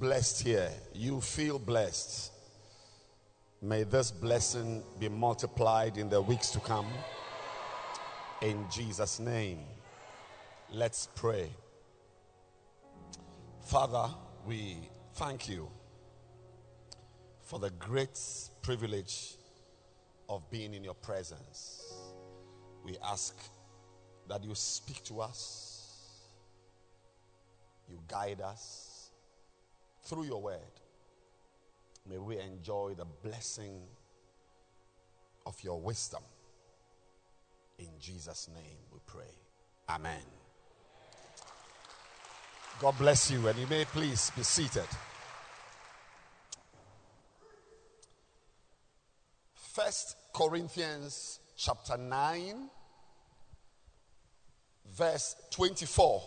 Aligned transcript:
Blessed 0.00 0.42
here? 0.42 0.70
You 0.94 1.20
feel 1.20 1.58
blessed. 1.58 2.32
May 3.60 3.82
this 3.82 4.10
blessing 4.10 4.82
be 4.98 5.10
multiplied 5.10 5.98
in 5.98 6.08
the 6.08 6.22
weeks 6.22 6.48
to 6.52 6.60
come. 6.60 6.86
In 8.40 8.64
Jesus' 8.70 9.20
name. 9.20 9.58
Let's 10.72 11.08
pray. 11.14 11.50
Father, 13.60 14.08
we 14.46 14.78
thank 15.16 15.50
you 15.50 15.68
for 17.42 17.58
the 17.58 17.70
great 17.70 18.18
privilege 18.62 19.36
of 20.30 20.50
being 20.50 20.72
in 20.72 20.82
your 20.82 20.94
presence. 20.94 21.92
We 22.82 22.96
ask 23.04 23.36
that 24.30 24.42
you 24.44 24.54
speak 24.54 25.04
to 25.04 25.20
us, 25.20 26.22
you 27.86 27.98
guide 28.08 28.40
us 28.40 28.89
through 30.02 30.24
your 30.24 30.40
word. 30.42 30.60
May 32.08 32.18
we 32.18 32.38
enjoy 32.38 32.94
the 32.96 33.04
blessing 33.04 33.82
of 35.46 35.62
your 35.62 35.80
wisdom. 35.80 36.22
In 37.78 37.88
Jesus' 37.98 38.48
name 38.52 38.78
we 38.92 38.98
pray. 39.06 39.32
Amen. 39.88 40.22
God 42.80 42.96
bless 42.98 43.30
you, 43.30 43.46
and 43.46 43.58
you 43.58 43.66
may 43.66 43.84
please 43.84 44.30
be 44.34 44.42
seated. 44.42 44.86
First 49.54 50.16
Corinthians 50.32 51.40
chapter 51.56 51.96
9, 51.96 52.70
verse 54.96 55.36
24, 55.50 56.22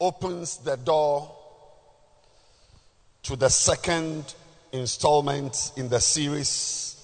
opens 0.00 0.58
the 0.58 0.76
door 0.76 1.34
to 3.22 3.36
the 3.36 3.48
second 3.48 4.34
installment 4.72 5.72
in 5.76 5.88
the 5.88 6.00
series 6.00 6.94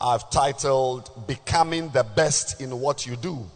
I've 0.00 0.28
titled 0.30 1.26
Becoming 1.26 1.90
the 1.90 2.04
Best 2.04 2.60
in 2.60 2.78
What 2.80 3.06
You 3.06 3.16
Do. 3.16 3.46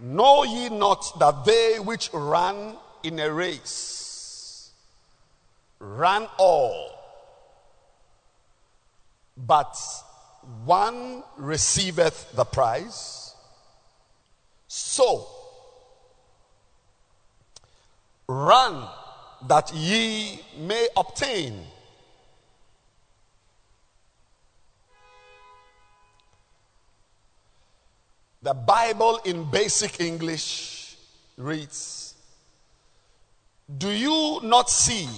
Know 0.00 0.44
ye 0.44 0.68
not 0.68 1.18
that 1.18 1.44
they 1.44 1.78
which 1.80 2.10
run 2.12 2.76
in 3.02 3.18
a 3.18 3.32
race 3.32 3.98
run 5.80 6.26
all, 6.38 6.90
but 9.36 9.76
one 10.64 11.22
receiveth 11.36 12.32
the 12.34 12.44
prize? 12.44 13.34
So, 14.66 15.26
run 18.26 18.88
that 19.46 19.72
ye 19.74 20.40
may 20.58 20.88
obtain. 20.96 21.64
The 28.42 28.54
Bible 28.54 29.20
in 29.24 29.50
basic 29.50 30.00
English 30.00 30.96
reads 31.36 32.14
Do 33.76 33.90
you 33.90 34.40
not 34.42 34.70
see 34.70 35.08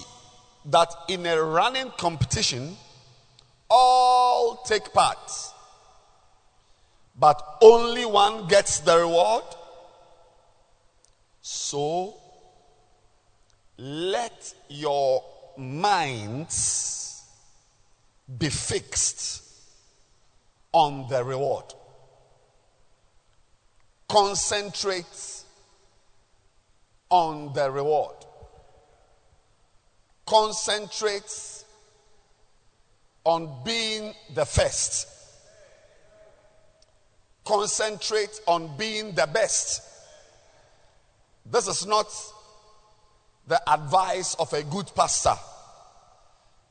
that 0.65 0.93
in 1.07 1.25
a 1.25 1.41
running 1.41 1.91
competition, 1.97 2.75
all 3.71 4.63
take 4.65 4.93
part, 4.93 5.31
but 7.17 7.41
only 7.61 8.05
one 8.05 8.47
gets 8.47 8.79
the 8.79 8.97
reward? 8.97 9.43
So, 11.41 12.15
let 13.77 14.53
your 14.69 15.23
minds 15.57 17.23
be 18.37 18.49
fixed 18.49 19.43
on 20.73 21.07
the 21.09 21.23
reward 21.23 21.73
concentrate 24.11 25.43
on 27.09 27.53
the 27.53 27.71
reward. 27.71 28.15
Concentrate 30.25 31.50
on 33.23 33.63
being 33.63 34.13
the 34.33 34.45
first. 34.45 35.07
Concentrate 37.43 38.39
on 38.47 38.75
being 38.77 39.13
the 39.13 39.27
best. 39.33 39.81
This 41.45 41.67
is 41.67 41.85
not 41.85 42.07
the 43.47 43.61
advice 43.71 44.35
of 44.35 44.53
a 44.53 44.63
good 44.63 44.91
pastor. 44.95 45.35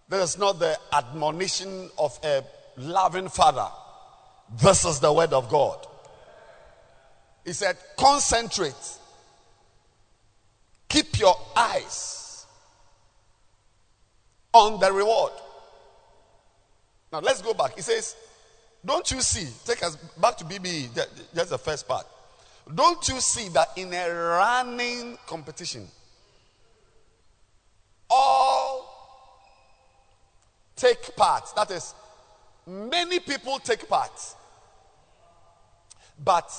This 0.09 0.31
is 0.31 0.39
not 0.39 0.59
the 0.59 0.77
admonition 0.93 1.91
of 1.99 2.19
a 2.25 2.43
loving 2.77 3.29
father. 3.29 3.69
This 4.61 4.85
is 4.85 5.01
the 5.01 5.13
word 5.13 5.33
of 5.33 5.49
God. 5.49 5.87
He 7.45 7.53
said, 7.53 7.77
concentrate. 7.97 8.75
Keep 10.89 11.19
your 11.21 11.37
eyes 11.57 12.47
on 14.53 14.81
the 14.81 14.93
reward. 14.93 15.33
Now 17.13 17.21
let's 17.21 17.43
go 17.43 17.55
back. 17.55 17.75
He 17.77 17.83
says, 17.83 18.17
Don't 18.85 19.11
you 19.11 19.21
see? 19.21 19.49
Take 19.65 19.83
us 19.83 19.97
back 19.97 20.37
to 20.39 20.45
BBE, 20.45 20.95
just 21.35 21.51
the 21.51 21.59
first 21.59 21.89
part. 21.89 22.07
Don't 22.73 23.07
you 23.09 23.21
see 23.21 23.49
that 23.51 23.69
in 23.77 23.93
a 23.93 24.09
running 24.09 25.19
competition, 25.27 25.89
all 28.09 28.87
take 30.77 31.17
part? 31.17 31.45
That 31.57 31.71
is, 31.73 31.95
many 32.67 33.19
people 33.19 33.59
take 33.59 33.89
part. 33.89 34.13
But 36.23 36.53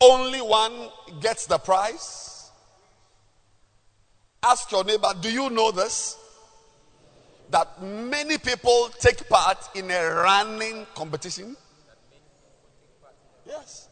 only 0.00 0.40
one 0.40 0.88
gets 1.20 1.46
the 1.46 1.58
prize? 1.58 2.50
Ask 4.42 4.72
your 4.72 4.84
neighbor, 4.84 5.12
do 5.20 5.30
you 5.30 5.50
know 5.50 5.70
this? 5.70 6.16
That 7.50 7.82
many 7.82 8.38
people 8.38 8.90
take 8.98 9.28
part 9.28 9.58
in 9.74 9.90
a 9.90 10.14
running 10.14 10.86
competition? 10.94 11.56
Yes. 13.46 13.88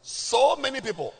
So 0.00 0.56
many 0.56 0.80
people. 0.80 1.14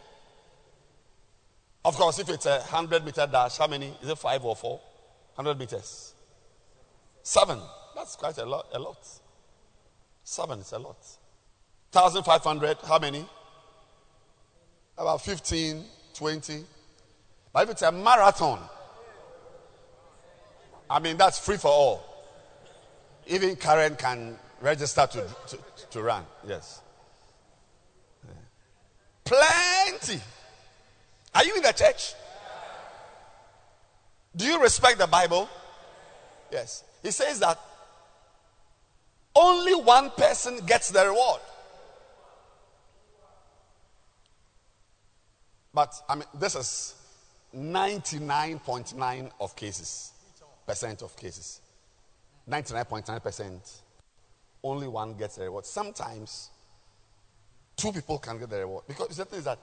Of 1.84 1.96
course, 1.96 2.18
if 2.18 2.28
it's 2.28 2.46
a 2.46 2.58
100 2.58 3.04
meter 3.04 3.28
dash, 3.30 3.58
how 3.58 3.66
many? 3.66 3.92
Is 4.02 4.08
it 4.08 4.18
five 4.18 4.44
or 4.44 4.56
four? 4.56 4.80
100 5.34 5.58
meters. 5.58 6.14
Seven. 7.22 7.58
That's 7.94 8.16
quite 8.16 8.38
a 8.38 8.46
lot. 8.46 8.66
A 8.72 8.78
lot. 8.78 9.06
Seven 10.24 10.60
is 10.60 10.72
a 10.72 10.78
lot. 10.78 10.96
1,500, 11.92 12.78
how 12.86 12.98
many? 12.98 13.26
about 14.96 15.20
15, 15.22 15.84
20. 16.14 16.64
But 17.52 17.64
if 17.64 17.70
it's 17.70 17.82
a 17.82 17.92
marathon, 17.92 18.60
I 20.92 20.98
mean, 20.98 21.16
that's 21.16 21.38
free 21.38 21.56
for 21.56 21.68
all. 21.68 22.04
Even 23.26 23.56
Karen 23.56 23.96
can 23.96 24.38
register 24.60 25.06
to, 25.10 25.26
to, 25.48 25.58
to 25.90 26.02
run. 26.02 26.24
Yes. 26.46 26.82
Plenty. 29.24 30.20
Are 31.34 31.44
you 31.44 31.56
in 31.56 31.62
the 31.62 31.72
church? 31.72 32.12
Do 34.36 34.44
you 34.44 34.60
respect 34.60 34.98
the 34.98 35.06
Bible? 35.06 35.48
Yes. 36.50 36.84
He 37.02 37.10
says 37.10 37.40
that 37.40 37.58
only 39.34 39.74
one 39.74 40.10
person 40.10 40.58
gets 40.66 40.90
the 40.90 41.06
reward. 41.06 41.40
But 45.72 45.94
I 46.06 46.16
mean, 46.16 46.24
this 46.34 46.54
is 46.54 46.94
99.9 47.56 49.30
of 49.40 49.56
cases, 49.56 50.12
percent 50.66 51.02
of 51.02 51.16
cases. 51.16 51.60
99.9%. 52.48 53.80
Only 54.64 54.88
one 54.88 55.14
gets 55.14 55.36
the 55.36 55.44
reward. 55.44 55.66
Sometimes 55.66 56.50
two 57.76 57.92
people 57.92 58.18
can 58.18 58.38
get 58.38 58.50
the 58.50 58.58
reward. 58.58 58.84
Because 58.86 59.16
the 59.16 59.24
thing 59.24 59.38
is 59.40 59.44
that 59.44 59.58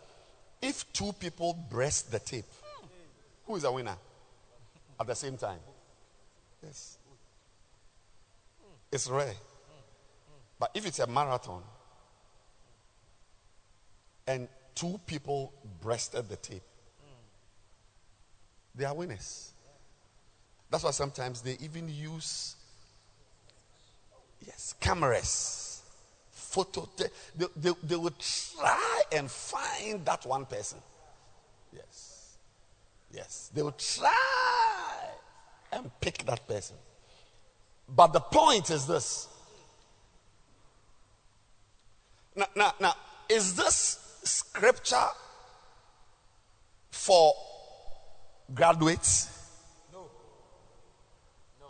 if 0.61 0.91
two 0.91 1.13
people 1.13 1.53
breast 1.69 2.11
the 2.11 2.19
tape, 2.19 2.45
who 3.45 3.55
is 3.55 3.63
the 3.63 3.71
winner? 3.71 3.95
At 4.99 5.07
the 5.07 5.15
same 5.15 5.37
time. 5.37 5.59
Yes. 6.61 6.97
It's 8.91 9.09
rare. 9.09 9.33
But 10.59 10.71
if 10.73 10.85
it's 10.85 10.99
a 10.99 11.07
marathon 11.07 11.63
and 14.29 14.47
two 14.75 14.99
people 15.07 15.51
breasted 15.81 16.29
the 16.29 16.35
tape. 16.35 16.61
They 18.75 18.85
are 18.85 18.93
winners. 18.93 19.53
That's 20.69 20.83
why 20.83 20.91
sometimes 20.91 21.41
they 21.41 21.57
even 21.61 21.89
use 21.89 22.55
yes 24.45 24.75
cameras, 24.79 25.81
photo. 26.31 26.87
They, 26.97 27.45
they, 27.55 27.71
they, 27.83 27.95
will 27.95 28.13
try 28.19 29.01
and 29.11 29.29
find 29.29 30.05
that 30.05 30.25
one 30.25 30.45
person. 30.45 30.79
Yes, 31.73 32.37
yes, 33.11 33.51
they 33.53 33.63
will 33.63 33.71
try 33.71 34.13
and 35.71 35.89
pick 35.99 36.25
that 36.25 36.47
person. 36.47 36.75
But 37.87 38.13
the 38.13 38.19
point 38.19 38.69
is 38.69 38.85
this. 38.85 39.27
Now, 42.35 42.45
now, 42.55 42.73
now 42.79 42.93
is 43.27 43.55
this 43.55 44.19
scripture 44.23 45.07
for 46.91 47.33
graduates? 48.53 49.29
No. 49.91 50.09
No. 51.59 51.67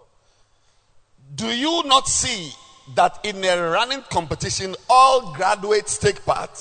Do 1.40 1.48
you 1.56 1.84
not 1.86 2.06
see 2.10 2.52
that 2.96 3.18
in 3.24 3.46
a 3.46 3.56
running 3.72 4.02
competition, 4.10 4.76
all 4.90 5.34
graduates 5.34 5.98
take 5.98 6.26
part? 6.26 6.52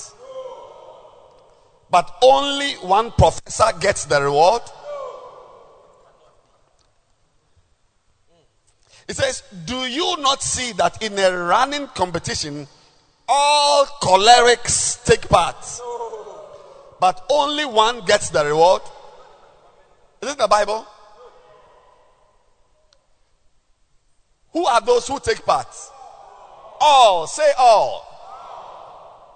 But 1.91 2.09
only 2.21 2.75
one 2.75 3.11
professor 3.11 3.77
gets 3.77 4.05
the 4.05 4.21
reward? 4.21 4.61
It 9.09 9.17
says, 9.17 9.43
Do 9.65 9.79
you 9.85 10.15
not 10.19 10.41
see 10.41 10.71
that 10.73 11.03
in 11.03 11.19
a 11.19 11.29
running 11.29 11.87
competition, 11.87 12.65
all 13.27 13.85
cholerics 14.01 15.03
take 15.03 15.27
part? 15.27 15.57
But 17.01 17.25
only 17.29 17.65
one 17.65 18.05
gets 18.05 18.29
the 18.29 18.45
reward? 18.45 18.83
Is 20.21 20.31
it 20.31 20.37
the 20.37 20.47
Bible? 20.47 20.87
Who 24.53 24.65
are 24.65 24.81
those 24.81 25.07
who 25.07 25.19
take 25.19 25.45
part? 25.45 25.67
All. 26.81 27.27
Say 27.27 27.51
all. 27.57 28.05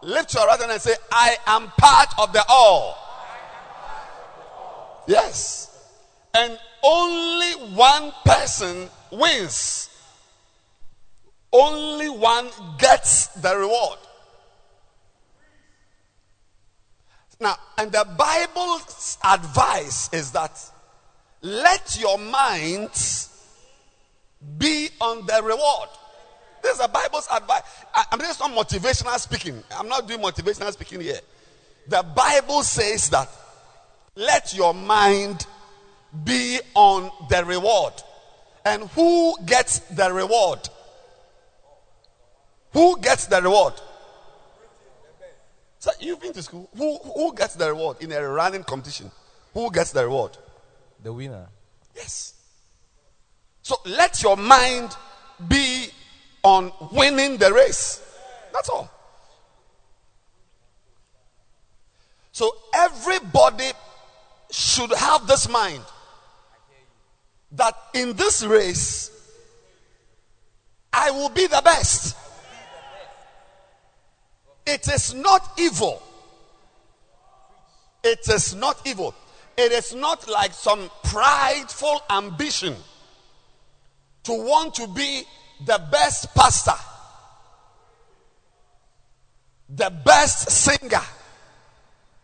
Lift 0.01 0.33
your 0.33 0.45
right 0.47 0.59
hand 0.59 0.71
and 0.71 0.81
say, 0.81 0.95
I 1.11 1.37
am 1.47 1.71
part 1.77 2.09
of 2.17 2.33
the 2.33 2.43
all. 2.49 2.97
Yes. 5.07 5.69
And 6.33 6.57
only 6.83 7.75
one 7.75 8.11
person 8.25 8.89
wins. 9.11 9.89
Only 11.51 12.09
one 12.09 12.49
gets 12.79 13.27
the 13.27 13.55
reward. 13.55 13.99
Now, 17.39 17.57
and 17.77 17.91
the 17.91 18.07
Bible's 18.17 19.17
advice 19.23 20.09
is 20.13 20.31
that 20.31 20.59
let 21.41 21.97
your 21.99 22.17
mind 22.17 22.89
be 24.57 24.89
on 24.99 25.25
the 25.25 25.41
reward. 25.43 25.89
This 26.61 26.73
is 26.73 26.79
the 26.79 26.87
Bible's 26.87 27.27
advice. 27.31 27.61
I, 27.93 28.05
I 28.11 28.17
mean, 28.17 28.29
it's 28.29 28.39
not 28.39 28.51
motivational 28.51 29.17
speaking. 29.19 29.63
I'm 29.77 29.87
not 29.87 30.07
doing 30.07 30.21
motivational 30.21 30.71
speaking 30.71 31.01
here. 31.01 31.19
The 31.87 32.03
Bible 32.15 32.63
says 32.63 33.09
that 33.09 33.29
let 34.15 34.53
your 34.55 34.73
mind 34.73 35.45
be 36.23 36.59
on 36.73 37.11
the 37.29 37.43
reward. 37.43 37.93
And 38.65 38.83
who 38.89 39.35
gets 39.45 39.79
the 39.79 40.11
reward? 40.13 40.59
Who 42.71 42.99
gets 43.01 43.27
the 43.27 43.41
reward? 43.41 43.73
So 45.79 45.91
you've 45.99 46.21
been 46.21 46.33
to 46.33 46.41
school. 46.41 46.69
Who, 46.77 46.97
who 46.99 47.35
gets 47.35 47.55
the 47.55 47.67
reward 47.67 47.97
in 48.01 48.11
a 48.13 48.25
running 48.25 48.63
competition? 48.63 49.11
Who 49.53 49.69
gets 49.69 49.91
the 49.91 50.03
reward? 50.03 50.37
The 51.03 51.11
winner. 51.11 51.49
Yes. 51.93 52.35
So 53.63 53.77
let 53.85 54.21
your 54.21 54.35
mind 54.35 54.95
be 55.47 55.87
on 56.43 56.71
winning 56.91 57.37
the 57.37 57.51
race. 57.53 58.05
That's 58.51 58.67
all. 58.67 58.91
So 62.33 62.51
everybody 62.75 63.71
should 64.51 64.91
have 64.91 65.25
this 65.27 65.47
mind 65.49 65.83
that 67.53 67.73
in 67.93 68.13
this 68.13 68.43
race, 68.43 69.11
I 70.91 71.11
will 71.11 71.29
be 71.29 71.47
the 71.47 71.61
best. 71.63 72.17
It 74.65 74.87
is 74.89 75.13
not 75.13 75.57
evil. 75.57 76.01
It 78.03 78.27
is 78.27 78.55
not 78.55 78.85
evil. 78.85 79.15
It 79.55 79.71
is 79.71 79.95
not 79.95 80.27
like 80.27 80.53
some 80.53 80.89
prideful 81.03 82.01
ambition 82.09 82.75
to 84.23 84.33
want 84.33 84.75
to 84.75 84.87
be 84.87 85.23
the 85.65 85.81
best 85.91 86.33
pastor, 86.33 86.73
the 89.69 89.89
best 90.05 90.49
singer. 90.49 91.01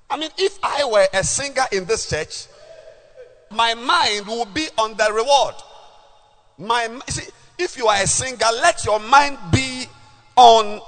I 0.10 0.18
mean, 0.18 0.32
if 0.38 0.58
I 0.63 0.86
were 0.86 1.08
a 1.13 1.24
singer 1.24 1.65
in 1.72 1.86
this 1.86 2.10
church, 2.10 2.48
my 3.51 3.74
mind 3.74 4.27
will 4.27 4.46
be 4.46 4.68
on 4.77 4.96
the 4.96 5.12
reward. 5.13 5.56
My, 6.58 7.00
see, 7.08 7.29
if 7.58 7.77
you 7.77 7.88
are 7.88 8.01
a 8.01 8.08
singer, 8.08 8.46
let 8.62 8.86
your 8.86 9.00
mind 9.00 9.38
be 9.51 9.86
on 10.36 10.82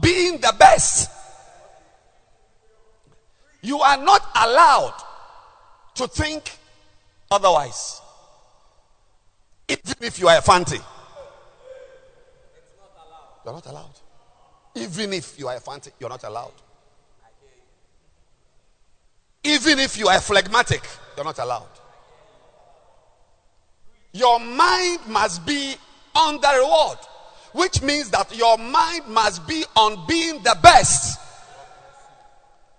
being 0.00 0.40
the 0.40 0.54
best. 0.58 1.10
You 3.60 3.80
are 3.80 3.96
not 3.96 4.22
allowed 4.34 4.94
to 5.94 6.08
think 6.08 6.58
otherwise. 7.30 8.01
Even 9.72 9.96
if 10.02 10.18
you 10.18 10.28
are 10.28 10.38
a 10.38 10.42
fancy. 10.42 10.78
You're 13.44 13.54
not 13.54 13.66
allowed. 13.66 13.94
Even 14.74 15.12
if 15.12 15.38
you 15.38 15.48
are 15.48 15.56
a 15.56 15.60
fancy, 15.60 15.92
you're 15.98 16.10
not 16.10 16.24
allowed. 16.24 16.52
Even 19.44 19.78
if 19.78 19.98
you 19.98 20.08
are 20.08 20.20
phlegmatic, 20.20 20.82
you're 21.16 21.24
not 21.24 21.38
allowed. 21.38 21.68
Your 24.12 24.38
mind 24.38 25.00
must 25.08 25.44
be 25.46 25.74
on 26.14 26.40
the 26.40 26.52
reward, 26.58 26.98
which 27.52 27.80
means 27.82 28.10
that 28.10 28.36
your 28.36 28.58
mind 28.58 29.06
must 29.08 29.46
be 29.48 29.64
on 29.74 30.06
being 30.06 30.42
the 30.42 30.56
best, 30.62 31.18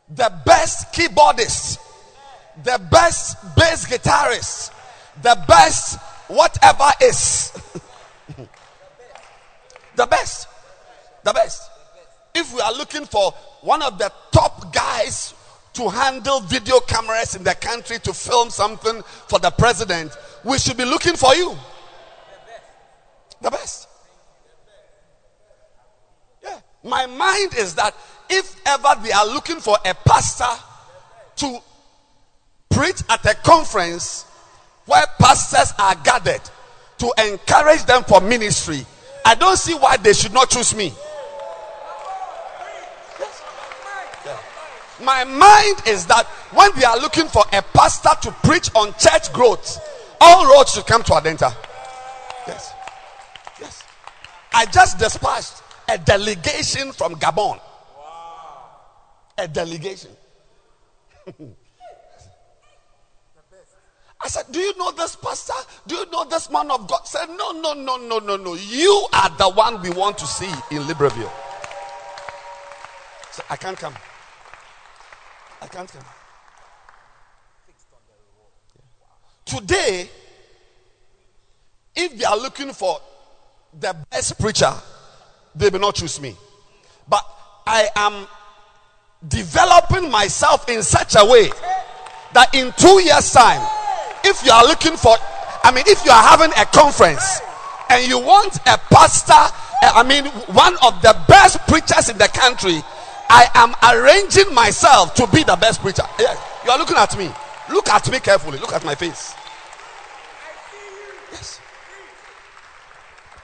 the 0.09 0.31
best 0.45 0.93
keyboardist, 0.93 1.79
the 2.63 2.79
best 2.91 3.37
bass 3.55 3.87
guitarist, 3.87 4.71
the 5.23 5.43
best 5.47 5.97
whatever 6.27 6.89
is. 7.01 7.51
the 9.95 10.05
best. 10.05 10.47
The 11.23 11.33
best. 11.33 11.69
If 12.35 12.53
we 12.53 12.61
are 12.61 12.73
looking 12.73 13.05
for 13.05 13.31
one 13.61 13.81
of 13.81 13.97
the 13.97 14.11
top 14.31 14.73
guys 14.73 15.33
to 15.73 15.89
handle 15.89 16.39
video 16.41 16.79
cameras 16.81 17.35
in 17.35 17.43
the 17.43 17.55
country 17.55 17.99
to 17.99 18.13
film 18.13 18.49
something 18.49 19.01
for 19.27 19.39
the 19.39 19.51
president, 19.51 20.15
we 20.43 20.57
should 20.57 20.77
be 20.77 20.85
looking 20.85 21.15
for 21.15 21.33
you. 21.35 21.55
The 23.41 23.51
best. 23.51 23.87
Yeah. 26.43 26.59
My 26.83 27.05
mind 27.05 27.55
is 27.55 27.75
that 27.75 27.95
if 28.29 28.55
ever 28.65 28.95
they 29.03 29.11
are 29.11 29.25
looking 29.27 29.59
for 29.59 29.77
a 29.85 29.93
pastor 29.93 30.61
to 31.37 31.59
preach 32.69 33.03
at 33.09 33.25
a 33.25 33.35
conference 33.35 34.25
where 34.85 35.03
pastors 35.19 35.73
are 35.79 35.95
gathered 36.03 36.41
to 36.99 37.13
encourage 37.29 37.83
them 37.85 38.03
for 38.03 38.21
ministry, 38.21 38.85
I 39.25 39.35
don't 39.35 39.57
see 39.57 39.73
why 39.73 39.97
they 39.97 40.13
should 40.13 40.33
not 40.33 40.49
choose 40.49 40.75
me. 40.75 40.93
My 45.01 45.23
mind 45.25 45.81
is 45.87 46.05
that 46.07 46.25
when 46.53 46.71
they 46.75 46.85
are 46.85 46.97
looking 46.97 47.27
for 47.27 47.43
a 47.51 47.61
pastor 47.61 48.09
to 48.21 48.31
preach 48.47 48.69
on 48.75 48.93
church 48.97 49.33
growth, 49.33 49.79
all 50.21 50.55
roads 50.55 50.73
should 50.73 50.85
come 50.85 51.03
to 51.03 51.13
Adenta. 51.13 51.53
Yes. 52.47 52.73
Yes. 53.59 53.83
I 54.53 54.65
just 54.67 54.97
dispatched 54.99 55.61
a 55.89 55.97
delegation 55.97 56.91
from 56.93 57.15
Gabon. 57.15 57.59
A 59.37 59.47
delegation. 59.47 60.11
I 64.23 64.29
said, 64.29 64.45
Do 64.51 64.59
you 64.59 64.75
know 64.77 64.91
this 64.91 65.15
pastor? 65.17 65.53
Do 65.85 65.95
you 65.95 66.09
know 66.09 66.23
this 66.25 66.49
man 66.49 66.71
of 66.71 66.87
God? 66.87 67.05
Said, 67.05 67.27
No, 67.27 67.51
no, 67.51 67.73
no, 67.73 67.97
no, 67.97 68.19
no, 68.19 68.37
no. 68.37 68.53
You 68.53 69.07
are 69.11 69.29
the 69.37 69.49
one 69.49 69.81
we 69.81 69.89
want 69.89 70.17
to 70.19 70.25
see 70.27 70.49
in 70.71 70.83
Libreville. 70.83 71.31
So 73.31 73.43
I 73.49 73.57
can't 73.57 73.77
come. 73.77 73.93
I 75.61 75.67
can't 75.67 75.91
come. 75.91 76.03
Today, 79.45 80.09
if 81.95 82.17
they 82.17 82.25
are 82.25 82.37
looking 82.37 82.71
for 82.71 83.01
the 83.77 83.95
best 84.09 84.39
preacher, 84.39 84.71
they 85.53 85.69
will 85.69 85.79
not 85.79 85.95
choose 85.95 86.21
me. 86.21 86.35
But 87.07 87.25
I 87.67 87.89
am 87.95 88.25
developing 89.27 90.09
myself 90.09 90.69
in 90.69 90.81
such 90.81 91.15
a 91.17 91.25
way 91.25 91.49
that 92.33 92.53
in 92.55 92.71
two 92.77 93.01
years' 93.01 93.31
time, 93.31 93.61
if 94.23 94.43
you 94.45 94.51
are 94.51 94.65
looking 94.65 94.95
for, 94.95 95.15
I 95.63 95.71
mean, 95.71 95.83
if 95.87 96.03
you 96.05 96.11
are 96.11 96.23
having 96.23 96.51
a 96.57 96.65
conference 96.65 97.41
and 97.89 98.07
you 98.07 98.19
want 98.19 98.57
a 98.67 98.77
pastor, 98.89 99.33
eh, 99.83 99.91
I 99.93 100.03
mean, 100.03 100.25
one 100.55 100.75
of 100.83 101.01
the 101.01 101.15
best 101.27 101.59
preachers 101.67 102.09
in 102.09 102.17
the 102.17 102.27
country, 102.27 102.81
I 103.29 103.47
am 103.55 103.73
arranging 103.83 104.53
myself 104.53 105.15
to 105.15 105.27
be 105.27 105.43
the 105.43 105.55
best 105.55 105.81
preacher. 105.81 106.03
Yes, 106.19 106.37
you 106.65 106.71
are 106.71 106.77
looking 106.77 106.97
at 106.97 107.17
me. 107.17 107.29
Look 107.69 107.89
at 107.89 108.09
me 108.11 108.19
carefully. 108.19 108.59
Look 108.59 108.73
at 108.73 108.83
my 108.83 108.95
face. 108.95 109.33
Yes. 111.31 111.59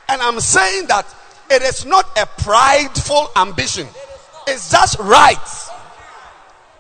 And 0.09 0.21
I'm 0.21 0.39
saying 0.39 0.87
that 0.87 1.05
it 1.49 1.61
is 1.61 1.85
not 1.85 2.05
a 2.17 2.25
prideful 2.25 3.29
ambition. 3.35 3.87
It's 4.47 4.69
just 4.71 4.99
right. 4.99 5.37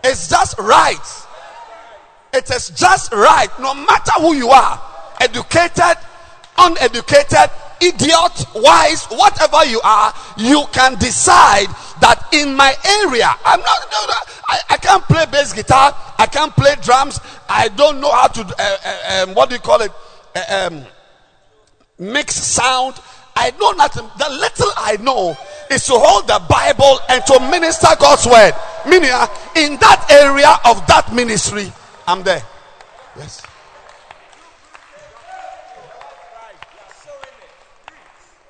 It's 0.03 0.29
just 0.29 0.57
right. 0.59 1.25
It 2.33 2.49
is 2.51 2.69
just 2.69 3.11
right. 3.11 3.49
No 3.59 3.73
matter 3.73 4.11
who 4.17 4.33
you 4.35 4.49
are, 4.49 4.81
educated, 5.19 5.97
uneducated, 6.57 7.49
idiot, 7.81 8.45
wise, 8.55 9.05
whatever 9.05 9.65
you 9.65 9.81
are, 9.83 10.13
you 10.37 10.63
can 10.71 10.97
decide 10.99 11.67
that 12.01 12.27
in 12.31 12.55
my 12.55 12.73
area, 13.03 13.29
I'm 13.45 13.59
not, 13.59 13.79
no, 13.91 14.05
no, 14.07 14.13
I, 14.47 14.59
I 14.71 14.77
can't 14.77 15.03
play 15.03 15.25
bass 15.31 15.53
guitar, 15.53 15.95
I 16.17 16.25
can't 16.25 16.55
play 16.55 16.75
drums, 16.81 17.19
I 17.47 17.69
don't 17.69 17.99
know 17.99 18.11
how 18.11 18.27
to, 18.27 18.55
uh, 18.59 19.23
um, 19.23 19.35
what 19.35 19.49
do 19.49 19.55
you 19.55 19.61
call 19.61 19.81
it, 19.81 19.91
uh, 20.35 20.69
um, 20.71 20.85
mix 21.97 22.35
sound. 22.35 22.95
I 23.35 23.51
know 23.51 23.71
nothing. 23.71 24.05
The 24.17 24.29
little 24.29 24.71
I 24.75 24.97
know 24.97 25.37
is 25.71 25.85
to 25.85 25.93
hold 25.95 26.27
the 26.27 26.41
Bible 26.49 26.99
and 27.07 27.25
to 27.27 27.39
minister 27.49 27.87
God's 27.97 28.25
word. 28.25 28.51
Meaning, 28.85 29.11
uh, 29.13 29.27
in 29.55 29.77
that 29.77 30.07
area 30.11 30.57
of 30.65 30.85
that 30.87 31.13
ministry, 31.13 31.71
I'm 32.09 32.23
there. 32.23 32.41
Yes. 33.17 33.43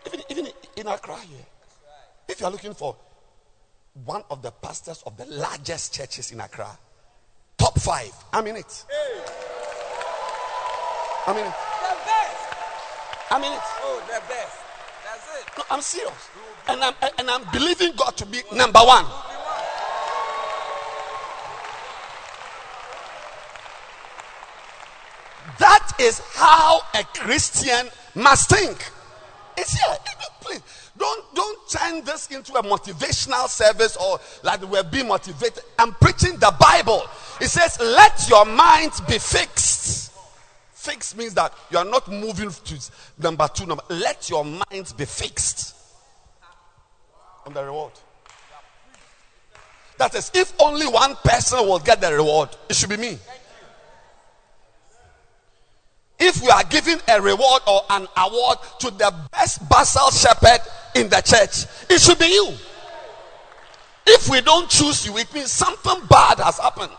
Even, 0.08 0.22
even 0.30 0.48
in 0.78 0.88
Accra 0.88 1.18
here, 1.18 1.46
if 2.30 2.40
you 2.40 2.46
are 2.46 2.52
looking 2.54 2.74
for 2.74 2.96
one 4.06 4.24
of 4.32 4.42
the 4.42 4.52
pastors 4.52 5.04
of 5.06 5.18
the 5.18 5.26
largest 5.26 5.94
churches 5.94 6.32
in 6.32 6.40
Accra, 6.40 6.70
top 7.58 7.78
five, 7.82 8.14
I'm 8.32 8.48
in 8.48 8.56
it. 8.56 8.86
I'm 11.28 11.36
in 11.36 11.46
it. 11.46 11.54
I'm 13.30 13.44
in 13.44 13.52
it. 13.52 13.60
Oh, 13.82 14.02
the 14.08 14.22
best. 14.30 14.58
That's 15.04 15.42
it. 15.42 15.58
No, 15.58 15.64
I'm 15.70 15.82
serious. 15.82 16.30
And 16.70 16.82
I'm, 16.82 16.94
and 17.18 17.30
I'm 17.30 17.44
believing 17.52 17.92
God 17.98 18.16
to 18.16 18.26
be 18.26 18.42
number 18.54 18.80
one. 18.80 19.06
That 25.60 25.92
is 26.00 26.22
how 26.34 26.82
a 26.96 27.04
Christian 27.04 27.90
must 28.16 28.50
think. 28.50 28.92
It's 29.58 29.74
here. 29.74 29.98
Please 30.42 30.62
don't 30.98 31.36
don't 31.36 31.70
turn 31.70 32.04
this 32.06 32.28
into 32.28 32.54
a 32.54 32.64
motivational 32.64 33.48
service 33.48 33.98
or 33.98 34.20
like 34.44 34.62
we're 34.64 34.84
being 34.84 35.08
motivated. 35.08 35.64
I'm 35.78 35.94
preaching 35.94 36.38
the 36.38 36.56
Bible. 36.60 37.04
It 37.42 37.50
says, 37.50 37.78
"Let 37.80 38.30
your 38.30 38.46
mind 38.46 38.94
be 39.08 39.20
fixed." 39.20 40.12
Fixed 40.74 41.18
means 41.18 41.34
that 41.34 41.54
you 41.70 41.78
are 41.78 41.86
not 41.86 42.08
moving 42.08 42.52
to 42.52 42.92
number 43.18 43.48
two. 43.50 43.66
Number. 43.66 43.84
Let 43.90 44.30
your 44.30 44.46
mind 44.46 44.94
be 44.96 45.06
fixed 45.06 45.76
on 47.46 47.54
the 47.54 47.64
reward. 47.66 47.92
That 49.98 50.16
is, 50.16 50.32
if 50.34 50.54
only 50.60 50.88
one 50.88 51.18
person 51.18 51.60
will 51.68 51.80
get 51.80 52.00
the 52.00 52.14
reward, 52.14 52.50
it 52.70 52.78
should 52.78 52.90
be 52.90 52.96
me. 52.96 53.20
If 56.20 56.42
we 56.42 56.50
are 56.50 56.64
giving 56.66 57.00
a 57.08 57.22
reward 57.22 57.62
or 57.66 57.82
an 57.90 58.06
award 58.18 58.58
to 58.80 58.92
the 58.92 59.14
best 59.32 59.68
basal 59.70 60.12
shepherd 60.12 60.60
in 60.96 61.08
the 61.08 61.22
church, 61.22 61.66
it 61.90 62.02
should 62.02 62.20
be 62.20 62.26
you. 62.26 62.54
If 64.06 64.28
we 64.28 64.42
don't 64.42 64.70
choose 64.70 65.06
you, 65.06 65.18
it 65.18 65.34
means 65.34 65.52
something 65.52 66.06
bad 66.10 66.40
has 66.40 66.60
happened. 66.60 66.92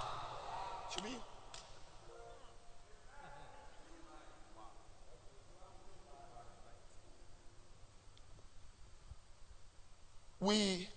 We 10.40 10.88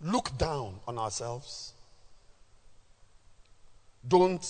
look 0.00 0.36
down 0.36 0.80
on 0.88 0.98
ourselves. 0.98 1.74
Don't 4.06 4.44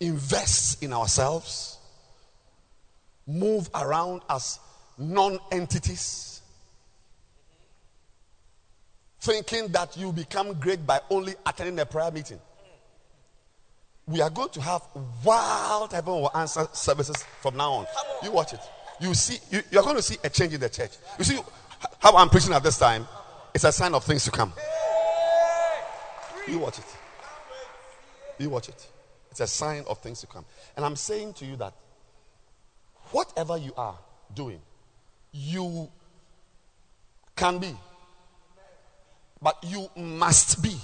invest 0.00 0.82
in 0.82 0.92
ourselves, 0.92 1.78
move 3.26 3.68
around 3.74 4.22
as 4.28 4.58
non 4.98 5.38
entities, 5.50 6.40
thinking 9.20 9.68
that 9.68 9.96
you 9.96 10.12
become 10.12 10.54
great 10.54 10.86
by 10.86 11.00
only 11.10 11.34
attending 11.44 11.78
a 11.78 11.86
prayer 11.86 12.10
meeting. 12.10 12.40
We 14.06 14.20
are 14.20 14.30
going 14.30 14.50
to 14.50 14.60
have 14.60 14.82
wild 15.24 15.92
heaven 15.92 16.14
will 16.14 16.30
answer 16.36 16.68
services 16.72 17.24
from 17.40 17.56
now 17.56 17.72
on. 17.72 17.86
You 18.22 18.30
watch 18.30 18.52
it. 18.52 18.60
You 19.00 19.12
see, 19.14 19.38
you, 19.50 19.62
you 19.70 19.80
are 19.80 19.82
going 19.82 19.96
to 19.96 20.02
see 20.02 20.16
a 20.22 20.30
change 20.30 20.54
in 20.54 20.60
the 20.60 20.68
church. 20.68 20.92
You 21.18 21.24
see 21.24 21.38
how 21.98 22.16
I'm 22.16 22.28
preaching 22.28 22.52
at 22.52 22.62
this 22.62 22.78
time? 22.78 23.06
It's 23.52 23.64
a 23.64 23.72
sign 23.72 23.94
of 23.94 24.04
things 24.04 24.24
to 24.24 24.30
come. 24.30 24.52
You 26.46 26.60
watch 26.60 26.78
it. 26.78 26.84
You 28.38 28.50
watch 28.50 28.68
it. 28.68 28.86
It's 29.36 29.52
a 29.52 29.54
sign 29.54 29.84
of 29.86 29.98
things 29.98 30.22
to 30.22 30.26
come. 30.26 30.46
And 30.76 30.86
I'm 30.86 30.96
saying 30.96 31.34
to 31.34 31.44
you 31.44 31.56
that 31.56 31.74
whatever 33.10 33.58
you 33.58 33.74
are 33.76 33.98
doing, 34.32 34.62
you 35.30 35.90
can 37.36 37.58
be. 37.58 37.76
But 39.42 39.62
you 39.62 39.90
must 39.94 40.62
be. 40.62 40.74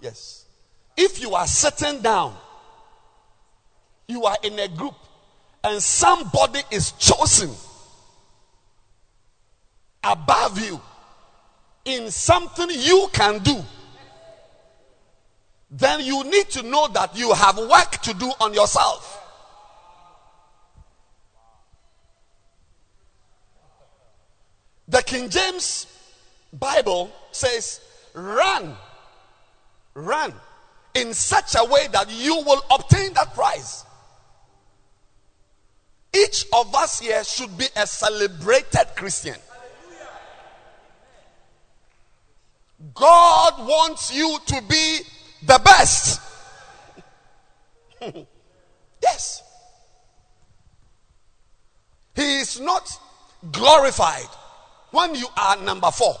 Yes. 0.00 0.46
If 0.96 1.22
you 1.22 1.36
are 1.36 1.46
sitting 1.46 2.02
down, 2.02 2.34
you 4.08 4.24
are 4.24 4.38
in 4.42 4.58
a 4.58 4.66
group, 4.66 4.96
and 5.62 5.80
somebody 5.80 6.62
is 6.72 6.90
chosen 6.90 7.50
above 10.02 10.60
you 10.60 10.80
in 11.84 12.10
something 12.10 12.68
you 12.72 13.08
can 13.12 13.38
do 13.44 13.62
then 15.70 16.00
you 16.00 16.24
need 16.24 16.48
to 16.50 16.62
know 16.62 16.88
that 16.88 17.16
you 17.16 17.32
have 17.32 17.58
work 17.58 17.90
to 18.02 18.14
do 18.14 18.32
on 18.40 18.54
yourself. 18.54 19.14
The 24.88 25.02
King 25.02 25.28
James 25.28 25.86
Bible 26.52 27.12
says, 27.30 27.80
run, 28.14 28.74
run 29.92 30.32
in 30.94 31.12
such 31.12 31.54
a 31.56 31.64
way 31.64 31.88
that 31.92 32.10
you 32.10 32.36
will 32.36 32.62
obtain 32.70 33.12
that 33.12 33.34
prize. 33.34 33.84
Each 36.14 36.46
of 36.54 36.74
us 36.74 37.00
here 37.00 37.22
should 37.22 37.56
be 37.58 37.66
a 37.76 37.86
celebrated 37.86 38.86
Christian. 38.96 39.36
God 42.94 43.66
wants 43.66 44.14
you 44.14 44.38
to 44.46 44.62
be 44.68 45.00
the 45.42 45.60
best. 45.64 46.20
yes. 49.02 49.42
He 52.14 52.40
is 52.40 52.60
not 52.60 52.90
glorified 53.52 54.28
when 54.90 55.14
you 55.14 55.26
are 55.36 55.56
number 55.62 55.90
four. 55.90 56.16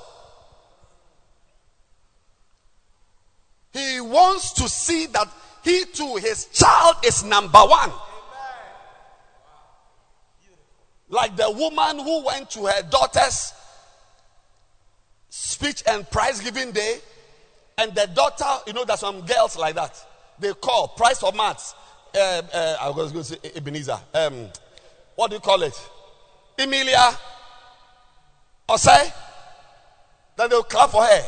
He 3.72 4.00
wants 4.00 4.52
to 4.54 4.68
see 4.68 5.06
that 5.06 5.28
he 5.62 5.84
too, 5.92 6.16
his 6.16 6.46
child, 6.46 6.96
is 7.04 7.24
number 7.24 7.58
one. 7.58 7.90
Like 11.08 11.36
the 11.36 11.50
woman 11.50 11.98
who 11.98 12.24
went 12.24 12.50
to 12.50 12.66
her 12.66 12.82
daughter's 12.82 13.52
speech 15.30 15.82
and 15.86 16.08
prize 16.10 16.40
giving 16.40 16.72
day 16.72 16.98
and 17.78 17.94
the 17.94 18.06
daughter, 18.08 18.62
you 18.66 18.72
know, 18.72 18.84
there's 18.84 19.00
some 19.00 19.24
girls 19.24 19.56
like 19.56 19.76
that. 19.76 20.04
They 20.38 20.52
call 20.52 20.88
price 20.88 21.20
for 21.20 21.32
maths. 21.32 21.74
Uh, 22.14 22.42
uh, 22.52 22.76
I 22.80 22.90
was 22.90 23.12
going 23.12 23.24
to 23.24 23.30
say 23.34 23.38
Ebenezer. 23.54 23.98
Um, 24.14 24.48
what 25.14 25.30
do 25.30 25.36
you 25.36 25.40
call 25.40 25.62
it? 25.62 25.74
Emilia. 26.58 27.12
Or 28.68 28.78
say? 28.78 29.12
Then 30.36 30.50
they'll 30.50 30.62
clap 30.62 30.90
for 30.90 31.02
her. 31.02 31.22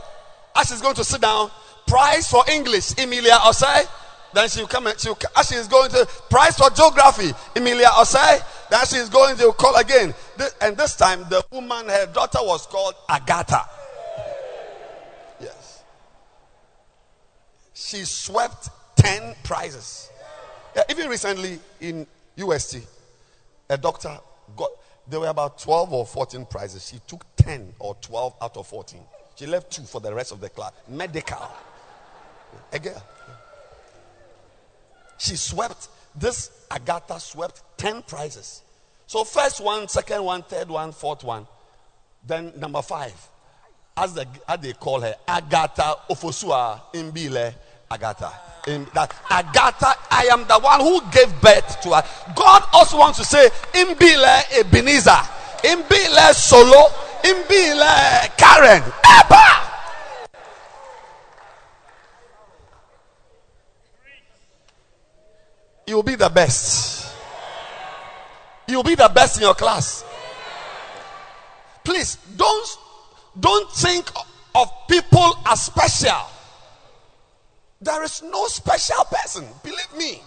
As 0.56 0.68
she's 0.68 0.80
going 0.80 0.94
to 0.96 1.04
sit 1.04 1.20
down, 1.20 1.50
price 1.86 2.30
for 2.30 2.44
English, 2.50 2.98
Emilia 2.98 3.34
Osei. 3.34 3.86
Then 4.32 4.48
she'll 4.48 4.66
come 4.66 4.86
and 4.86 4.98
she'll, 4.98 5.18
as 5.36 5.48
she's 5.48 5.66
going 5.66 5.90
to 5.90 6.06
price 6.28 6.56
for 6.56 6.70
geography, 6.70 7.32
Emilia 7.56 7.88
Osei. 7.88 8.40
Then 8.70 8.86
she's 8.86 9.08
going 9.08 9.36
to 9.38 9.52
call 9.52 9.76
again. 9.76 10.14
And 10.60 10.76
this 10.76 10.94
time, 10.96 11.24
the 11.28 11.44
woman, 11.50 11.88
her 11.88 12.06
daughter 12.06 12.38
was 12.42 12.66
called 12.66 12.94
Agatha. 13.08 13.64
Yeah. 15.40 15.48
She 17.80 18.04
swept 18.04 18.68
10 18.96 19.34
prizes. 19.42 20.10
Yeah, 20.76 20.82
even 20.90 21.08
recently 21.08 21.58
in 21.80 22.06
UST, 22.36 22.78
a 23.68 23.78
doctor 23.78 24.18
got, 24.56 24.70
there 25.08 25.18
were 25.20 25.28
about 25.28 25.58
12 25.58 25.92
or 25.92 26.06
14 26.06 26.44
prizes. 26.46 26.88
She 26.88 27.00
took 27.06 27.24
10 27.36 27.74
or 27.78 27.94
12 28.00 28.34
out 28.42 28.56
of 28.56 28.66
14. 28.66 29.00
She 29.34 29.46
left 29.46 29.70
two 29.72 29.82
for 29.82 30.00
the 30.00 30.14
rest 30.14 30.32
of 30.32 30.40
the 30.40 30.50
class. 30.50 30.72
Medical. 30.88 31.50
A 32.72 32.78
girl. 32.78 33.02
She 35.18 35.36
swept, 35.36 35.88
this 36.14 36.50
Agatha 36.70 37.18
swept 37.18 37.62
10 37.78 38.02
prizes. 38.02 38.62
So, 39.06 39.24
first 39.24 39.60
one, 39.60 39.88
second 39.88 40.22
one, 40.22 40.42
third 40.42 40.68
one, 40.68 40.92
fourth 40.92 41.24
one. 41.24 41.46
Then, 42.26 42.52
number 42.56 42.82
five, 42.82 43.14
as, 43.96 44.14
the, 44.14 44.26
as 44.48 44.60
they 44.60 44.72
call 44.72 45.00
her, 45.00 45.14
Agatha 45.26 45.94
Ofosua 46.10 46.80
Imbile 46.94 47.54
Agatha. 47.90 48.33
In 48.68 48.87
that 48.94 49.12
Agatha, 49.29 49.94
I 50.11 50.26
am 50.31 50.46
the 50.46 50.59
one 50.61 50.81
who 50.81 51.00
gave 51.11 51.29
birth 51.40 51.81
to 51.83 51.90
her. 51.90 52.05
God 52.37 52.62
also 52.72 52.98
wants 52.98 53.18
to 53.18 53.24
say, 53.24 53.48
Imbile 53.74 54.42
Ebenezer, 54.61 55.18
Imbile 55.64 56.33
Solo, 56.33 56.88
Imbile 57.24 58.37
Karen. 58.37 58.83
Epa! 59.03 59.66
You'll 65.87 66.05
be 66.05 66.14
the 66.14 66.29
best. 66.29 67.12
You'll 68.68 68.85
be 68.85 68.94
the 68.94 69.11
best 69.12 69.38
in 69.38 69.42
your 69.42 69.55
class. 69.55 70.05
Please 71.83 72.16
don't 72.37 72.68
don't 73.40 73.72
think 73.72 74.09
of 74.55 74.70
people 74.88 75.38
as 75.46 75.62
special. 75.62 76.29
There 77.80 78.02
is 78.02 78.22
no 78.22 78.46
special 78.46 79.04
person. 79.04 79.46
Believe 79.62 79.96
me. 79.96 80.22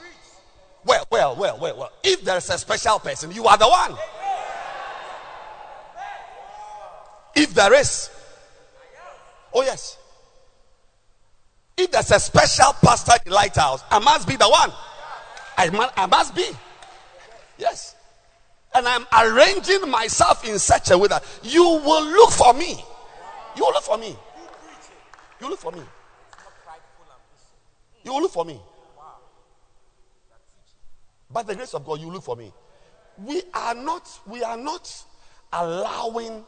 Well, 0.85 1.05
well, 1.11 1.35
well, 1.35 1.57
well, 1.59 1.77
well. 1.77 1.91
If 2.03 2.23
there 2.23 2.37
is 2.37 2.49
a 2.49 2.57
special 2.57 2.99
person, 2.99 3.31
you 3.31 3.45
are 3.45 3.57
the 3.57 3.67
one. 3.67 3.95
If 7.35 7.53
there 7.53 7.73
is. 7.73 8.09
Oh, 9.53 9.61
yes. 9.61 9.97
If 11.77 11.91
there's 11.91 12.11
a 12.11 12.19
special 12.19 12.73
pastor 12.83 13.13
in 13.25 13.31
Lighthouse, 13.31 13.83
I 13.89 13.99
must 13.99 14.27
be 14.27 14.35
the 14.35 14.49
one. 14.49 14.71
I, 15.57 15.69
must, 15.69 15.93
I 15.97 16.05
must 16.07 16.35
be. 16.35 16.47
Yes. 17.57 17.95
And 18.75 18.87
I'm 18.87 19.05
arranging 19.13 19.89
myself 19.89 20.47
in 20.47 20.57
such 20.57 20.89
a 20.89 20.97
way 20.97 21.07
that 21.07 21.23
you 21.43 21.63
will 21.63 22.05
look 22.05 22.31
for 22.31 22.53
me. 22.53 22.83
You 23.55 23.63
will 23.63 23.73
look 23.73 23.83
for 23.83 23.97
me. 23.97 24.15
You 25.39 25.49
look 25.49 25.59
for 25.59 25.71
me. 25.71 25.81
You 28.03 28.13
will 28.13 28.21
look 28.21 28.31
for 28.31 28.45
me. 28.45 28.59
By 31.29 31.43
the 31.43 31.55
grace 31.55 31.73
of 31.73 31.85
God, 31.85 31.99
you 31.99 32.11
look 32.11 32.23
for 32.23 32.35
me. 32.35 32.51
We 33.17 33.41
are 33.53 33.73
not, 33.73 34.07
we 34.27 34.43
are 34.43 34.57
not 34.57 35.03
allowing 35.51 36.43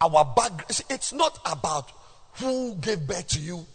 our 0.00 0.24
back. 0.24 0.66
It's 0.90 1.12
not 1.12 1.38
about 1.50 1.90
who 2.34 2.74
gave 2.76 3.06
birth 3.06 3.28
to 3.28 3.40
you. 3.40 3.66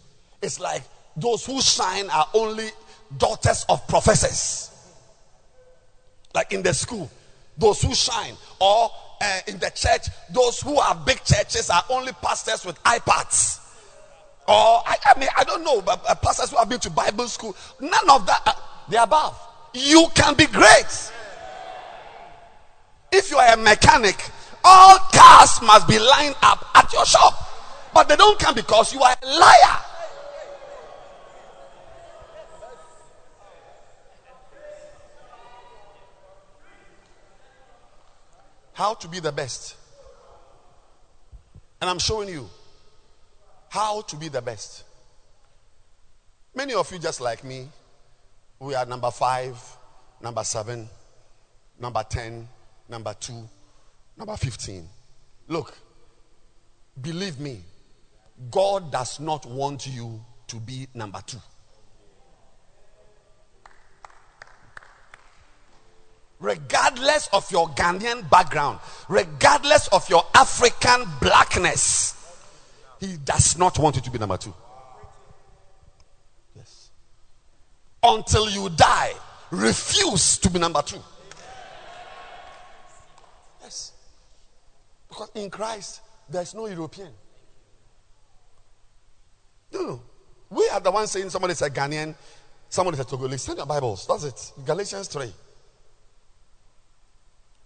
It's 0.42 0.60
like 0.60 0.82
those 1.16 1.44
who 1.44 1.60
shine 1.60 2.08
are 2.10 2.26
only 2.34 2.68
daughters 3.16 3.64
of 3.68 3.86
professors. 3.88 4.70
Like 6.34 6.52
in 6.52 6.62
the 6.62 6.72
school, 6.72 7.10
those 7.58 7.82
who 7.82 7.94
shine, 7.94 8.34
or 8.60 8.90
uh, 9.20 9.40
in 9.46 9.58
the 9.58 9.70
church, 9.70 10.06
those 10.30 10.60
who 10.60 10.78
are 10.78 10.94
big 10.94 11.22
churches 11.24 11.68
are 11.68 11.84
only 11.90 12.12
pastors 12.12 12.64
with 12.64 12.82
iPads. 12.84 13.59
Or, 14.50 14.82
I, 14.84 14.96
I 15.06 15.18
mean, 15.20 15.28
I 15.36 15.44
don't 15.44 15.62
know, 15.62 15.80
but 15.80 16.04
uh, 16.08 16.14
pastors 16.16 16.50
who 16.50 16.56
have 16.56 16.68
been 16.68 16.80
to 16.80 16.90
Bible 16.90 17.28
school, 17.28 17.54
none 17.78 18.10
of 18.10 18.26
that, 18.26 18.42
uh, 18.44 18.52
the 18.88 19.00
above. 19.00 19.38
You 19.72 20.08
can 20.12 20.34
be 20.34 20.46
great. 20.46 21.12
If 23.12 23.30
you 23.30 23.36
are 23.36 23.54
a 23.54 23.56
mechanic, 23.56 24.28
all 24.64 24.98
cars 25.12 25.62
must 25.62 25.86
be 25.86 26.00
lined 26.00 26.34
up 26.42 26.66
at 26.74 26.92
your 26.92 27.06
shop. 27.06 27.32
But 27.94 28.08
they 28.08 28.16
don't 28.16 28.40
come 28.40 28.56
because 28.56 28.92
you 28.92 29.00
are 29.00 29.14
a 29.22 29.26
liar. 29.26 29.78
How 38.72 38.94
to 38.94 39.06
be 39.06 39.20
the 39.20 39.30
best. 39.30 39.76
And 41.80 41.88
I'm 41.88 42.00
showing 42.00 42.28
you 42.28 42.50
how 43.70 44.02
to 44.02 44.16
be 44.16 44.28
the 44.28 44.42
best. 44.42 44.84
Many 46.54 46.74
of 46.74 46.90
you, 46.92 46.98
just 46.98 47.20
like 47.20 47.44
me, 47.44 47.68
we 48.58 48.74
are 48.74 48.84
number 48.84 49.10
five, 49.10 49.56
number 50.20 50.42
seven, 50.44 50.88
number 51.78 52.02
10, 52.02 52.46
number 52.88 53.14
two, 53.18 53.48
number 54.18 54.36
15. 54.36 54.86
Look, 55.46 55.78
believe 57.00 57.38
me, 57.38 57.60
God 58.50 58.90
does 58.90 59.20
not 59.20 59.46
want 59.46 59.86
you 59.86 60.20
to 60.48 60.56
be 60.56 60.88
number 60.92 61.20
two. 61.24 61.38
regardless 66.40 67.28
of 67.34 67.50
your 67.52 67.68
Ghanaian 67.68 68.28
background, 68.30 68.80
regardless 69.08 69.88
of 69.88 70.08
your 70.08 70.24
African 70.34 71.04
blackness, 71.20 72.14
he 73.00 73.16
does 73.16 73.56
not 73.56 73.78
want 73.78 73.96
you 73.96 74.02
to 74.02 74.10
be 74.10 74.18
number 74.18 74.36
two. 74.36 74.54
Yes. 76.54 76.90
Until 78.02 78.48
you 78.50 78.68
die, 78.68 79.14
refuse 79.50 80.36
to 80.38 80.50
be 80.50 80.58
number 80.58 80.82
two. 80.82 81.00
Yes. 83.62 83.92
Because 85.08 85.30
in 85.34 85.48
Christ, 85.48 86.02
there's 86.28 86.54
no 86.54 86.66
European. 86.66 87.08
No, 89.72 89.80
no. 89.82 90.02
We 90.50 90.68
are 90.68 90.80
the 90.80 90.90
ones 90.90 91.10
saying 91.10 91.30
somebody 91.30 91.52
is 91.52 91.62
a 91.62 91.70
Ghanaian, 91.70 92.14
somebody 92.68 92.96
is 92.96 93.00
a 93.00 93.04
Togolese. 93.04 93.40
Send 93.40 93.58
your 93.58 93.66
Bibles. 93.66 94.06
That's 94.06 94.24
it. 94.24 94.52
Galatians 94.66 95.08
3. 95.08 95.32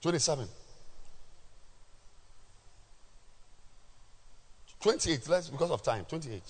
27. 0.00 0.46
28, 4.84 5.28
let's 5.30 5.48
because 5.48 5.70
of 5.70 5.82
time. 5.82 6.04
28. 6.04 6.42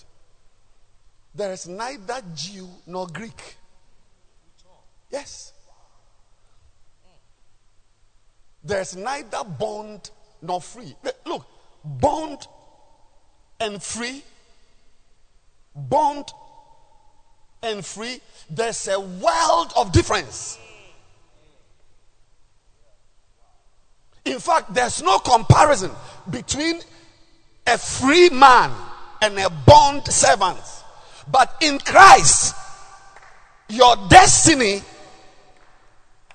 There 1.35 1.53
is 1.53 1.69
neither 1.69 2.21
Jew 2.35 2.67
nor 2.85 3.07
Greek. 3.07 3.55
Yes. 5.09 5.53
There's 8.61 8.93
neither 8.93 9.41
bond 9.45 10.09
nor 10.41 10.59
free. 10.59 10.97
Look, 11.25 11.47
bond 11.85 12.45
and 13.61 13.81
free, 13.81 14.21
bond 15.73 16.25
and 17.63 17.85
free, 17.85 18.19
there's 18.49 18.85
a 18.89 18.99
world 18.99 19.71
of 19.77 19.93
difference. 19.93 20.59
In 24.25 24.39
fact, 24.39 24.73
there's 24.73 25.01
no 25.01 25.19
comparison 25.19 25.91
between 26.29 26.81
a 27.67 27.77
free 27.77 28.29
man 28.29 28.71
and 29.21 29.37
a 29.39 29.49
bond 29.49 30.05
servant. 30.07 30.59
But 31.31 31.55
in 31.61 31.79
Christ, 31.79 32.55
your 33.69 33.95
destiny 34.09 34.81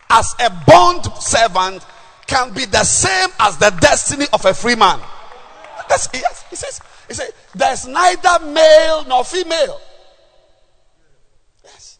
as 0.08 0.34
a 0.40 0.50
bond 0.66 1.04
servant 1.20 1.84
can 2.26 2.52
be 2.52 2.64
the 2.64 2.84
same 2.84 3.28
as 3.38 3.56
the 3.58 3.70
destiny 3.80 4.26
of 4.32 4.44
a 4.44 4.54
free 4.54 4.74
man. 4.74 5.00
That's, 5.88 6.08
yes, 6.12 6.44
he 6.50 6.56
says, 6.56 6.80
he 7.08 7.14
says, 7.14 7.32
there's 7.54 7.86
neither 7.86 8.44
male 8.46 9.04
nor 9.06 9.24
female. 9.24 9.80
Yes. 11.64 11.98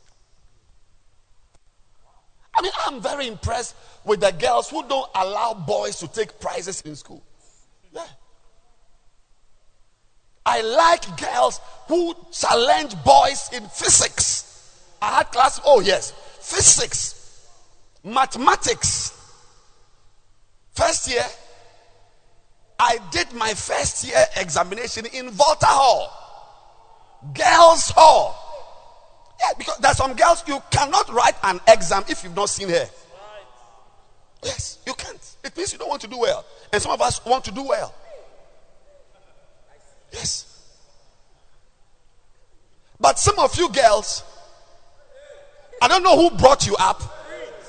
I 2.56 2.62
mean, 2.62 2.72
I'm 2.86 3.00
very 3.00 3.26
impressed 3.26 3.74
with 4.04 4.20
the 4.20 4.30
girls 4.32 4.70
who 4.70 4.86
don't 4.88 5.10
allow 5.14 5.54
boys 5.54 5.98
to 6.00 6.08
take 6.08 6.38
prizes 6.40 6.80
in 6.82 6.96
school. 6.96 7.22
Yeah. 7.92 8.06
I 10.46 10.62
like 10.62 11.20
girls 11.20 11.60
who 11.88 12.14
challenge 12.32 12.94
boys 13.04 13.50
in 13.52 13.66
physics. 13.68 14.46
I 15.02 15.16
had 15.16 15.32
class, 15.32 15.60
oh 15.64 15.80
yes, 15.80 16.12
physics, 16.40 17.46
mathematics. 18.04 19.16
First 20.72 21.10
year, 21.10 21.24
I 22.78 22.98
did 23.10 23.32
my 23.34 23.52
first 23.52 24.04
year 24.04 24.24
examination 24.36 25.06
in 25.12 25.30
Volta 25.30 25.66
Hall, 25.66 26.10
Girls 27.34 27.90
Hall. 27.90 28.46
Yeah, 29.40 29.54
because 29.58 29.76
there's 29.78 29.96
some 29.96 30.14
girls 30.14 30.42
you 30.46 30.62
cannot 30.70 31.08
write 31.12 31.34
an 31.42 31.60
exam 31.68 32.04
if 32.08 32.24
you've 32.24 32.36
not 32.36 32.48
seen 32.48 32.68
her. 32.68 32.88
Yes, 34.42 34.78
you 34.86 34.94
can't. 34.94 35.36
It 35.44 35.56
means 35.56 35.72
you 35.72 35.78
don't 35.78 35.88
want 35.88 36.00
to 36.02 36.08
do 36.08 36.18
well. 36.18 36.44
And 36.72 36.80
some 36.80 36.92
of 36.92 37.00
us 37.02 37.24
want 37.24 37.44
to 37.44 37.50
do 37.50 37.62
well. 37.62 37.94
Yes. 40.12 40.46
But 42.98 43.18
some 43.18 43.38
of 43.38 43.56
you 43.56 43.70
girls, 43.70 44.22
I 45.80 45.88
don't 45.88 46.02
know 46.02 46.16
who 46.16 46.36
brought 46.36 46.66
you 46.66 46.76
up. 46.76 47.02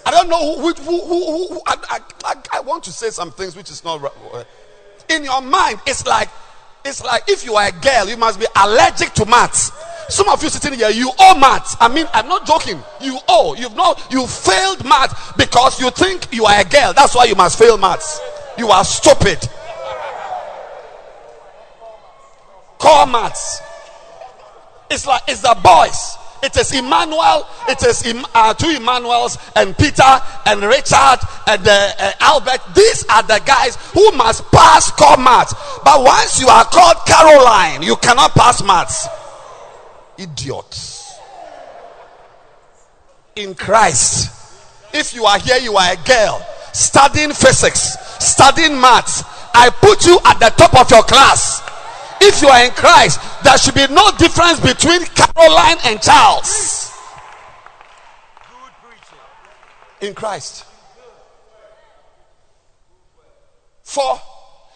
I 0.05 0.11
don't 0.11 0.29
know 0.29 0.55
who, 0.55 0.73
who, 0.73 1.01
who, 1.05 1.47
who 1.47 1.61
I, 1.65 1.99
I, 2.25 2.35
I, 2.53 2.59
want 2.61 2.83
to 2.85 2.91
say 2.91 3.11
some 3.11 3.31
things 3.31 3.55
which 3.55 3.69
is 3.69 3.83
not 3.83 4.13
in 5.09 5.23
your 5.23 5.41
mind. 5.41 5.79
It's 5.85 6.07
like 6.07 6.29
it's 6.83 7.03
like 7.03 7.23
if 7.27 7.45
you 7.45 7.55
are 7.55 7.67
a 7.67 7.71
girl, 7.71 8.09
you 8.09 8.17
must 8.17 8.39
be 8.39 8.47
allergic 8.55 9.13
to 9.13 9.25
maths. 9.25 9.71
Some 10.09 10.27
of 10.27 10.41
you 10.43 10.49
sitting 10.49 10.77
here, 10.77 10.89
you 10.89 11.11
owe 11.19 11.37
maths. 11.39 11.77
I 11.79 11.87
mean, 11.87 12.07
I'm 12.13 12.27
not 12.27 12.45
joking. 12.45 12.81
You 12.99 13.19
owe. 13.29 13.55
You've 13.55 13.75
not 13.75 14.05
you 14.11 14.25
failed 14.25 14.83
maths 14.83 15.31
because 15.33 15.79
you 15.79 15.91
think 15.91 16.33
you 16.33 16.45
are 16.45 16.59
a 16.59 16.65
girl. 16.65 16.93
That's 16.93 17.15
why 17.15 17.25
you 17.25 17.35
must 17.35 17.59
fail 17.59 17.77
maths. 17.77 18.19
You 18.57 18.69
are 18.69 18.83
stupid. 18.83 19.47
Core 22.81 23.05
maths. 23.05 23.61
It's 24.89 25.05
like 25.05 25.21
it's 25.27 25.41
the 25.41 25.55
boys. 25.63 26.17
It 26.43 26.57
is 26.57 26.73
Emmanuel. 26.73 27.47
It 27.69 27.83
is 27.83 28.03
uh, 28.33 28.53
two 28.55 28.71
Emmanuels 28.71 29.37
and 29.55 29.77
Peter 29.77 30.01
and 30.47 30.61
Richard 30.63 31.19
and 31.47 31.67
uh, 31.67 31.91
uh, 31.99 32.11
Albert. 32.19 32.61
These 32.73 33.05
are 33.07 33.21
the 33.21 33.39
guys 33.45 33.75
who 33.93 34.11
must 34.13 34.43
pass 34.51 34.89
core 34.91 35.17
maths. 35.17 35.53
But 35.85 36.03
once 36.03 36.41
you 36.41 36.47
are 36.47 36.65
called 36.65 36.97
Caroline, 37.05 37.83
you 37.83 37.95
cannot 37.97 38.31
pass 38.31 38.63
maths. 38.63 39.07
Idiots. 40.17 41.13
In 43.35 43.53
Christ. 43.53 44.39
If 44.93 45.13
you 45.13 45.25
are 45.25 45.37
here, 45.37 45.57
you 45.57 45.77
are 45.77 45.93
a 45.93 45.97
girl 46.07 46.45
studying 46.73 47.33
physics, 47.33 47.97
studying 48.19 48.79
maths. 48.79 49.23
I 49.53 49.69
put 49.69 50.05
you 50.05 50.17
at 50.25 50.39
the 50.39 50.49
top 50.57 50.73
of 50.79 50.89
your 50.89 51.03
class. 51.03 51.60
If 52.23 52.39
you 52.41 52.49
are 52.49 52.65
in 52.65 52.71
Christ, 52.71 53.19
there 53.43 53.57
should 53.57 53.73
be 53.73 53.87
no 53.87 54.11
difference 54.11 54.59
between 54.59 55.03
Caroline 55.05 55.77
and 55.85 55.99
Charles. 55.99 56.91
In 60.01 60.13
Christ. 60.13 60.65
For 63.83 64.21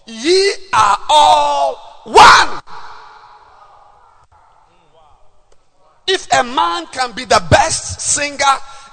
ye 0.07 0.53
are 0.73 0.97
all 1.07 2.01
one. 2.05 2.61
If 6.07 6.27
a 6.31 6.43
man 6.43 6.87
can 6.87 7.11
be 7.11 7.25
the 7.25 7.43
best 7.49 8.01
singer, 8.01 8.43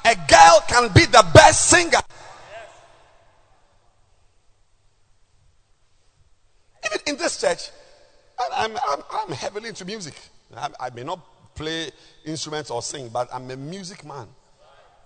a 0.05 0.15
girl 0.29 0.63
can 0.69 0.93
be 0.93 1.07
the 1.07 1.25
best 1.33 1.71
singer. 1.71 2.01
Even 6.85 7.01
in 7.07 7.17
this 7.17 7.41
church, 7.41 7.71
I'm, 8.53 8.77
I'm, 8.89 9.03
I'm 9.11 9.33
heavily 9.33 9.69
into 9.69 9.85
music. 9.85 10.15
I, 10.57 10.69
I, 10.81 10.91
may 10.91 11.05
not 11.05 11.21
play 11.55 11.91
instruments 12.25 12.71
or 12.71 12.83
sing, 12.83 13.09
but 13.09 13.29
I'm 13.33 13.51
a 13.51 13.57
music 13.57 14.05
man. 14.05 14.27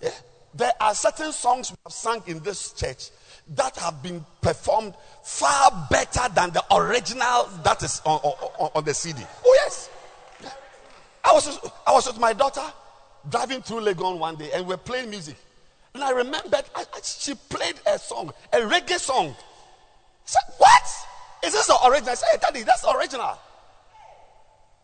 Yeah. 0.03 0.11
There 0.55 0.73
are 0.81 0.95
certain 0.95 1.33
songs 1.33 1.71
we 1.71 1.77
have 1.85 1.93
sung 1.93 2.23
in 2.27 2.41
this 2.41 2.73
church 2.73 3.11
that 3.55 3.77
have 3.77 4.03
been 4.03 4.25
performed 4.41 4.95
far 5.23 5.87
better 5.91 6.29
than 6.35 6.51
the 6.51 6.65
original 6.75 7.49
that 7.63 7.83
is 7.83 8.01
on, 8.05 8.19
on, 8.21 8.71
on 8.75 8.85
the 8.85 8.95
CD. 8.95 9.23
Oh, 9.45 9.59
yes. 9.65 9.91
Yeah. 10.43 10.51
I, 11.25 11.33
was, 11.33 11.59
I 11.87 11.93
was 11.93 12.07
with 12.07 12.19
my 12.19 12.33
daughter 12.33 12.65
driving 13.29 13.63
through 13.63 13.81
Legon 13.81 14.19
one 14.19 14.37
day 14.37 14.51
and 14.53 14.65
we 14.65 14.71
we're 14.71 14.79
playing 14.79 15.11
music. 15.11 15.37
And 15.95 16.03
I 16.03 16.11
remembered 16.11 16.65
I, 16.75 16.85
she 17.03 17.35
played 17.35 17.77
a 17.87 17.99
song, 17.99 18.33
a 18.53 18.59
reggae 18.59 18.99
song. 18.99 19.29
I 19.29 19.35
said, 20.25 20.43
What? 20.59 20.83
Is 21.47 21.53
this 21.53 21.67
the 21.69 21.79
original? 21.87 22.11
I 22.11 22.15
said, 22.15 22.41
Daddy, 22.41 22.63
that's 22.65 22.85
original. 22.85 23.39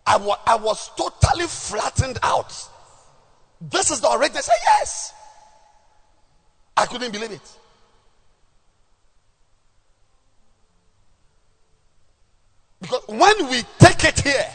I, 0.07 0.17
wa- 0.17 0.39
I 0.47 0.55
was 0.57 0.91
totally 0.97 1.47
flattened 1.47 2.19
out. 2.23 2.55
This 3.61 3.91
is 3.91 4.01
the 4.01 4.11
original. 4.11 4.39
I 4.39 4.43
said, 4.43 4.55
yes. 4.79 5.13
I 6.77 6.87
couldn't 6.87 7.11
believe 7.13 7.33
it. 7.33 7.59
Because 12.81 13.03
when 13.09 13.51
we 13.51 13.63
take 13.79 14.05
it 14.05 14.21
here, 14.21 14.47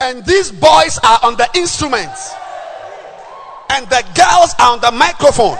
and 0.00 0.24
these 0.24 0.50
boys 0.52 0.98
are 1.04 1.18
on 1.22 1.36
the 1.36 1.48
instruments, 1.54 2.32
and 3.70 3.88
the 3.88 4.04
girls 4.14 4.54
are 4.58 4.72
on 4.72 4.80
the 4.80 4.90
microphone, 4.92 5.58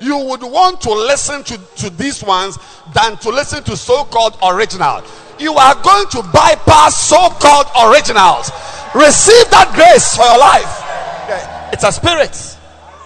you 0.00 0.18
would 0.18 0.42
want 0.42 0.80
to 0.82 0.90
listen 0.90 1.42
to, 1.44 1.58
to 1.76 1.90
these 1.90 2.22
ones 2.22 2.58
than 2.94 3.16
to 3.18 3.30
listen 3.30 3.62
to 3.64 3.76
so-called 3.76 4.36
original. 4.42 5.02
You 5.38 5.54
are 5.54 5.74
going 5.82 6.08
to 6.10 6.22
bypass 6.32 6.96
so-called 7.08 7.66
originals. 7.88 8.50
Receive 8.94 9.50
that 9.50 9.72
grace 9.74 10.16
for 10.16 10.24
your 10.24 10.38
life. 10.38 11.72
It's 11.72 11.84
a 11.84 11.92
spirit. 11.92 12.30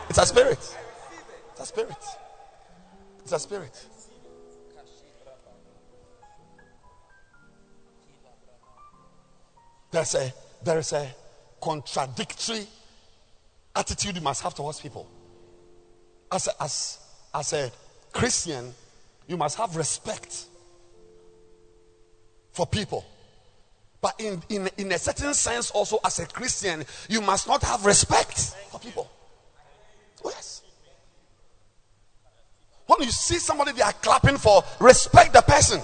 It's 0.08 0.18
a 0.18 0.26
spirit. 0.26 0.76
It's 1.50 1.60
a 1.60 1.66
spirit. 1.66 1.96
It's 3.22 3.32
a 3.32 3.38
spirit. 3.38 3.86
There's 9.92 10.14
a 10.14 10.32
there 10.62 10.78
is 10.78 10.92
a 10.92 11.08
contradictory 11.60 12.64
attitude 13.74 14.14
you 14.14 14.20
must 14.20 14.42
have 14.42 14.54
towards 14.54 14.80
people 14.80 15.08
as 16.32 16.48
a, 16.48 16.62
as, 16.62 16.98
as 17.34 17.52
a 17.52 17.70
Christian, 18.12 18.72
you 19.26 19.36
must 19.36 19.56
have 19.58 19.76
respect 19.76 20.46
for 22.52 22.66
people. 22.66 23.04
But 24.00 24.18
in, 24.18 24.42
in, 24.48 24.68
in 24.78 24.92
a 24.92 24.98
certain 24.98 25.34
sense, 25.34 25.70
also 25.70 25.98
as 26.04 26.18
a 26.18 26.26
Christian, 26.26 26.84
you 27.08 27.20
must 27.20 27.46
not 27.46 27.62
have 27.62 27.84
respect 27.84 28.38
for 28.70 28.80
people. 28.80 29.10
Oh, 30.24 30.30
yes. 30.30 30.62
When 32.86 33.02
you 33.02 33.10
see 33.10 33.36
somebody 33.36 33.72
they 33.72 33.82
are 33.82 33.92
clapping 33.92 34.36
for, 34.36 34.64
respect 34.80 35.32
the 35.32 35.42
person. 35.42 35.80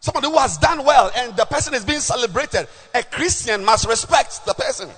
Somebody 0.00 0.28
who 0.28 0.38
has 0.38 0.58
done 0.58 0.84
well 0.84 1.12
and 1.16 1.36
the 1.36 1.44
person 1.44 1.74
is 1.74 1.84
being 1.84 2.00
celebrated. 2.00 2.66
A 2.94 3.04
Christian 3.04 3.64
must 3.64 3.86
respect 3.86 4.44
the 4.44 4.54
person. 4.54 4.88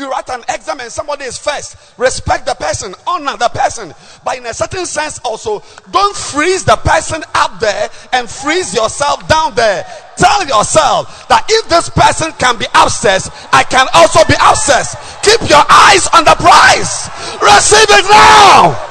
You 0.00 0.10
write 0.10 0.30
an 0.30 0.42
exam 0.48 0.80
and 0.80 0.90
somebody 0.90 1.24
is 1.24 1.36
first. 1.36 1.76
Respect 1.98 2.46
the 2.46 2.54
person, 2.54 2.94
honor 3.06 3.36
the 3.36 3.50
person. 3.50 3.92
But 4.24 4.38
in 4.38 4.46
a 4.46 4.54
certain 4.54 4.86
sense, 4.86 5.18
also, 5.18 5.62
don't 5.90 6.16
freeze 6.16 6.64
the 6.64 6.76
person 6.76 7.22
up 7.34 7.60
there 7.60 7.90
and 8.14 8.28
freeze 8.28 8.72
yourself 8.72 9.28
down 9.28 9.54
there. 9.54 9.84
Tell 10.16 10.46
yourself 10.46 11.28
that 11.28 11.44
if 11.50 11.68
this 11.68 11.90
person 11.90 12.32
can 12.38 12.56
be 12.56 12.64
upstairs, 12.74 13.28
I 13.52 13.62
can 13.62 13.88
also 13.92 14.24
be 14.24 14.32
upstairs. 14.40 14.96
Keep 15.20 15.50
your 15.50 15.64
eyes 15.68 16.08
on 16.16 16.24
the 16.24 16.34
prize. 16.40 17.10
Receive 17.44 17.90
it 17.90 18.08
now. 18.08 18.86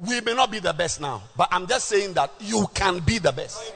We 0.00 0.20
may 0.20 0.34
not 0.34 0.50
be 0.50 0.58
the 0.58 0.74
best 0.74 1.00
now, 1.00 1.22
but 1.34 1.48
I'm 1.50 1.66
just 1.66 1.88
saying 1.88 2.12
that 2.14 2.30
you 2.40 2.66
can 2.74 2.98
be 2.98 3.18
the 3.18 3.32
best. 3.32 3.72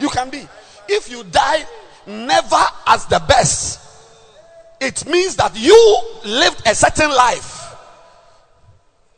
You 0.00 0.08
can 0.08 0.30
be. 0.30 0.46
If 0.88 1.10
you 1.10 1.24
die 1.24 1.64
never 2.06 2.64
as 2.86 3.06
the 3.06 3.22
best, 3.28 3.80
it 4.80 5.06
means 5.06 5.36
that 5.36 5.52
you 5.56 6.00
lived 6.24 6.66
a 6.66 6.74
certain 6.74 7.10
life. 7.10 7.74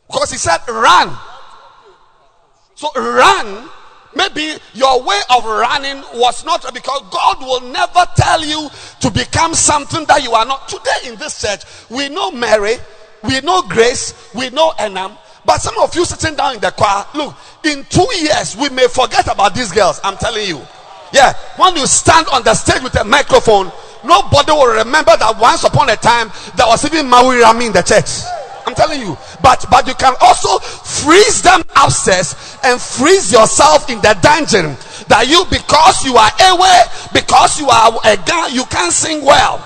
Because 0.07 0.31
he 0.31 0.37
said, 0.37 0.59
run. 0.67 1.17
So 2.75 2.89
run. 2.95 3.69
Maybe 4.15 4.53
your 4.73 5.01
way 5.01 5.19
of 5.35 5.43
running 5.45 6.03
was 6.13 6.45
not 6.45 6.71
because 6.73 7.01
God 7.09 7.39
will 7.39 7.61
never 7.71 8.05
tell 8.15 8.45
you 8.45 8.69
to 8.99 9.09
become 9.09 9.55
something 9.55 10.05
that 10.05 10.21
you 10.21 10.33
are 10.33 10.45
not. 10.45 10.67
Today 10.67 11.09
in 11.09 11.15
this 11.15 11.41
church, 11.41 11.63
we 11.89 12.09
know 12.09 12.29
Mary, 12.29 12.75
we 13.23 13.41
know 13.41 13.63
Grace, 13.63 14.13
we 14.35 14.51
know 14.51 14.71
Enam, 14.77 15.17
but 15.45 15.61
some 15.61 15.77
of 15.79 15.95
you 15.95 16.05
sitting 16.05 16.35
down 16.35 16.55
in 16.55 16.61
the 16.61 16.71
choir, 16.71 17.05
look, 17.15 17.35
in 17.63 17.85
two 17.89 18.07
years, 18.21 18.55
we 18.55 18.69
may 18.69 18.87
forget 18.87 19.27
about 19.31 19.55
these 19.55 19.71
girls. 19.71 19.99
I'm 20.03 20.17
telling 20.17 20.47
you. 20.47 20.61
Yeah, 21.13 21.33
when 21.57 21.75
you 21.75 21.85
stand 21.85 22.25
on 22.33 22.43
the 22.43 22.55
stage 22.55 22.81
with 22.81 22.99
a 22.99 23.03
microphone, 23.03 23.71
nobody 24.03 24.51
will 24.51 24.73
remember 24.83 25.15
that 25.15 25.37
once 25.39 25.63
upon 25.63 25.89
a 25.91 25.95
time 25.95 26.31
there 26.57 26.65
was 26.65 26.83
even 26.85 27.07
Maui 27.07 27.37
Rami 27.37 27.67
in 27.67 27.71
the 27.71 27.83
church. 27.83 28.25
I'm 28.65 28.73
telling 28.73 28.99
you. 28.99 29.15
But 29.43 29.63
but 29.69 29.85
you 29.85 29.93
can 29.93 30.15
also 30.21 30.57
freeze 30.57 31.43
them 31.43 31.61
upstairs 31.75 32.57
and 32.63 32.81
freeze 32.81 33.31
yourself 33.31 33.91
in 33.91 34.01
the 34.01 34.17
dungeon. 34.23 34.75
That 35.07 35.27
you 35.29 35.45
because 35.51 36.03
you 36.03 36.17
are 36.17 36.31
away, 36.49 36.81
because 37.13 37.59
you 37.59 37.69
are 37.69 37.93
a 38.05 38.17
guy, 38.17 38.47
you 38.47 38.65
can't 38.65 38.91
sing 38.91 39.23
well. 39.23 39.61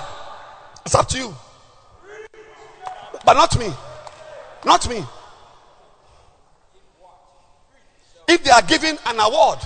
It's 0.84 0.94
up 0.94 1.08
to 1.08 1.18
you. 1.18 1.34
But 3.24 3.34
not 3.34 3.58
me. 3.58 3.72
Not 4.66 4.86
me. 4.88 5.02
If 8.28 8.44
they 8.44 8.50
are 8.50 8.62
giving 8.62 8.98
an 9.06 9.20
award 9.20 9.60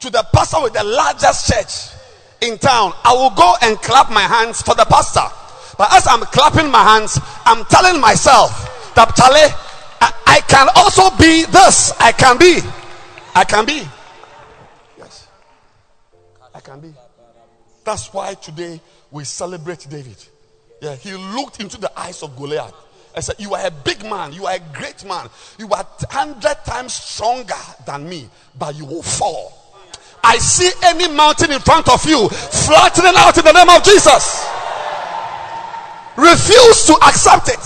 to 0.00 0.10
the 0.10 0.26
pastor 0.34 0.62
with 0.62 0.72
the 0.72 0.84
largest 0.84 1.52
church 1.52 1.96
in 2.40 2.58
town, 2.58 2.92
I 3.04 3.12
will 3.12 3.30
go 3.30 3.54
and 3.62 3.76
clap 3.78 4.10
my 4.10 4.22
hands 4.22 4.62
for 4.62 4.74
the 4.74 4.84
pastor. 4.84 5.24
But 5.76 5.92
as 5.92 6.06
I'm 6.06 6.20
clapping 6.20 6.70
my 6.70 6.82
hands, 6.82 7.18
I'm 7.44 7.64
telling 7.66 8.00
myself 8.00 8.94
that 8.94 9.14
Charlie, 9.14 9.54
I 10.26 10.40
can 10.46 10.68
also 10.76 11.10
be 11.16 11.44
this. 11.46 11.92
I 12.00 12.12
can 12.12 12.38
be. 12.38 12.60
I 13.34 13.44
can 13.44 13.66
be. 13.66 13.86
Yes. 14.98 15.28
I 16.54 16.60
can 16.60 16.80
be. 16.80 16.94
That's 17.84 18.12
why 18.12 18.34
today 18.34 18.80
we 19.10 19.24
celebrate 19.24 19.86
David. 19.90 20.16
Yeah, 20.80 20.96
he 20.96 21.12
looked 21.12 21.60
into 21.60 21.78
the 21.78 21.90
eyes 21.98 22.22
of 22.22 22.36
Goliath 22.36 22.74
and 23.14 23.24
said, 23.24 23.36
You 23.38 23.54
are 23.54 23.66
a 23.66 23.70
big 23.70 24.02
man, 24.04 24.32
you 24.32 24.46
are 24.46 24.54
a 24.54 24.60
great 24.72 25.04
man, 25.04 25.28
you 25.58 25.68
are 25.70 25.86
hundred 26.10 26.56
times 26.64 26.94
stronger 26.94 27.54
than 27.86 28.08
me, 28.08 28.28
but 28.58 28.76
you 28.76 28.86
will 28.86 29.02
fall. 29.02 29.59
I 30.22 30.38
see 30.38 30.70
any 30.84 31.08
mountain 31.08 31.50
in 31.50 31.60
front 31.60 31.88
of 31.88 32.04
you 32.06 32.28
flattening 32.28 33.14
out 33.16 33.36
in 33.38 33.44
the 33.44 33.52
name 33.52 33.68
of 33.68 33.82
Jesus. 33.82 34.46
Refuse 36.16 36.86
to 36.86 36.94
accept 37.06 37.48
it. 37.48 37.60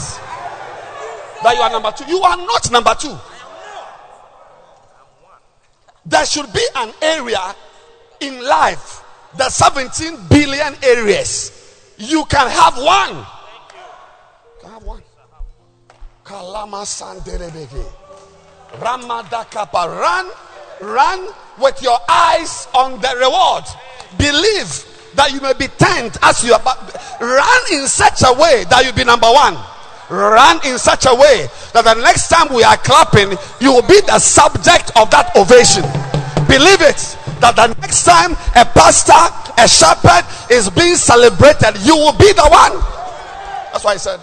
That 1.43 1.55
you 1.57 1.62
are 1.62 1.71
number 1.71 1.93
two. 1.93 2.05
You 2.07 2.21
are 2.23 2.37
not 2.37 2.71
number 2.71 2.95
two. 2.95 3.17
There 6.07 6.25
should 6.27 6.53
be 6.53 6.64
an 6.77 6.93
area 7.03 7.55
in 8.21 8.45
life, 8.45 9.03
the 9.37 9.49
17 9.49 10.29
billion 10.29 10.75
areas. 10.83 11.95
You 11.99 12.25
can 12.27 12.49
have 12.49 12.77
one. 12.77 13.27
Can 14.61 14.71
have 14.71 14.85
one. 14.85 15.03
Kalama 16.23 16.83
Sanderebege. 16.85 17.85
Ramadakapa. 18.79 20.01
Run, 20.01 20.31
run 20.81 21.35
with 21.59 21.83
your 21.83 21.99
eyes 22.09 22.69
on 22.75 23.01
the 23.01 23.14
reward. 23.19 23.64
Believe 24.19 25.12
that 25.14 25.33
you 25.33 25.40
may 25.40 25.53
be 25.55 25.69
turned 25.69 26.17
as 26.23 26.43
you 26.45 26.55
are. 26.55 26.62
Run 27.21 27.62
in 27.73 27.87
such 27.87 28.23
a 28.23 28.33
way 28.33 28.64
that 28.71 28.85
you 28.85 28.93
be 28.93 29.05
number 29.05 29.31
one. 29.31 29.57
Run 30.11 30.61
in 30.67 30.79
such 30.79 31.07
a 31.07 31.14
way 31.14 31.49
that 31.73 31.85
the 31.85 31.95
next 32.03 32.29
time 32.29 32.53
we 32.53 32.62
are 32.62 32.77
clapping, 32.77 33.31
you 33.61 33.73
will 33.73 33.87
be 33.87 34.01
the 34.03 34.19
subject 34.19 34.93
of 34.97 35.11
that 35.11 35.35
ovation. 35.37 35.83
Believe 36.47 36.83
it 36.83 37.01
that 37.40 37.57
the 37.57 37.69
next 37.81 38.05
time 38.05 38.33
a 38.55 38.64
pastor, 38.64 39.17
a 39.59 39.67
shepherd 39.69 40.25
is 40.53 40.69
being 40.71 40.97
celebrated, 40.97 41.77
you 41.85 41.97
will 41.97 42.12
be 42.12 42.33
the 42.33 42.47
one. 42.47 42.79
That's 43.73 43.85
why 43.85 43.93
I 43.93 43.97
said 43.97 44.21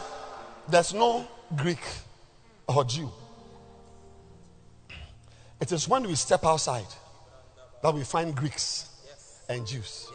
there's 0.70 0.94
no 0.94 1.28
Greek 1.56 1.82
or 2.68 2.84
Jew. 2.84 3.10
It 5.60 5.72
is 5.72 5.88
when 5.88 6.04
we 6.04 6.16
step 6.16 6.46
outside 6.46 6.88
that 7.84 7.94
we 7.94 8.04
find 8.04 8.36
Greeks 8.36 8.90
and 9.50 9.66
Jews. 9.66 10.08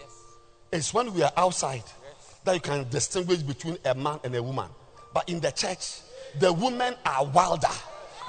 It's 0.72 0.92
when 0.92 1.12
we 1.12 1.22
are 1.22 1.32
outside 1.36 1.82
that 2.44 2.54
you 2.54 2.60
can 2.60 2.88
distinguish 2.88 3.42
between 3.42 3.78
a 3.84 3.94
man 3.94 4.20
and 4.24 4.34
a 4.34 4.42
woman. 4.42 4.68
But 5.12 5.28
in 5.28 5.40
the 5.40 5.50
church, 5.50 6.00
the 6.38 6.52
women 6.52 6.94
are 7.04 7.24
wilder, 7.26 7.68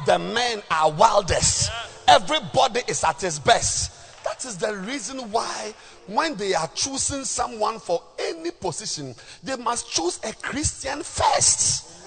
the 0.06 0.18
men 0.20 0.62
are 0.72 0.92
wildest. 0.92 1.72
Everybody 2.08 2.82
is 2.88 3.04
at 3.04 3.22
his 3.22 3.40
best. 3.40 4.24
That 4.24 4.44
is 4.46 4.58
the 4.58 4.76
reason 4.76 5.32
why, 5.32 5.74
when 6.08 6.36
they 6.36 6.54
are 6.54 6.70
choosing 6.74 7.24
someone 7.24 7.80
for 7.80 8.02
any 8.20 8.52
position, 8.52 9.16
they 9.44 9.56
must 9.56 9.90
choose 9.90 10.20
a 10.24 10.34
Christian 10.34 11.04
first. 11.04 12.06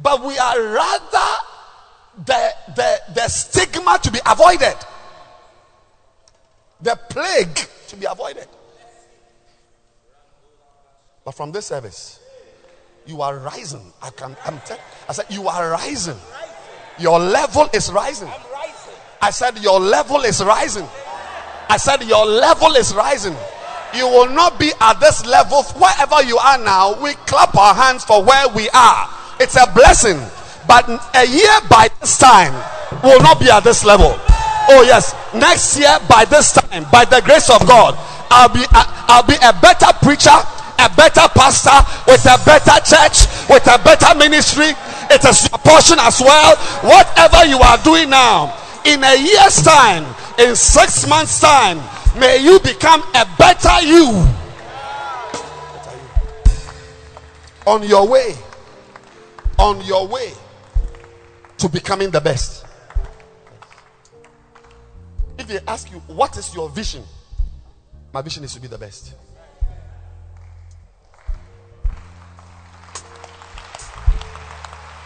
But 0.00 0.24
we 0.24 0.38
are 0.38 0.62
rather 0.62 1.36
the, 2.24 2.50
the, 2.76 3.00
the 3.14 3.28
stigma 3.28 3.98
to 4.02 4.12
be 4.12 4.20
avoided, 4.26 4.76
the 6.80 6.98
plague 7.08 7.58
to 7.88 7.96
be 7.96 8.06
avoided. 8.06 8.46
But 11.24 11.32
from 11.32 11.52
this 11.52 11.66
service, 11.66 12.20
you 13.06 13.22
are 13.22 13.38
rising. 13.38 13.92
I 14.02 14.10
can. 14.10 14.36
I'm. 14.44 14.60
Te- 14.60 14.74
I 15.08 15.12
said 15.12 15.26
you 15.30 15.48
are 15.48 15.70
rising. 15.70 16.16
Your 16.98 17.18
level 17.18 17.68
is 17.72 17.90
rising. 17.92 18.30
I 19.20 19.30
said 19.30 19.58
your 19.58 19.80
level 19.80 20.22
is 20.22 20.42
rising. 20.42 20.86
I 21.68 21.76
said 21.76 22.02
your 22.04 22.24
level 22.24 22.74
is 22.76 22.94
rising. 22.94 23.36
You 23.94 24.06
will 24.06 24.28
not 24.28 24.58
be 24.58 24.70
at 24.80 25.00
this 25.00 25.24
level 25.26 25.62
wherever 25.76 26.22
you 26.22 26.38
are 26.38 26.58
now. 26.58 27.00
We 27.02 27.14
clap 27.26 27.56
our 27.56 27.74
hands 27.74 28.04
for 28.04 28.22
where 28.22 28.48
we 28.48 28.68
are. 28.70 29.08
It's 29.40 29.56
a 29.56 29.70
blessing. 29.72 30.18
But 30.66 30.88
a 31.14 31.26
year 31.26 31.60
by 31.70 31.88
this 32.00 32.18
time 32.18 32.52
will 33.02 33.20
not 33.20 33.40
be 33.40 33.50
at 33.50 33.64
this 33.64 33.84
level. 33.84 34.18
Oh 34.70 34.82
yes, 34.82 35.16
next 35.32 35.78
year 35.78 35.96
by 36.08 36.26
this 36.26 36.52
time, 36.52 36.84
by 36.92 37.04
the 37.06 37.22
grace 37.24 37.48
of 37.48 37.66
God, 37.66 37.96
I'll 38.28 38.52
be 38.52 38.60
uh, 38.68 38.84
I'll 39.08 39.26
be 39.26 39.36
a 39.40 39.56
better 39.64 39.88
preacher, 40.04 40.36
a 40.76 40.88
better 40.92 41.24
pastor 41.32 41.80
with 42.04 42.20
a 42.28 42.36
better 42.44 42.76
church, 42.84 43.24
with 43.48 43.64
a 43.64 43.80
better 43.80 44.12
ministry. 44.18 44.76
It 45.08 45.24
is 45.24 45.48
your 45.48 45.58
portion 45.64 45.96
as 46.00 46.20
well. 46.20 46.56
Whatever 46.84 47.46
you 47.48 47.56
are 47.58 47.78
doing 47.82 48.10
now, 48.10 48.52
in 48.84 49.02
a 49.02 49.16
year's 49.16 49.62
time, 49.62 50.04
in 50.38 50.54
six 50.54 51.08
months' 51.08 51.40
time, 51.40 51.80
may 52.20 52.36
you 52.36 52.60
become 52.60 53.00
a 53.14 53.26
better 53.38 53.80
you. 53.86 54.28
On 57.66 57.82
your 57.82 58.06
way, 58.06 58.34
on 59.58 59.80
your 59.86 60.06
way 60.06 60.32
to 61.56 61.68
becoming 61.70 62.10
the 62.10 62.20
best. 62.20 62.67
If 65.38 65.46
they 65.46 65.60
ask 65.66 65.90
you, 65.90 65.98
What 66.08 66.36
is 66.36 66.54
your 66.54 66.68
vision? 66.68 67.04
My 68.12 68.22
vision 68.22 68.44
is 68.44 68.54
to 68.54 68.60
be 68.60 68.68
the 68.68 68.78
best. 68.78 69.14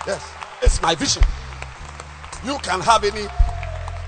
Yes, 0.07 0.35
it's 0.63 0.83
my 0.83 0.95
vision. 0.95 1.23
You 2.45 2.59
can 2.59 2.81
have 2.81 3.05
any 3.05 3.27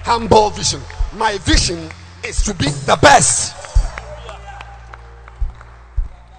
humble 0.03 0.51
vision. 0.51 0.81
My 1.15 1.39
vision 1.39 1.89
is 2.25 2.43
to 2.45 2.55
be 2.55 2.67
the 2.67 2.99
best. 3.01 3.55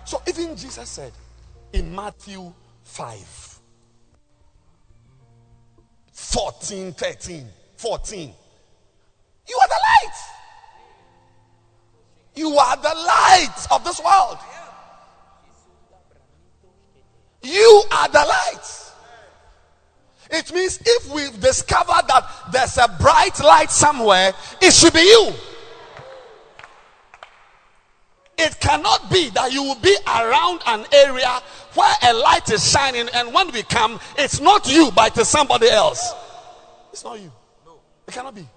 So 0.06 0.22
even 0.28 0.56
Jesus 0.56 0.90
said 0.90 1.12
in 1.74 1.94
Matthew 1.96 2.54
5 2.84 3.60
14, 6.12 6.94
13, 6.94 7.48
14, 7.78 8.34
you 9.48 9.60
are 9.62 9.68
the 9.68 9.82
light. 9.90 10.18
You 12.36 12.58
are 12.58 12.76
the 12.78 12.96
light 12.96 13.68
of 13.72 13.84
this 13.84 14.02
world. 14.04 14.38
You 17.42 17.84
are 17.92 18.10
the 18.10 18.26
light. 18.26 18.82
It 20.32 20.52
means 20.54 20.80
if 20.84 21.14
we've 21.14 21.40
discovered 21.40 22.08
that 22.08 22.28
there's 22.52 22.78
a 22.78 22.88
bright 23.00 23.40
light 23.40 23.70
somewhere, 23.70 24.34
it 24.62 24.74
should 24.74 24.94
be 24.94 25.02
you. 25.02 25.34
It 28.38 28.60
cannot 28.60 29.10
be 29.12 29.30
that 29.30 29.54
you 29.54 29.64
will 29.64 29.80
be 29.80 29.96
around 30.08 30.62
an 30.66 30.86
area 30.92 31.42
where 31.76 31.96
a 32.04 32.14
light 32.14 32.50
is 32.50 32.70
shining, 32.70 33.08
and 33.14 33.34
when 33.34 33.52
we 33.52 33.64
come, 33.64 34.00
it's 34.18 34.42
not 34.42 34.68
you, 34.70 34.92
but 34.94 35.18
it's 35.18 35.30
somebody 35.30 35.70
else. 35.70 36.14
It's 36.92 37.04
not 37.04 37.20
you. 37.20 37.32
It 38.08 38.14
cannot 38.14 38.36
be. 38.36 38.48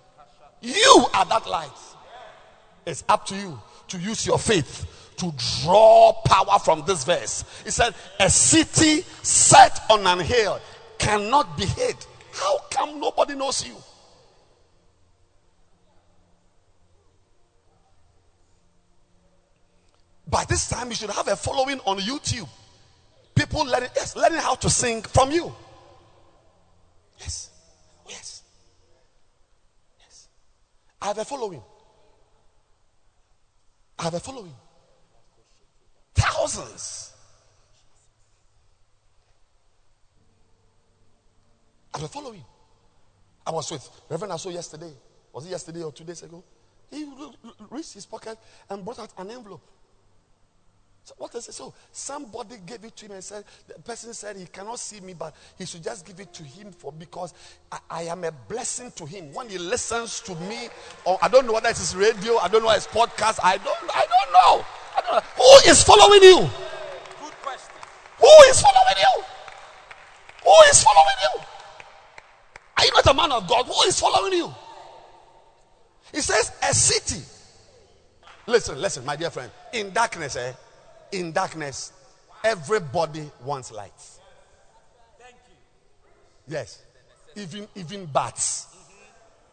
You 0.60 1.06
are 1.14 1.24
that 1.26 1.48
light. 1.48 1.70
It's 2.86 3.04
up 3.08 3.26
to 3.26 3.36
you 3.36 3.60
to 3.88 3.98
use 3.98 4.26
your 4.26 4.38
faith 4.38 4.86
to 5.18 5.32
draw 5.62 6.12
power 6.24 6.58
from 6.58 6.84
this 6.86 7.04
verse. 7.04 7.44
He 7.64 7.70
said, 7.70 7.94
A 8.20 8.30
city 8.30 9.02
set 9.22 9.80
on 9.90 10.06
an 10.06 10.20
hill 10.24 10.60
cannot 10.98 11.56
be 11.56 11.66
hid. 11.66 11.96
How 12.32 12.58
come 12.70 13.00
nobody 13.00 13.34
knows 13.34 13.66
you? 13.66 13.74
By 20.28 20.44
this 20.44 20.68
time, 20.68 20.88
you 20.90 20.94
should 20.94 21.10
have 21.10 21.26
a 21.28 21.36
following 21.36 21.80
on 21.80 21.98
YouTube. 21.98 22.48
People 23.34 23.64
learning, 23.64 23.88
yes, 23.96 24.14
learning 24.14 24.40
how 24.40 24.54
to 24.56 24.68
sing 24.68 25.02
from 25.02 25.30
you. 25.30 25.54
Yes. 27.18 27.50
Yes. 28.06 28.18
Yes. 28.18 28.37
I 31.00 31.06
have 31.06 31.18
a 31.18 31.24
following. 31.24 31.62
I 33.98 34.04
have 34.04 34.14
a 34.14 34.20
following. 34.20 34.54
Thousands. 36.14 37.12
I 41.94 41.98
have 41.98 42.04
a 42.04 42.08
following. 42.08 42.44
I 43.46 43.50
was 43.50 43.70
with 43.70 43.88
Reverend 44.08 44.32
Aso 44.32 44.52
yesterday. 44.52 44.92
Was 45.32 45.46
it 45.46 45.50
yesterday 45.50 45.82
or 45.82 45.92
two 45.92 46.04
days 46.04 46.22
ago? 46.22 46.42
He 46.90 47.06
reached 47.70 47.94
his 47.94 48.06
pocket 48.06 48.38
and 48.68 48.84
brought 48.84 48.98
out 48.98 49.12
an 49.18 49.30
envelope. 49.30 49.62
So 51.08 51.14
what 51.16 51.34
is 51.36 51.48
it? 51.48 51.54
So 51.54 51.72
somebody 51.90 52.56
gave 52.66 52.84
it 52.84 52.94
to 52.96 53.06
him 53.06 53.12
and 53.12 53.24
said, 53.24 53.42
the 53.66 53.80
person 53.80 54.12
said 54.12 54.36
he 54.36 54.44
cannot 54.44 54.78
see 54.78 55.00
me, 55.00 55.14
but 55.14 55.34
he 55.56 55.64
should 55.64 55.82
just 55.82 56.04
give 56.04 56.20
it 56.20 56.34
to 56.34 56.42
him 56.42 56.70
for 56.70 56.92
because 56.92 57.32
I, 57.72 57.78
I 57.88 58.02
am 58.02 58.24
a 58.24 58.30
blessing 58.30 58.92
to 58.96 59.06
him. 59.06 59.32
When 59.32 59.48
he 59.48 59.56
listens 59.56 60.20
to 60.20 60.34
me, 60.34 60.68
or 61.06 61.16
I 61.22 61.28
don't 61.28 61.46
know 61.46 61.54
whether 61.54 61.70
it's 61.70 61.94
radio, 61.94 62.36
I 62.36 62.48
don't 62.48 62.62
know 62.62 62.70
it's 62.72 62.86
podcast, 62.86 63.38
I 63.42 63.56
don't 63.56 63.78
I 63.88 64.04
don't 64.04 64.32
know. 64.34 64.66
I 64.98 65.00
don't 65.00 65.14
know. 65.14 65.20
Who 65.36 65.70
is 65.70 65.82
following 65.82 66.22
you? 66.22 66.40
Good 66.40 67.32
question. 67.40 67.74
Who 68.18 68.50
is 68.50 68.60
following 68.60 68.98
you? 68.98 69.24
Who 70.44 70.70
is 70.70 70.84
following 70.84 71.18
you? 71.22 71.40
Are 72.76 72.84
you 72.84 72.90
not 72.92 73.06
a 73.06 73.14
man 73.14 73.32
of 73.32 73.48
God? 73.48 73.64
Who 73.64 73.88
is 73.88 73.98
following 73.98 74.34
you? 74.34 74.54
He 76.12 76.20
says, 76.20 76.52
a 76.68 76.74
city. 76.74 77.22
Listen, 78.46 78.78
listen, 78.78 79.06
my 79.06 79.16
dear 79.16 79.30
friend. 79.30 79.50
In 79.72 79.90
darkness, 79.90 80.36
eh? 80.36 80.52
In 81.12 81.32
darkness, 81.32 81.92
everybody 82.44 83.30
wants 83.44 83.72
light. 83.72 83.92
Thank 85.18 85.36
you. 85.48 86.54
Yes. 86.54 86.82
Even 87.36 87.68
even 87.74 88.06
bats, 88.06 88.66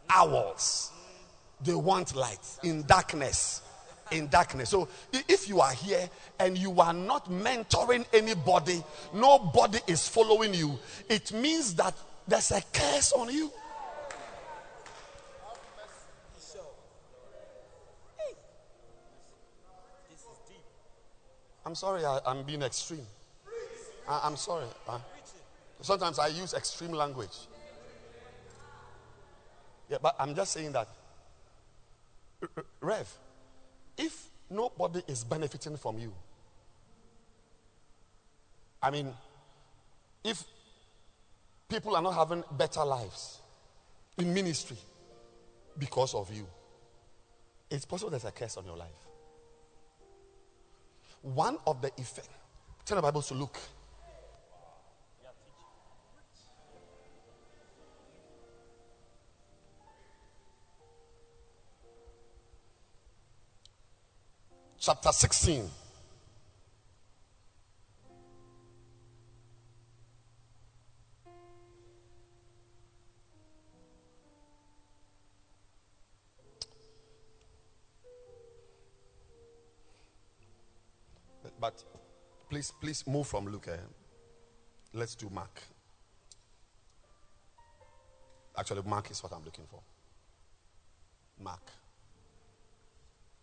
owls, 0.09 0.91
they 1.61 1.73
want 1.73 2.15
light 2.15 2.39
in 2.63 2.83
darkness. 2.83 3.61
In 4.11 4.27
darkness. 4.27 4.69
So 4.69 4.87
if 5.11 5.49
you 5.49 5.61
are 5.61 5.71
here 5.73 6.07
and 6.39 6.55
you 6.55 6.79
are 6.79 6.93
not 6.93 7.27
mentoring 7.27 8.05
anybody, 8.13 8.83
nobody 9.11 9.79
is 9.87 10.07
following 10.07 10.53
you, 10.53 10.77
it 11.09 11.31
means 11.33 11.73
that 11.75 11.95
there's 12.27 12.51
a 12.51 12.61
curse 12.71 13.13
on 13.13 13.33
you. 13.33 13.51
I'm 21.65 21.73
sorry, 21.75 22.05
I, 22.05 22.19
am 22.25 22.43
being 22.43 22.61
extreme. 22.61 23.05
I, 24.07 24.27
am 24.27 24.35
sorry. 24.37 24.67
Uh, 24.87 24.99
sometimes 25.81 26.19
I 26.19 26.27
use 26.27 26.53
extreme 26.53 26.91
language. 26.91 27.35
Yeah, 29.89 29.97
but 30.01 30.15
I'm 30.19 30.35
just 30.35 30.51
saying 30.53 30.73
that, 30.73 30.87
Rev, 32.81 33.11
if 33.97 34.29
nobody 34.49 35.01
is 35.07 35.23
benefiting 35.23 35.77
from 35.77 35.97
you, 35.97 36.13
I 38.81 38.91
mean, 38.91 39.11
if 40.23 40.43
people 41.67 41.95
are 41.95 42.01
not 42.01 42.13
having 42.13 42.43
better 42.51 42.85
lives 42.85 43.39
in 44.19 44.33
ministry 44.33 44.77
because 45.79 46.13
of 46.13 46.31
you, 46.31 46.45
it's 47.71 47.85
possible 47.85 48.11
there's 48.11 48.25
a 48.25 48.31
curse 48.31 48.57
on 48.57 48.65
your 48.65 48.77
life. 48.77 49.04
One 51.33 51.57
of 51.65 51.81
the 51.81 51.87
effects, 51.97 52.29
turn 52.85 52.97
the 52.97 53.01
Bible 53.01 53.23
to 53.23 53.33
Luke. 53.33 53.57
Chapter 64.79 65.11
16. 65.11 65.67
Please, 82.65 83.03
please 83.03 83.07
move 83.07 83.27
from 83.27 83.47
Luke. 83.47 83.67
eh? 83.67 83.77
Let's 84.93 85.15
do 85.15 85.29
Mark. 85.29 85.61
Actually, 88.57 88.81
Mark 88.83 89.11
is 89.11 89.21
what 89.21 89.33
I'm 89.33 89.43
looking 89.43 89.65
for. 89.69 89.81
Mark. 91.41 91.61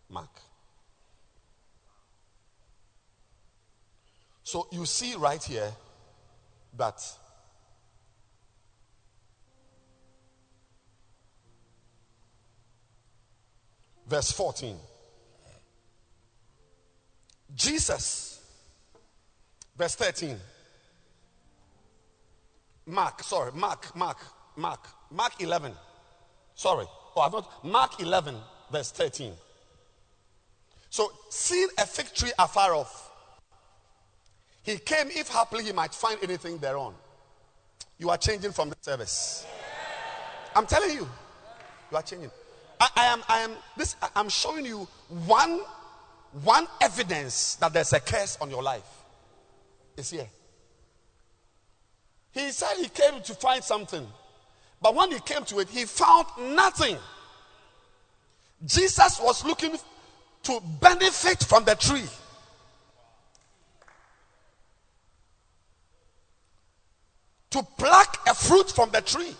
Mark. 0.09 0.41
So 4.43 4.67
you 4.71 4.85
see 4.85 5.15
right 5.15 5.41
here 5.43 5.71
that 6.75 7.01
verse 14.07 14.31
14. 14.31 14.75
Jesus, 17.55 18.32
verse 19.77 19.95
13. 19.95 20.37
Mark, 22.85 23.23
sorry, 23.23 23.51
Mark, 23.53 23.95
Mark, 23.95 24.17
Mark, 24.55 24.87
Mark 25.09 25.41
11. 25.41 25.71
Sorry, 26.55 26.85
oh, 27.15 27.21
I've 27.21 27.31
not, 27.31 27.65
Mark 27.65 28.01
11, 28.01 28.35
verse 28.71 28.91
13. 28.91 29.33
So, 30.89 31.11
seeing 31.29 31.69
a 31.77 31.85
fig 31.85 32.13
tree 32.13 32.31
afar 32.37 32.75
off, 32.75 33.11
he 34.61 34.77
came 34.77 35.07
if 35.07 35.27
happily 35.29 35.63
he 35.63 35.71
might 35.71 35.93
find 35.93 36.19
anything 36.21 36.57
thereon. 36.57 36.93
You 37.97 38.09
are 38.09 38.17
changing 38.17 38.51
from 38.51 38.69
the 38.69 38.75
service. 38.81 39.45
I'm 40.55 40.65
telling 40.65 40.91
you, 40.91 41.09
you 41.91 41.97
are 41.97 42.03
changing. 42.03 42.31
I, 42.79 42.89
I 42.95 43.05
am, 43.05 43.23
I 43.27 43.39
am, 43.39 43.51
this, 43.75 43.95
I'm 44.15 44.29
showing 44.29 44.65
you 44.65 44.87
one, 45.25 45.61
one 46.43 46.67
evidence 46.81 47.55
that 47.55 47.73
there's 47.73 47.93
a 47.93 47.99
curse 47.99 48.37
on 48.39 48.49
your 48.49 48.61
life. 48.61 49.02
It's 49.97 50.09
here. 50.11 50.27
He 52.31 52.49
said 52.51 52.75
he 52.77 52.89
came 52.89 53.21
to 53.21 53.33
find 53.35 53.63
something, 53.63 54.07
but 54.81 54.95
when 54.95 55.11
he 55.11 55.19
came 55.19 55.43
to 55.45 55.59
it, 55.59 55.69
he 55.69 55.85
found 55.85 56.27
nothing. 56.39 56.97
Jesus 58.65 59.19
was 59.21 59.45
looking 59.45 59.77
to 60.43 60.59
benefit 60.81 61.43
from 61.43 61.63
the 61.63 61.75
tree. 61.75 62.07
To 67.51 67.61
pluck 67.77 68.17
a 68.27 68.33
fruit 68.33 68.71
from 68.71 68.89
the 68.89 69.01
tree. 69.01 69.35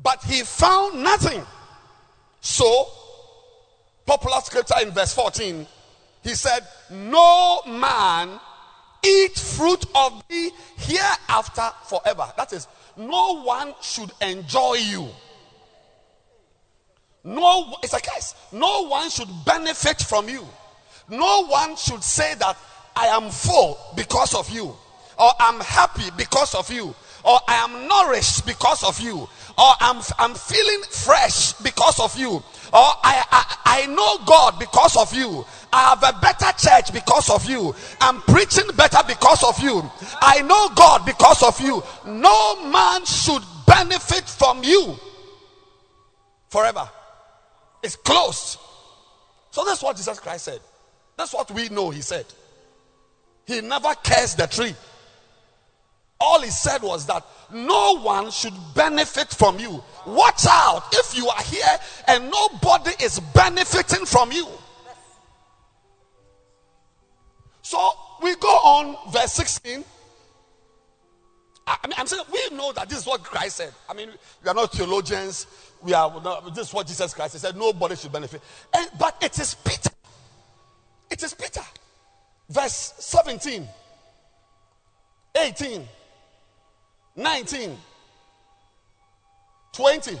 But 0.00 0.22
he 0.24 0.42
found 0.42 1.02
nothing. 1.02 1.42
So, 2.40 2.86
popular 4.04 4.40
scripture 4.42 4.76
in 4.82 4.90
verse 4.92 5.12
14, 5.14 5.66
he 6.26 6.34
said, 6.34 6.66
No 6.90 7.62
man 7.68 8.40
eat 9.04 9.38
fruit 9.38 9.84
of 9.94 10.24
thee 10.28 10.50
hereafter 10.76 11.70
forever. 11.84 12.26
That 12.36 12.52
is, 12.52 12.66
no 12.96 13.42
one 13.44 13.74
should 13.80 14.10
enjoy 14.20 14.74
you. 14.74 15.06
No, 17.22 17.76
it's 17.80 17.94
a 17.94 18.00
case. 18.00 18.34
No 18.50 18.88
one 18.88 19.08
should 19.08 19.28
benefit 19.44 20.02
from 20.02 20.28
you. 20.28 20.44
No 21.08 21.46
one 21.46 21.76
should 21.76 22.02
say 22.02 22.34
that 22.40 22.56
I 22.96 23.06
am 23.06 23.30
full 23.30 23.78
because 23.94 24.34
of 24.34 24.50
you, 24.50 24.74
or 25.18 25.30
I'm 25.38 25.60
happy 25.60 26.10
because 26.16 26.56
of 26.56 26.72
you, 26.72 26.92
or 27.24 27.38
I 27.46 27.54
am 27.54 27.86
nourished 27.86 28.46
because 28.46 28.82
of 28.82 28.98
you, 29.00 29.28
or 29.58 29.72
I'm, 29.80 30.02
I'm 30.18 30.34
feeling 30.34 30.82
fresh 30.90 31.54
because 31.54 31.98
of 32.00 32.16
you, 32.18 32.30
or 32.30 32.42
I, 32.72 33.24
I, 33.30 33.56
I 33.64 33.86
know 33.86 34.18
God 34.26 34.58
because 34.58 34.96
of 34.96 35.14
you. 35.14 35.44
I 35.72 35.90
have 35.90 36.02
a 36.02 36.18
better 36.20 36.52
church 36.58 36.92
because 36.92 37.30
of 37.30 37.48
you. 37.48 37.74
I'm 38.00 38.20
preaching 38.22 38.66
better 38.76 38.98
because 39.06 39.42
of 39.44 39.62
you. 39.62 39.88
I 40.20 40.42
know 40.42 40.68
God 40.74 41.04
because 41.04 41.42
of 41.42 41.60
you. 41.60 41.82
No 42.06 42.70
man 42.70 43.04
should 43.04 43.42
benefit 43.66 44.24
from 44.24 44.62
you 44.62 44.96
forever. 46.48 46.88
It's 47.82 47.96
closed. 47.96 48.58
So 49.50 49.64
that's 49.64 49.82
what 49.82 49.96
Jesus 49.96 50.18
Christ 50.20 50.44
said. 50.44 50.60
That's 51.16 51.32
what 51.32 51.50
we 51.50 51.68
know 51.68 51.90
he 51.90 52.02
said. 52.02 52.26
He 53.46 53.60
never 53.60 53.94
cursed 54.02 54.38
the 54.38 54.46
tree. 54.46 54.74
All 56.18 56.40
he 56.40 56.50
said 56.50 56.82
was 56.82 57.06
that 57.06 57.24
no 57.52 58.00
one 58.00 58.30
should 58.30 58.54
benefit 58.74 59.28
from 59.28 59.58
you. 59.58 59.82
Watch 60.06 60.46
out 60.48 60.84
if 60.92 61.16
you 61.16 61.28
are 61.28 61.42
here 61.42 61.78
and 62.08 62.30
nobody 62.30 62.92
is 63.02 63.20
benefiting 63.34 64.06
from 64.06 64.32
you. 64.32 64.46
So 67.62 67.90
we 68.22 68.34
go 68.36 68.48
on, 68.48 69.12
verse 69.12 69.32
16. 69.32 69.84
I 71.66 71.86
mean, 71.88 71.94
I'm 71.98 72.06
saying 72.06 72.22
we 72.32 72.56
know 72.56 72.72
that 72.72 72.88
this 72.88 73.00
is 73.00 73.06
what 73.06 73.24
Christ 73.24 73.56
said. 73.56 73.72
I 73.88 73.94
mean, 73.94 74.10
we 74.42 74.48
are 74.48 74.54
not 74.54 74.72
theologians. 74.72 75.48
We 75.82 75.92
are 75.92 76.08
not, 76.22 76.54
this 76.54 76.68
is 76.68 76.74
what 76.74 76.86
Jesus 76.86 77.12
Christ 77.12 77.38
said. 77.38 77.56
Nobody 77.56 77.96
should 77.96 78.12
benefit. 78.12 78.40
And, 78.72 78.88
but 78.98 79.16
it 79.20 79.38
is 79.38 79.54
Peter. 79.54 79.90
It 81.10 81.22
is 81.22 81.34
Peter. 81.34 81.62
Verse 82.48 82.94
17, 82.98 83.66
18, 85.36 85.88
19, 87.16 87.76
20. 89.72 90.18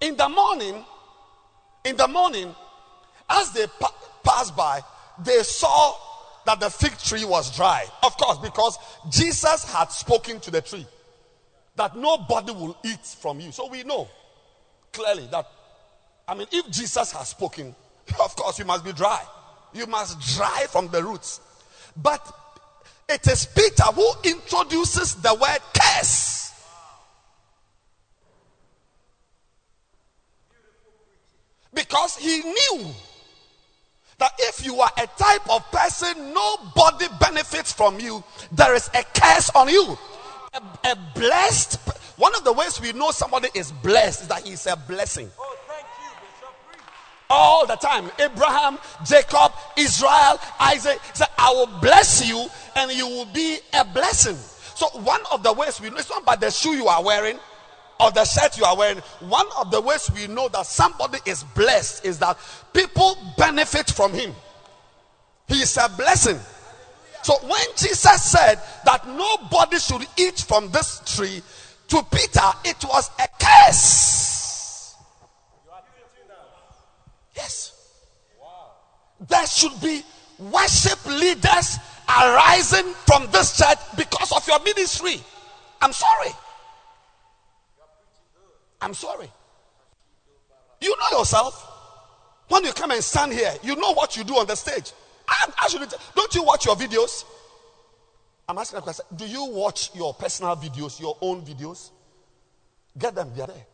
In 0.00 0.16
the 0.16 0.28
morning, 0.28 0.84
in 1.84 1.96
the 1.96 2.08
morning, 2.08 2.54
as 3.30 3.52
they 3.52 3.66
pa- 3.66 3.94
passed 4.22 4.56
by, 4.56 4.82
they 5.24 5.42
saw 5.42 5.94
that 6.44 6.60
the 6.60 6.68
fig 6.68 6.96
tree 6.98 7.24
was 7.24 7.54
dry. 7.56 7.84
Of 8.02 8.16
course, 8.16 8.38
because 8.38 8.78
Jesus 9.10 9.64
had 9.72 9.90
spoken 9.90 10.40
to 10.40 10.50
the 10.50 10.60
tree 10.60 10.86
that 11.76 11.96
nobody 11.96 12.52
will 12.52 12.76
eat 12.84 13.04
from 13.04 13.40
you. 13.40 13.52
So 13.52 13.68
we 13.68 13.82
know 13.84 14.08
clearly 14.92 15.28
that, 15.30 15.46
I 16.26 16.34
mean, 16.34 16.48
if 16.50 16.70
Jesus 16.70 17.12
has 17.12 17.28
spoken, 17.28 17.74
of 18.22 18.34
course, 18.36 18.58
you 18.58 18.64
must 18.64 18.84
be 18.84 18.92
dry. 18.92 19.22
You 19.72 19.86
must 19.86 20.18
dry 20.36 20.66
from 20.70 20.88
the 20.88 21.02
roots. 21.02 21.40
But 21.96 22.26
It 23.08 23.26
is 23.28 23.46
Peter 23.46 23.84
who 23.84 24.10
introduces 24.24 25.14
the 25.16 25.32
word 25.34 25.58
curse. 25.72 26.52
Because 31.72 32.16
he 32.16 32.40
knew 32.40 32.90
that 34.18 34.32
if 34.38 34.64
you 34.64 34.80
are 34.80 34.90
a 34.96 35.06
type 35.18 35.48
of 35.50 35.70
person 35.70 36.32
nobody 36.32 37.06
benefits 37.20 37.72
from 37.72 38.00
you, 38.00 38.24
there 38.50 38.74
is 38.74 38.88
a 38.94 39.04
curse 39.14 39.50
on 39.50 39.68
you. 39.68 39.96
A, 40.54 40.90
a 40.90 40.96
blessed, 41.14 41.78
one 42.16 42.34
of 42.34 42.44
the 42.44 42.52
ways 42.52 42.80
we 42.80 42.92
know 42.92 43.10
somebody 43.10 43.50
is 43.54 43.70
blessed 43.70 44.22
is 44.22 44.28
that 44.28 44.42
he's 44.46 44.66
a 44.66 44.74
blessing. 44.74 45.30
Oh, 45.38 45.56
thank 45.68 45.84
you, 46.02 46.10
Bishop. 46.22 46.54
Preach. 46.66 46.80
All 47.30 47.66
the 47.66 47.76
time. 47.76 48.10
Abraham, 48.18 48.78
Jacob, 49.04 49.52
Israel, 49.76 50.38
Isaac 50.60 51.00
said, 51.14 51.28
I 51.38 51.50
will 51.50 51.80
bless 51.80 52.26
you 52.26 52.46
and 52.76 52.90
you 52.92 53.06
will 53.06 53.26
be 53.26 53.58
a 53.74 53.84
blessing. 53.84 54.36
So, 54.74 54.86
one 55.00 55.20
of 55.32 55.42
the 55.42 55.52
ways 55.52 55.80
we 55.80 55.90
know 55.90 55.96
it's 55.96 56.10
not 56.10 56.24
by 56.24 56.36
the 56.36 56.50
shoe 56.50 56.74
you 56.74 56.86
are 56.86 57.02
wearing 57.02 57.38
or 57.98 58.10
the 58.10 58.24
shirt 58.24 58.58
you 58.58 58.64
are 58.64 58.76
wearing. 58.76 58.98
One 59.20 59.46
of 59.58 59.70
the 59.70 59.80
ways 59.80 60.10
we 60.14 60.26
know 60.26 60.48
that 60.48 60.66
somebody 60.66 61.18
is 61.24 61.44
blessed 61.54 62.04
is 62.04 62.18
that 62.18 62.38
people 62.72 63.16
benefit 63.38 63.90
from 63.90 64.12
him. 64.12 64.34
He 65.48 65.62
is 65.62 65.76
a 65.78 65.88
blessing. 65.96 66.38
So, 67.22 67.34
when 67.42 67.66
Jesus 67.76 68.22
said 68.22 68.60
that 68.84 69.08
nobody 69.08 69.78
should 69.78 70.06
eat 70.18 70.38
from 70.40 70.70
this 70.70 71.00
tree, 71.16 71.42
to 71.88 72.02
Peter, 72.10 72.40
it 72.64 72.84
was 72.84 73.10
a 73.18 73.28
curse. 73.38 74.35
Yes. 77.36 77.72
There 79.28 79.46
should 79.46 79.80
be 79.80 80.02
worship 80.38 81.04
leaders 81.06 81.78
arising 82.08 82.92
from 83.06 83.28
this 83.30 83.56
church 83.56 83.78
because 83.96 84.32
of 84.32 84.46
your 84.46 84.62
ministry. 84.62 85.20
I'm 85.80 85.92
sorry. 85.92 86.30
I'm 88.80 88.94
sorry. 88.94 89.30
You 90.80 90.94
know 91.00 91.18
yourself. 91.18 91.72
When 92.48 92.64
you 92.64 92.72
come 92.72 92.92
and 92.92 93.02
stand 93.02 93.32
here, 93.32 93.52
you 93.62 93.74
know 93.76 93.92
what 93.92 94.16
you 94.16 94.24
do 94.24 94.34
on 94.34 94.46
the 94.46 94.54
stage. 94.54 94.92
I, 95.28 95.50
I 95.62 95.68
should, 95.68 95.92
don't 96.14 96.34
you 96.34 96.44
watch 96.44 96.66
your 96.66 96.76
videos? 96.76 97.24
I'm 98.48 98.58
asking 98.58 98.78
a 98.78 98.82
question. 98.82 99.04
Do 99.16 99.26
you 99.26 99.46
watch 99.46 99.90
your 99.94 100.14
personal 100.14 100.54
videos, 100.54 101.00
your 101.00 101.16
own 101.20 101.42
videos? 101.42 101.90
Get 102.96 103.14
them, 103.14 103.32
they 103.34 103.42
are 103.42 103.48
there. 103.48 103.66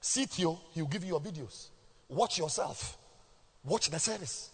CTO, 0.00 0.58
he'll 0.72 0.86
give 0.86 1.02
you 1.02 1.10
your 1.10 1.20
videos. 1.20 1.68
Watch 2.08 2.38
yourself. 2.38 2.96
Watch 3.64 3.90
the 3.90 3.98
service. 3.98 4.50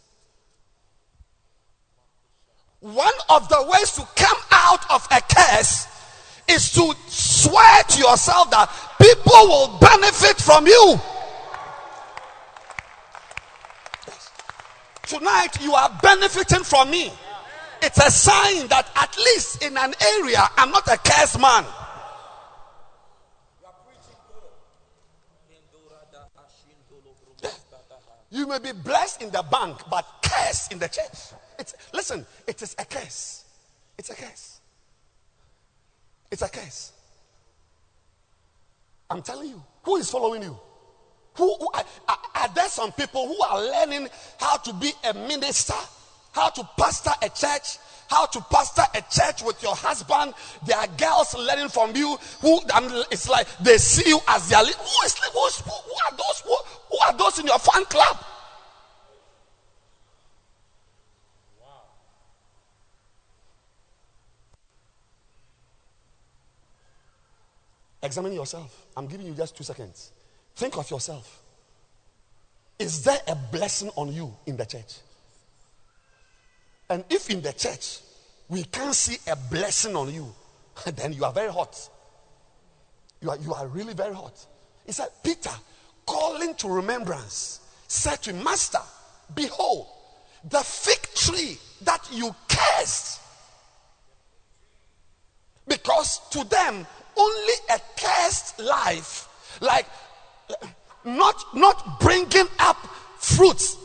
One 2.80 3.14
of 3.30 3.48
the 3.48 3.66
ways 3.70 3.92
to 3.92 4.07
come 4.16 4.36
out 4.50 4.90
of 4.90 5.07
a 5.11 5.20
curse 5.20 5.86
is 6.48 6.72
to 6.72 6.94
swear 7.07 7.82
to 7.84 7.98
yourself 7.98 8.50
that 8.50 8.70
people 9.00 9.48
will 9.48 9.78
benefit 9.78 10.36
from 10.36 10.66
you. 10.66 11.00
Tonight, 15.07 15.62
you 15.62 15.72
are 15.74 15.98
benefiting 16.02 16.64
from 16.64 16.90
me. 16.90 17.11
It's 17.82 17.98
a 17.98 18.11
sign 18.11 18.66
that 18.68 18.90
at 18.96 19.16
least 19.16 19.62
in 19.62 19.76
an 19.76 19.94
area, 20.18 20.42
I'm 20.57 20.70
not 20.70 20.86
a 20.88 20.96
cursed 20.96 21.40
man. 21.40 21.64
You 28.35 28.49
may 28.49 28.59
be 28.59 28.72
blessed 28.72 29.22
in 29.22 29.30
the 29.30 29.45
bank, 29.49 29.78
but 29.89 30.05
cursed 30.20 30.72
in 30.72 30.80
the 30.80 30.89
church. 30.89 31.39
It's, 31.57 31.72
listen, 31.93 32.26
it 32.49 32.61
is 32.61 32.74
a 32.76 32.85
curse. 32.85 33.45
It's 33.97 34.11
a 34.11 34.14
curse. 34.16 34.61
It's 36.32 36.43
a 36.43 36.49
curse. 36.49 36.91
I'm 39.09 39.22
telling 39.22 39.51
you, 39.51 39.62
who 39.85 39.99
is 39.99 40.11
following 40.11 40.43
you? 40.43 40.59
Who, 41.35 41.57
who 41.59 41.68
are, 41.74 41.85
are, 42.09 42.18
are 42.35 42.49
there 42.57 42.68
some 42.68 42.91
people 42.91 43.28
who 43.28 43.41
are 43.41 43.62
learning 43.62 44.09
how 44.41 44.57
to 44.57 44.72
be 44.72 44.91
a 45.09 45.14
minister, 45.14 45.74
how 46.35 46.49
to 46.51 46.68
pastor 46.76 47.12
a 47.22 47.28
church, 47.28 47.78
how 48.09 48.26
to 48.26 48.41
pastor 48.51 48.82
a 48.95 49.03
church 49.09 49.43
with 49.43 49.62
your 49.62 49.74
husband? 49.74 50.35
There 50.66 50.76
are 50.76 50.89
girls 50.89 51.35
learning 51.35 51.68
from 51.68 51.95
you 51.95 52.18
who 52.41 52.61
it's 53.11 53.28
like 53.28 53.47
they 53.59 53.78
see 53.78 54.11
you 54.11 54.18
as 54.28 54.49
their 54.49 54.62
leader. 54.62 54.76
Who 54.76 55.07
is 55.07 55.14
who, 55.18 55.47
is, 55.47 55.61
who 55.61 55.70
are 55.70 56.16
those? 56.16 56.41
Who, 56.45 56.57
who 56.91 56.99
are 57.07 57.16
those 57.16 57.39
in 57.39 57.47
your 57.47 57.59
fan 57.59 57.85
club? 57.85 58.18
Examine 68.03 68.35
yourself. 68.35 68.87
I'm 68.97 69.07
giving 69.07 69.26
you 69.26 69.32
just 69.32 69.57
two 69.57 69.64
seconds. 69.64 70.11
Think 70.57 70.76
of 70.76 70.91
yourself. 70.91 71.43
Is 72.78 73.03
there 73.03 73.20
a 73.28 73.35
blessing 73.35 73.91
on 73.97 74.12
you 74.12 74.37
in 74.45 74.59
the 74.59 74.66
church? 74.66 74.97
And 76.95 77.05
if 77.11 77.28
in 77.28 77.42
the 77.42 77.53
church 77.53 77.99
we 78.49 78.62
can't 78.62 78.95
see 78.95 79.16
a 79.28 79.34
blessing 79.34 79.97
on 79.97 80.14
you, 80.14 80.32
then 80.95 81.12
you 81.12 81.24
are 81.24 81.32
very 81.32 81.51
hot. 81.51 81.76
You 83.20 83.30
are, 83.30 83.36
you 83.38 83.53
are 83.53 83.66
really 83.66 83.95
very 83.95 84.14
hot. 84.14 84.47
He 84.86 84.92
said, 84.92 85.09
Peter, 85.24 85.51
calling 86.07 86.55
to 86.55 86.68
remembrance, 86.68 87.59
said 87.88 88.22
to 88.22 88.30
him, 88.30 88.45
Master, 88.45 88.78
behold, 89.34 89.88
the 90.49 90.61
fig 90.61 91.01
tree 91.16 91.59
that 91.82 92.07
you 92.12 92.32
cursed. 92.49 93.20
Because 95.66 96.20
to 96.30 96.45
them, 96.45 96.86
only 97.16 97.55
a 97.74 97.80
cursed 97.97 98.61
life, 98.61 99.26
like 99.61 99.86
not 101.05 101.42
not 101.55 101.99
bringing 101.99 102.47
up 102.61 102.76
fruits, 103.18 103.76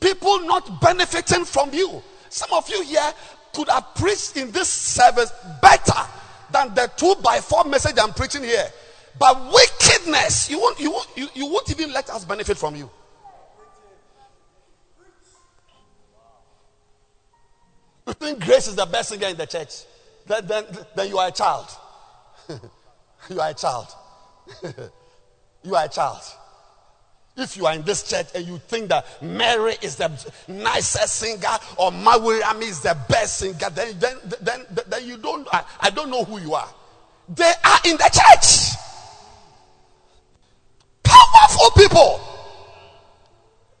people 0.00 0.40
not 0.46 0.80
benefiting 0.80 1.44
from 1.44 1.74
you. 1.74 2.02
Some 2.34 2.52
of 2.52 2.68
you 2.68 2.82
here 2.82 3.12
could 3.52 3.68
have 3.68 3.94
preached 3.94 4.36
in 4.36 4.50
this 4.50 4.68
service 4.68 5.32
better 5.62 6.00
than 6.50 6.74
the 6.74 6.90
two 6.96 7.14
by 7.22 7.38
four 7.38 7.62
message 7.62 7.94
I'm 7.96 8.12
preaching 8.12 8.42
here. 8.42 8.66
But 9.20 9.52
wickedness, 9.52 10.50
you 10.50 10.58
won't, 10.58 10.80
you 10.80 10.90
won't, 10.90 11.06
you, 11.14 11.28
you 11.32 11.46
won't 11.46 11.70
even 11.70 11.92
let 11.92 12.10
us 12.10 12.24
benefit 12.24 12.58
from 12.58 12.74
you. 12.74 12.90
You 18.08 18.12
think 18.14 18.44
grace 18.44 18.66
is 18.66 18.74
the 18.74 18.86
best 18.86 19.10
singer 19.10 19.28
in 19.28 19.36
the 19.36 19.46
church? 19.46 19.84
Then, 20.26 20.44
then, 20.48 20.64
then 20.96 21.08
you 21.08 21.18
are 21.18 21.28
a 21.28 21.30
child. 21.30 21.68
you 23.30 23.40
are 23.40 23.50
a 23.50 23.54
child. 23.54 23.86
you 25.62 25.76
are 25.76 25.84
a 25.84 25.88
child. 25.88 26.22
If 27.36 27.56
you 27.56 27.66
are 27.66 27.74
in 27.74 27.82
this 27.82 28.04
church 28.04 28.26
and 28.34 28.46
you 28.46 28.58
think 28.58 28.90
that 28.90 29.06
Mary 29.20 29.74
is 29.82 29.96
the 29.96 30.08
nicest 30.46 31.16
singer 31.16 31.58
or 31.76 31.90
Mawirami 31.90 32.62
is 32.62 32.80
the 32.80 32.96
best 33.08 33.38
singer, 33.38 33.70
then, 33.70 33.98
then, 33.98 34.18
then, 34.40 34.66
then 34.86 35.04
you 35.04 35.16
don't, 35.16 35.46
I, 35.52 35.64
I 35.80 35.90
don't 35.90 36.10
know 36.10 36.22
who 36.24 36.38
you 36.38 36.54
are. 36.54 36.68
They 37.28 37.52
are 37.64 37.78
in 37.86 37.96
the 37.96 38.10
church. 38.12 38.76
Powerful 41.02 41.70
people. 41.76 42.20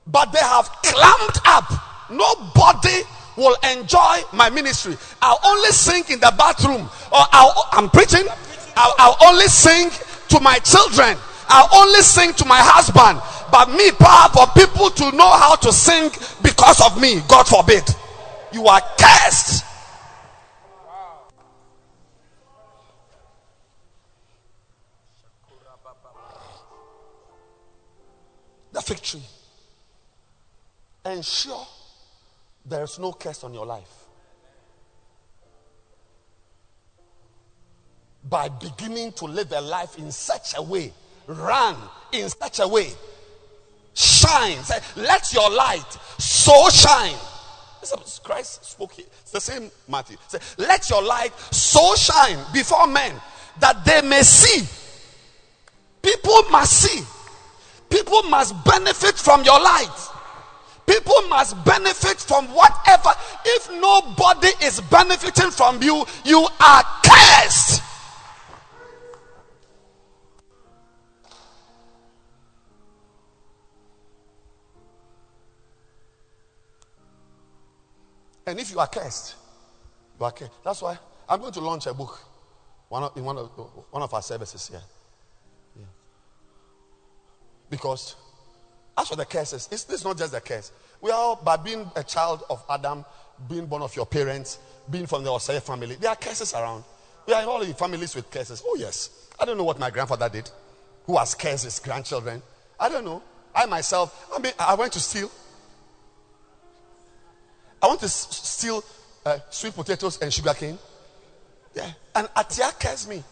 But 0.06 0.32
they 0.32 0.40
have 0.40 0.68
clamped 0.82 1.38
up. 1.44 2.10
Nobody 2.10 3.02
will 3.36 3.56
enjoy 3.72 4.22
my 4.32 4.50
ministry. 4.50 4.96
I'll 5.22 5.40
only 5.46 5.70
sing 5.70 6.02
in 6.10 6.18
the 6.18 6.34
bathroom 6.36 6.82
or 6.82 7.24
I'll, 7.32 7.68
I'm 7.72 7.88
preaching. 7.88 8.26
I'll, 8.76 8.94
I'll 8.98 9.28
only 9.28 9.46
sing 9.46 9.90
to 10.30 10.40
my 10.40 10.58
children. 10.58 11.16
I'll 11.48 11.68
only 11.82 12.00
sing 12.00 12.32
to 12.34 12.44
my 12.44 12.58
husband. 12.58 13.20
But 13.54 13.70
me, 13.70 13.92
power 13.92 14.28
for 14.30 14.48
people 14.48 14.90
to 14.90 15.16
know 15.16 15.30
how 15.30 15.54
to 15.54 15.72
sing 15.72 16.10
because 16.42 16.80
of 16.80 17.00
me, 17.00 17.20
God 17.28 17.46
forbid. 17.46 17.84
You 18.50 18.66
are 18.66 18.80
cursed. 18.98 19.64
The 28.72 28.80
fig 28.80 29.00
tree. 29.00 29.22
Ensure 31.06 31.64
there's 32.66 32.98
no 32.98 33.12
curse 33.12 33.44
on 33.44 33.54
your 33.54 33.66
life. 33.66 34.06
By 38.28 38.48
beginning 38.48 39.12
to 39.12 39.26
live 39.26 39.52
a 39.52 39.60
life 39.60 39.96
in 39.96 40.10
such 40.10 40.54
a 40.56 40.62
way, 40.62 40.92
run 41.28 41.76
in 42.10 42.28
such 42.28 42.58
a 42.58 42.66
way, 42.66 42.90
shine. 43.94 44.62
Say, 44.62 44.78
let 44.96 45.32
your 45.32 45.50
light 45.50 45.98
so 46.18 46.68
shine. 46.68 47.16
Christ 48.22 48.64
spoke 48.64 48.92
here. 48.92 49.06
It's 49.20 49.32
the 49.32 49.40
same 49.40 49.70
Matthew. 49.88 50.16
Say, 50.28 50.38
let 50.58 50.88
your 50.88 51.02
light 51.02 51.32
so 51.50 51.94
shine 51.94 52.38
before 52.52 52.86
men 52.86 53.12
that 53.60 53.84
they 53.84 54.00
may 54.02 54.22
see. 54.22 54.66
People 56.02 56.42
must 56.50 56.82
see. 56.82 57.04
People 57.90 58.22
must 58.24 58.54
benefit 58.64 59.14
from 59.14 59.44
your 59.44 59.60
light. 59.60 60.10
People 60.86 61.14
must 61.28 61.62
benefit 61.64 62.18
from 62.20 62.46
whatever. 62.48 63.10
If 63.44 63.70
nobody 63.80 64.48
is 64.62 64.80
benefiting 64.82 65.50
from 65.50 65.82
you, 65.82 66.04
you 66.24 66.46
are 66.60 66.82
cursed. 67.04 67.82
And 78.46 78.60
if 78.60 78.70
you 78.70 78.78
are 78.78 78.86
cursed, 78.86 79.36
you 80.18 80.24
are 80.24 80.32
cursed. 80.32 80.52
That's 80.64 80.82
why 80.82 80.98
I'm 81.28 81.40
going 81.40 81.52
to 81.52 81.60
launch 81.60 81.86
a 81.86 81.94
book 81.94 82.20
one 82.88 83.02
of, 83.02 83.16
in 83.16 83.24
one 83.24 83.38
of, 83.38 83.48
one 83.90 84.02
of 84.02 84.12
our 84.12 84.22
services 84.22 84.68
here. 84.68 84.82
Yeah. 85.76 85.86
Because 87.70 88.16
as 88.96 89.08
for 89.08 89.16
the 89.16 89.24
curses, 89.24 89.68
it's, 89.72 89.88
it's 89.90 90.04
not 90.04 90.16
just 90.16 90.32
the 90.32 90.40
curse. 90.40 90.70
We 91.00 91.10
are 91.10 91.18
all, 91.18 91.36
by 91.36 91.56
being 91.56 91.90
a 91.96 92.04
child 92.04 92.44
of 92.48 92.64
Adam, 92.70 93.04
being 93.48 93.66
born 93.66 93.82
of 93.82 93.94
your 93.96 94.06
parents, 94.06 94.58
being 94.90 95.06
from 95.06 95.24
the 95.24 95.30
Osei 95.30 95.60
family, 95.60 95.96
there 95.96 96.10
are 96.10 96.16
curses 96.16 96.54
around. 96.54 96.84
We 97.26 97.32
are 97.32 97.44
all 97.44 97.62
in 97.62 97.74
families 97.74 98.14
with 98.14 98.30
curses. 98.30 98.62
Oh, 98.64 98.76
yes. 98.78 99.30
I 99.40 99.44
don't 99.44 99.58
know 99.58 99.64
what 99.64 99.78
my 99.78 99.90
grandfather 99.90 100.28
did, 100.28 100.50
who 101.06 101.16
has 101.16 101.34
cursed 101.34 101.64
his 101.64 101.80
grandchildren. 101.80 102.42
I 102.78 102.88
don't 102.88 103.04
know. 103.04 103.22
I 103.54 103.66
myself, 103.66 104.30
I 104.34 104.38
mean, 104.40 104.52
I 104.58 104.74
went 104.74 104.92
to 104.92 105.00
steal. 105.00 105.30
I 107.84 107.86
want 107.86 108.00
to 108.00 108.08
steal 108.08 108.82
uh, 109.26 109.38
sweet 109.50 109.74
potatoes 109.74 110.18
and 110.22 110.32
sugar 110.32 110.54
cane. 110.54 110.78
Yeah. 111.74 111.90
And 112.14 112.28
Atia 112.28 112.80
cursed 112.80 113.10
me. 113.10 113.22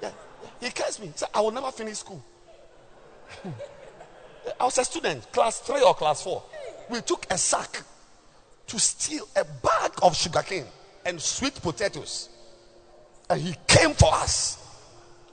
Yeah. 0.00 0.12
He 0.60 0.70
cursed 0.70 1.00
me. 1.00 1.08
He 1.08 1.12
said, 1.16 1.28
I 1.34 1.40
will 1.40 1.50
never 1.50 1.72
finish 1.72 1.98
school. 1.98 2.24
I 4.60 4.64
was 4.64 4.78
a 4.78 4.84
student, 4.84 5.32
class 5.32 5.58
three 5.58 5.82
or 5.82 5.92
class 5.92 6.22
four. 6.22 6.44
We 6.88 7.00
took 7.00 7.26
a 7.32 7.36
sack 7.36 7.82
to 8.68 8.78
steal 8.78 9.26
a 9.34 9.44
bag 9.44 9.90
of 10.02 10.16
sugarcane 10.16 10.66
and 11.04 11.20
sweet 11.20 11.60
potatoes. 11.60 12.28
And 13.28 13.40
he 13.40 13.56
came 13.66 13.92
for 13.92 14.14
us. 14.14 14.64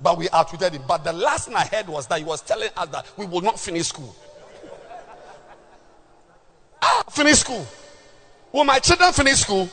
But 0.01 0.17
we 0.17 0.29
outwitted 0.31 0.73
him. 0.73 0.81
But 0.87 1.03
the 1.03 1.13
last 1.13 1.47
thing 1.47 1.55
I 1.55 1.65
heard 1.65 1.87
was 1.87 2.07
that 2.07 2.17
he 2.17 2.25
was 2.25 2.41
telling 2.41 2.69
us 2.75 2.89
that 2.89 3.05
we 3.17 3.27
will 3.27 3.41
not 3.41 3.59
finish 3.59 3.89
school. 3.89 4.15
ah, 6.81 7.03
finish 7.11 7.35
school. 7.35 7.67
Will 8.55 8.63
my 8.63 8.79
children 8.79 9.11
finish 9.11 9.41
school? 9.41 9.67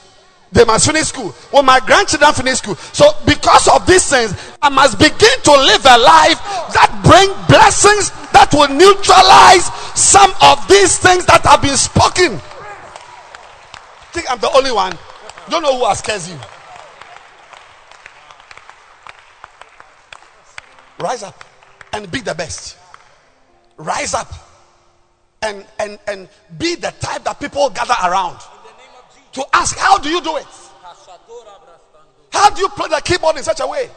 They 0.50 0.64
must 0.64 0.86
finish 0.86 1.04
school. 1.04 1.32
Will 1.52 1.62
my 1.62 1.78
grandchildren 1.78 2.32
finish 2.32 2.58
school? 2.58 2.74
So, 2.74 3.06
because 3.24 3.68
of 3.68 3.86
these 3.86 4.10
things, 4.10 4.34
I 4.60 4.70
must 4.70 4.98
begin 4.98 5.38
to 5.44 5.52
live 5.52 5.86
a 5.86 5.98
life 5.98 6.42
that 6.74 6.90
bring 7.04 7.30
blessings 7.46 8.10
that 8.32 8.50
will 8.52 8.66
neutralize 8.74 9.66
some 9.94 10.32
of 10.42 10.66
these 10.66 10.98
things 10.98 11.24
that 11.26 11.42
have 11.42 11.62
been 11.62 11.76
spoken. 11.76 12.40
Think 14.10 14.28
I'm 14.28 14.40
the 14.40 14.50
only 14.50 14.72
one. 14.72 14.98
Don't 15.48 15.62
know 15.62 15.78
who 15.78 15.84
has 15.84 16.02
cursed 16.02 16.30
you. 16.30 16.38
Rise 20.98 21.22
up 21.22 21.44
and 21.92 22.10
be 22.10 22.18
the 22.18 22.34
best. 22.34 22.78
Rise 23.76 24.12
up 24.12 24.32
and 25.40 25.64
and 25.78 26.00
and 26.08 26.28
be 26.58 26.74
the 26.74 26.92
type 26.98 27.22
that 27.22 27.38
people 27.38 27.70
gather 27.70 27.94
around 28.02 28.40
to 29.32 29.44
ask, 29.52 29.76
how 29.76 29.98
do 29.98 30.08
you 30.08 30.20
do 30.20 30.36
it? 30.36 30.46
How 32.30 32.50
do 32.50 32.60
you 32.60 32.68
play 32.68 32.88
the 32.88 33.00
keyboard 33.04 33.36
in 33.36 33.42
such 33.42 33.60
a 33.60 33.66
way? 33.66 33.90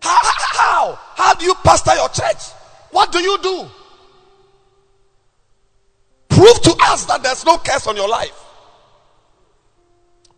How, 0.00 0.18
how? 0.22 0.98
How 1.14 1.34
do 1.34 1.44
you 1.44 1.54
pastor 1.62 1.94
your 1.94 2.08
church? 2.08 2.50
What 2.90 3.12
do 3.12 3.20
you 3.20 3.38
do? 3.42 3.68
Prove 6.28 6.62
to 6.62 6.76
us 6.82 7.04
that 7.06 7.22
there's 7.22 7.44
no 7.44 7.58
curse 7.58 7.86
on 7.86 7.96
your 7.96 8.08
life. 8.08 8.38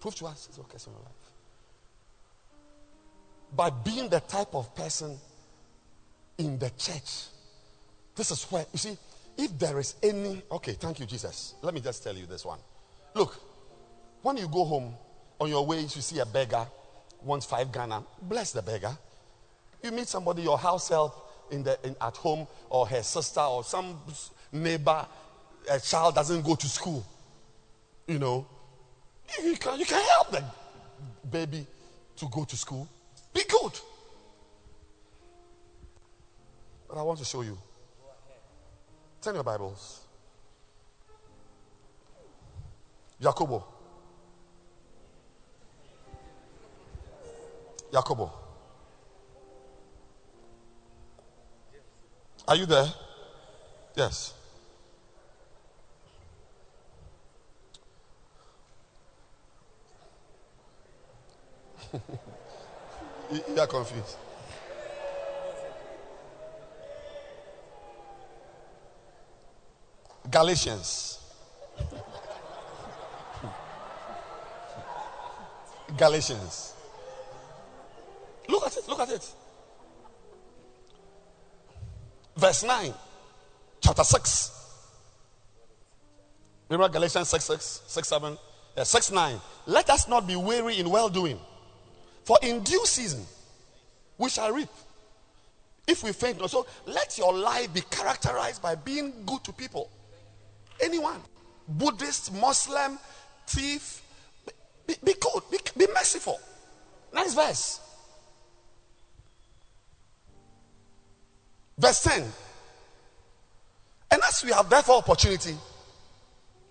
Prove 0.00 0.14
to 0.16 0.26
us 0.26 0.46
there's 0.46 0.58
no 0.58 0.64
curse 0.64 0.86
on 0.86 0.92
your 0.92 1.02
life. 1.02 1.12
By 3.56 3.70
being 3.70 4.08
the 4.08 4.20
type 4.20 4.54
of 4.54 4.74
person 4.74 5.16
in 6.38 6.58
the 6.58 6.70
church. 6.70 7.26
This 8.16 8.30
is 8.30 8.44
where, 8.44 8.66
you 8.72 8.78
see, 8.78 8.96
if 9.36 9.58
there 9.58 9.78
is 9.78 9.94
any, 10.02 10.42
okay, 10.50 10.72
thank 10.72 11.00
you, 11.00 11.06
Jesus. 11.06 11.54
Let 11.62 11.74
me 11.74 11.80
just 11.80 12.02
tell 12.02 12.16
you 12.16 12.26
this 12.26 12.44
one. 12.44 12.58
Look, 13.14 13.40
when 14.24 14.38
you 14.38 14.48
go 14.48 14.64
home, 14.64 14.94
on 15.38 15.50
your 15.50 15.66
way, 15.66 15.80
you 15.80 15.88
see 15.88 16.18
a 16.18 16.24
beggar, 16.24 16.66
wants 17.22 17.44
five 17.44 17.70
Ghana, 17.70 18.02
bless 18.22 18.52
the 18.52 18.62
beggar. 18.62 18.96
You 19.82 19.92
meet 19.92 20.08
somebody, 20.08 20.40
your 20.40 20.56
house 20.56 20.88
help 20.88 21.30
in 21.50 21.62
the, 21.62 21.78
in, 21.84 21.94
at 22.00 22.16
home, 22.16 22.46
or 22.70 22.86
her 22.86 23.02
sister, 23.02 23.42
or 23.42 23.62
some 23.62 23.98
neighbor, 24.50 25.06
a 25.70 25.78
child 25.78 26.14
doesn't 26.14 26.42
go 26.42 26.54
to 26.54 26.66
school. 26.66 27.04
You 28.06 28.18
know, 28.18 28.46
you 29.42 29.56
can, 29.56 29.78
you 29.78 29.84
can 29.84 30.02
help 30.02 30.30
the 30.30 30.42
baby 31.30 31.66
to 32.16 32.26
go 32.32 32.44
to 32.44 32.56
school. 32.56 32.88
Be 33.34 33.42
good. 33.46 33.72
But 36.88 36.96
I 36.96 37.02
want 37.02 37.18
to 37.18 37.26
show 37.26 37.42
you. 37.42 37.58
Turn 39.20 39.34
your 39.34 39.44
Bibles. 39.44 40.00
Jacobo. 43.20 43.73
Jacobo. 47.94 48.30
Are 52.48 52.56
you 52.56 52.66
there? 52.66 52.92
Yes. 53.94 54.34
you 63.30 63.60
are 63.60 63.66
confused. 63.68 64.16
Galatians. 70.28 71.20
Galatians. 75.96 76.74
Look 78.48 78.66
at 78.66 78.76
it, 78.76 78.88
look 78.88 79.00
at 79.00 79.10
it. 79.10 79.30
Verse 82.36 82.64
9, 82.64 82.92
chapter 83.80 84.04
6. 84.04 84.50
Remember 86.68 86.92
Galatians 86.92 87.28
6 87.28 87.44
6, 87.44 87.82
6 87.86 88.08
7, 88.08 88.38
yeah, 88.76 88.82
6 88.82 89.10
9. 89.10 89.40
Let 89.66 89.90
us 89.90 90.08
not 90.08 90.26
be 90.26 90.36
weary 90.36 90.78
in 90.78 90.90
well 90.90 91.08
doing, 91.08 91.38
for 92.24 92.38
in 92.42 92.62
due 92.62 92.84
season 92.86 93.24
we 94.18 94.28
shall 94.28 94.52
reap 94.52 94.68
if 95.86 96.02
we 96.02 96.12
faint 96.12 96.40
not. 96.40 96.50
So 96.50 96.66
let 96.86 97.16
your 97.18 97.32
life 97.34 97.72
be 97.72 97.82
characterized 97.82 98.62
by 98.62 98.74
being 98.74 99.12
good 99.26 99.44
to 99.44 99.52
people. 99.52 99.90
Anyone, 100.80 101.20
Buddhist, 101.68 102.32
Muslim, 102.32 102.98
thief, 103.46 104.02
be, 104.86 104.94
be 105.04 105.14
good, 105.20 105.42
be, 105.50 105.58
be 105.76 105.92
merciful. 105.92 106.40
Nice 107.12 107.34
verse. 107.34 107.80
Verse 111.78 112.02
10. 112.02 112.24
And 114.10 114.22
as 114.28 114.44
we 114.44 114.52
have 114.52 114.70
therefore 114.70 114.96
opportunity, 114.96 115.56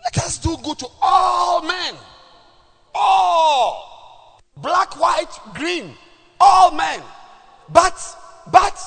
let 0.03 0.17
us 0.25 0.37
do 0.37 0.55
good 0.63 0.79
to 0.79 0.87
all 1.01 1.61
men. 1.61 1.95
All. 2.95 4.41
Black, 4.57 4.99
white, 4.99 5.39
green. 5.53 5.95
All 6.39 6.71
men. 6.71 7.01
But, 7.69 7.99
but, 8.51 8.79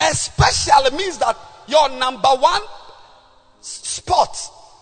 especially 0.00 0.96
means 0.96 1.18
that 1.18 1.36
your 1.66 1.88
number 1.90 2.28
one 2.28 2.62
spot 3.60 4.36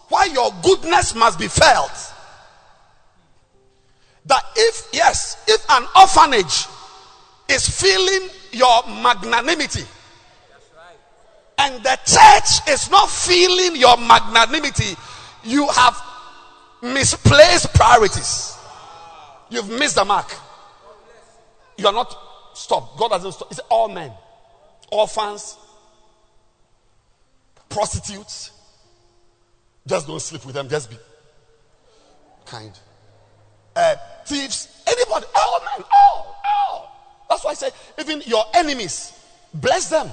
why 0.09 0.27
your 0.27 0.53
goodness 0.63 1.15
must 1.15 1.39
be 1.39 1.49
felt. 1.49 2.13
That 4.27 4.43
if, 4.57 4.89
yes, 4.93 5.43
if 5.49 5.65
an 5.71 5.87
orphanage 5.97 6.67
is 7.49 7.69
feeling 7.69 8.29
your 8.53 8.87
magnanimity, 9.03 9.85
and 11.59 11.83
the 11.83 11.99
church 12.05 12.69
is 12.69 12.91
not 12.91 13.09
feeling 13.09 13.77
your 13.77 13.97
magnanimity, 13.97 14.97
you 15.45 15.67
have 15.69 16.01
misplaced 16.83 17.73
priorities. 17.75 18.57
You've 19.49 19.71
missed 19.71 19.95
the 19.95 20.05
mark. 20.05 20.35
You 21.79 21.87
are 21.87 21.93
not 21.93 22.17
stopped. 22.55 22.99
God 22.99 23.09
doesn't 23.09 23.33
stop. 23.33 23.51
It's 23.51 23.61
all 23.71 23.89
men, 23.89 24.11
orphans, 24.91 25.57
prostitutes. 27.69 28.51
Just 29.87 30.07
don't 30.07 30.21
sleep 30.21 30.45
with 30.45 30.55
them. 30.55 30.69
Just 30.69 30.91
be 30.91 30.97
kind. 32.45 32.73
Uh, 33.75 33.95
thieves, 34.25 34.83
anybody, 34.87 35.27
all 35.37 35.61
men, 35.61 35.85
all. 35.93 36.36
That's 37.37 37.45
why 37.45 37.51
I 37.51 37.55
say, 37.55 37.71
even 38.01 38.23
your 38.25 38.45
enemies, 38.55 39.13
bless 39.53 39.91
them. 39.91 40.09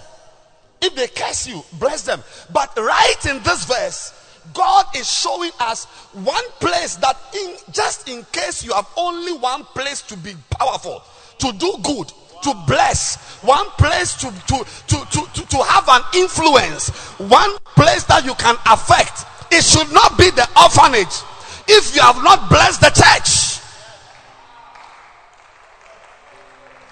If 0.82 0.94
they 0.94 1.08
curse 1.08 1.48
you, 1.48 1.64
bless 1.80 2.02
them. 2.02 2.22
But 2.52 2.76
right 2.76 3.26
in 3.30 3.42
this 3.44 3.64
verse, 3.64 4.12
God 4.54 4.86
is 4.94 5.10
showing 5.10 5.52
us 5.62 5.86
one 6.12 6.44
place 6.60 6.98
that 6.98 7.16
in 7.34 7.56
just 7.72 8.10
in 8.10 8.26
case 8.34 8.62
you 8.66 8.74
have 8.74 8.90
only 8.98 9.32
one 9.32 9.64
place 9.64 10.02
to 10.02 10.18
be 10.18 10.34
powerful, 10.50 11.02
to 11.38 11.54
do 11.54 11.78
good, 11.82 12.12
to 12.42 12.54
bless, 12.68 13.40
one 13.42 13.68
place 13.78 14.16
to 14.16 14.30
to 14.48 14.66
to, 14.88 15.26
to, 15.34 15.48
to 15.48 15.64
have 15.64 15.88
an 15.88 16.02
influence, 16.16 16.90
one 17.20 17.58
place 17.78 18.04
that 18.04 18.26
you 18.26 18.34
can 18.34 18.58
affect. 18.66 19.26
It 19.50 19.64
should 19.64 19.94
not 19.94 20.18
be 20.18 20.30
the 20.32 20.50
orphanage. 20.62 21.24
If 21.70 21.96
you 21.96 22.02
have 22.02 22.22
not 22.22 22.50
blessed 22.50 22.82
the 22.82 22.90
church, 22.90 23.53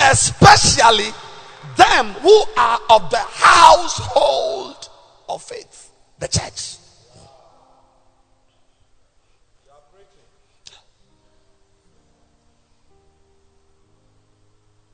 especially 0.09 1.11
them 1.77 2.07
who 2.21 2.43
are 2.57 2.79
of 2.89 3.09
the 3.09 3.17
household 3.17 4.89
of 5.29 5.41
faith, 5.41 5.91
the 6.19 6.27
church. 6.27 6.77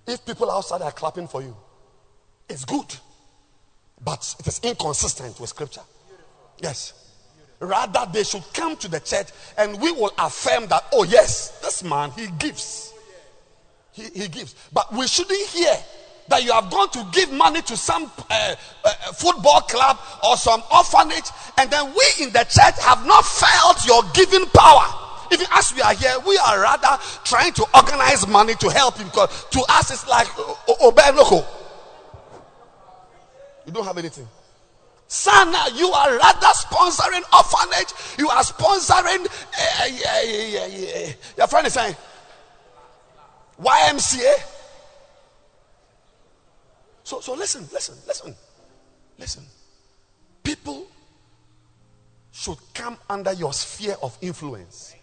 If 0.07 0.25
people 0.25 0.49
outside 0.49 0.81
are 0.81 0.91
clapping 0.91 1.27
for 1.27 1.41
you, 1.41 1.55
it's 2.47 2.63
good, 2.63 2.95
but 4.01 4.35
it 4.39 4.47
is 4.47 4.61
inconsistent 4.63 5.37
with 5.39 5.49
scripture. 5.49 5.81
Yes. 6.59 6.93
Rather, 7.59 8.07
they 8.13 8.23
should 8.23 8.43
come 8.53 8.77
to 8.77 8.87
the 8.87 8.99
church 9.01 9.27
and 9.57 9.81
we 9.81 9.91
will 9.91 10.13
affirm 10.17 10.67
that, 10.67 10.85
oh, 10.93 11.03
yes, 11.03 11.59
this 11.61 11.83
man, 11.83 12.11
he 12.11 12.27
gives. 12.39 12.86
He, 13.97 14.21
he 14.21 14.27
gives. 14.27 14.53
But 14.71 14.93
we 14.93 15.07
shouldn't 15.07 15.49
hear 15.49 15.73
that 16.27 16.43
you 16.43 16.51
have 16.51 16.69
gone 16.69 16.89
to 16.91 17.05
give 17.11 17.31
money 17.31 17.61
to 17.63 17.75
some 17.75 18.11
uh, 18.29 18.55
uh, 18.85 18.89
football 19.13 19.61
club 19.61 19.97
or 20.23 20.37
some 20.37 20.61
orphanage, 20.71 21.25
and 21.57 21.71
then 21.71 21.85
we 21.87 22.25
in 22.25 22.31
the 22.31 22.43
church 22.43 22.77
have 22.81 23.05
not 23.07 23.25
felt 23.25 23.85
your 23.87 24.03
giving 24.13 24.45
power. 24.53 24.85
Even 25.31 25.47
as 25.51 25.73
we 25.73 25.81
are 25.81 25.93
here, 25.93 26.13
we 26.27 26.37
are 26.37 26.61
rather 26.61 27.01
trying 27.23 27.53
to 27.53 27.65
organize 27.73 28.27
money 28.27 28.53
to 28.55 28.69
help 28.69 28.97
him 28.97 29.07
because 29.07 29.45
to 29.49 29.61
us 29.67 29.91
it's 29.91 30.07
like 30.07 30.27
Obenoko. 30.27 31.43
Oh. 31.43 31.63
You 33.65 33.73
don't 33.73 33.85
have 33.85 33.97
anything. 33.97 34.27
Sana, 35.09 35.57
uh, 35.57 35.69
you 35.75 35.87
are 35.87 36.17
rather 36.17 36.47
sponsoring 36.47 37.23
orphanage. 37.33 37.93
You 38.17 38.29
are 38.29 38.43
sponsoring. 38.43 39.25
Uh, 39.25 39.85
yeah, 39.85 40.21
yeah, 40.23 40.65
yeah, 40.67 41.13
Your 41.37 41.47
friend 41.47 41.65
is 41.65 41.73
saying 41.73 41.95
YMCA. 43.61 44.33
So, 47.03 47.21
so 47.21 47.33
listen, 47.33 47.67
listen, 47.71 47.95
listen, 48.05 48.35
listen. 49.17 49.43
People 50.43 50.87
should 52.31 52.57
come 52.73 52.97
under 53.09 53.33
your 53.33 53.53
sphere 53.53 53.95
of 54.01 54.17
influence 54.21 54.95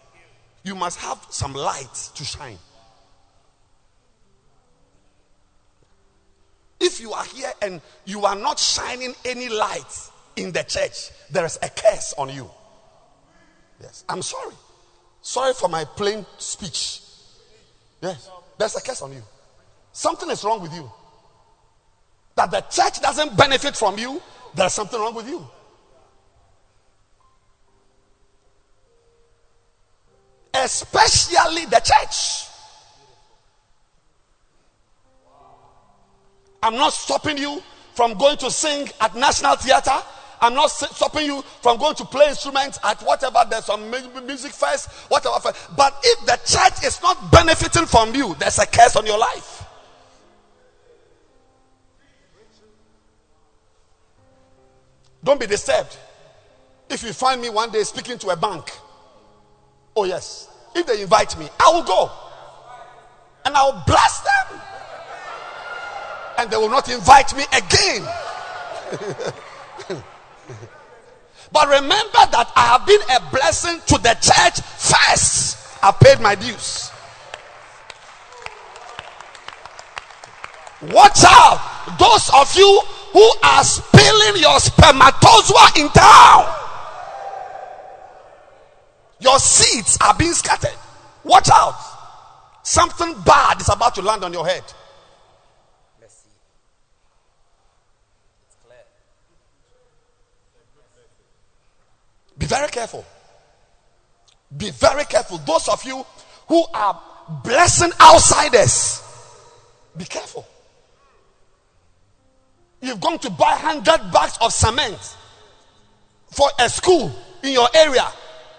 you 0.64 0.74
must 0.74 0.98
have 0.98 1.24
some 1.30 1.52
light 1.52 1.94
to 2.14 2.24
shine. 2.24 2.58
If 6.80 7.00
you 7.00 7.12
are 7.12 7.24
here 7.24 7.52
and 7.62 7.80
you 8.04 8.24
are 8.24 8.34
not 8.34 8.58
shining 8.58 9.14
any 9.24 9.48
light 9.48 10.10
in 10.36 10.52
the 10.52 10.62
church, 10.64 11.10
there 11.30 11.44
is 11.44 11.58
a 11.62 11.68
curse 11.68 12.14
on 12.18 12.30
you. 12.30 12.50
Yes, 13.80 14.04
I'm 14.08 14.22
sorry. 14.22 14.54
Sorry 15.22 15.52
for 15.54 15.68
my 15.68 15.84
plain 15.84 16.26
speech. 16.38 17.00
Yes, 18.00 18.30
there's 18.58 18.76
a 18.76 18.80
curse 18.80 19.02
on 19.02 19.12
you. 19.12 19.22
Something 19.92 20.30
is 20.30 20.44
wrong 20.44 20.60
with 20.60 20.74
you. 20.74 20.90
That 22.36 22.50
the 22.50 22.60
church 22.62 23.00
doesn't 23.00 23.36
benefit 23.36 23.76
from 23.76 23.98
you, 23.98 24.20
there's 24.54 24.72
something 24.72 24.98
wrong 24.98 25.14
with 25.14 25.28
you. 25.28 25.46
especially 30.54 31.66
the 31.66 31.80
church. 31.80 32.48
I'm 36.62 36.76
not 36.76 36.94
stopping 36.94 37.36
you 37.36 37.62
from 37.94 38.14
going 38.14 38.38
to 38.38 38.50
sing 38.50 38.88
at 39.00 39.14
National 39.14 39.56
Theatre. 39.56 40.00
I'm 40.40 40.54
not 40.54 40.70
stopping 40.70 41.26
you 41.26 41.42
from 41.62 41.78
going 41.78 41.94
to 41.96 42.04
play 42.04 42.28
instruments 42.28 42.78
at 42.84 43.00
whatever 43.02 43.38
there's 43.48 43.64
some 43.66 43.90
music 43.90 44.52
fest, 44.52 44.90
whatever. 45.08 45.52
But 45.76 45.96
if 46.02 46.26
the 46.26 46.38
church 46.44 46.84
is 46.84 47.00
not 47.02 47.30
benefiting 47.30 47.86
from 47.86 48.14
you, 48.14 48.34
there's 48.38 48.58
a 48.58 48.66
curse 48.66 48.96
on 48.96 49.06
your 49.06 49.18
life. 49.18 49.64
Don't 55.22 55.40
be 55.40 55.46
disturbed 55.46 55.96
if 56.90 57.02
you 57.02 57.14
find 57.14 57.40
me 57.40 57.48
one 57.48 57.70
day 57.70 57.82
speaking 57.82 58.18
to 58.18 58.28
a 58.28 58.36
bank 58.36 58.70
Oh, 59.96 60.04
yes. 60.04 60.48
If 60.74 60.86
they 60.86 61.02
invite 61.02 61.38
me, 61.38 61.48
I 61.60 61.70
will 61.72 61.84
go. 61.84 62.10
And 63.44 63.54
I 63.54 63.62
will 63.64 63.82
bless 63.86 64.20
them. 64.20 64.60
And 66.38 66.50
they 66.50 66.56
will 66.56 66.70
not 66.70 66.88
invite 66.88 67.36
me 67.36 67.44
again. 67.52 68.08
but 71.52 71.68
remember 71.68 72.22
that 72.32 72.52
I 72.56 72.76
have 72.76 72.86
been 72.86 73.00
a 73.16 73.30
blessing 73.30 73.80
to 73.86 73.98
the 74.02 74.14
church 74.20 74.60
first. 74.60 75.58
I've 75.82 75.98
paid 76.00 76.20
my 76.20 76.34
dues. 76.34 76.90
Watch 80.92 81.24
out. 81.26 81.96
Those 81.98 82.30
of 82.34 82.54
you 82.56 82.80
who 83.12 83.30
are 83.42 83.64
spilling 83.64 84.42
your 84.42 84.58
spermatozoa 84.58 85.70
in 85.78 85.88
town. 85.90 86.46
Your 89.20 89.38
seeds 89.38 89.96
are 90.02 90.14
being 90.14 90.32
scattered. 90.32 90.76
Watch 91.22 91.48
out. 91.52 91.76
Something 92.62 93.14
bad 93.24 93.60
is 93.60 93.68
about 93.68 93.94
to 93.94 94.02
land 94.02 94.24
on 94.24 94.32
your 94.32 94.46
head. 94.46 94.64
Let's 96.00 96.14
see. 96.14 96.28
It's 98.46 98.56
clear. 98.66 98.78
Be 102.44 102.48
very 102.48 102.68
careful. 102.68 103.02
Be 104.54 104.70
very 104.70 105.06
careful. 105.06 105.38
Those 105.38 105.66
of 105.66 105.82
you 105.84 106.04
who 106.46 106.62
are 106.74 107.00
blessing 107.42 107.90
outsiders, 107.98 109.02
be 109.96 110.04
careful. 110.04 110.46
You've 112.82 113.00
gone 113.00 113.18
to 113.20 113.30
buy 113.30 113.52
100 113.62 114.12
bags 114.12 114.36
of 114.42 114.52
cement 114.52 115.16
for 116.32 116.50
a 116.60 116.68
school 116.68 117.10
in 117.42 117.54
your 117.54 117.68
area 117.74 118.04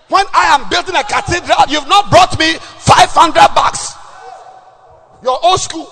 when 0.08 0.26
I 0.34 0.56
am 0.56 0.68
building 0.68 0.96
a 0.96 1.04
cathedral, 1.04 1.58
you've 1.68 1.88
not 1.88 2.10
brought 2.10 2.40
me 2.40 2.54
500 2.54 3.34
bucks. 3.54 3.94
Your 5.22 5.40
old 5.44 5.60
school, 5.60 5.92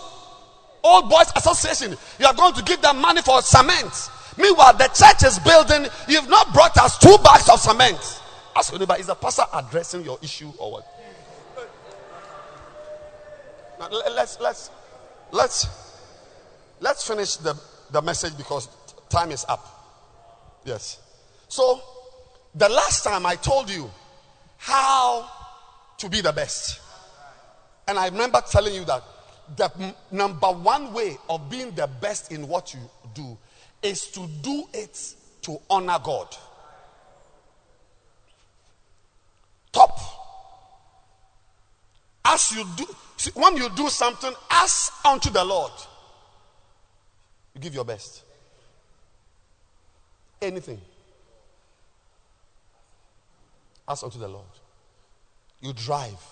old 0.83 1.09
boys 1.09 1.31
association, 1.35 1.95
you 2.19 2.25
are 2.25 2.33
going 2.33 2.53
to 2.53 2.63
give 2.63 2.81
them 2.81 3.01
money 3.01 3.21
for 3.21 3.39
cement. 3.43 4.09
Meanwhile, 4.37 4.77
the 4.77 4.87
church 4.87 5.23
is 5.23 5.39
building, 5.39 5.89
you've 6.07 6.29
not 6.29 6.53
brought 6.53 6.77
us 6.77 6.97
two 6.97 7.15
bags 7.23 7.49
of 7.49 7.59
cement. 7.59 8.21
Ask 8.55 8.71
your 8.71 8.79
neighbor, 8.79 8.95
is 8.99 9.07
the 9.07 9.15
pastor 9.15 9.43
addressing 9.53 10.03
your 10.03 10.17
issue 10.21 10.51
or 10.57 10.73
what? 10.73 10.87
Now, 13.79 13.89
let's 13.89 14.39
let's 14.39 14.69
let's 15.31 15.67
let's 16.79 17.07
finish 17.07 17.35
the, 17.37 17.59
the 17.91 18.01
message 18.01 18.37
because 18.37 18.69
time 19.09 19.31
is 19.31 19.45
up. 19.49 20.61
Yes. 20.63 20.99
So 21.47 21.81
the 22.55 22.69
last 22.69 23.03
time 23.03 23.25
I 23.25 23.35
told 23.35 23.69
you 23.69 23.89
how 24.57 25.29
to 25.97 26.09
be 26.09 26.21
the 26.21 26.31
best. 26.31 26.79
And 27.87 27.99
I 27.99 28.07
remember 28.07 28.41
telling 28.49 28.73
you 28.73 28.85
that 28.85 29.03
the 29.57 29.93
number 30.11 30.47
one 30.47 30.93
way 30.93 31.17
of 31.29 31.49
being 31.49 31.71
the 31.71 31.87
best 31.87 32.31
in 32.31 32.47
what 32.47 32.73
you 32.73 32.79
do 33.13 33.37
is 33.83 34.07
to 34.07 34.27
do 34.41 34.63
it 34.73 35.15
to 35.43 35.59
honor 35.69 35.99
God. 36.01 36.35
Top. 39.71 39.99
As 42.25 42.51
you 42.51 42.65
do, 42.77 42.85
see, 43.17 43.31
when 43.33 43.57
you 43.57 43.69
do 43.75 43.89
something, 43.89 44.33
ask 44.49 45.05
unto 45.05 45.29
the 45.29 45.43
Lord. 45.43 45.71
You 47.53 47.61
give 47.61 47.75
your 47.75 47.85
best. 47.85 48.23
Anything. 50.41 50.79
Ask 53.87 54.03
unto 54.03 54.17
the 54.17 54.27
Lord. 54.27 54.45
You 55.61 55.73
drive. 55.73 56.23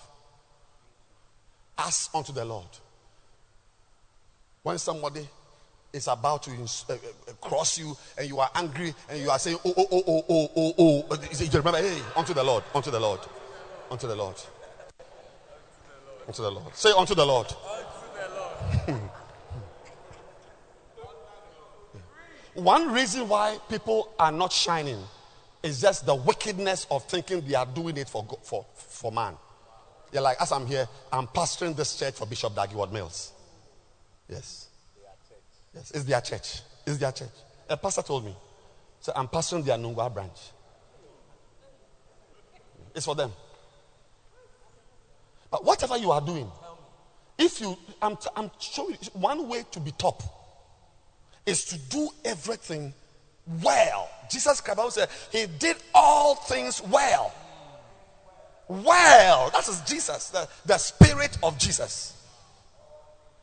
Ask 1.76 2.14
unto 2.14 2.32
the 2.32 2.44
Lord. 2.44 2.66
When 4.62 4.78
somebody 4.78 5.28
is 5.92 6.08
about 6.08 6.42
to 6.44 6.50
uh, 6.50 6.92
uh, 6.94 6.96
cross 7.40 7.78
you 7.78 7.96
and 8.16 8.26
you 8.28 8.40
are 8.40 8.50
angry 8.54 8.94
and 9.08 9.20
you 9.20 9.30
are 9.30 9.38
saying, 9.38 9.58
oh, 9.64 9.74
oh, 9.76 9.86
oh, 9.92 10.02
oh, 10.06 10.24
oh, 10.28 10.50
oh, 10.56 11.06
oh, 11.10 11.18
you 11.38 11.58
remember, 11.58 11.78
hey, 11.78 12.00
unto 12.16 12.32
the 12.34 12.42
Lord, 12.42 12.64
unto 12.74 12.90
the 12.90 12.98
Lord, 13.00 13.20
unto 13.90 14.06
the 14.06 14.16
Lord. 14.16 14.36
Unto 16.26 16.42
the 16.42 16.50
Lord. 16.50 16.74
Say 16.74 16.92
unto 16.92 17.14
the 17.14 17.26
Lord. 17.26 17.46
One 22.54 22.92
reason 22.92 23.28
why 23.28 23.58
people 23.68 24.12
are 24.18 24.32
not 24.32 24.52
shining 24.52 24.98
is 25.62 25.80
just 25.80 26.06
the 26.06 26.14
wickedness 26.14 26.86
of 26.90 27.04
thinking 27.04 27.40
they 27.46 27.54
are 27.54 27.66
doing 27.66 27.96
it 27.96 28.08
for, 28.08 28.26
for, 28.42 28.66
for 28.74 29.10
man. 29.10 29.34
You're 30.12 30.22
like, 30.22 30.36
as 30.40 30.52
I'm 30.52 30.66
here, 30.66 30.86
I'm 31.12 31.26
pastoring 31.26 31.74
this 31.74 31.96
church 31.96 32.14
for 32.14 32.26
Bishop 32.26 32.54
Dag 32.54 32.68
Heward-Mills. 32.68 33.32
Yes. 34.28 34.68
Yes, 35.74 35.90
it's 35.92 36.04
their 36.04 36.20
church. 36.20 36.60
It's 36.86 36.98
their 36.98 37.12
church. 37.12 37.30
A 37.68 37.76
pastor 37.76 38.02
told 38.02 38.24
me, 38.24 38.36
so 39.00 39.12
I'm 39.16 39.28
pastoring 39.28 39.64
the 39.64 39.72
Anungwa 39.72 40.12
branch. 40.12 40.38
It's 42.94 43.06
for 43.06 43.14
them. 43.14 43.32
But 45.50 45.64
whatever 45.64 45.96
you 45.96 46.10
are 46.10 46.20
doing, 46.20 46.50
if 47.38 47.60
you, 47.60 47.76
I'm, 48.00 48.16
I'm 48.36 48.50
showing 48.58 48.96
you 49.00 49.08
one 49.14 49.48
way 49.48 49.64
to 49.70 49.80
be 49.80 49.90
top 49.92 50.22
is 51.44 51.64
to 51.66 51.78
do 51.78 52.08
everything 52.24 52.94
well. 53.62 54.08
Jesus 54.30 54.60
Christ 54.60 54.94
said 54.94 55.08
he 55.30 55.46
did 55.58 55.76
all 55.94 56.34
things 56.34 56.82
well. 56.82 57.34
Well, 58.68 59.50
that 59.50 59.68
is 59.68 59.80
Jesus, 59.82 60.30
the, 60.30 60.48
the 60.64 60.78
spirit 60.78 61.36
of 61.42 61.58
Jesus. 61.58 62.16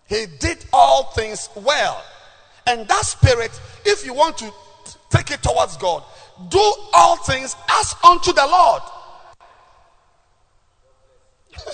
He 0.08 0.26
did 0.40 0.66
all 0.74 1.04
things 1.12 1.50
well. 1.56 2.04
And 2.70 2.88
that 2.88 3.04
spirit, 3.04 3.50
if 3.84 4.06
you 4.06 4.14
want 4.14 4.38
to 4.38 4.54
take 5.10 5.32
it 5.32 5.42
towards 5.42 5.76
God, 5.78 6.04
do 6.50 6.74
all 6.94 7.18
things 7.18 7.56
as 7.68 7.96
unto 8.08 8.32
the 8.32 8.46
Lord. 8.46 8.84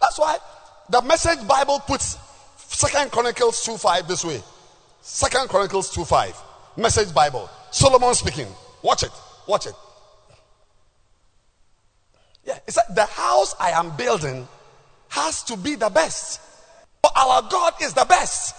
That's 0.00 0.18
why 0.18 0.36
the 0.88 1.00
message 1.02 1.46
Bible 1.46 1.78
puts 1.78 2.18
Second 2.56 3.12
Chronicles 3.12 3.64
2 3.64 3.76
5 3.76 4.08
this 4.08 4.24
way. 4.24 4.42
Second 5.00 5.48
Chronicles 5.48 5.94
2 5.94 6.04
5. 6.04 6.42
Message 6.76 7.14
Bible. 7.14 7.48
Solomon 7.70 8.14
speaking. 8.14 8.48
Watch 8.82 9.04
it. 9.04 9.12
Watch 9.46 9.66
it. 9.66 9.74
Yeah, 12.44 12.58
it's 12.66 12.76
like 12.76 12.96
the 12.96 13.04
house 13.04 13.54
I 13.60 13.70
am 13.70 13.96
building 13.96 14.48
has 15.10 15.44
to 15.44 15.56
be 15.56 15.76
the 15.76 15.90
best. 15.90 16.40
For 17.00 17.10
our 17.16 17.42
God 17.42 17.74
is 17.80 17.94
the 17.94 18.06
best. 18.06 18.56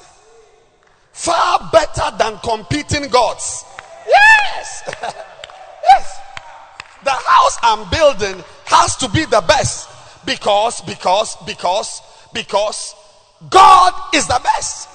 Far 1.12 1.70
better 1.72 2.16
than 2.18 2.38
competing 2.40 3.10
gods. 3.10 3.66
Yes. 4.08 4.84
yes. 5.84 6.20
The 7.04 7.12
house 7.12 7.58
I'm 7.62 7.90
building 7.90 8.44
has 8.66 8.96
to 8.98 9.10
be 9.10 9.26
the 9.26 9.44
best 9.48 9.90
because, 10.26 10.82
because, 10.82 11.36
because, 11.46 12.02
because 12.34 12.96
God 13.50 13.94
is 14.14 14.28
the 14.28 14.40
best. 14.44 14.90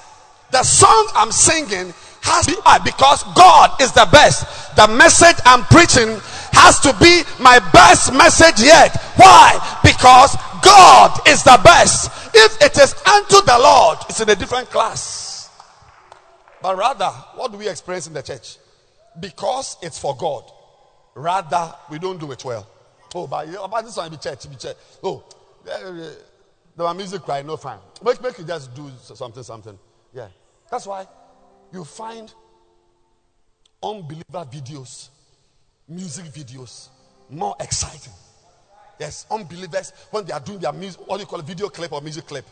The 0.51 0.63
song 0.63 1.09
I'm 1.13 1.31
singing 1.31 1.93
has 2.21 2.45
to 2.47 2.55
be 2.55 2.61
because 2.83 3.23
God 3.35 3.81
is 3.81 3.91
the 3.91 4.07
best. 4.11 4.75
The 4.75 4.87
message 4.87 5.35
I'm 5.45 5.63
preaching 5.65 6.19
has 6.53 6.79
to 6.81 6.93
be 6.99 7.23
my 7.41 7.59
best 7.73 8.13
message 8.13 8.63
yet. 8.63 8.95
Why? 9.17 9.59
Because 9.83 10.35
God 10.63 11.27
is 11.27 11.43
the 11.43 11.59
best. 11.63 12.11
If 12.33 12.61
it 12.61 12.77
is 12.77 12.93
unto 13.05 13.45
the 13.45 13.57
Lord, 13.59 13.99
it's 14.09 14.21
in 14.21 14.29
a 14.29 14.35
different 14.35 14.69
class. 14.69 15.26
But 16.61 16.77
rather, 16.77 17.09
what 17.35 17.51
do 17.51 17.57
we 17.57 17.69
experience 17.69 18.07
in 18.07 18.13
the 18.13 18.21
church? 18.21 18.57
Because 19.19 19.77
it's 19.81 19.99
for 19.99 20.15
God. 20.15 20.43
Rather, 21.15 21.73
we 21.89 21.99
don't 21.99 22.19
do 22.19 22.31
it 22.31 22.43
well. 22.43 22.67
Oh, 23.15 23.27
but, 23.27 23.45
this 23.83 23.97
one 23.97 24.11
be 24.11 24.17
church, 24.17 24.49
be 24.49 24.55
church. 24.55 24.75
Oh, 25.03 25.23
eh, 25.69 26.11
the 26.75 26.93
music 26.93 27.21
cry, 27.23 27.41
no 27.41 27.57
fine. 27.57 27.79
Make, 28.03 28.21
make 28.21 28.37
you 28.37 28.43
just 28.43 28.73
do 28.75 28.91
something, 29.01 29.43
something. 29.43 29.77
Yeah. 30.13 30.27
That's 30.69 30.85
why 30.85 31.07
you 31.73 31.83
find 31.83 32.33
unbeliever 33.81 34.45
videos, 34.51 35.09
music 35.87 36.25
videos, 36.25 36.89
more 37.29 37.55
exciting. 37.59 38.13
Yes, 38.99 39.25
unbelievers, 39.29 39.93
when 40.11 40.25
they 40.25 40.33
are 40.33 40.39
doing 40.39 40.59
their 40.59 40.73
music, 40.73 41.07
what 41.07 41.17
do 41.17 41.21
you 41.21 41.27
call 41.27 41.39
it, 41.39 41.45
video 41.45 41.69
clip 41.69 41.91
or 41.91 42.01
music 42.01 42.25
clip? 42.25 42.45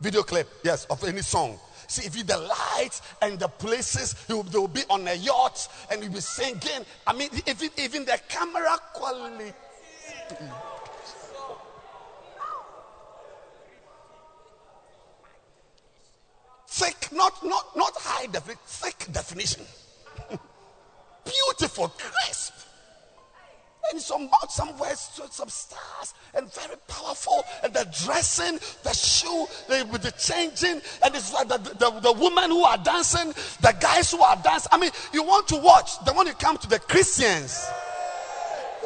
Video 0.00 0.22
clip, 0.22 0.48
yes, 0.64 0.86
of 0.86 1.04
any 1.04 1.20
song. 1.22 1.58
See, 1.86 2.06
if 2.06 2.16
you 2.16 2.22
the 2.22 2.38
lights 2.38 3.02
and 3.20 3.38
the 3.38 3.48
places, 3.48 4.14
you, 4.28 4.42
they 4.44 4.58
will 4.58 4.68
be 4.68 4.82
on 4.88 5.06
a 5.08 5.14
yacht 5.14 5.68
and 5.90 6.02
you'll 6.02 6.12
be 6.12 6.20
singing. 6.20 6.86
I 7.06 7.12
mean, 7.12 7.28
even, 7.46 7.70
even 7.76 8.04
the 8.04 8.18
camera 8.28 8.78
quality. 8.94 9.52
Thick, 16.68 17.08
not 17.12 17.44
not 17.44 17.76
not 17.76 17.92
high 17.96 18.26
definition, 18.26 18.62
thick 18.66 19.12
definition. 19.12 19.64
Beautiful, 21.24 21.88
crisp. 21.88 22.59
And 23.90 24.00
some 24.00 24.28
some 24.48 24.78
words, 24.78 25.20
some 25.30 25.48
stars, 25.48 26.14
and 26.34 26.52
very 26.52 26.76
powerful. 26.86 27.42
And 27.62 27.74
the 27.74 27.84
dressing, 28.04 28.58
the 28.82 28.92
shoe, 28.92 29.46
the, 29.68 29.84
the 29.98 30.12
changing, 30.12 30.80
and 31.02 31.14
it's 31.14 31.32
like 31.32 31.48
the, 31.48 31.58
the, 31.58 31.90
the 32.00 32.12
women 32.12 32.50
who 32.50 32.62
are 32.62 32.78
dancing, 32.78 33.32
the 33.60 33.74
guys 33.80 34.12
who 34.12 34.22
are 34.22 34.36
dancing. 34.36 34.68
I 34.72 34.78
mean, 34.78 34.90
you 35.12 35.22
want 35.22 35.48
to 35.48 35.56
watch. 35.56 35.98
The 36.04 36.12
one 36.12 36.26
you 36.26 36.34
come 36.34 36.58
to 36.58 36.68
the 36.68 36.78
Christians. 36.78 37.66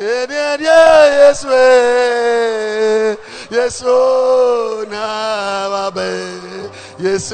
Yeah, 0.00 0.56
Yes, 0.58 1.44
yes, 3.50 3.82
oh, 3.84 4.84
yes. 6.98 7.32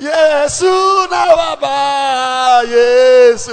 Yesu 0.00 0.72
na 1.10 1.36
baba 1.36 2.64
Yesu. 2.64 3.52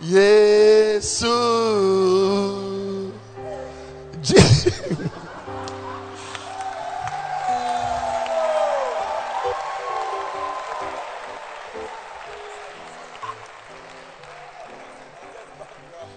Yesu. 0.00 1.36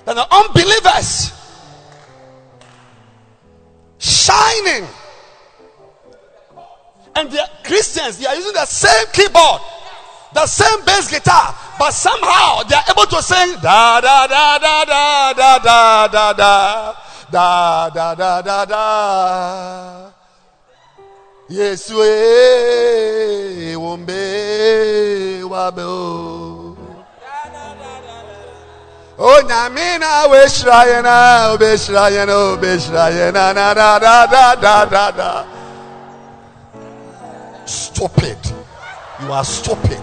And 0.07 0.17
the 0.17 0.25
unbelievers 0.33 1.33
shining 3.99 4.87
and 7.19 7.31
the 7.31 7.49
Christians, 7.63 8.17
they 8.17 8.25
are 8.25 8.35
using 8.35 8.53
the 8.53 8.65
same 8.65 9.07
keyboard, 9.11 9.61
the 10.33 10.45
same 10.47 10.85
bass 10.85 11.11
guitar, 11.11 11.53
but 11.77 11.91
somehow 11.91 12.63
they 12.63 12.75
are 12.75 12.83
able 12.89 13.05
to 13.05 13.21
sing 13.21 13.55
da 13.61 13.99
da 13.99 14.27
da 14.27 14.57
da 14.57 14.85
da 14.85 15.33
da 15.33 15.59
da 15.59 16.07
da 16.07 16.33
da 16.33 16.93
da 17.29 17.89
da 17.89 18.15
da 18.15 18.41
da 18.41 18.65
da. 18.65 20.11
Yes, 21.49 21.89
we 21.91 23.75
wombe 23.75 25.41
wabo. 25.43 26.77
Oh, 29.21 29.41
Namina, 29.49 30.31
we 30.31 30.47
shrine, 30.47 31.03
we 31.59 31.77
shrine, 31.77 32.29
oh, 32.29 32.57
we 32.61 32.79
shrine, 32.79 33.33
na 33.33 33.51
na 33.51 33.73
da 33.73 33.99
da 33.99 34.25
da 34.27 34.55
da 34.55 34.85
da 34.85 35.11
da. 35.11 35.58
Stupid. 37.69 38.37
You 39.21 39.31
are 39.31 39.45
stupid. 39.45 40.01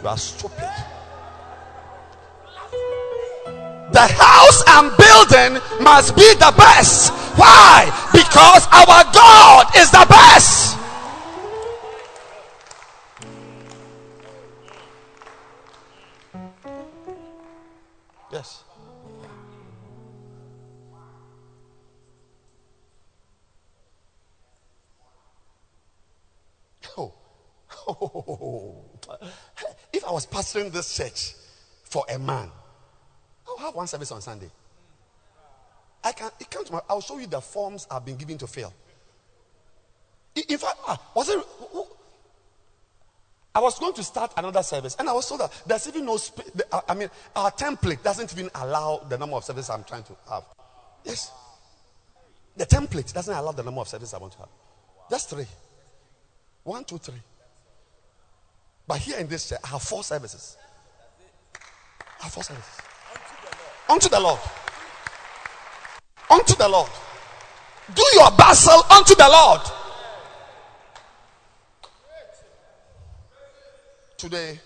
You 0.00 0.08
are 0.08 0.16
stupid. 0.16 0.70
The 3.90 4.06
house 4.06 4.62
I'm 4.68 4.94
building 4.96 5.60
must 5.82 6.14
be 6.14 6.32
the 6.34 6.54
best. 6.56 7.12
Why? 7.36 7.90
Because 8.12 8.68
our 8.70 9.02
God 9.12 9.66
is 9.76 9.90
the 9.90 10.06
best. 10.08 10.78
Yes. 18.30 18.63
If 29.92 30.04
I 30.04 30.10
was 30.10 30.26
pastoring 30.26 30.72
this 30.72 30.96
church 30.96 31.34
for 31.84 32.04
a 32.08 32.18
man, 32.18 32.50
I'll 33.48 33.58
have 33.58 33.74
one 33.74 33.86
service 33.86 34.10
on 34.12 34.20
Sunday. 34.20 34.50
I 36.02 36.12
can 36.12 36.30
it 36.40 36.50
comes 36.50 36.66
to 36.68 36.74
my, 36.74 36.80
I'll 36.88 37.00
show 37.00 37.18
you 37.18 37.26
the 37.26 37.40
forms 37.40 37.86
I've 37.90 38.04
been 38.04 38.16
given 38.16 38.38
to 38.38 38.46
fill. 38.46 38.72
In 40.34 40.58
fact, 40.58 40.78
ah, 40.86 41.00
was 41.14 41.28
it 41.28 41.38
I 43.54 43.60
was 43.60 43.78
going 43.78 43.94
to 43.94 44.02
start 44.02 44.32
another 44.36 44.64
service, 44.64 44.96
and 44.98 45.08
I 45.08 45.12
was 45.12 45.28
told 45.28 45.40
that 45.40 45.62
there's 45.64 45.86
even 45.86 46.06
no 46.06 46.16
space. 46.16 46.50
I 46.88 46.94
mean, 46.94 47.08
our 47.36 47.52
template 47.52 48.02
doesn't 48.02 48.32
even 48.32 48.50
allow 48.52 49.06
the 49.08 49.16
number 49.16 49.36
of 49.36 49.44
services 49.44 49.70
I'm 49.70 49.84
trying 49.84 50.02
to 50.04 50.16
have. 50.28 50.42
Yes. 51.04 51.30
The 52.56 52.66
template 52.66 53.12
doesn't 53.12 53.32
allow 53.32 53.52
the 53.52 53.62
number 53.62 53.80
of 53.80 53.88
services 53.88 54.12
I 54.12 54.18
want 54.18 54.32
to 54.32 54.38
have. 54.40 54.48
Just 55.08 55.30
three. 55.30 55.46
One, 56.64 56.82
two, 56.82 56.98
three. 56.98 57.20
But 58.86 58.98
here 58.98 59.18
in 59.18 59.26
this 59.28 59.48
church, 59.48 59.60
I 59.64 59.68
have 59.68 59.82
four 59.82 60.04
services. 60.04 60.56
I 62.20 62.24
have 62.24 62.32
four 62.32 62.42
services. 62.42 62.80
Unto 63.88 64.08
the 64.08 64.20
Lord. 64.20 64.40
Unto 66.30 66.54
the 66.54 66.68
Lord. 66.68 66.90
Do 67.94 68.02
your 68.14 68.30
bustle 68.32 68.82
unto 68.90 69.14
the 69.14 69.28
Lord. 69.28 69.60
Today, 74.16 74.58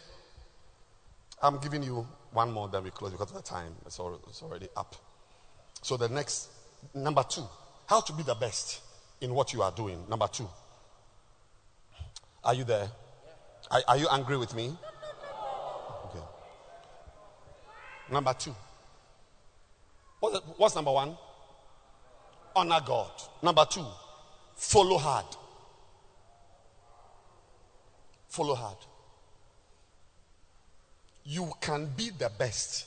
I'm 1.43 1.59
giving 1.59 1.83
you 1.83 2.07
one 2.33 2.53
more, 2.53 2.69
then 2.69 2.85
we 2.85 2.91
close 2.91 3.11
because 3.13 3.31
of 3.31 3.37
the 3.37 3.43
time. 3.43 3.73
It's 3.87 3.99
already, 3.99 4.23
it's 4.29 4.43
already 4.43 4.69
up. 4.77 4.95
So, 5.83 5.97
the 5.97 6.09
next, 6.09 6.49
number 6.95 7.25
two, 7.29 7.45
how 7.87 8.01
to 8.01 8.13
be 8.13 8.23
the 8.23 8.35
best 8.35 8.81
in 9.21 9.35
what 9.35 9.53
you 9.53 9.63
are 9.63 9.73
doing. 9.73 10.05
Number 10.09 10.29
two. 10.29 10.49
Are 12.45 12.55
you 12.55 12.65
there? 12.65 12.89
Are, 13.71 13.83
are 13.89 13.97
you 13.97 14.09
angry 14.09 14.37
with 14.37 14.55
me? 14.55 14.77
Okay. 16.07 16.25
Number 18.11 18.35
two. 18.35 18.55
What's, 20.21 20.39
what's 20.57 20.75
number 20.75 20.93
one? 20.93 21.17
Honor 22.57 22.81
God. 22.85 23.11
Number 23.43 23.65
two, 23.71 23.85
follow 24.57 24.99
hard. 24.99 25.27
Follow 28.29 28.55
hard. 28.55 28.77
You 31.25 31.53
can 31.61 31.87
be 31.97 32.11
the 32.11 32.31
best. 32.39 32.87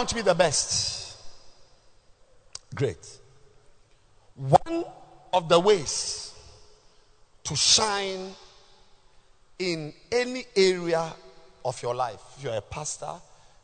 Want 0.00 0.08
to 0.08 0.14
be 0.14 0.22
the 0.22 0.34
best? 0.34 1.18
Great. 2.74 3.06
One 4.34 4.86
of 5.30 5.46
the 5.46 5.60
ways 5.60 6.32
to 7.44 7.54
shine 7.54 8.30
in 9.58 9.92
any 10.10 10.46
area 10.56 11.12
of 11.62 11.82
your 11.82 11.94
life, 11.94 12.18
if 12.38 12.44
you're 12.44 12.54
a 12.54 12.62
pastor, 12.62 13.12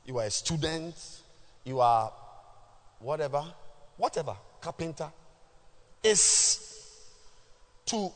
you 0.05 0.19
are 0.19 0.27
a 0.27 0.31
student, 0.31 0.95
you 1.65 1.81
are 1.81 2.13
whatever, 2.99 3.43
whatever, 3.97 4.37
carpenter, 4.61 5.09
is 6.05 7.09
to 7.87 8.13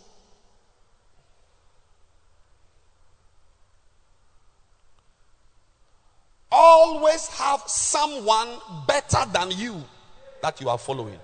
always 6.52 7.28
have 7.28 7.62
someone 7.66 8.48
better 8.86 9.24
than 9.32 9.50
you 9.50 9.82
that 10.42 10.60
you 10.60 10.68
are 10.68 10.78
following. 10.78 11.18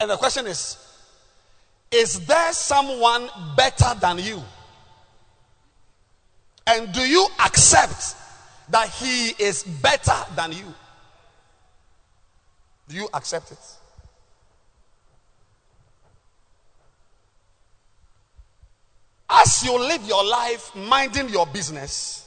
And 0.00 0.10
the 0.10 0.16
question 0.16 0.46
is 0.46 0.76
Is 1.90 2.26
there 2.26 2.52
someone 2.52 3.28
better 3.56 3.94
than 4.00 4.18
you? 4.18 4.42
And 6.66 6.92
do 6.92 7.00
you 7.00 7.26
accept 7.44 8.14
that 8.68 8.90
he 8.90 9.30
is 9.42 9.62
better 9.62 10.16
than 10.36 10.52
you? 10.52 10.74
Do 12.88 12.96
you 12.96 13.08
accept 13.14 13.52
it? 13.52 13.77
As 19.30 19.62
you 19.64 19.78
live 19.78 20.04
your 20.06 20.24
life 20.24 20.74
minding 20.74 21.28
your 21.28 21.46
business, 21.46 22.24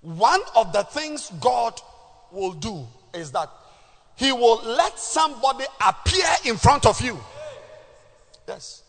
one 0.00 0.40
of 0.56 0.72
the 0.72 0.82
things 0.84 1.30
God 1.40 1.80
will 2.30 2.52
do 2.52 2.86
is 3.12 3.32
that 3.32 3.50
He 4.16 4.32
will 4.32 4.62
let 4.64 4.98
somebody 4.98 5.64
appear 5.86 6.28
in 6.44 6.56
front 6.56 6.86
of 6.86 7.00
you. 7.00 7.18
Yes. 8.48 8.82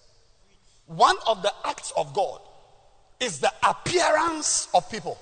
One 0.88 1.16
of 1.28 1.42
the 1.42 1.52
acts 1.66 1.92
of 1.98 2.14
God 2.14 2.40
is 3.20 3.40
the 3.40 3.52
appearance 3.64 4.68
of 4.74 4.90
people. 4.90 5.18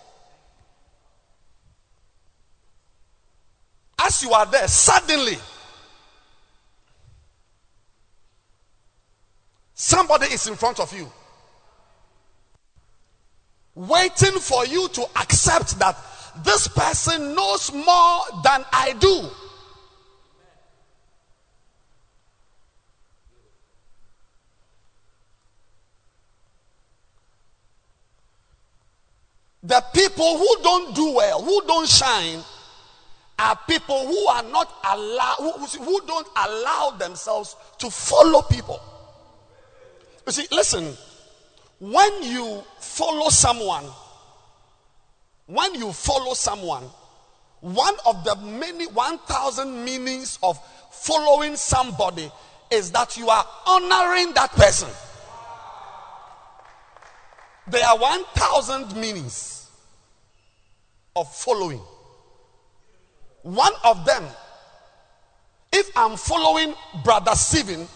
as 4.03 4.23
you 4.23 4.31
are 4.31 4.45
there, 4.45 4.67
suddenly 4.67 5.37
somebody 9.73 10.27
is 10.27 10.47
in 10.47 10.55
front 10.55 10.79
of 10.79 10.95
you, 10.95 11.11
waiting 13.75 14.39
for 14.39 14.65
you 14.65 14.87
to 14.89 15.03
accept 15.19 15.79
that 15.79 15.97
this 16.43 16.67
person 16.67 17.35
knows 17.35 17.71
more 17.73 18.21
than 18.43 18.65
I 18.71 18.95
do. 18.99 19.29
The 29.65 29.81
people 29.93 30.37
who 30.37 30.57
don't 30.61 30.93
do 30.93 31.13
well, 31.13 31.41
who 31.41 31.61
don't 31.65 31.87
shine, 31.87 32.39
are 33.39 33.57
people 33.67 34.05
who 34.05 34.27
are 34.27 34.43
not 34.43 34.71
allow 34.83 35.35
who, 35.39 35.51
who 35.83 36.01
don't 36.05 36.27
allow 36.35 36.91
themselves 36.97 37.55
to 37.77 37.89
follow 37.89 38.41
people. 38.41 38.79
You 40.25 40.33
see, 40.33 40.47
listen, 40.51 40.95
when 41.79 42.23
you 42.23 42.63
follow 42.79 43.29
someone, 43.29 43.85
when 45.47 45.75
you 45.75 45.91
follow 45.91 46.33
someone, 46.33 46.83
one 47.61 47.95
of 48.05 48.23
the 48.23 48.35
many 48.35 48.87
1000 48.87 49.85
meanings 49.85 50.39
of 50.43 50.59
following 50.91 51.55
somebody 51.55 52.31
is 52.71 52.91
that 52.91 53.17
you 53.17 53.29
are 53.29 53.45
honoring 53.65 54.33
that 54.33 54.51
person. 54.51 54.89
There 57.67 57.85
are 57.85 57.97
1000 57.97 58.95
meanings 58.95 59.69
of 61.15 61.33
following. 61.33 61.81
One 63.43 63.73
of 63.83 64.05
them, 64.05 64.23
if 65.71 65.89
I'm 65.95 66.17
following 66.17 66.73
Brother 67.03 67.35
Stephen, 67.35 67.87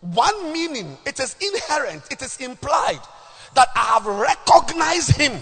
one 0.00 0.52
meaning, 0.52 0.96
it 1.04 1.20
is 1.20 1.36
inherent, 1.40 2.02
it 2.10 2.22
is 2.22 2.38
implied 2.38 3.00
that 3.54 3.68
I 3.74 3.98
have 3.98 4.06
recognized 4.06 5.16
him 5.16 5.38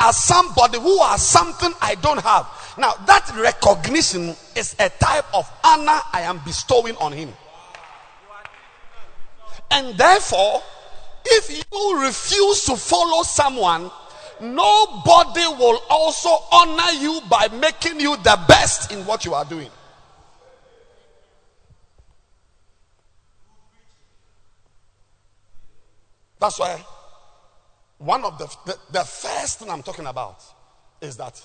as 0.00 0.16
somebody 0.16 0.78
who 0.78 1.02
has 1.04 1.22
something 1.22 1.72
I 1.80 1.94
don't 1.96 2.20
have. 2.20 2.46
Now, 2.78 2.94
that 3.06 3.30
recognition 3.36 4.34
is 4.56 4.74
a 4.78 4.88
type 4.88 5.26
of 5.34 5.50
honor 5.64 6.00
I 6.12 6.22
am 6.22 6.40
bestowing 6.44 6.96
on 6.96 7.12
him. 7.12 7.32
And 9.70 9.96
therefore, 9.98 10.62
if 11.24 11.64
you 11.70 12.02
refuse 12.02 12.64
to 12.64 12.76
follow 12.76 13.22
someone, 13.22 13.90
nobody 14.40 15.46
will 15.58 15.80
also 15.90 16.30
honor 16.52 16.92
you 17.00 17.20
by 17.28 17.48
making 17.48 18.00
you 18.00 18.16
the 18.18 18.38
best 18.48 18.92
in 18.92 19.04
what 19.04 19.24
you 19.24 19.34
are 19.34 19.44
doing. 19.44 19.70
That's 26.40 26.58
why 26.58 26.84
one 27.98 28.24
of 28.24 28.38
the, 28.38 28.46
the, 28.64 28.78
the 28.92 29.04
first 29.04 29.58
thing 29.58 29.70
I'm 29.70 29.82
talking 29.82 30.06
about 30.06 30.42
is 31.00 31.16
that 31.16 31.44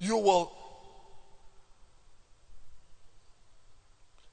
you 0.00 0.16
will 0.16 0.52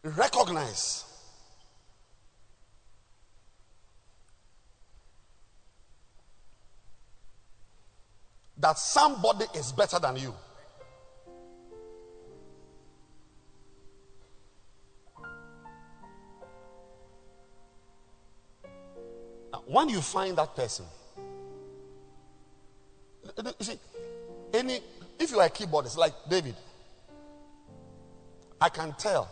recognize 0.03 1.03
that 8.57 8.79
somebody 8.79 9.45
is 9.53 9.71
better 9.71 9.99
than 9.99 10.15
you. 10.15 10.33
When 19.67 19.89
you 19.89 20.01
find 20.01 20.37
that 20.37 20.55
person, 20.55 20.85
you 23.37 23.53
see, 23.59 23.79
any 24.53 24.79
if 25.19 25.31
you 25.31 25.39
are 25.39 25.45
a 25.47 25.49
keyboardist 25.49 25.97
like 25.97 26.13
David, 26.29 26.55
I 28.61 28.69
can 28.69 28.93
tell 28.97 29.29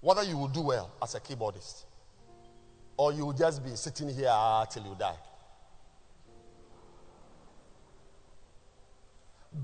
whether 0.00 0.22
you 0.22 0.36
will 0.36 0.48
do 0.48 0.62
well 0.62 0.90
as 1.02 1.14
a 1.14 1.20
keyboardist 1.20 1.84
or 2.96 3.12
you 3.12 3.26
will 3.26 3.32
just 3.32 3.64
be 3.64 3.74
sitting 3.76 4.14
here 4.14 4.32
till 4.70 4.82
you 4.84 4.96
die. 4.98 5.16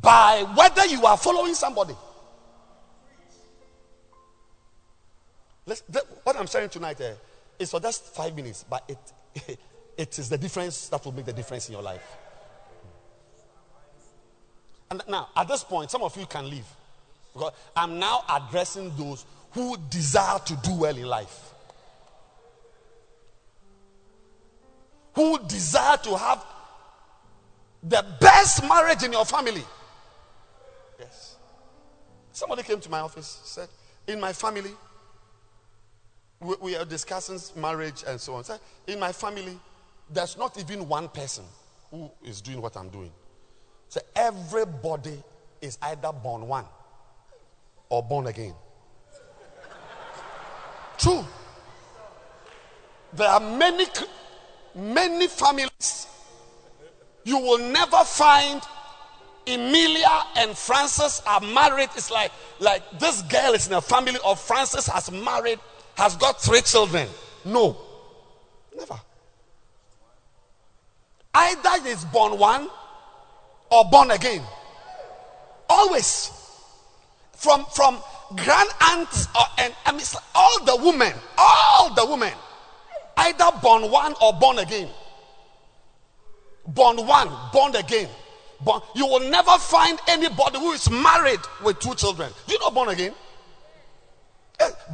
By 0.00 0.44
whether 0.54 0.86
you 0.86 1.04
are 1.04 1.16
following 1.16 1.54
somebody. 1.54 1.94
Let's, 5.66 5.82
what 6.22 6.36
I'm 6.36 6.46
saying 6.46 6.70
tonight 6.70 7.00
uh, 7.00 7.12
is 7.58 7.70
for 7.70 7.80
just 7.80 8.14
five 8.14 8.34
minutes, 8.34 8.64
but 8.68 8.84
it, 8.88 9.58
it 9.96 10.18
is 10.18 10.28
the 10.28 10.38
difference 10.38 10.88
that 10.88 11.04
will 11.04 11.12
make 11.12 11.24
the 11.24 11.32
difference 11.32 11.68
in 11.68 11.74
your 11.74 11.82
life. 11.82 12.16
And 14.90 15.02
now, 15.08 15.28
at 15.36 15.48
this 15.48 15.64
point, 15.64 15.90
some 15.90 16.02
of 16.02 16.16
you 16.16 16.26
can 16.26 16.48
leave. 16.48 16.66
Because 17.32 17.52
I'm 17.74 17.98
now 17.98 18.24
addressing 18.30 18.92
those 18.96 19.24
who 19.52 19.76
desire 19.90 20.38
to 20.38 20.56
do 20.56 20.74
well 20.74 20.96
in 20.96 21.06
life. 21.06 21.52
Who 25.14 25.38
desire 25.46 25.96
to 25.98 26.16
have 26.16 26.44
the 27.82 28.04
best 28.20 28.62
marriage 28.68 29.02
in 29.02 29.12
your 29.12 29.24
family. 29.24 29.64
Yes. 30.98 31.36
Somebody 32.32 32.62
came 32.62 32.80
to 32.80 32.90
my 32.90 33.00
office, 33.00 33.40
said, 33.44 33.68
In 34.06 34.20
my 34.20 34.32
family, 34.32 34.72
we, 36.40 36.54
we 36.60 36.76
are 36.76 36.84
discussing 36.84 37.40
marriage 37.60 38.04
and 38.06 38.20
so 38.20 38.34
on. 38.34 38.44
Said, 38.44 38.60
In 38.86 38.98
my 38.98 39.12
family, 39.12 39.58
there's 40.10 40.36
not 40.36 40.58
even 40.58 40.88
one 40.88 41.08
person 41.08 41.44
who 41.90 42.10
is 42.24 42.40
doing 42.40 42.60
what 42.60 42.76
I'm 42.76 42.88
doing. 42.88 43.12
So 43.88 44.00
everybody 44.14 45.22
is 45.60 45.78
either 45.82 46.12
born 46.12 46.46
one 46.46 46.64
or 47.88 48.02
born 48.02 48.26
again. 48.26 48.54
True. 50.98 51.24
There 53.12 53.28
are 53.28 53.40
many, 53.40 53.86
many 54.74 55.28
families. 55.28 56.06
You 57.24 57.38
will 57.38 57.58
never 57.58 57.98
find 58.04 58.62
Emilia 59.46 60.22
and 60.36 60.56
Francis 60.56 61.22
are 61.26 61.40
married. 61.40 61.88
It's 61.96 62.10
like, 62.10 62.32
like 62.58 62.82
this 62.98 63.22
girl 63.22 63.52
is 63.52 63.68
in 63.68 63.74
a 63.74 63.80
family 63.80 64.18
of 64.24 64.40
Francis 64.40 64.86
has 64.88 65.10
married, 65.10 65.58
has 65.96 66.16
got 66.16 66.40
three 66.40 66.60
children. 66.60 67.08
No. 67.44 67.76
Never. 68.76 69.00
Either 71.34 71.88
is 71.88 72.04
born 72.06 72.38
one 72.38 72.68
or 73.70 73.84
born 73.90 74.10
again. 74.10 74.42
Always. 75.68 76.30
From 77.32 77.64
from 77.74 77.98
grand 78.34 78.70
aunts 78.80 79.26
or 79.34 79.44
and 79.58 79.74
I 79.84 79.92
mean 79.92 80.02
all 80.34 80.64
the 80.64 80.76
women, 80.76 81.12
all 81.36 81.94
the 81.94 82.06
women, 82.06 82.32
either 83.16 83.50
born 83.62 83.90
one 83.90 84.14
or 84.22 84.32
born 84.34 84.58
again. 84.58 84.88
Born 86.66 87.06
one, 87.06 87.28
born 87.52 87.76
again. 87.76 88.08
Born, 88.60 88.80
you 88.94 89.06
will 89.06 89.28
never 89.30 89.52
find 89.58 89.98
anybody 90.08 90.58
who 90.58 90.72
is 90.72 90.90
married 90.90 91.40
with 91.62 91.78
two 91.78 91.94
children. 91.94 92.32
Do 92.46 92.54
you 92.54 92.58
know 92.60 92.70
born 92.70 92.88
again? 92.88 93.14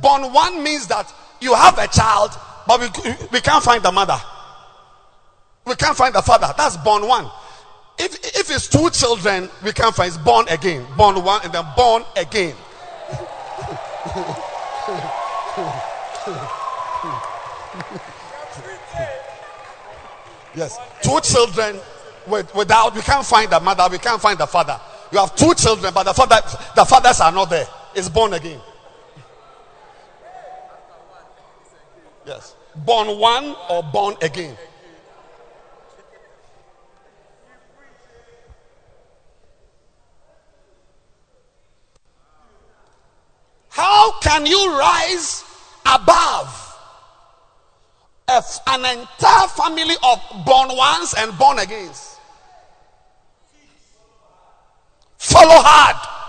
Born 0.00 0.32
one 0.32 0.62
means 0.62 0.86
that 0.88 1.12
you 1.40 1.54
have 1.54 1.78
a 1.78 1.88
child, 1.88 2.30
but 2.66 2.80
we, 2.80 2.88
we 3.32 3.40
can't 3.40 3.62
find 3.62 3.82
the 3.82 3.92
mother. 3.92 4.18
We 5.64 5.74
can't 5.76 5.96
find 5.96 6.14
the 6.14 6.22
father. 6.22 6.52
That's 6.56 6.76
born 6.78 7.06
one. 7.06 7.30
If, 7.98 8.14
if 8.36 8.50
it's 8.50 8.68
two 8.68 8.90
children, 8.90 9.48
we 9.64 9.72
can't 9.72 9.94
find 9.94 10.08
it's 10.08 10.16
born 10.18 10.48
again. 10.48 10.84
Born 10.96 11.22
one 11.22 11.40
and 11.44 11.52
then 11.52 11.64
born 11.76 12.04
again. 12.16 12.56
yes. 20.54 20.78
Two 21.02 21.20
children 21.20 21.78
with, 22.26 22.54
without, 22.54 22.94
we 22.94 23.02
can't 23.02 23.24
find 23.24 23.50
the 23.50 23.60
mother, 23.60 23.86
we 23.90 23.98
can't 23.98 24.20
find 24.20 24.38
the 24.38 24.46
father. 24.46 24.80
You 25.12 25.18
have 25.18 25.36
two 25.36 25.54
children, 25.54 25.92
but 25.94 26.04
the 26.04 26.14
father, 26.14 26.36
the 26.74 26.84
fathers 26.84 27.20
are 27.20 27.32
not 27.32 27.50
there. 27.50 27.66
It's 27.94 28.08
born 28.08 28.32
again. 28.32 28.60
Yes. 32.26 32.54
Born 32.74 33.18
one 33.18 33.56
or 33.68 33.82
born 33.82 34.16
again. 34.22 34.56
How 43.68 44.20
can 44.20 44.46
you 44.46 44.78
rise 44.78 45.44
above 45.86 46.62
an 48.66 48.98
entire 48.98 49.48
family 49.48 49.94
of 50.02 50.20
born 50.46 50.74
ones 50.76 51.14
and 51.18 51.36
born 51.38 51.58
agains. 51.58 52.16
Follow 55.18 55.60
hard. 55.62 56.21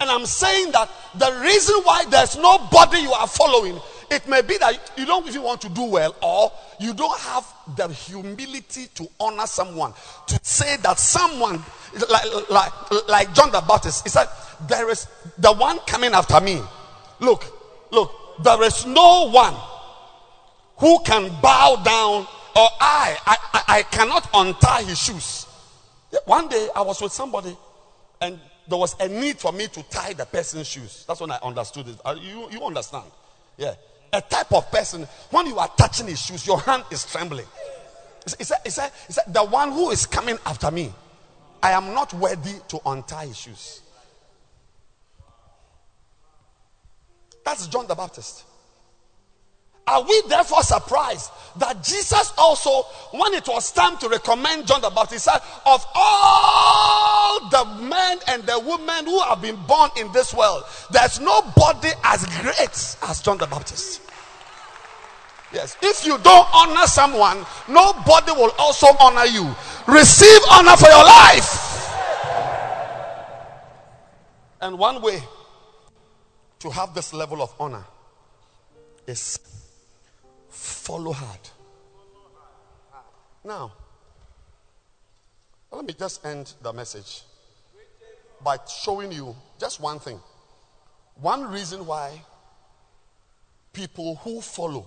And 0.00 0.10
I'm 0.10 0.26
saying 0.26 0.72
that 0.72 0.88
the 1.16 1.40
reason 1.42 1.76
why 1.82 2.04
there's 2.06 2.36
nobody 2.36 2.98
you 2.98 3.12
are 3.12 3.26
following, 3.26 3.80
it 4.10 4.28
may 4.28 4.42
be 4.42 4.56
that 4.58 4.92
you 4.96 5.04
don't 5.06 5.26
even 5.26 5.42
want 5.42 5.60
to 5.62 5.68
do 5.68 5.84
well, 5.84 6.14
or 6.22 6.52
you 6.78 6.94
don't 6.94 7.18
have 7.20 7.44
the 7.76 7.88
humility 7.88 8.86
to 8.94 9.08
honor 9.18 9.46
someone, 9.46 9.92
to 10.28 10.38
say 10.42 10.76
that 10.78 10.98
someone, 10.98 11.62
like, 12.08 12.50
like, 12.50 12.72
like 13.08 13.34
John 13.34 13.50
the 13.50 13.60
Baptist, 13.66 14.04
he 14.04 14.08
said, 14.08 14.28
There 14.68 14.88
is 14.88 15.06
the 15.36 15.52
one 15.52 15.78
coming 15.80 16.12
after 16.12 16.40
me. 16.40 16.62
Look, 17.20 17.44
look, 17.90 18.12
there 18.44 18.62
is 18.62 18.86
no 18.86 19.30
one 19.30 19.54
who 20.76 21.00
can 21.00 21.28
bow 21.42 21.82
down, 21.84 22.26
or 22.54 22.68
I, 22.80 23.16
I, 23.26 23.36
I, 23.52 23.62
I 23.78 23.82
cannot 23.82 24.28
untie 24.32 24.84
his 24.84 24.98
shoes. 24.98 25.46
One 26.24 26.48
day 26.48 26.68
I 26.74 26.82
was 26.82 27.02
with 27.02 27.12
somebody, 27.12 27.56
and 28.20 28.38
there 28.68 28.78
was 28.78 28.94
a 29.00 29.08
need 29.08 29.38
for 29.38 29.50
me 29.52 29.66
to 29.68 29.82
tie 29.84 30.12
the 30.12 30.26
person's 30.26 30.66
shoes. 30.66 31.04
That's 31.08 31.20
when 31.20 31.30
I 31.30 31.38
understood 31.42 31.88
it. 31.88 31.96
Uh, 32.04 32.16
You, 32.20 32.48
you 32.50 32.62
understand? 32.64 33.06
Yeah. 33.56 33.74
A 34.12 34.20
type 34.20 34.52
of 34.52 34.70
person, 34.70 35.06
when 35.30 35.46
you 35.46 35.58
are 35.58 35.68
touching 35.76 36.06
his 36.06 36.20
shoes, 36.20 36.46
your 36.46 36.60
hand 36.60 36.84
is 36.90 37.04
trembling. 37.04 37.46
He 38.38 38.44
said, 38.44 38.90
The 39.28 39.44
one 39.44 39.72
who 39.72 39.90
is 39.90 40.06
coming 40.06 40.38
after 40.44 40.70
me, 40.70 40.92
I 41.62 41.72
am 41.72 41.94
not 41.94 42.12
worthy 42.14 42.58
to 42.68 42.80
untie 42.86 43.26
his 43.26 43.38
shoes. 43.38 43.80
That's 47.44 47.66
John 47.68 47.86
the 47.86 47.94
Baptist. 47.94 48.44
Are 49.88 50.02
we 50.02 50.22
therefore 50.28 50.62
surprised 50.62 51.30
that 51.56 51.82
Jesus 51.82 52.32
also, 52.36 52.82
when 53.16 53.32
it 53.32 53.48
was 53.48 53.72
time 53.72 53.96
to 53.98 54.08
recommend 54.08 54.66
John 54.66 54.82
the 54.82 54.90
Baptist, 54.90 55.24
said, 55.24 55.40
Of 55.64 55.84
all 55.94 57.48
the 57.48 57.64
men 57.82 58.18
and 58.28 58.42
the 58.42 58.60
women 58.60 59.06
who 59.06 59.18
have 59.20 59.40
been 59.40 59.56
born 59.66 59.90
in 59.96 60.12
this 60.12 60.34
world, 60.34 60.64
there's 60.90 61.18
nobody 61.20 61.88
as 62.04 62.26
great 62.42 63.08
as 63.08 63.22
John 63.22 63.38
the 63.38 63.46
Baptist. 63.46 64.02
Yes, 65.54 65.78
if 65.82 66.04
you 66.04 66.18
don't 66.18 66.46
honor 66.52 66.86
someone, 66.86 67.46
nobody 67.66 68.32
will 68.32 68.52
also 68.58 68.88
honor 69.00 69.24
you. 69.24 69.44
Receive 69.86 70.40
honor 70.50 70.76
for 70.76 70.88
your 70.88 71.04
life. 71.04 71.64
And 74.60 74.78
one 74.78 75.00
way 75.00 75.22
to 76.58 76.70
have 76.70 76.92
this 76.92 77.14
level 77.14 77.40
of 77.40 77.54
honor 77.58 77.84
is 79.06 79.38
follow 80.58 81.12
hard. 81.12 81.40
Now, 83.44 83.72
let 85.70 85.84
me 85.84 85.94
just 85.94 86.24
end 86.24 86.52
the 86.60 86.72
message 86.72 87.22
by 88.42 88.56
showing 88.82 89.12
you 89.12 89.34
just 89.58 89.80
one 89.80 89.98
thing. 89.98 90.20
One 91.20 91.50
reason 91.50 91.86
why 91.86 92.20
people 93.72 94.16
who 94.16 94.40
follow 94.40 94.86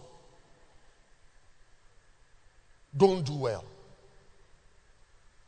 don't 2.95 3.25
do 3.25 3.35
well. 3.35 3.63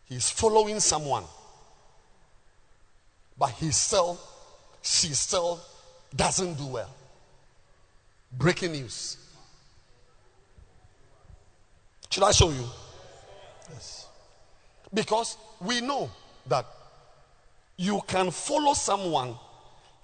He's 0.05 0.29
following 0.29 0.79
someone, 0.79 1.23
but 3.37 3.51
he 3.51 3.71
still, 3.71 4.19
she 4.81 5.09
still 5.09 5.59
doesn't 6.15 6.55
do 6.55 6.67
well. 6.67 6.93
Breaking 8.31 8.73
news. 8.73 9.17
Should 12.13 12.21
I 12.21 12.31
show 12.31 12.51
you? 12.51 12.63
Yes. 13.71 14.05
Because 14.93 15.35
we 15.59 15.81
know 15.81 16.11
that 16.45 16.63
you 17.75 18.01
can 18.05 18.29
follow 18.29 18.75
someone 18.75 19.33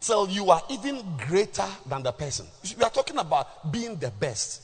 till 0.01 0.27
you 0.27 0.49
are 0.49 0.59
even 0.71 1.03
greater 1.27 1.67
than 1.85 2.01
the 2.01 2.11
person. 2.11 2.47
We 2.75 2.83
are 2.83 2.89
talking 2.89 3.19
about 3.19 3.71
being 3.71 3.95
the 3.97 4.09
best. 4.09 4.63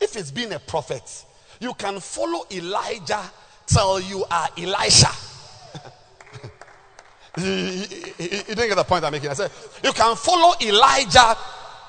If 0.00 0.16
it's 0.16 0.32
being 0.32 0.52
a 0.52 0.58
prophet, 0.58 1.24
you 1.60 1.74
can 1.74 2.00
follow 2.00 2.44
Elijah 2.50 3.22
till 3.68 4.00
you 4.00 4.24
are 4.28 4.48
Elisha. 4.58 5.10
you, 7.38 7.44
you- 7.44 7.86
you- 8.18 8.26
you 8.48 8.54
didn't 8.56 8.68
get 8.68 8.74
the 8.74 8.82
point 8.84 9.04
I'm 9.04 9.12
making. 9.12 9.30
I 9.30 9.34
said, 9.34 9.52
you 9.84 9.92
can 9.92 10.16
follow 10.16 10.54
Elijah 10.60 11.36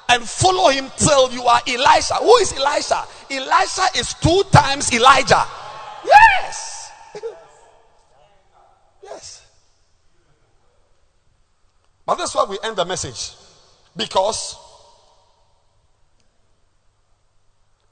and 0.09 0.23
follow 0.29 0.69
him 0.69 0.91
till 0.97 1.31
you 1.31 1.41
are 1.43 1.61
Elisha. 1.67 2.15
Who 2.15 2.35
is 2.37 2.53
Elisha? 2.53 3.03
Elisha 3.31 3.87
is 3.97 4.13
two 4.15 4.43
times 4.51 4.91
Elijah. 4.93 5.45
Yes. 6.05 6.91
yes. 9.03 9.45
But 12.05 12.15
that's 12.15 12.35
why 12.35 12.45
we 12.49 12.57
end 12.63 12.75
the 12.75 12.85
message. 12.85 13.31
Because 13.95 14.57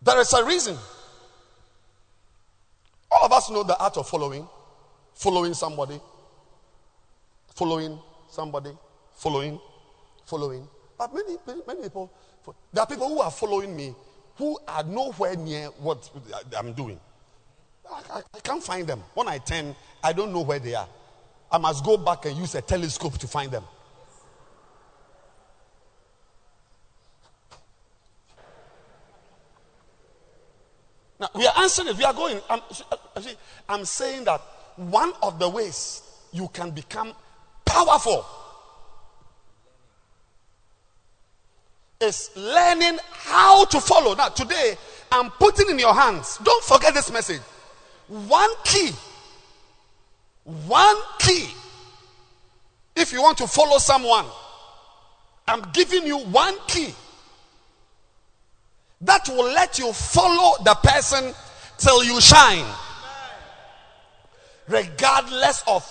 there 0.01 0.19
is 0.19 0.33
a 0.33 0.43
reason. 0.45 0.77
All 3.11 3.25
of 3.25 3.31
us 3.31 3.49
know 3.49 3.63
the 3.63 3.77
art 3.77 3.97
of 3.97 4.07
following, 4.07 4.47
following 5.15 5.53
somebody, 5.53 5.99
following 7.55 7.97
somebody, 8.29 8.71
following, 9.15 9.59
following. 10.25 10.67
But 10.97 11.13
many, 11.13 11.37
many, 11.65 11.83
people, 11.83 12.11
there 12.73 12.83
are 12.83 12.87
people 12.87 13.07
who 13.07 13.19
are 13.19 13.31
following 13.31 13.75
me 13.75 13.95
who 14.39 14.57
are 14.69 14.83
nowhere 14.83 15.35
near 15.35 15.67
what 15.67 16.09
I'm 16.57 16.71
doing. 16.73 16.99
I, 17.91 18.19
I- 18.19 18.23
I 18.33 18.39
can't 18.39 18.63
find 18.63 18.87
them. 18.87 19.03
When 19.13 19.27
I 19.27 19.37
turn, 19.37 19.75
I 20.03 20.13
don't 20.13 20.31
know 20.31 20.41
where 20.41 20.59
they 20.59 20.73
are. 20.75 20.87
I 21.51 21.57
must 21.57 21.83
go 21.83 21.97
back 21.97 22.25
and 22.25 22.37
use 22.37 22.55
a 22.55 22.61
telescope 22.61 23.17
to 23.19 23.27
find 23.27 23.51
them. 23.51 23.65
Now 31.19 31.29
we 31.35 31.45
are 31.45 31.53
answering 31.57 31.89
it. 31.89 31.97
We 31.97 32.05
are 32.05 32.13
going. 32.13 32.39
I'm, 32.49 32.61
I'm 33.67 33.83
saying 33.85 34.23
that 34.23 34.39
one 34.77 35.11
of 35.21 35.37
the 35.37 35.49
ways 35.49 36.01
you 36.31 36.47
can 36.53 36.71
become 36.71 37.13
powerful 37.65 38.25
is 42.01 42.29
learning 42.35 42.97
how 43.11 43.65
to 43.65 43.81
follow. 43.81 44.15
Now, 44.15 44.29
today, 44.29 44.77
I'm 45.11 45.29
putting 45.31 45.69
in 45.69 45.79
your 45.79 45.93
hands. 45.93 46.37
Don't 46.43 46.63
forget 46.63 46.93
this 46.93 47.11
message. 47.11 47.41
One 48.07 48.51
key. 48.63 48.91
One 50.43 50.95
key. 51.19 51.49
If 52.95 53.11
you 53.11 53.21
want 53.21 53.37
to 53.39 53.47
follow 53.47 53.77
someone, 53.77 54.25
I'm 55.47 55.61
giving 55.73 56.05
you 56.05 56.19
one 56.19 56.55
key 56.67 56.93
that 59.01 59.27
will 59.29 59.51
let 59.51 59.79
you 59.79 59.91
follow 59.93 60.63
the 60.63 60.75
person 60.75 61.33
till 61.77 62.03
you 62.03 62.19
shine, 62.19 62.65
regardless 64.67 65.63
of 65.67 65.85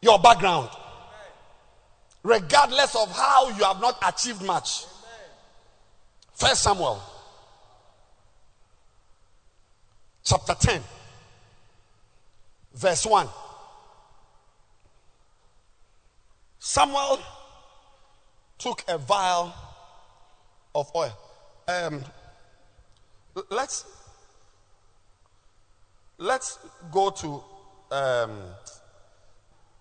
your 0.00 0.18
background, 0.18 0.68
regardless 2.22 2.94
of 2.94 3.10
how 3.16 3.48
you 3.48 3.64
have 3.64 3.80
not 3.80 3.96
achieved 4.06 4.42
much. 4.42 4.84
First 6.34 6.62
Samuel, 6.62 7.02
chapter 10.24 10.54
10, 10.54 10.82
verse 12.74 13.06
1. 13.06 13.28
Samuel 16.58 17.18
took 18.58 18.84
a 18.88 18.98
vial 18.98 19.52
of 20.74 20.90
oil. 20.94 21.16
Um, 21.66 22.04
let's 23.50 23.84
let's 26.18 26.58
go 26.90 27.10
to 27.10 27.42
um, 27.90 28.38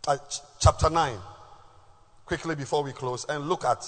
uh, 0.08 0.18
ch- 0.18 0.40
chapter 0.60 0.90
9 0.90 1.18
quickly 2.32 2.56
before 2.56 2.82
we 2.82 2.94
close 2.94 3.26
and 3.26 3.49
look 3.49 3.66
at 3.66 3.86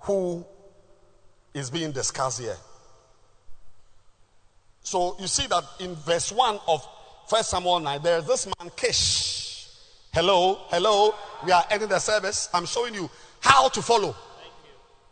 who 0.00 0.44
is 1.54 1.70
being 1.70 1.92
discussed 1.92 2.40
here. 2.40 2.56
So 4.82 5.14
you 5.20 5.28
see 5.28 5.46
that 5.46 5.62
in 5.78 5.94
verse 5.94 6.32
1 6.32 6.58
of 6.66 6.84
First 7.28 7.50
Samuel 7.50 7.78
9, 7.78 8.02
there's 8.02 8.26
this 8.26 8.48
man 8.48 8.68
Kish. 8.74 9.68
Hello, 10.12 10.58
hello. 10.70 11.14
We 11.44 11.52
are 11.52 11.62
ending 11.70 11.88
the 11.88 12.00
service. 12.00 12.48
I'm 12.52 12.66
showing 12.66 12.94
you 12.94 13.08
how 13.38 13.68
to 13.68 13.80
follow. 13.80 14.16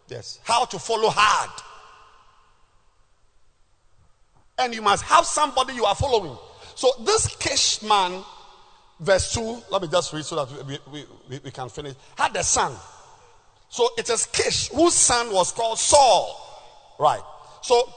Yes, 0.09 0.40
how 0.43 0.65
to 0.65 0.78
follow 0.81 1.11
hard. 1.11 1.62
And 4.59 4.74
you 4.74 4.82
must 4.82 5.05
have 5.05 5.24
somebody 5.24 5.74
you 5.74 5.85
are 5.85 5.95
following. 5.95 6.36
So 6.74 6.90
this 7.05 7.36
Kish 7.36 7.81
man, 7.82 8.24
verse 9.01 9.33
2, 9.35 9.62
let 9.70 9.83
me 9.83 9.89
just 9.89 10.12
read 10.12 10.25
so 10.25 10.45
that 10.45 10.66
we, 10.66 10.79
we, 10.91 11.05
we, 11.29 11.41
we 11.45 11.51
can 11.51 11.69
finish, 11.69 11.95
had 12.16 12.35
a 12.37 12.43
son. 12.43 12.73
So 13.69 13.89
it 13.99 14.09
is 14.09 14.27
Kish, 14.27 14.69
whose 14.69 14.95
son 14.95 15.33
was 15.33 15.53
called 15.53 15.79
Saul. 15.79 16.97
Right. 16.99 17.23
So 17.62 17.93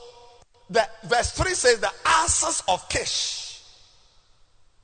the 0.69 0.87
verse 1.03 1.31
3 1.31 1.53
says 1.53 1.79
the 1.79 1.91
asses 2.05 2.63
of 2.67 2.87
Kish 2.89 3.61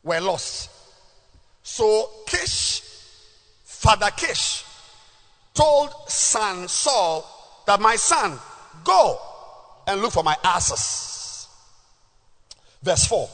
were 0.03 0.19
lost. 0.21 0.69
So 1.63 2.09
Kish, 2.25 2.81
Father 3.63 4.09
Kish, 4.15 4.63
told 5.53 5.91
son 6.07 6.67
Saul 6.67 7.25
that 7.65 7.81
my 7.81 7.95
son, 7.95 8.39
go 8.83 9.19
and 9.87 10.01
look 10.01 10.13
for 10.13 10.23
my 10.23 10.35
asses. 10.43 11.47
Verse 12.81 13.05
4. 13.07 13.29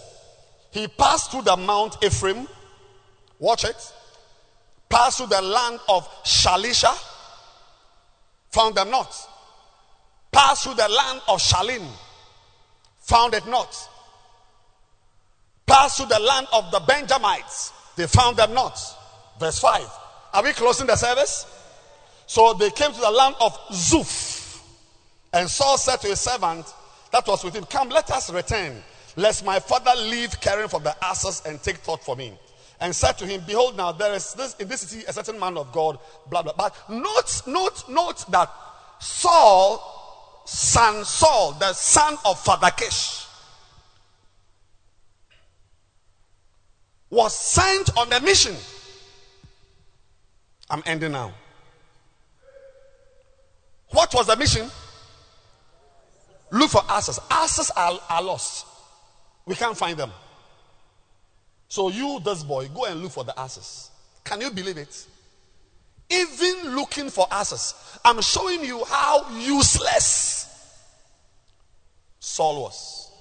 He 0.72 0.88
passed 0.88 1.31
through 1.31 1.43
the 1.43 1.55
Mount 1.55 2.03
Ephraim. 2.03 2.47
Watch 3.39 3.65
it. 3.65 3.93
Passed 4.89 5.18
through 5.18 5.27
the 5.27 5.41
land 5.41 5.80
of 5.89 6.07
Shalisha. 6.23 6.93
Found 8.51 8.76
them 8.76 8.91
not. 8.91 9.15
Passed 10.31 10.64
through 10.64 10.76
the 10.76 10.88
land 10.88 11.22
of 11.27 11.39
Shalim. 11.39 11.85
Found 13.01 13.34
it 13.34 13.47
not. 13.47 13.89
Passed 15.65 15.97
through 15.97 16.07
the 16.07 16.19
land 16.19 16.47
of 16.53 16.72
the 16.72 16.80
Benjamites. 16.81 17.72
They 17.95 18.07
found 18.07 18.38
them 18.38 18.53
not. 18.53 18.80
Verse 19.39 19.60
5. 19.60 19.89
Are 20.34 20.43
we 20.43 20.53
closing 20.53 20.88
the 20.88 20.95
service? 20.95 21.45
So 22.26 22.53
they 22.53 22.69
came 22.72 22.91
to 22.91 22.99
the 22.99 23.11
land 23.11 23.35
of 23.41 23.57
Zuph. 23.72 24.61
And 25.34 25.49
Saul 25.49 25.77
said 25.77 25.97
to 26.01 26.07
his 26.07 26.19
servant 26.19 26.65
that 27.11 27.27
was 27.27 27.43
with 27.43 27.55
him, 27.55 27.65
Come, 27.65 27.89
let 27.89 28.10
us 28.11 28.31
return, 28.31 28.84
lest 29.15 29.45
my 29.45 29.60
father 29.60 29.91
leave 29.99 30.39
caring 30.39 30.68
for 30.68 30.80
the 30.80 30.95
asses 31.03 31.41
and 31.45 31.61
take 31.61 31.77
thought 31.77 32.03
for 32.03 32.15
me. 32.15 32.34
And 32.84 32.93
said 32.93 33.14
to 33.19 33.26
him, 33.26 33.41
Behold, 33.47 33.77
now 33.77 33.93
there 33.93 34.14
is 34.14 34.34
this 34.34 34.55
in 34.55 34.68
this 34.68 34.81
city 34.81 35.05
a 35.07 35.14
certain 35.14 35.39
man 35.39 35.57
of 35.57 35.72
God, 35.72 35.97
blah 36.30 36.43
blah. 36.43 36.51
But 36.51 36.76
note, 36.89 37.41
note, 37.47 37.88
note 37.88 38.30
that 38.30 38.51
Saul, 38.99 40.43
son 40.45 41.05
Saul, 41.05 41.53
the 41.53 41.72
son 41.72 42.18
of 42.26 42.38
Father 42.43 42.69
Kish, 42.76 43.26
was 47.10 47.34
sent 47.34 47.97
on 47.97 48.11
a 48.11 48.19
mission. 48.19 48.53
I'm 50.69 50.84
ending 50.85 51.14
now. 51.14 51.34
What 53.91 54.14
was 54.14 54.27
the 54.27 54.35
mission? 54.35 54.69
Look 56.51 56.72
for 56.72 56.81
asses. 56.89 57.18
Asses 57.31 57.72
are, 57.77 57.97
are 58.10 58.22
lost. 58.22 58.65
We 59.45 59.55
can't 59.55 59.77
find 59.77 59.97
them. 59.97 60.11
So 61.68 61.90
you, 61.90 62.19
this 62.23 62.44
boy, 62.44 62.69
go 62.69 62.85
and 62.85 63.02
look 63.02 63.11
for 63.11 63.23
the 63.23 63.38
asses. 63.40 63.90
Can 64.23 64.41
you 64.41 64.52
believe 64.52 64.77
it? 64.77 65.07
Even 66.10 66.76
looking 66.76 67.10
for 67.10 67.27
asses. 67.31 67.73
I'm 68.06 68.22
showing 68.22 68.64
you 68.64 68.84
how 68.85 69.30
useless 69.38 70.44
Saul 72.19 72.64
was. 72.64 73.11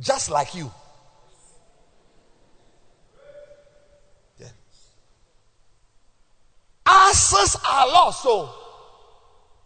Just 0.00 0.30
like 0.30 0.54
you. 0.54 0.70
Yeah. 4.38 4.48
Asses 6.86 7.56
are 7.68 7.86
lost. 7.88 8.22
So 8.22 8.50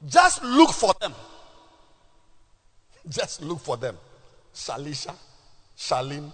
just 0.07 0.43
look 0.43 0.71
for 0.71 0.93
them. 1.01 1.15
Just 3.09 3.43
look 3.43 3.61
for 3.61 3.77
them. 3.77 3.97
Shalisha, 4.55 5.15
Shalim, 5.77 6.31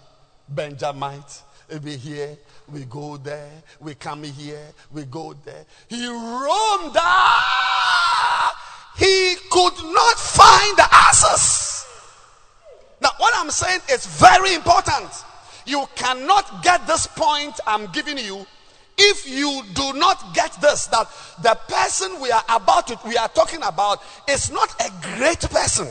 Benjamite. 0.49 1.43
We 1.83 1.97
here, 1.97 2.37
we 2.71 2.85
go 2.85 3.17
there, 3.17 3.51
we 3.81 3.95
come 3.95 4.23
here, 4.23 4.67
we 4.93 5.05
go 5.05 5.35
there. 5.45 5.65
He 5.89 6.07
roamed 6.07 6.95
ah! 6.97 8.55
He 8.99 9.35
could 9.51 9.73
not 9.83 10.19
find 10.19 10.77
the 10.77 10.87
answers. 11.09 11.87
Now, 13.01 13.11
what 13.17 13.33
I'm 13.37 13.51
saying 13.51 13.81
is 13.91 14.07
very 14.07 14.55
important. 14.55 15.11
You 15.67 15.87
cannot 15.95 16.63
get 16.63 16.87
this 16.87 17.07
point 17.07 17.59
I'm 17.67 17.87
giving 17.93 18.19
you 18.19 18.47
if 18.97 19.29
you 19.29 19.63
do 19.75 19.93
not 19.95 20.35
get 20.35 20.53
this 20.61 20.87
that 20.89 21.09
the 21.43 21.59
person 21.69 22.21
we 22.21 22.31
are 22.31 22.45
about 22.49 22.87
to 22.87 22.99
we 23.07 23.17
are 23.17 23.29
talking 23.29 23.63
about 23.63 24.01
is 24.29 24.53
not 24.53 24.73
a 24.81 24.91
great 25.17 25.41
person 25.41 25.89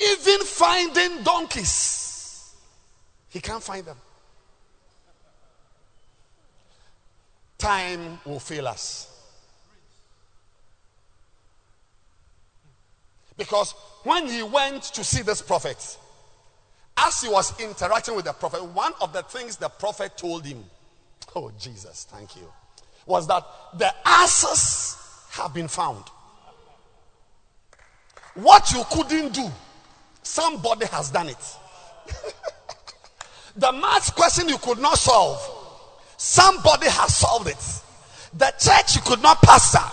even 0.00 0.40
finding 0.40 1.22
donkeys 1.22 2.54
he 3.28 3.40
can't 3.40 3.62
find 3.62 3.84
them 3.84 3.96
time 7.58 8.20
will 8.24 8.40
fail 8.40 8.68
us 8.68 9.12
because 13.36 13.72
when 14.04 14.28
he 14.28 14.42
went 14.42 14.82
to 14.82 15.04
see 15.04 15.22
this 15.22 15.42
prophet 15.42 15.98
as 16.96 17.20
he 17.20 17.28
was 17.28 17.58
interacting 17.60 18.16
with 18.16 18.24
the 18.24 18.32
prophet, 18.32 18.64
one 18.64 18.92
of 19.00 19.12
the 19.12 19.22
things 19.22 19.56
the 19.56 19.68
prophet 19.68 20.16
told 20.16 20.44
him, 20.44 20.64
oh 21.34 21.52
Jesus, 21.58 22.06
thank 22.10 22.36
you, 22.36 22.50
was 23.04 23.26
that 23.26 23.44
the 23.76 23.92
asses 24.04 24.96
have 25.30 25.52
been 25.52 25.68
found. 25.68 26.04
What 28.34 28.72
you 28.72 28.82
couldn't 28.90 29.34
do, 29.34 29.48
somebody 30.26 30.86
has 30.86 31.10
done 31.10 31.28
it. 31.28 31.56
the 33.56 33.72
math 33.72 34.14
question 34.14 34.48
you 34.48 34.58
could 34.58 34.78
not 34.78 34.98
solve, 34.98 35.40
somebody 36.16 36.86
has 36.86 37.16
solved 37.16 37.48
it. 37.48 37.82
The 38.36 38.52
church 38.58 38.96
you 38.96 39.02
could 39.02 39.22
not 39.22 39.40
pastor, 39.40 39.84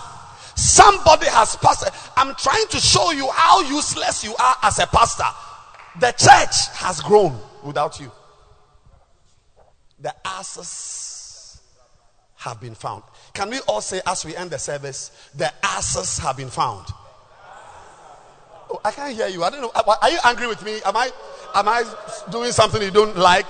somebody 0.56 1.28
has 1.28 1.56
pastor. 1.58 1.92
I'm 2.18 2.36
trying 2.36 2.68
to 2.68 2.78
show 2.78 3.12
you 3.12 3.30
how 3.32 3.62
useless 3.62 4.24
you 4.24 4.36
are 4.36 4.56
as 4.64 4.80
a 4.80 4.88
pastor. 4.88 5.24
The 6.00 6.12
church 6.12 6.68
has 6.74 7.00
grown 7.02 7.38
without 7.64 8.00
you. 8.00 8.12
The 10.00 10.14
asses 10.26 11.62
have 12.38 12.60
been 12.60 12.76
found. 12.76 13.04
Can 13.34 13.50
we 13.50 13.60
all 13.62 13.80
say, 13.80 14.02
as 14.06 14.26
we 14.26 14.36
end 14.36 14.52
the 14.52 14.60
service, 14.60 15.12
the 15.36 15.52
asses 15.64 16.18
have 16.18 16.36
been 16.36 16.50
found? 16.50 16.88
Oh, 18.74 18.80
I 18.84 18.92
can't 18.92 19.16
hear 19.16 19.28
you. 19.28 19.44
I 19.44 19.52
don't 19.52 19.62
know. 19.62 19.72
Uh, 19.76 19.96
are 20.02 20.10
you 20.10 20.18
angry 20.26 20.48
with 20.48 20.66
me? 20.66 20.82
Am 20.84 20.98
I, 20.98 21.12
am 21.54 21.68
I 21.68 21.84
doing 22.32 22.52
something 22.52 22.82
you 22.82 22.90
don't 22.90 23.16
like? 23.16 23.50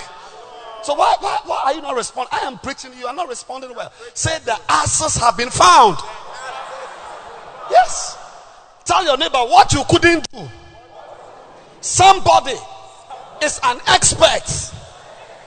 So 0.83 0.95
why, 0.95 1.15
why, 1.21 1.39
why 1.45 1.61
are 1.63 1.73
you 1.73 1.81
not 1.81 1.95
responding? 1.95 2.37
I 2.39 2.45
am 2.45 2.57
preaching. 2.57 2.91
You 2.99 3.07
are 3.07 3.15
not 3.15 3.29
responding 3.29 3.73
well. 3.73 3.93
Say 4.13 4.37
the 4.43 4.59
asses 4.67 5.15
have 5.15 5.37
been 5.37 5.49
found. 5.49 5.97
Yes. 7.71 8.17
Tell 8.83 9.05
your 9.05 9.17
neighbor 9.17 9.37
what 9.37 9.71
you 9.71 9.83
couldn't 9.89 10.29
do. 10.29 10.49
Somebody 11.79 12.57
is 13.41 13.61
an 13.63 13.79
expert. 13.87 14.45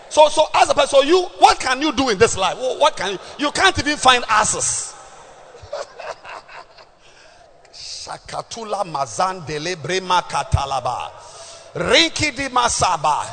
So, 0.09 0.29
so 0.31 0.47
as 0.55 0.71
a 0.71 0.75
person, 0.75 0.89
so 0.89 1.03
you, 1.03 1.25
what 1.39 1.61
can 1.61 1.83
you 1.83 1.93
do 1.93 2.09
in 2.09 2.17
this 2.17 2.39
life? 2.39 2.57
What 2.57 2.97
can 2.97 3.13
you? 3.13 3.19
You 3.39 3.51
can't 3.51 3.79
even 3.79 3.99
find 3.99 4.25
answers. 4.31 4.96
Shakatula 8.07 8.85
mazandele 8.85 9.77
brema 9.77 10.23
katalaba. 10.23 11.11
Rinki 11.75 12.37
di 12.37 12.49
masaba. 12.49 13.27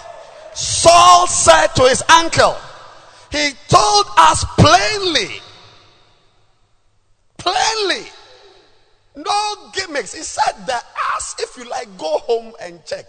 Saul 0.55 1.27
said 1.27 1.67
to 1.75 1.83
his 1.83 2.03
uncle, 2.09 2.55
he 3.31 3.51
told 3.67 4.05
us 4.17 4.45
plainly, 4.57 5.41
plainly, 7.37 8.05
no 9.15 9.71
gimmicks. 9.73 10.13
He 10.13 10.23
said, 10.23 10.65
The 10.65 10.79
ass, 11.15 11.35
if 11.39 11.57
you 11.57 11.69
like, 11.69 11.97
go 11.97 12.19
home 12.19 12.53
and 12.61 12.83
check. 12.85 13.05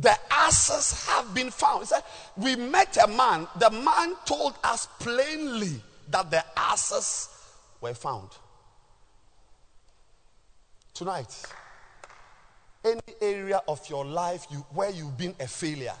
The 0.00 0.16
asses 0.30 1.06
have 1.06 1.32
been 1.34 1.50
found. 1.50 1.82
He 1.82 1.86
said, 1.86 2.02
We 2.36 2.56
met 2.56 2.96
a 3.02 3.06
man. 3.06 3.46
The 3.58 3.70
man 3.70 4.16
told 4.24 4.54
us 4.64 4.88
plainly 4.98 5.80
that 6.10 6.30
the 6.30 6.44
asses 6.56 7.28
were 7.80 7.94
found. 7.94 8.30
Tonight, 10.98 11.44
any 12.84 13.00
area 13.20 13.60
of 13.68 13.88
your 13.88 14.04
life 14.04 14.48
you, 14.50 14.66
where 14.72 14.90
you've 14.90 15.16
been 15.16 15.32
a 15.38 15.46
failure, 15.46 15.94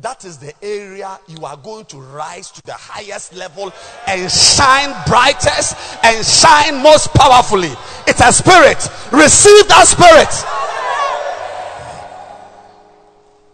that 0.00 0.24
is 0.24 0.36
the 0.36 0.52
area 0.64 1.16
you 1.28 1.44
are 1.44 1.56
going 1.56 1.84
to 1.84 1.98
rise 1.98 2.50
to 2.50 2.60
the 2.62 2.72
highest 2.72 3.36
level 3.36 3.72
and 4.08 4.28
shine 4.28 4.92
brightest 5.06 5.76
and 6.02 6.26
shine 6.26 6.82
most 6.82 7.14
powerfully. 7.14 7.70
It's 8.08 8.20
a 8.20 8.32
spirit. 8.32 8.90
Receive 9.12 9.68
that 9.68 9.86
spirit. 9.86 10.34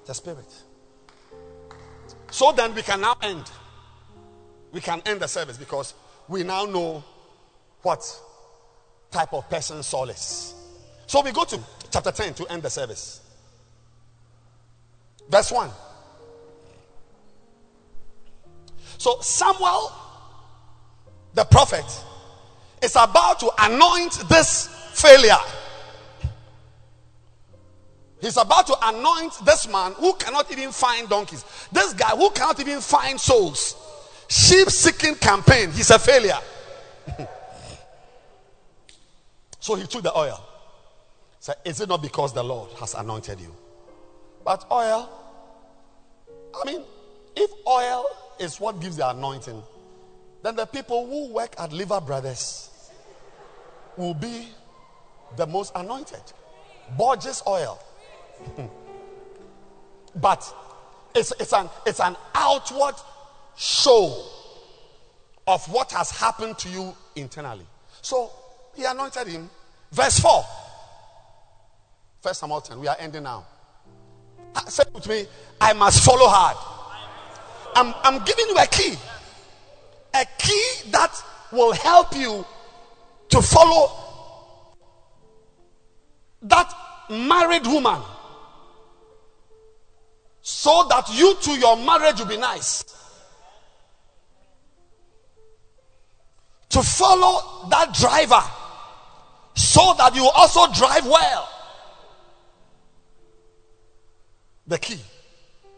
The 0.06 0.14
spirit. 0.14 0.54
So 2.30 2.50
then 2.52 2.74
we 2.74 2.80
can 2.80 3.02
now 3.02 3.18
end. 3.20 3.44
We 4.72 4.80
can 4.80 5.02
end 5.04 5.20
the 5.20 5.28
service 5.28 5.58
because 5.58 5.92
we 6.28 6.44
now 6.44 6.64
know 6.64 7.04
what 7.82 8.02
type 9.10 9.34
of 9.34 9.50
person 9.50 9.82
Saul 9.82 10.08
is. 10.08 10.54
So 11.12 11.20
we 11.20 11.30
go 11.30 11.44
to 11.44 11.60
chapter 11.90 12.10
10 12.10 12.32
to 12.32 12.50
end 12.50 12.62
the 12.62 12.70
service. 12.70 13.20
Verse 15.28 15.52
1. 15.52 15.68
So 18.96 19.20
Samuel 19.20 19.92
the 21.34 21.44
prophet, 21.44 21.84
is 22.80 22.96
about 22.96 23.40
to 23.40 23.50
anoint 23.58 24.26
this 24.30 24.68
failure. 24.94 25.36
He's 28.22 28.38
about 28.38 28.66
to 28.68 28.76
anoint 28.82 29.34
this 29.44 29.68
man 29.68 29.92
who 29.92 30.14
cannot 30.14 30.50
even 30.50 30.72
find 30.72 31.10
donkeys. 31.10 31.44
This 31.72 31.92
guy 31.92 32.16
who 32.16 32.30
cannot 32.30 32.58
even 32.58 32.80
find 32.80 33.20
souls. 33.20 33.76
Sheep 34.28 34.70
seeking 34.70 35.16
campaign. 35.16 35.72
He's 35.72 35.90
a 35.90 35.98
failure. 35.98 36.38
so 39.60 39.74
he 39.74 39.86
took 39.86 40.04
the 40.04 40.16
oil. 40.16 40.48
Is 41.64 41.80
it 41.80 41.88
not 41.88 42.02
because 42.02 42.32
the 42.32 42.42
Lord 42.42 42.70
has 42.78 42.94
anointed 42.94 43.40
you? 43.40 43.54
But 44.44 44.64
oil, 44.70 45.08
I 46.54 46.64
mean, 46.66 46.82
if 47.34 47.50
oil 47.66 48.06
is 48.38 48.60
what 48.60 48.80
gives 48.80 48.96
the 48.96 49.08
anointing, 49.10 49.62
then 50.42 50.56
the 50.56 50.66
people 50.66 51.06
who 51.06 51.32
work 51.32 51.54
at 51.58 51.72
Lever 51.72 52.00
Brothers 52.00 52.70
will 53.96 54.14
be 54.14 54.48
the 55.36 55.46
most 55.46 55.72
anointed. 55.74 56.22
Borges 56.96 57.42
oil. 57.46 57.80
but 60.16 60.54
it's, 61.14 61.32
it's, 61.40 61.52
an, 61.52 61.68
it's 61.86 62.00
an 62.00 62.16
outward 62.34 62.94
show 63.56 64.24
of 65.46 65.64
what 65.72 65.90
has 65.92 66.10
happened 66.10 66.58
to 66.58 66.68
you 66.68 66.94
internally. 67.16 67.66
So 68.00 68.30
he 68.74 68.84
anointed 68.84 69.26
him. 69.26 69.50
Verse 69.90 70.18
4. 70.20 70.44
First 72.22 72.38
Samuel 72.38 72.60
10. 72.60 72.78
We 72.78 72.86
are 72.86 72.96
ending 73.00 73.24
now. 73.24 73.44
Uh, 74.54 74.60
say 74.66 74.84
with 74.94 75.08
me, 75.08 75.26
I 75.60 75.72
must 75.72 76.04
follow 76.04 76.28
hard. 76.28 76.56
I'm, 77.74 77.92
I'm 78.04 78.24
giving 78.24 78.46
you 78.46 78.56
a 78.56 78.66
key. 78.66 78.94
A 80.14 80.24
key 80.38 80.90
that 80.90 81.12
will 81.50 81.72
help 81.72 82.14
you 82.14 82.46
to 83.30 83.42
follow 83.42 83.90
that 86.42 86.72
married 87.10 87.66
woman 87.66 88.00
so 90.42 90.86
that 90.90 91.08
you 91.12 91.34
to 91.42 91.58
your 91.58 91.76
marriage 91.76 92.20
will 92.20 92.26
be 92.26 92.36
nice. 92.36 92.84
To 96.68 96.82
follow 96.82 97.68
that 97.70 97.92
driver 97.94 98.42
so 99.54 99.94
that 99.98 100.14
you 100.14 100.28
also 100.28 100.72
drive 100.72 101.04
well. 101.06 101.48
The 104.66 104.78
key 104.78 105.00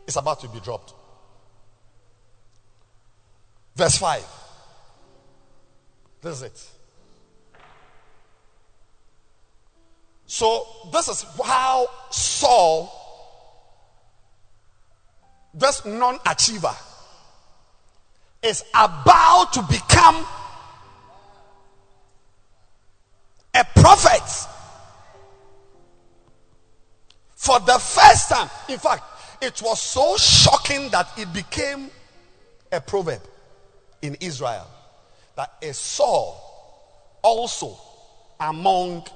is 0.07 0.17
about 0.17 0.41
to 0.41 0.49
be 0.49 0.61
dropped. 0.61 0.95
Verse 3.77 3.99
5. 3.99 4.25
This 6.23 6.37
is 6.37 6.43
it. 6.43 6.69
So, 10.27 10.67
this 10.93 11.09
is 11.09 11.25
how 11.45 11.87
Saul, 12.11 12.91
this 15.53 15.85
non 15.85 16.19
achiever, 16.27 16.75
is 18.43 18.65
about 18.75 19.53
to 19.53 19.63
become 19.63 20.27
a 23.55 23.65
prophet. 23.77 24.49
For 27.45 27.61
the 27.61 27.79
first 27.79 28.31
time, 28.31 28.49
in 28.71 28.79
fact, 28.79 29.03
it 29.43 29.61
was 29.61 29.83
so 29.83 30.17
shocking 30.17 30.89
that 30.89 31.09
it 31.19 31.31
became 31.35 31.91
a 32.73 32.81
proverb 32.81 33.21
in 34.01 34.15
Israel 34.23 34.67
that 35.37 35.53
a 35.61 35.75
Saul 35.75 36.41
also 37.21 37.77
among 38.41 39.07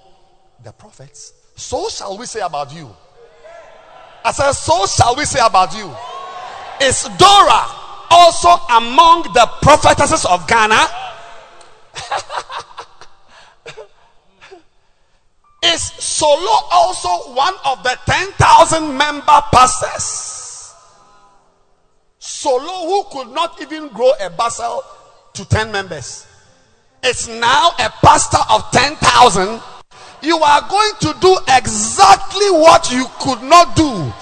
the 0.62 0.72
prophets. 0.72 1.32
So 1.56 1.88
shall 1.88 2.18
we 2.18 2.26
say 2.26 2.40
about 2.40 2.70
you. 2.70 2.94
I 4.22 4.32
said, 4.32 4.52
so 4.52 4.84
shall 4.84 5.16
we 5.16 5.24
say 5.24 5.40
about 5.42 5.74
you. 5.74 5.90
Is 6.86 7.09
Dora 7.16 7.64
also 8.10 8.50
among 8.76 9.22
the 9.32 9.48
prophetesses 9.62 10.26
of 10.26 10.46
Ghana? 10.46 10.86
Is 15.62 15.82
Solo 15.82 16.68
also 16.70 17.32
one 17.35 17.55
of 17.64 17.82
the 17.82 17.98
10,000 18.06 18.97
member 18.97 19.43
pastors? 19.52 20.74
Solo, 22.18 22.86
who 22.86 23.05
could 23.10 23.35
not 23.35 23.60
even 23.60 23.89
grow 23.89 24.12
a 24.20 24.30
basil 24.30 24.82
to 25.32 25.44
10 25.48 25.72
members, 25.72 26.26
is 27.02 27.28
now 27.28 27.70
a 27.78 27.90
pastor 28.02 28.39
of 28.51 28.70
10,000. 28.70 29.60
You 30.22 30.39
are 30.39 30.68
going 30.68 30.93
to 31.01 31.14
do 31.20 31.39
exactly 31.48 32.51
what 32.51 32.90
you 32.93 33.06
could 33.20 33.43
not 33.43 33.74
do. 33.74 34.12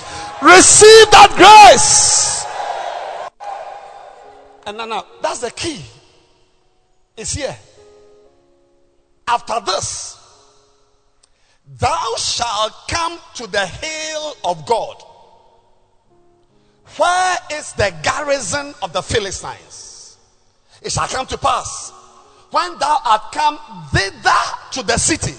Receive 0.43 1.11
that 1.11 1.33
grace. 1.37 2.45
And 4.67 4.79
now, 4.79 4.85
now 4.85 5.07
that's 5.23 5.41
the 5.41 5.51
key. 5.51 5.83
It's 7.17 7.33
here. 7.33 7.57
After 9.29 9.61
this, 9.65 10.16
Thou 11.67 12.15
shalt 12.17 12.75
come 12.89 13.19
to 13.35 13.47
the 13.47 13.67
hill 13.67 14.37
of 14.45 14.65
God. 14.67 15.03
Where 16.97 17.37
is 17.53 17.73
the 17.73 17.95
garrison 18.03 18.73
of 18.83 18.93
the 18.93 19.03
Philistines? 19.03 20.17
It 20.81 20.93
shall 20.93 21.09
come 21.09 21.27
to 21.27 21.39
pass 21.39 21.93
when 22.51 22.79
thou 22.79 22.99
art 23.05 23.33
come 23.33 23.59
thither 23.93 24.31
to 24.73 24.83
the 24.83 24.97
city 24.97 25.35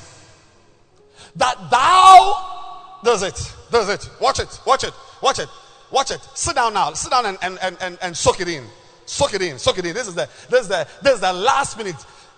that 1.37 1.55
thou 1.71 2.99
does 3.03 3.23
it, 3.23 3.53
does 3.71 3.89
it. 3.89 4.09
Watch 4.19 4.39
it, 4.39 4.59
watch 4.65 4.83
it, 4.83 4.93
watch 5.21 5.39
it, 5.39 5.47
watch 5.91 6.11
it. 6.11 6.19
Sit 6.33 6.55
down 6.55 6.73
now, 6.73 6.91
sit 6.93 7.11
down 7.11 7.25
and, 7.25 7.37
and, 7.41 7.57
and, 7.61 7.77
and, 7.79 7.97
and 8.01 8.17
soak 8.17 8.41
it 8.41 8.49
in. 8.49 8.65
Soak 9.05 9.35
it 9.35 9.41
in, 9.41 9.57
soak 9.57 9.77
it 9.77 9.85
in. 9.85 9.93
This 9.93 10.07
is 10.07 10.15
the 10.15 10.27
this 10.49 10.61
is 10.61 10.67
the 10.67 10.87
this 11.01 11.15
is 11.15 11.21
the 11.21 11.31
last 11.31 11.77
minute. 11.77 11.95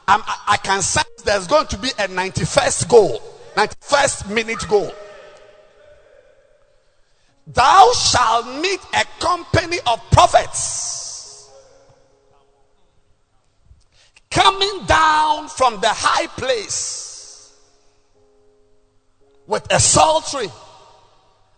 I'm, 0.08 0.22
I, 0.24 0.38
I 0.50 0.58
can 0.58 0.82
sense 0.82 1.10
there's 1.24 1.48
going 1.48 1.68
to 1.68 1.78
be 1.78 1.90
a 1.90 2.08
91st 2.08 2.88
goal. 2.88 3.22
91st 3.56 4.34
minute 4.34 4.68
goal. 4.68 4.92
Thou 7.48 7.92
shalt 7.94 8.46
meet 8.62 8.80
a 8.94 9.06
company 9.20 9.78
of 9.88 10.00
prophets 10.12 11.50
coming 14.30 14.86
down 14.86 15.48
from 15.48 15.82
the 15.82 15.90
high 15.90 16.28
place 16.28 17.54
with 19.48 19.66
a 19.72 19.80
psaltery 19.80 20.48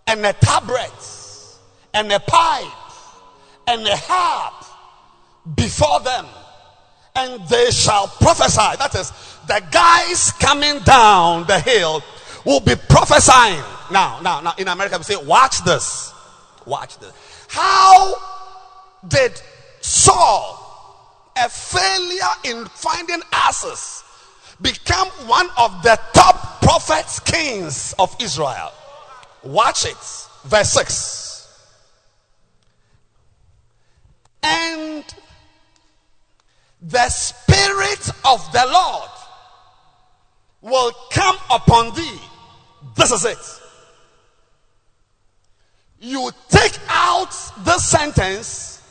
and 0.08 0.26
a 0.26 0.34
tabret 0.34 1.60
and 1.94 2.12
a 2.12 2.20
pipe 2.20 2.68
and 3.68 3.86
a 3.86 3.98
harp 3.98 4.66
before 5.56 6.00
them 6.00 6.26
and 7.16 7.48
they 7.48 7.72
shall 7.72 8.08
prophesy. 8.08 8.78
That 8.78 8.96
is, 8.96 9.12
the 9.48 9.62
guys 9.72 10.32
coming 10.34 10.80
down 10.80 11.46
the 11.48 11.60
hill 11.60 12.04
will 12.46 12.60
be 12.60 12.76
prophesying. 12.76 13.64
Now, 13.92 14.20
now, 14.22 14.40
now, 14.42 14.54
in 14.58 14.68
America, 14.68 14.98
we 14.98 15.04
say, 15.04 15.16
watch 15.18 15.64
this. 15.64 16.14
Watch 16.66 16.98
this. 17.00 17.12
How 17.50 18.16
did 19.08 19.42
Saul, 19.82 20.58
a 21.36 21.50
failure 21.50 22.34
in 22.46 22.66
finding 22.66 23.22
asses, 23.34 24.04
become 24.62 25.08
one 25.28 25.48
of 25.58 25.84
the 25.84 26.00
top 26.14 26.62
prophets, 26.62 27.20
kings 27.20 27.94
of 28.00 28.16
Israel? 28.22 28.72
Watch 29.44 29.86
it. 29.86 29.98
Verse 30.46 30.72
6. 30.72 31.32
And 34.44 35.04
the 36.82 37.10
Spirit 37.10 38.10
of 38.26 38.52
the 38.52 38.66
Lord 38.68 39.10
will 40.62 40.92
come 41.12 41.38
upon 41.52 41.94
thee. 41.96 42.20
This 42.96 43.12
is 43.12 43.26
it. 43.26 43.62
You 46.00 46.32
take 46.50 46.78
out 46.90 47.30
this 47.60 47.86
sentence, 47.86 48.82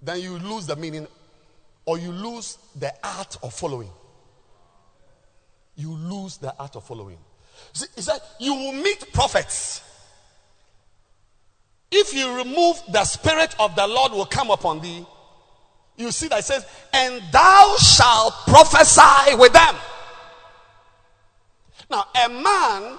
then 0.00 0.20
you 0.20 0.38
lose 0.38 0.66
the 0.66 0.74
meaning 0.74 1.06
or 1.86 1.98
you 1.98 2.10
lose 2.10 2.58
the 2.76 2.92
art 3.04 3.36
of 3.42 3.54
following. 3.54 3.90
You 5.76 5.92
lose 5.92 6.36
the 6.38 6.54
art 6.58 6.76
of 6.76 6.84
following. 6.84 7.18
See, 7.72 7.86
he 7.94 8.02
said, 8.02 8.18
You 8.40 8.54
will 8.54 8.72
meet 8.72 9.12
prophets. 9.12 9.82
If 11.90 12.14
you 12.14 12.36
remove 12.36 12.82
the 12.90 13.04
Spirit 13.04 13.54
of 13.60 13.76
the 13.76 13.86
Lord 13.86 14.12
will 14.12 14.26
come 14.26 14.50
upon 14.50 14.80
thee, 14.80 15.06
you 15.96 16.10
see 16.10 16.28
that 16.28 16.40
it 16.40 16.44
says, 16.44 16.66
and 16.92 17.22
thou 17.30 17.76
shalt 17.78 18.34
prophesy 18.46 19.34
with 19.36 19.52
them. 19.52 19.74
Now, 21.90 22.06
a 22.24 22.28
man 22.28 22.98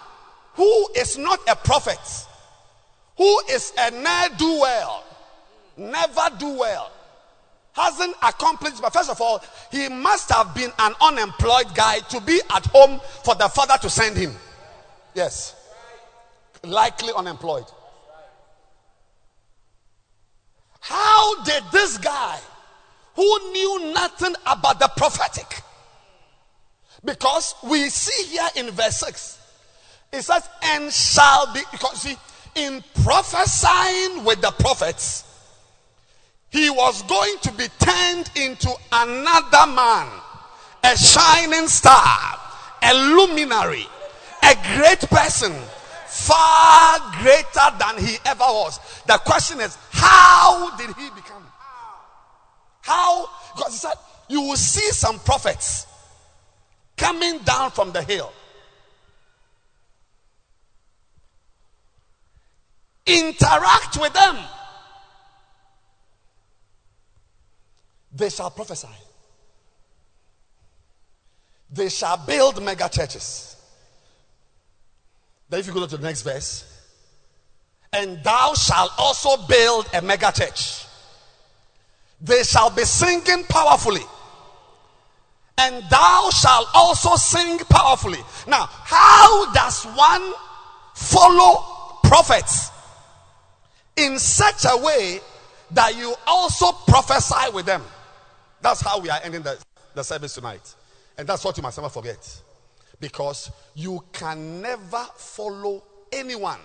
who 0.53 0.87
is 0.95 1.17
not 1.17 1.39
a 1.47 1.55
prophet, 1.55 1.99
who 3.17 3.39
is 3.49 3.73
a 3.77 3.91
ne'er 3.91 4.29
do 4.37 4.59
well, 4.59 5.03
never 5.77 6.29
do 6.37 6.49
well, 6.59 6.91
hasn't 7.73 8.15
accomplished, 8.21 8.81
but 8.81 8.93
first 8.93 9.09
of 9.09 9.19
all, 9.19 9.43
he 9.71 9.89
must 9.89 10.31
have 10.31 10.53
been 10.53 10.71
an 10.77 10.93
unemployed 11.01 11.73
guy 11.73 11.99
to 11.99 12.21
be 12.21 12.39
at 12.51 12.65
home 12.67 13.01
for 13.23 13.33
the 13.33 13.49
father 13.49 13.75
to 13.81 13.89
send 13.89 14.15
him. 14.15 14.35
Yes. 15.15 15.55
Likely 16.63 17.11
unemployed. 17.15 17.65
How 20.79 21.43
did 21.43 21.63
this 21.71 21.97
guy, 21.97 22.39
who 23.15 23.51
knew 23.51 23.93
nothing 23.93 24.35
about 24.45 24.79
the 24.79 24.89
prophetic, 24.95 25.61
because 27.05 27.55
we 27.63 27.89
see 27.89 28.35
here 28.35 28.49
in 28.55 28.71
verse 28.71 28.97
6, 28.97 29.39
it 30.13 30.21
says, 30.21 30.47
and 30.63 30.91
shall 30.91 31.51
be, 31.53 31.61
because 31.71 32.01
see, 32.01 32.15
in 32.55 32.83
prophesying 33.03 34.23
with 34.23 34.41
the 34.41 34.51
prophets, 34.59 35.23
he 36.49 36.69
was 36.69 37.01
going 37.03 37.35
to 37.41 37.51
be 37.53 37.67
turned 37.79 38.29
into 38.35 38.71
another 38.91 39.71
man, 39.71 40.07
a 40.83 40.95
shining 40.95 41.67
star, 41.67 42.39
a 42.83 42.93
luminary, 42.93 43.87
a 44.43 44.55
great 44.77 44.99
person, 45.09 45.51
far 46.05 46.99
greater 47.21 47.77
than 47.79 47.97
he 48.05 48.17
ever 48.25 48.43
was. 48.43 48.79
The 49.07 49.17
question 49.25 49.59
is, 49.61 49.77
how 49.91 50.77
did 50.77 50.95
he 50.95 51.09
become? 51.09 51.32
How? 52.83 53.29
Because 53.55 53.73
he 53.73 53.79
said, 53.79 53.93
you 54.27 54.41
will 54.41 54.57
see 54.57 54.91
some 54.91 55.17
prophets 55.19 55.87
coming 56.97 57.39
down 57.39 57.71
from 57.71 57.93
the 57.93 58.03
hill. 58.03 58.31
Interact 63.05 63.97
with 63.99 64.13
them. 64.13 64.37
They 68.13 68.29
shall 68.29 68.51
prophesy. 68.51 68.87
They 71.71 71.89
shall 71.89 72.17
build 72.17 72.61
mega 72.61 72.89
churches. 72.89 73.55
Then, 75.49 75.61
if 75.61 75.67
you 75.67 75.73
go 75.73 75.85
to 75.85 75.97
the 75.97 76.03
next 76.03 76.21
verse, 76.21 76.65
and 77.93 78.21
thou 78.23 78.53
shalt 78.55 78.91
also 78.97 79.37
build 79.47 79.89
a 79.93 80.01
mega 80.01 80.31
church. 80.31 80.85
They 82.23 82.43
shall 82.43 82.69
be 82.69 82.83
singing 82.83 83.43
powerfully, 83.49 84.01
and 85.57 85.83
thou 85.89 86.29
shalt 86.31 86.67
also 86.73 87.15
sing 87.17 87.59
powerfully. 87.69 88.19
Now, 88.47 88.69
how 88.69 89.51
does 89.53 89.83
one 89.83 90.33
follow 90.95 91.99
prophets 92.03 92.71
in 93.97 94.17
such 94.17 94.65
a 94.65 94.77
way 94.77 95.19
that 95.71 95.97
you 95.97 96.15
also 96.25 96.71
prophesy 96.87 97.51
with 97.53 97.65
them? 97.65 97.83
That's 98.61 98.79
how 98.79 98.99
we 99.01 99.09
are 99.09 99.19
ending 99.21 99.41
the, 99.41 99.61
the 99.93 100.03
service 100.03 100.33
tonight. 100.33 100.75
And 101.17 101.27
that's 101.27 101.43
what 101.43 101.57
you 101.57 101.63
must 101.63 101.77
never 101.77 101.89
forget. 101.89 102.41
Because 103.01 103.51
you 103.75 104.01
can 104.13 104.61
never 104.61 105.05
follow 105.17 105.83
anyone 106.11 106.59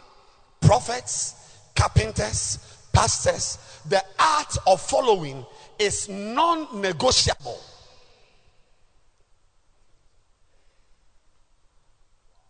prophets, 0.60 1.34
carpenters, 1.74 2.77
pastors. 2.98 3.58
The 3.88 4.02
art 4.18 4.56
of 4.66 4.80
following 4.80 5.46
is 5.78 6.08
non 6.08 6.80
negotiable. 6.80 7.60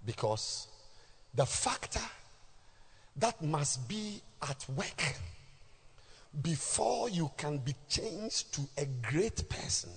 Because 0.06 0.68
the 1.34 1.44
factor 1.44 2.00
that 3.16 3.42
must 3.42 3.86
be 3.88 4.22
at 4.42 4.64
work 4.74 5.16
before 6.40 7.10
you 7.10 7.30
can 7.36 7.58
be 7.58 7.74
changed 7.88 8.54
to 8.54 8.62
a 8.78 8.86
great 9.10 9.48
person 9.50 9.90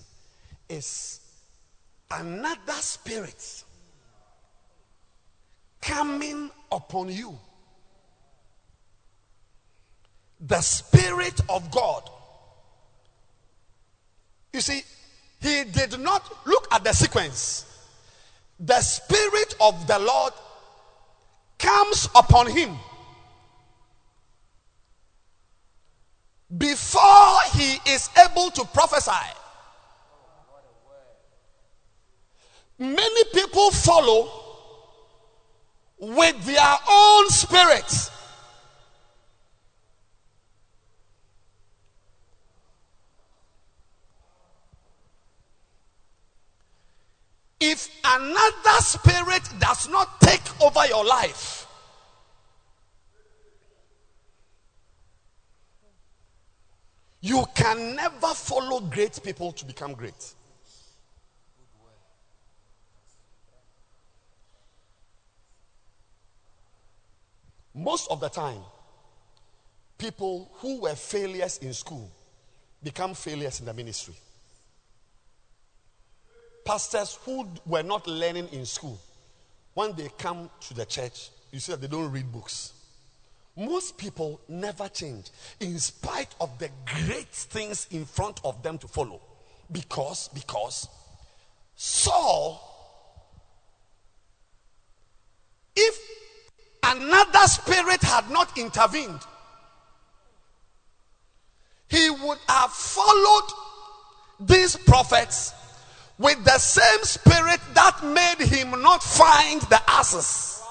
is 0.67 1.21
another 2.11 2.73
spirit 2.73 3.63
coming 5.81 6.51
upon 6.71 7.09
you. 7.09 7.39
The 10.41 10.61
Spirit 10.61 11.39
of 11.49 11.69
God. 11.71 12.09
You 14.53 14.61
see, 14.61 14.81
he 15.39 15.63
did 15.65 15.99
not 15.99 16.23
look 16.45 16.67
at 16.71 16.83
the 16.83 16.93
sequence. 16.93 17.65
The 18.59 18.79
Spirit 18.81 19.55
of 19.59 19.87
the 19.87 19.99
Lord 19.99 20.33
comes 21.57 22.09
upon 22.15 22.49
him 22.49 22.75
before 26.57 27.37
he 27.53 27.77
is 27.87 28.09
able 28.17 28.51
to 28.51 28.65
prophesy. 28.65 29.11
Many 32.77 33.23
people 33.33 33.71
follow 33.71 34.29
with 35.99 36.43
their 36.45 36.75
own 36.89 37.29
spirits. 37.29 38.09
If 47.63 47.89
another 48.03 48.79
spirit 48.79 49.43
does 49.59 49.87
not 49.87 50.19
take 50.19 50.41
over 50.63 50.83
your 50.87 51.05
life, 51.05 51.67
you 57.21 57.45
can 57.53 57.95
never 57.95 58.33
follow 58.33 58.79
great 58.79 59.21
people 59.23 59.51
to 59.51 59.63
become 59.63 59.93
great. 59.93 60.33
Most 67.75 68.09
of 68.09 68.19
the 68.19 68.29
time, 68.29 68.61
people 69.99 70.49
who 70.55 70.81
were 70.81 70.95
failures 70.95 71.59
in 71.59 71.73
school 71.75 72.11
become 72.81 73.13
failures 73.13 73.59
in 73.59 73.67
the 73.67 73.73
ministry. 73.75 74.15
Pastors 76.63 77.17
who 77.25 77.47
were 77.65 77.83
not 77.83 78.07
learning 78.07 78.47
in 78.51 78.65
school, 78.65 78.99
when 79.73 79.93
they 79.95 80.09
come 80.17 80.49
to 80.61 80.73
the 80.73 80.85
church, 80.85 81.29
you 81.51 81.59
see 81.59 81.71
that 81.71 81.81
they 81.81 81.87
don't 81.87 82.11
read 82.11 82.31
books. 82.31 82.73
Most 83.57 83.97
people 83.97 84.39
never 84.47 84.87
change 84.87 85.25
in 85.59 85.77
spite 85.79 86.33
of 86.39 86.57
the 86.59 86.69
great 86.85 87.27
things 87.27 87.87
in 87.91 88.05
front 88.05 88.39
of 88.43 88.63
them 88.63 88.77
to 88.77 88.87
follow. 88.87 89.21
Because, 89.71 90.29
because 90.29 90.87
Saul, 91.75 92.61
if 95.75 95.97
another 96.83 97.47
spirit 97.47 98.01
had 98.01 98.29
not 98.29 98.57
intervened, 98.57 99.19
he 101.89 102.09
would 102.09 102.37
have 102.47 102.71
followed 102.71 103.51
these 104.39 104.77
prophets 104.77 105.53
with 106.21 106.43
the 106.45 106.57
same 106.59 107.03
spirit 107.03 107.59
that 107.73 108.03
made 108.03 108.47
him 108.47 108.69
not 108.81 109.01
find 109.01 109.61
the 109.63 109.81
asses. 109.89 110.61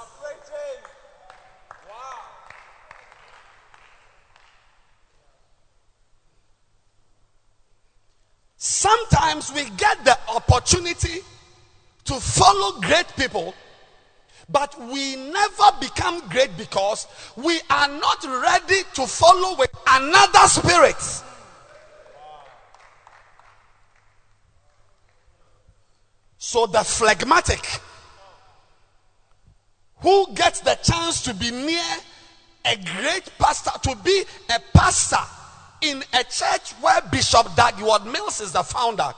Sometimes 8.57 9.53
we 9.53 9.65
get 9.77 10.05
the 10.05 10.17
opportunity 10.29 11.21
to 12.05 12.15
follow 12.15 12.81
great 12.81 13.07
people, 13.17 13.55
but 14.51 14.79
we 14.79 15.17
never 15.17 15.65
become 15.81 16.21
great 16.29 16.57
because 16.59 17.07
we 17.37 17.59
are 17.71 17.89
not 17.89 18.25
ready 18.25 18.83
to 18.95 19.07
follow 19.07 19.57
with 19.57 19.71
another 19.89 20.47
spirit. 20.47 21.23
So 26.41 26.67
the 26.67 26.83
phlegmatic 26.83 27.81
who 29.99 30.27
gets 30.35 30.61
the 30.61 30.75
chance 30.83 31.23
to 31.25 31.35
be 31.35 31.51
near 31.51 31.85
a 32.65 32.77
great 32.77 33.31
pastor, 33.39 33.73
to 33.83 33.95
be 34.03 34.25
a 34.49 34.59
pastor 34.73 35.23
in 35.83 36.03
a 36.15 36.25
church 36.25 36.73
where 36.81 37.03
Bishop 37.13 37.55
Dag 37.57 37.75
Heward-Mills 37.75 38.41
is 38.41 38.53
the 38.53 38.63
founder, 38.63 39.13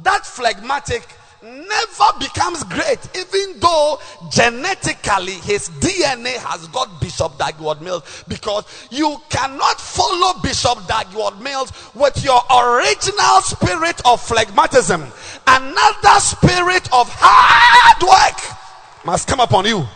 that 0.00 0.26
phlegmatic 0.26 1.08
never 1.42 2.18
becomes 2.18 2.64
great, 2.64 2.98
even 3.16 3.60
though 3.60 3.98
genetically 4.30 5.34
his 5.34 5.68
DNA 5.80 6.36
has 6.36 6.66
got 6.68 7.00
Bishop 7.00 7.38
Dag 7.38 7.56
Heward-Mills, 7.56 8.24
because 8.28 8.64
you 8.90 9.16
cannot 9.28 9.80
follow 9.80 10.40
Bishop 10.42 10.86
Dag 10.86 11.06
Heward-Mills 11.08 11.72
with 11.94 12.24
your 12.24 12.40
original 12.50 13.40
spirit 13.42 14.00
of 14.04 14.20
phlegmatism. 14.20 15.02
Another 15.46 16.20
spirit 16.20 16.92
of 16.92 17.08
hard 17.10 18.02
work 18.02 19.04
must 19.04 19.28
come 19.28 19.40
upon 19.40 19.66
you. 19.66 19.86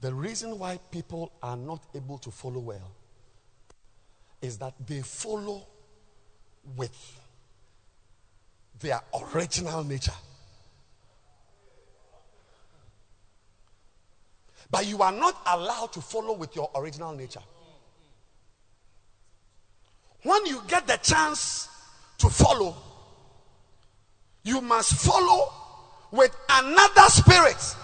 The 0.00 0.14
reason 0.14 0.58
why 0.58 0.78
people 0.90 1.32
are 1.42 1.56
not 1.56 1.82
able 1.94 2.18
to 2.18 2.30
follow 2.30 2.60
well 2.60 2.92
is 4.40 4.58
that 4.58 4.74
they 4.86 5.00
follow 5.00 5.66
with 6.76 7.20
their 8.78 9.00
original 9.34 9.82
nature. 9.82 10.12
But 14.70 14.86
you 14.86 15.02
are 15.02 15.12
not 15.12 15.40
allowed 15.46 15.92
to 15.94 16.00
follow 16.00 16.34
with 16.34 16.54
your 16.54 16.70
original 16.76 17.12
nature. 17.12 17.42
When 20.22 20.46
you 20.46 20.62
get 20.68 20.86
the 20.86 20.98
chance 20.98 21.68
to 22.18 22.28
follow, 22.28 22.76
you 24.44 24.60
must 24.60 24.94
follow 24.94 25.52
with 26.10 26.36
another 26.50 27.08
spirit. 27.08 27.76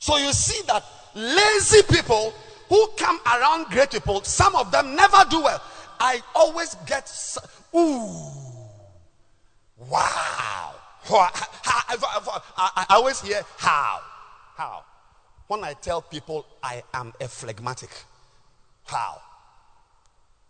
So 0.00 0.16
you 0.16 0.32
see 0.32 0.62
that 0.66 0.82
lazy 1.14 1.82
people 1.82 2.32
who 2.70 2.88
come 2.96 3.20
around 3.26 3.66
great 3.66 3.90
people, 3.90 4.24
some 4.24 4.56
of 4.56 4.72
them 4.72 4.96
never 4.96 5.18
do 5.28 5.42
well. 5.42 5.62
I 6.00 6.22
always 6.34 6.74
get, 6.86 7.12
ooh, 7.76 8.32
wow. 9.76 10.74
I 11.10 12.86
always 12.90 13.20
hear 13.20 13.42
how. 13.58 14.00
How? 14.56 14.84
When 15.48 15.64
I 15.64 15.74
tell 15.74 16.00
people 16.00 16.46
I 16.62 16.82
am 16.94 17.12
a 17.20 17.28
phlegmatic, 17.28 17.90
how? 18.84 19.20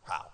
How? 0.04 0.26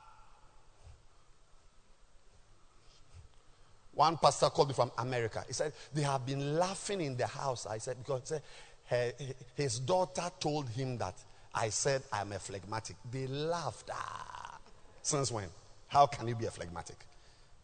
One 3.97 4.19
pastor 4.19 4.51
called 4.51 4.69
me 4.69 4.75
from 4.75 4.93
America. 4.99 5.43
He 5.47 5.55
said, 5.55 5.73
They 5.95 6.03
have 6.03 6.27
been 6.27 6.59
laughing 6.59 7.01
in 7.01 7.17
the 7.17 7.27
house. 7.27 7.65
I 7.65 7.79
said, 7.79 7.97
Because 7.99 8.21
he 8.21 8.27
said, 8.27 8.43
her- 8.87 9.13
his 9.55 9.79
daughter 9.81 10.31
told 10.41 10.69
him 10.71 10.99
that 10.99 11.15
I 11.55 11.71
said 11.71 12.03
I'm 12.13 12.33
a 12.33 12.39
phlegmatic. 12.39 12.97
They 13.11 13.27
laughed. 13.27 13.91
Ah. 13.93 14.59
Since 15.03 15.31
when? 15.31 15.49
How 15.89 16.07
can 16.07 16.29
you 16.29 16.35
be 16.35 16.47
a 16.47 16.51
phlegmatic? 16.51 16.97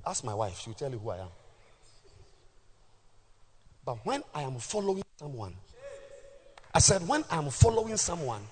Ask 0.07 0.25
my 0.25 0.35
wife, 0.35 0.59
she'll 0.59 0.75
tell 0.75 0.91
you 0.91 0.99
who 0.99 1.11
I 1.11 1.19
am. 1.19 1.29
But 3.85 3.99
when 4.05 4.23
I 4.35 4.43
am 4.43 4.59
following 4.59 5.03
someone, 5.19 5.55
I 6.75 6.79
said, 6.79 7.07
when 7.07 7.25
I'm 7.31 7.51
following 7.51 7.97
someone, 7.97 8.43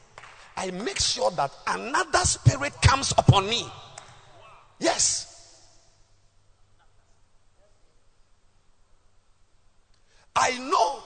I 0.57 0.71
make 0.71 1.01
sure 1.01 1.31
that 1.33 1.53
another 1.67 2.19
spirit 2.19 2.75
comes 2.83 3.13
upon 3.17 3.49
me. 3.49 3.65
Yes. 4.79 5.27
I 10.37 10.59
know 10.59 11.03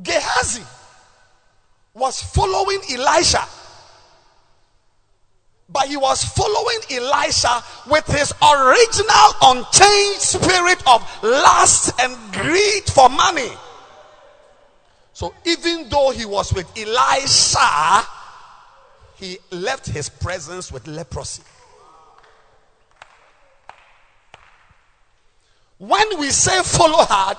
Gehazi 0.00 0.62
was 1.94 2.22
following 2.22 2.80
Elisha. 2.90 3.44
But 5.68 5.86
he 5.86 5.96
was 5.96 6.24
following 6.24 6.78
Elisha 6.90 7.62
with 7.88 8.06
his 8.06 8.32
original 8.42 9.30
unchanged 9.42 10.20
spirit 10.20 10.82
of 10.86 11.02
lust 11.22 11.98
and 12.00 12.16
greed 12.32 12.84
for 12.84 13.08
money. 13.08 13.50
So 15.14 15.34
even 15.44 15.88
though 15.88 16.10
he 16.10 16.24
was 16.24 16.52
with 16.52 16.66
Elisha, 16.76 18.06
he 19.16 19.38
left 19.50 19.86
his 19.86 20.08
presence 20.08 20.72
with 20.72 20.86
leprosy. 20.86 21.42
When 25.78 26.18
we 26.18 26.30
say 26.30 26.62
follow 26.62 27.04
hard, 27.04 27.38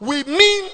we 0.00 0.24
mean 0.24 0.70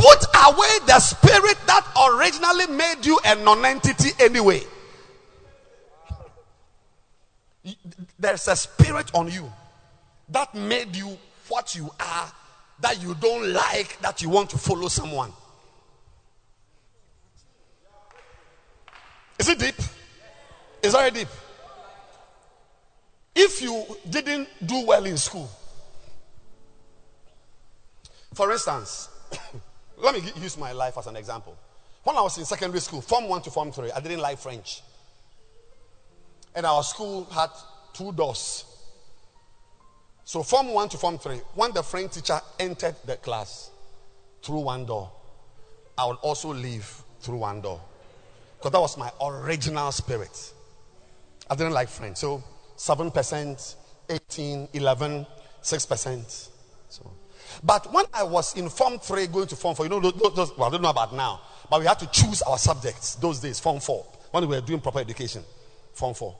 put 0.00 0.24
away 0.46 0.86
the 0.86 0.98
spirit 0.98 1.58
that 1.66 1.84
originally 2.08 2.66
made 2.74 3.04
you 3.04 3.18
a 3.24 3.34
non-entity 3.34 4.10
anyway. 4.18 4.62
There's 8.18 8.48
a 8.48 8.56
spirit 8.56 9.10
on 9.14 9.30
you 9.30 9.52
that 10.30 10.54
made 10.54 10.96
you 10.96 11.18
what 11.48 11.74
you 11.74 11.90
are, 12.00 12.32
that 12.80 13.02
you 13.02 13.14
don't 13.20 13.52
like, 13.52 14.00
that 14.00 14.22
you 14.22 14.30
want 14.30 14.48
to 14.50 14.58
follow 14.58 14.88
someone. 14.88 15.32
Is 19.38 19.48
it 19.48 19.58
deep? 19.58 19.74
Is 20.82 20.92
very 20.92 21.10
deep. 21.10 21.28
If 23.34 23.60
you 23.60 23.84
didn't 24.08 24.48
do 24.64 24.86
well 24.86 25.04
in 25.04 25.18
school, 25.18 25.50
for 28.32 28.50
instance, 28.50 29.08
let 30.02 30.14
me 30.14 30.22
use 30.40 30.56
my 30.58 30.72
life 30.72 30.96
as 30.98 31.06
an 31.06 31.16
example. 31.16 31.56
When 32.02 32.16
I 32.16 32.22
was 32.22 32.38
in 32.38 32.44
secondary 32.44 32.80
school, 32.80 33.00
Form 33.00 33.28
1 33.28 33.42
to 33.42 33.50
Form 33.50 33.72
3, 33.72 33.92
I 33.92 34.00
didn't 34.00 34.20
like 34.20 34.38
French. 34.38 34.82
And 36.54 36.64
our 36.66 36.82
school 36.82 37.24
had 37.24 37.50
two 37.92 38.12
doors. 38.12 38.64
So, 40.24 40.42
Form 40.42 40.68
1 40.68 40.88
to 40.90 40.96
Form 40.96 41.18
3, 41.18 41.36
when 41.54 41.72
the 41.72 41.82
French 41.82 42.12
teacher 42.12 42.40
entered 42.58 42.94
the 43.04 43.16
class 43.16 43.70
through 44.42 44.60
one 44.60 44.86
door, 44.86 45.10
I 45.98 46.06
would 46.06 46.18
also 46.22 46.54
leave 46.54 46.90
through 47.20 47.38
one 47.38 47.60
door. 47.60 47.80
Because 48.56 48.72
that 48.72 48.80
was 48.80 48.96
my 48.96 49.10
original 49.20 49.90
spirit. 49.92 50.52
I 51.50 51.56
didn't 51.56 51.72
like 51.72 51.88
French. 51.88 52.18
So, 52.18 52.42
7%, 52.76 53.74
18, 54.08 54.68
11, 54.72 55.26
6%. 55.62 56.48
So, 56.88 57.10
but 57.62 57.92
when 57.92 58.04
I 58.12 58.22
was 58.22 58.56
in 58.56 58.68
Form 58.68 58.98
3 58.98 59.26
going 59.26 59.46
to 59.48 59.56
Form 59.56 59.74
4, 59.74 59.86
you 59.86 59.90
know, 59.90 60.00
those, 60.00 60.34
those, 60.34 60.56
well, 60.56 60.68
I 60.68 60.70
don't 60.72 60.82
know 60.82 60.90
about 60.90 61.14
now, 61.14 61.40
but 61.68 61.80
we 61.80 61.86
had 61.86 61.98
to 61.98 62.06
choose 62.10 62.42
our 62.42 62.58
subjects 62.58 63.16
those 63.16 63.40
days, 63.40 63.60
Form 63.60 63.80
4, 63.80 64.06
when 64.30 64.48
we 64.48 64.56
were 64.56 64.60
doing 64.60 64.80
proper 64.80 65.00
education, 65.00 65.42
Form 65.92 66.14
4. 66.14 66.36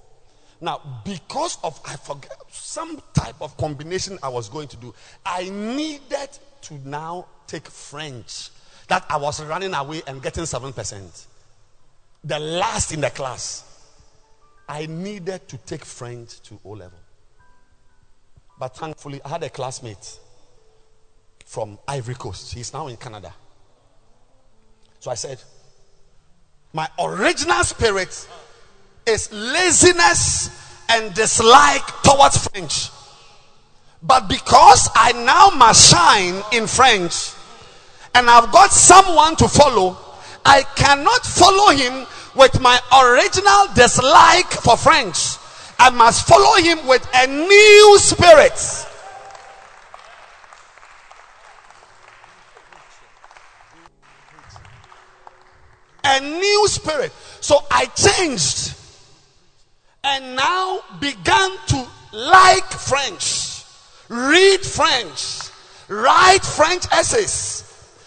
Now, 0.62 1.02
because 1.04 1.58
of, 1.64 1.80
I 1.86 1.96
forget, 1.96 2.36
some 2.50 3.00
type 3.14 3.36
of 3.40 3.56
combination 3.56 4.18
I 4.22 4.28
was 4.28 4.48
going 4.48 4.68
to 4.68 4.76
do, 4.76 4.94
I 5.24 5.48
needed 5.48 6.38
to 6.62 6.74
now 6.88 7.26
take 7.46 7.66
French. 7.66 8.50
That 8.88 9.06
I 9.08 9.16
was 9.16 9.42
running 9.44 9.72
away 9.72 10.02
and 10.06 10.22
getting 10.22 10.44
7%. 10.44 11.26
The 12.24 12.38
last 12.38 12.92
in 12.92 13.00
the 13.00 13.10
class. 13.10 13.64
I 14.68 14.86
needed 14.86 15.48
to 15.48 15.56
take 15.58 15.84
French 15.84 16.40
to 16.42 16.60
O 16.64 16.70
level. 16.70 16.98
But 18.58 18.76
thankfully, 18.76 19.20
I 19.24 19.30
had 19.30 19.42
a 19.42 19.48
classmate 19.48 20.18
from 21.50 21.76
Ivory 21.88 22.14
Coast. 22.14 22.54
He's 22.54 22.72
now 22.72 22.86
in 22.86 22.96
Canada. 22.96 23.34
So 25.00 25.10
I 25.10 25.14
said, 25.14 25.42
My 26.72 26.88
original 26.96 27.64
spirit 27.64 28.28
is 29.04 29.32
laziness 29.32 30.48
and 30.88 31.12
dislike 31.12 31.84
towards 32.04 32.46
French. 32.46 32.90
But 34.00 34.28
because 34.28 34.90
I 34.94 35.10
now 35.10 35.58
must 35.58 35.90
shine 35.90 36.40
in 36.52 36.68
French 36.68 37.32
and 38.14 38.30
I've 38.30 38.52
got 38.52 38.70
someone 38.70 39.34
to 39.34 39.48
follow, 39.48 39.96
I 40.44 40.62
cannot 40.76 41.26
follow 41.26 41.72
him 41.72 42.06
with 42.36 42.60
my 42.60 42.78
original 43.02 43.74
dislike 43.74 44.52
for 44.52 44.76
French. 44.76 45.36
I 45.80 45.90
must 45.90 46.28
follow 46.28 46.62
him 46.62 46.86
with 46.86 47.04
a 47.12 47.26
new 47.26 47.98
spirit. 47.98 48.86
A 56.04 56.20
new 56.20 56.68
spirit. 56.68 57.12
So 57.40 57.64
I 57.70 57.86
changed 57.86 58.74
and 60.04 60.36
now 60.36 60.80
began 61.00 61.50
to 61.68 61.86
like 62.12 62.66
French, 62.70 63.64
read 64.08 64.60
French, 64.60 65.50
write 65.88 66.42
French 66.42 66.84
essays. 66.92 67.66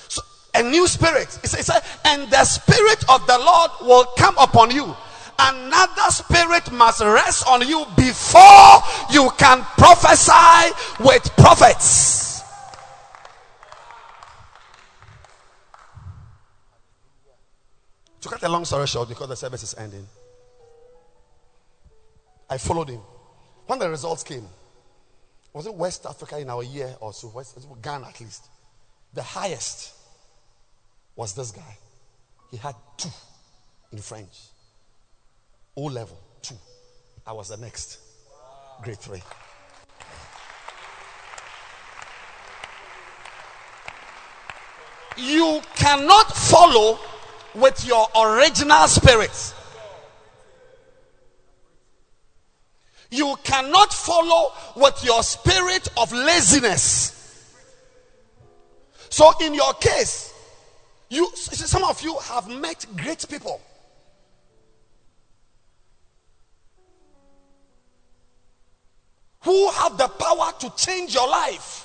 So, 0.10 0.22
a 0.56 0.64
new 0.64 0.88
spirit. 0.88 1.40
It's, 1.44 1.54
it's 1.54 1.70
a, 1.70 1.82
and 2.06 2.30
the 2.30 2.44
spirit 2.46 3.04
of 3.10 3.26
the 3.28 3.38
Lord 3.40 3.72
will 3.82 4.06
come 4.18 4.36
upon 4.38 4.72
you. 4.72 4.96
Another 5.40 6.10
spirit 6.10 6.72
must 6.72 7.02
rest 7.02 7.48
on 7.48 7.68
you 7.68 7.86
before 7.96 8.82
you 9.12 9.32
can 9.38 9.62
prophesy 9.78 10.74
with 11.04 11.24
prophets. 11.38 12.33
To 18.24 18.30
cut 18.30 18.42
a 18.44 18.48
long 18.48 18.64
story 18.64 18.88
short, 18.88 19.10
because 19.10 19.28
the 19.28 19.36
service 19.36 19.64
is 19.64 19.76
ending, 19.78 20.08
I 22.50 22.58
followed 22.58 22.88
him. 22.88 23.02
When 23.68 23.80
the 23.80 23.90
results 23.90 24.24
came, 24.24 24.48
was 25.52 25.66
it 25.66 25.74
West 25.74 26.06
Africa 26.06 26.40
in 26.40 26.50
our 26.50 26.64
year 26.64 26.96
or 27.02 27.12
so? 27.12 27.28
West, 27.36 27.58
Ghana 27.82 28.08
at 28.08 28.22
least. 28.22 28.46
The 29.14 29.22
highest 29.22 29.94
was 31.18 31.34
this 31.34 31.52
guy. 31.52 31.78
He 32.50 32.56
had 32.56 32.76
two 32.96 33.10
in 33.92 33.98
French. 33.98 34.40
O 35.76 35.84
level, 35.84 36.18
two. 36.42 36.56
I 37.28 37.34
was 37.34 37.50
the 37.50 37.58
next. 37.58 38.00
Grade 38.84 39.00
three. 39.00 39.22
You 45.18 45.62
cannot 45.76 46.34
follow 46.34 47.00
with 47.56 47.86
your 47.86 48.08
original 48.16 48.88
spirit. 48.88 49.54
You 53.12 53.36
cannot 53.44 53.94
follow 53.94 54.54
with 54.76 55.04
your 55.04 55.22
spirit 55.22 55.88
of 55.98 56.12
laziness. 56.12 57.14
So, 59.10 59.32
in 59.42 59.54
your 59.54 59.74
case, 59.76 60.34
you 61.10 61.30
some 61.36 61.84
of 61.84 62.02
you 62.02 62.18
have 62.18 62.50
met 62.50 62.88
great 62.98 63.24
people. 63.30 63.62
Who 69.42 69.70
have 69.70 69.98
the 69.98 70.08
power 70.08 70.52
to 70.62 70.74
change 70.76 71.14
your 71.14 71.30
life. 71.30 71.83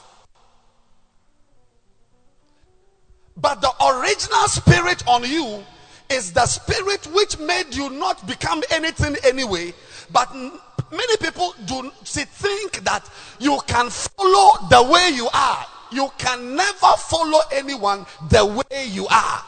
But 3.40 3.60
the 3.60 3.70
original 3.86 4.48
spirit 4.48 5.06
on 5.06 5.24
you 5.24 5.64
is 6.10 6.32
the 6.32 6.46
spirit 6.46 7.06
which 7.12 7.38
made 7.38 7.74
you 7.74 7.90
not 7.90 8.26
become 8.26 8.62
anything 8.70 9.16
anyway. 9.24 9.74
But 10.10 10.34
many 10.34 11.16
people 11.20 11.54
do 11.66 11.90
think 12.04 12.84
that 12.84 13.08
you 13.38 13.60
can 13.66 13.90
follow 13.90 14.66
the 14.68 14.82
way 14.90 15.10
you 15.14 15.28
are. 15.32 15.66
You 15.92 16.10
can 16.18 16.56
never 16.56 16.92
follow 16.98 17.40
anyone 17.52 18.06
the 18.28 18.44
way 18.44 18.86
you 18.86 19.06
are. 19.06 19.42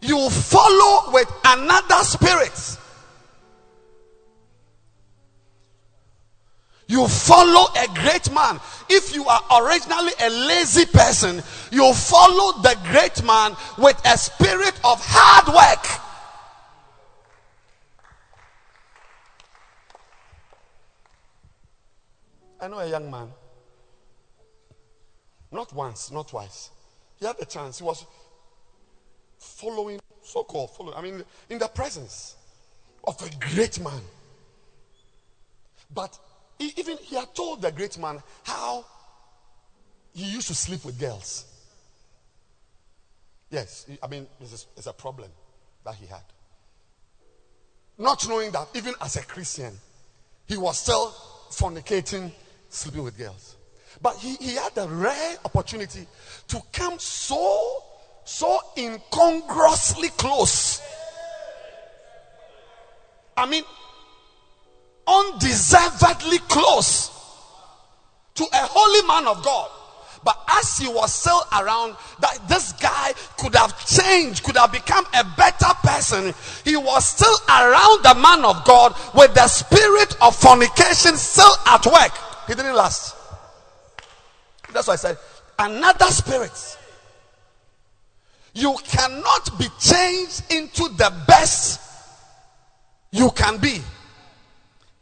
You 0.00 0.30
follow 0.30 1.12
with 1.12 1.32
another 1.44 2.02
spirit. 2.04 2.78
You 6.92 7.08
follow 7.08 7.72
a 7.74 7.86
great 7.94 8.30
man. 8.34 8.60
If 8.90 9.14
you 9.14 9.24
are 9.24 9.62
originally 9.62 10.12
a 10.20 10.28
lazy 10.28 10.84
person, 10.84 11.42
you 11.70 11.90
follow 11.94 12.60
the 12.60 12.76
great 12.84 13.24
man 13.24 13.56
with 13.78 13.98
a 14.04 14.18
spirit 14.18 14.78
of 14.84 15.02
hard 15.02 15.46
work. 15.54 15.86
I 22.60 22.68
know 22.68 22.80
a 22.80 22.90
young 22.90 23.10
man. 23.10 23.28
Not 25.50 25.72
once, 25.72 26.10
not 26.10 26.28
twice. 26.28 26.68
He 27.18 27.24
had 27.24 27.38
the 27.38 27.46
chance. 27.46 27.78
He 27.78 27.84
was 27.84 28.04
following, 29.38 29.98
so 30.22 30.44
called 30.44 30.76
following, 30.76 30.98
I 30.98 31.00
mean, 31.00 31.24
in 31.48 31.58
the 31.58 31.68
presence 31.68 32.36
of 33.02 33.18
a 33.22 33.30
great 33.54 33.80
man. 33.80 34.02
But 35.90 36.18
even 36.76 36.96
he 36.98 37.16
had 37.16 37.34
told 37.34 37.62
the 37.62 37.72
great 37.72 37.98
man 37.98 38.22
how 38.44 38.84
he 40.14 40.24
used 40.24 40.48
to 40.48 40.54
sleep 40.54 40.84
with 40.84 40.98
girls. 40.98 41.46
Yes, 43.50 43.86
I 44.02 44.06
mean, 44.06 44.26
it's 44.40 44.86
a, 44.86 44.92
problem 44.92 45.30
that 45.84 45.94
he 45.94 46.06
had. 46.06 46.22
Not 47.98 48.26
knowing 48.26 48.50
that 48.52 48.68
even 48.74 48.94
as 49.00 49.16
a 49.16 49.22
Christian, 49.22 49.78
he 50.46 50.56
was 50.56 50.78
still 50.78 51.14
fornicating, 51.50 52.32
sleeping 52.70 53.02
with 53.02 53.18
girls. 53.18 53.56
But 54.00 54.16
he, 54.16 54.36
he 54.36 54.54
had 54.54 54.76
a 54.78 54.88
rare 54.88 55.36
opportunity 55.44 56.06
to 56.48 56.62
come 56.72 56.98
so, 56.98 57.82
so 58.24 58.58
incongruously 58.76 60.08
close. 60.10 60.80
I 63.36 63.46
mean, 63.46 63.64
undeservedly 65.06 66.38
close 66.48 67.10
to 68.34 68.44
a 68.44 68.66
holy 68.66 69.06
man 69.06 69.26
of 69.26 69.44
God. 69.44 69.70
But 70.24 70.40
as 70.48 70.78
he 70.78 70.86
was 70.86 71.12
still 71.12 71.42
around, 71.52 71.96
that 72.20 72.48
this 72.48 72.72
guy 72.74 73.12
could 73.38 73.56
have 73.56 73.76
changed, 73.86 74.44
could 74.44 74.56
have 74.56 74.70
become 74.70 75.04
a 75.14 75.24
better 75.36 75.74
person. 75.82 76.32
He 76.64 76.76
was 76.76 77.06
still 77.06 77.34
around 77.48 78.04
the 78.04 78.14
man 78.14 78.44
of 78.44 78.64
God 78.64 78.94
with 79.14 79.34
the 79.34 79.48
spirit 79.48 80.16
of 80.22 80.36
fornication 80.36 81.16
still 81.16 81.52
at 81.66 81.84
work. 81.86 82.12
He 82.46 82.54
didn't 82.54 82.76
last. 82.76 83.16
That's 84.72 84.86
why 84.86 84.94
I 84.94 84.96
said, 84.96 85.18
another 85.58 86.06
spirit. 86.06 86.78
You 88.54 88.76
cannot 88.84 89.58
be 89.58 89.66
changed 89.80 90.44
into 90.52 90.88
the 90.90 91.12
best 91.26 91.80
you 93.12 93.30
can 93.30 93.58
be 93.58 93.80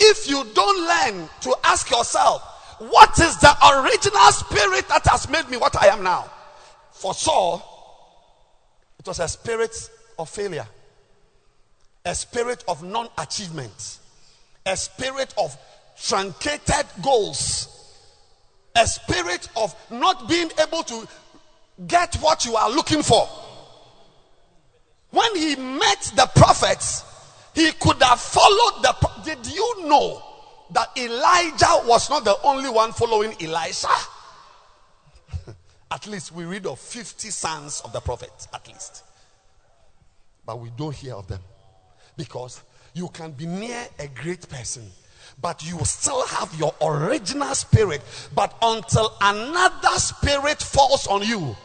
if 0.01 0.29
you 0.29 0.45
don't 0.55 0.89
learn 0.89 1.29
to 1.43 1.55
ask 1.65 1.91
yourself, 1.91 2.43
what 2.79 3.19
is 3.21 3.37
the 3.39 3.55
original 3.83 4.33
spirit 4.33 4.89
that 4.89 5.07
has 5.07 5.29
made 5.29 5.49
me 5.51 5.59
what 5.59 5.81
I 5.81 5.89
am 5.89 6.03
now? 6.03 6.31
For 6.93 7.13
Saul, 7.13 7.63
it 8.99 9.07
was 9.07 9.21
a 9.21 9.29
spirit 9.29 9.91
of 10.19 10.29
failure, 10.31 10.67
a 12.05 12.15
spirit 12.15 12.65
of 12.67 12.83
non 12.83 13.09
achievement, 13.19 13.99
a 14.65 14.77
spirit 14.77 15.35
of 15.37 15.57
truncated 16.03 16.87
goals, 17.03 17.69
a 18.75 18.87
spirit 18.87 19.49
of 19.57 19.75
not 19.91 20.29
being 20.29 20.51
able 20.59 20.83
to 20.85 21.07
get 21.87 22.15
what 22.17 22.47
you 22.47 22.57
are 22.57 22.71
looking 22.71 23.03
for. 23.03 23.29
When 25.11 25.37
he 25.37 25.57
met 25.57 26.13
the 26.15 26.31
prophets, 26.35 27.05
he 27.55 27.73
could 27.73 28.03
have 28.03 28.21
followed 28.21 28.83
the. 28.83 29.11
Did 29.25 29.47
you 29.53 29.89
know 29.89 30.23
that 30.71 30.91
Elijah 30.97 31.87
was 31.87 32.09
not 32.09 32.25
the 32.25 32.37
only 32.45 32.71
one 32.71 32.93
following 32.93 33.35
Elisha? 33.41 33.89
at 35.91 36.07
least 36.07 36.33
we 36.33 36.45
read 36.45 36.67
of 36.67 36.79
50 36.79 37.29
sons 37.31 37.83
of 37.85 37.93
the 37.93 38.01
prophet, 38.01 38.31
at 38.55 38.67
least. 38.69 39.05
But 40.47 40.61
we 40.61 40.71
don't 40.77 40.95
hear 40.95 41.15
of 41.15 41.27
them. 41.27 41.41
Because 42.17 42.63
you 42.95 43.09
can 43.09 43.33
be 43.33 43.47
near 43.47 43.87
a 43.99 44.09
great 44.09 44.49
person, 44.49 44.85
but 45.41 45.65
you 45.65 45.79
still 45.85 46.27
have 46.27 46.55
your 46.59 46.75
original 46.83 47.55
spirit. 47.55 48.03
But 48.35 48.55
until 48.63 49.17
another 49.21 49.97
spirit 49.97 50.61
falls 50.61 51.07
on 51.07 51.23
you, 51.23 51.57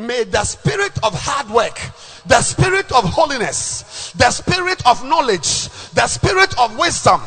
May 0.00 0.24
the 0.24 0.44
spirit 0.44 0.96
of 1.04 1.12
hard 1.14 1.50
work, 1.50 1.78
the 2.24 2.40
spirit 2.40 2.90
of 2.90 3.04
holiness, 3.04 4.12
the 4.16 4.30
spirit 4.30 4.80
of 4.86 5.04
knowledge, 5.04 5.68
the 5.92 6.06
spirit 6.06 6.58
of 6.58 6.78
wisdom, 6.78 7.20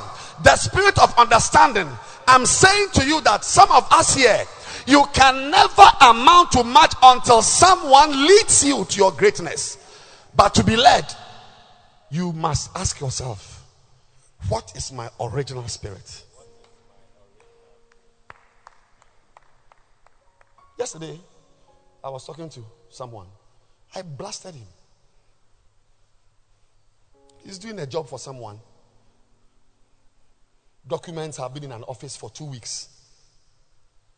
the 0.44 0.56
spirit 0.56 0.98
of 0.98 1.16
understanding. 1.20 1.88
I'm 2.28 2.48
saying 2.48 2.88
to 2.94 3.06
you 3.06 3.22
that 3.22 3.46
some 3.46 3.72
of 3.72 3.88
us 3.92 4.16
here, 4.16 4.44
you 4.88 5.06
can 5.14 5.52
never 5.52 5.86
amount 6.02 6.52
to 6.54 6.64
much 6.64 6.96
until 7.04 7.44
someone 7.44 8.26
leads 8.26 8.64
you 8.66 8.86
to 8.86 8.98
your 8.98 9.12
greatness. 9.12 9.78
But 10.36 10.56
to 10.56 10.64
be 10.64 10.76
led, 10.76 11.06
you 12.10 12.34
must 12.34 12.76
ask 12.76 13.00
yourself, 13.00 13.64
what 14.50 14.74
is 14.76 14.92
my 14.92 15.10
original 15.20 15.68
spirit? 15.68 16.24
Yesterday, 20.80 21.20
I 22.04 22.10
was 22.10 22.26
talking 22.26 22.50
to 22.50 22.62
someone. 22.90 23.28
I 23.96 24.02
blasted 24.02 24.56
him. 24.56 24.68
He's 27.46 27.58
doing 27.58 27.80
a 27.80 27.86
job 27.86 28.08
for 28.08 28.20
someone. 28.20 28.60
Documents 30.88 31.38
have 31.38 31.54
been 31.54 31.64
in 31.64 31.72
an 31.72 31.84
office 31.84 32.16
for 32.18 32.30
two 32.30 32.46
weeks. 32.46 32.90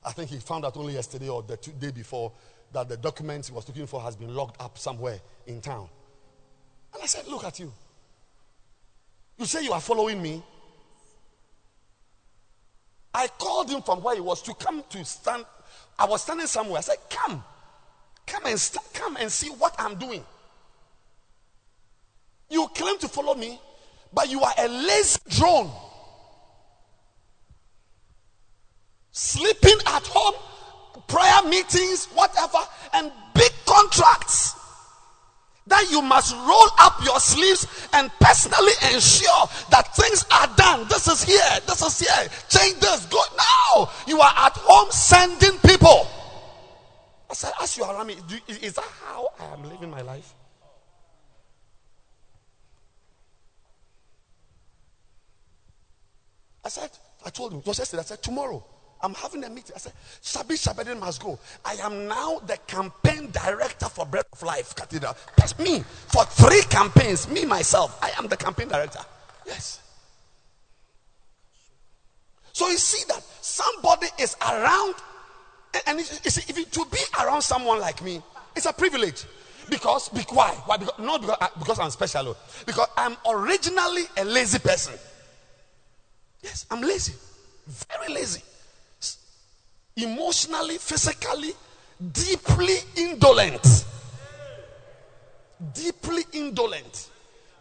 I 0.03 0.11
think 0.11 0.29
he 0.29 0.37
found 0.37 0.65
out 0.65 0.77
only 0.77 0.93
yesterday 0.93 1.29
or 1.29 1.43
the 1.43 1.57
day 1.57 1.91
before 1.91 2.31
that 2.73 2.89
the 2.89 2.97
documents 2.97 3.49
he 3.49 3.53
was 3.53 3.67
looking 3.67 3.87
for 3.87 4.01
has 4.01 4.15
been 4.15 4.33
locked 4.33 4.61
up 4.61 4.77
somewhere 4.77 5.19
in 5.45 5.61
town. 5.61 5.87
And 6.93 7.03
I 7.03 7.05
said, 7.05 7.27
Look 7.27 7.43
at 7.43 7.59
you. 7.59 7.71
You 9.37 9.45
say 9.45 9.63
you 9.63 9.73
are 9.73 9.81
following 9.81 10.21
me. 10.21 10.43
I 13.13 13.27
called 13.27 13.69
him 13.69 13.81
from 13.81 14.01
where 14.01 14.15
he 14.15 14.21
was 14.21 14.41
to 14.43 14.53
come 14.55 14.83
to 14.89 15.05
stand. 15.05 15.45
I 15.97 16.05
was 16.05 16.23
standing 16.23 16.47
somewhere. 16.47 16.79
I 16.79 16.81
said, 16.81 16.97
Come. 17.09 17.43
Come 18.25 18.45
and 18.45 18.59
st- 18.59 18.93
come 18.93 19.17
and 19.17 19.31
see 19.31 19.49
what 19.49 19.75
I'm 19.77 19.95
doing. 19.95 20.23
You 22.49 22.67
claim 22.75 22.97
to 22.99 23.07
follow 23.07 23.35
me, 23.35 23.59
but 24.13 24.29
you 24.29 24.41
are 24.41 24.53
a 24.57 24.67
lazy 24.67 25.19
drone. 25.29 25.71
Sleeping 29.11 29.77
at 29.87 30.05
home, 30.07 30.35
prayer 31.07 31.49
meetings, 31.49 32.05
whatever, 32.13 32.59
and 32.93 33.11
big 33.33 33.51
contracts 33.65 34.53
that 35.67 35.89
you 35.89 36.01
must 36.01 36.35
roll 36.35 36.67
up 36.79 37.03
your 37.03 37.19
sleeves 37.19 37.65
and 37.93 38.11
personally 38.19 38.73
ensure 38.93 39.49
that 39.71 39.95
things 39.95 40.25
are 40.31 40.47
done. 40.55 40.87
This 40.87 41.07
is 41.07 41.23
here, 41.23 41.59
this 41.65 41.81
is 41.81 41.99
here, 41.99 42.29
change 42.49 42.79
this, 42.79 43.05
go 43.07 43.21
now. 43.37 43.89
You 44.05 44.21
are 44.21 44.33
at 44.35 44.53
home 44.53 44.91
sending 44.91 45.57
people. 45.59 46.07
I 47.29 47.33
said, 47.33 47.51
as 47.61 47.77
you 47.77 47.83
around 47.83 48.07
me, 48.07 48.15
do, 48.27 48.37
is, 48.47 48.57
is 48.59 48.73
that 48.73 48.85
how 49.03 49.29
I 49.39 49.45
am 49.53 49.63
living 49.69 49.89
my 49.89 50.01
life? 50.01 50.33
I 56.63 56.69
said, 56.69 56.89
I 57.25 57.29
told 57.29 57.53
him, 57.53 57.59
it 57.59 57.65
was 57.65 57.77
yesterday. 57.77 58.01
I 58.01 58.05
said, 58.05 58.23
tomorrow, 58.23 58.63
I'm 59.01 59.13
having 59.13 59.43
a 59.43 59.49
meeting. 59.49 59.75
I 59.75 59.79
said, 59.79 59.93
Shabi 60.21 60.53
Shabedin 60.53 60.99
must 60.99 61.21
go. 61.21 61.37
I 61.63 61.73
am 61.75 62.07
now 62.07 62.39
the 62.39 62.57
campaign 62.65 63.29
director 63.31 63.87
for 63.87 64.05
Bread 64.05 64.25
of 64.33 64.41
Life 64.41 64.75
Cathedral. 64.75 65.15
That's 65.37 65.57
me. 65.59 65.81
For 65.81 66.25
three 66.25 66.61
campaigns, 66.63 67.29
me 67.29 67.45
myself, 67.45 67.99
I 68.01 68.11
am 68.17 68.27
the 68.27 68.37
campaign 68.37 68.67
director. 68.67 68.99
Yes. 69.45 69.79
So 72.53 72.67
you 72.69 72.77
see 72.77 73.03
that 73.09 73.21
somebody 73.41 74.07
is 74.17 74.35
around, 74.41 74.95
and 75.87 75.99
you 75.99 76.05
see, 76.05 76.43
if 76.47 76.71
to 76.71 76.85
be 76.91 76.97
around 77.21 77.41
someone 77.41 77.79
like 77.79 78.03
me, 78.03 78.21
it's 78.55 78.65
a 78.65 78.73
privilege. 78.73 79.25
Because, 79.69 80.09
be, 80.09 80.21
why? 80.29 80.49
Why? 80.65 80.77
Because, 80.77 80.99
not 80.99 81.21
because, 81.21 81.37
uh, 81.41 81.47
because 81.57 81.79
I'm 81.79 81.89
special, 81.89 82.29
oh. 82.29 82.37
because 82.65 82.87
I'm 82.95 83.17
originally 83.27 84.03
a 84.17 84.23
lazy 84.23 84.59
person. 84.59 84.93
Yes, 86.43 86.65
I'm 86.69 86.81
lazy, 86.81 87.13
very 87.65 88.13
lazy, 88.13 88.43
emotionally, 89.95 90.77
physically, 90.77 91.53
deeply 92.11 92.75
indolent, 92.95 93.85
deeply 95.73 96.23
indolent 96.33 97.09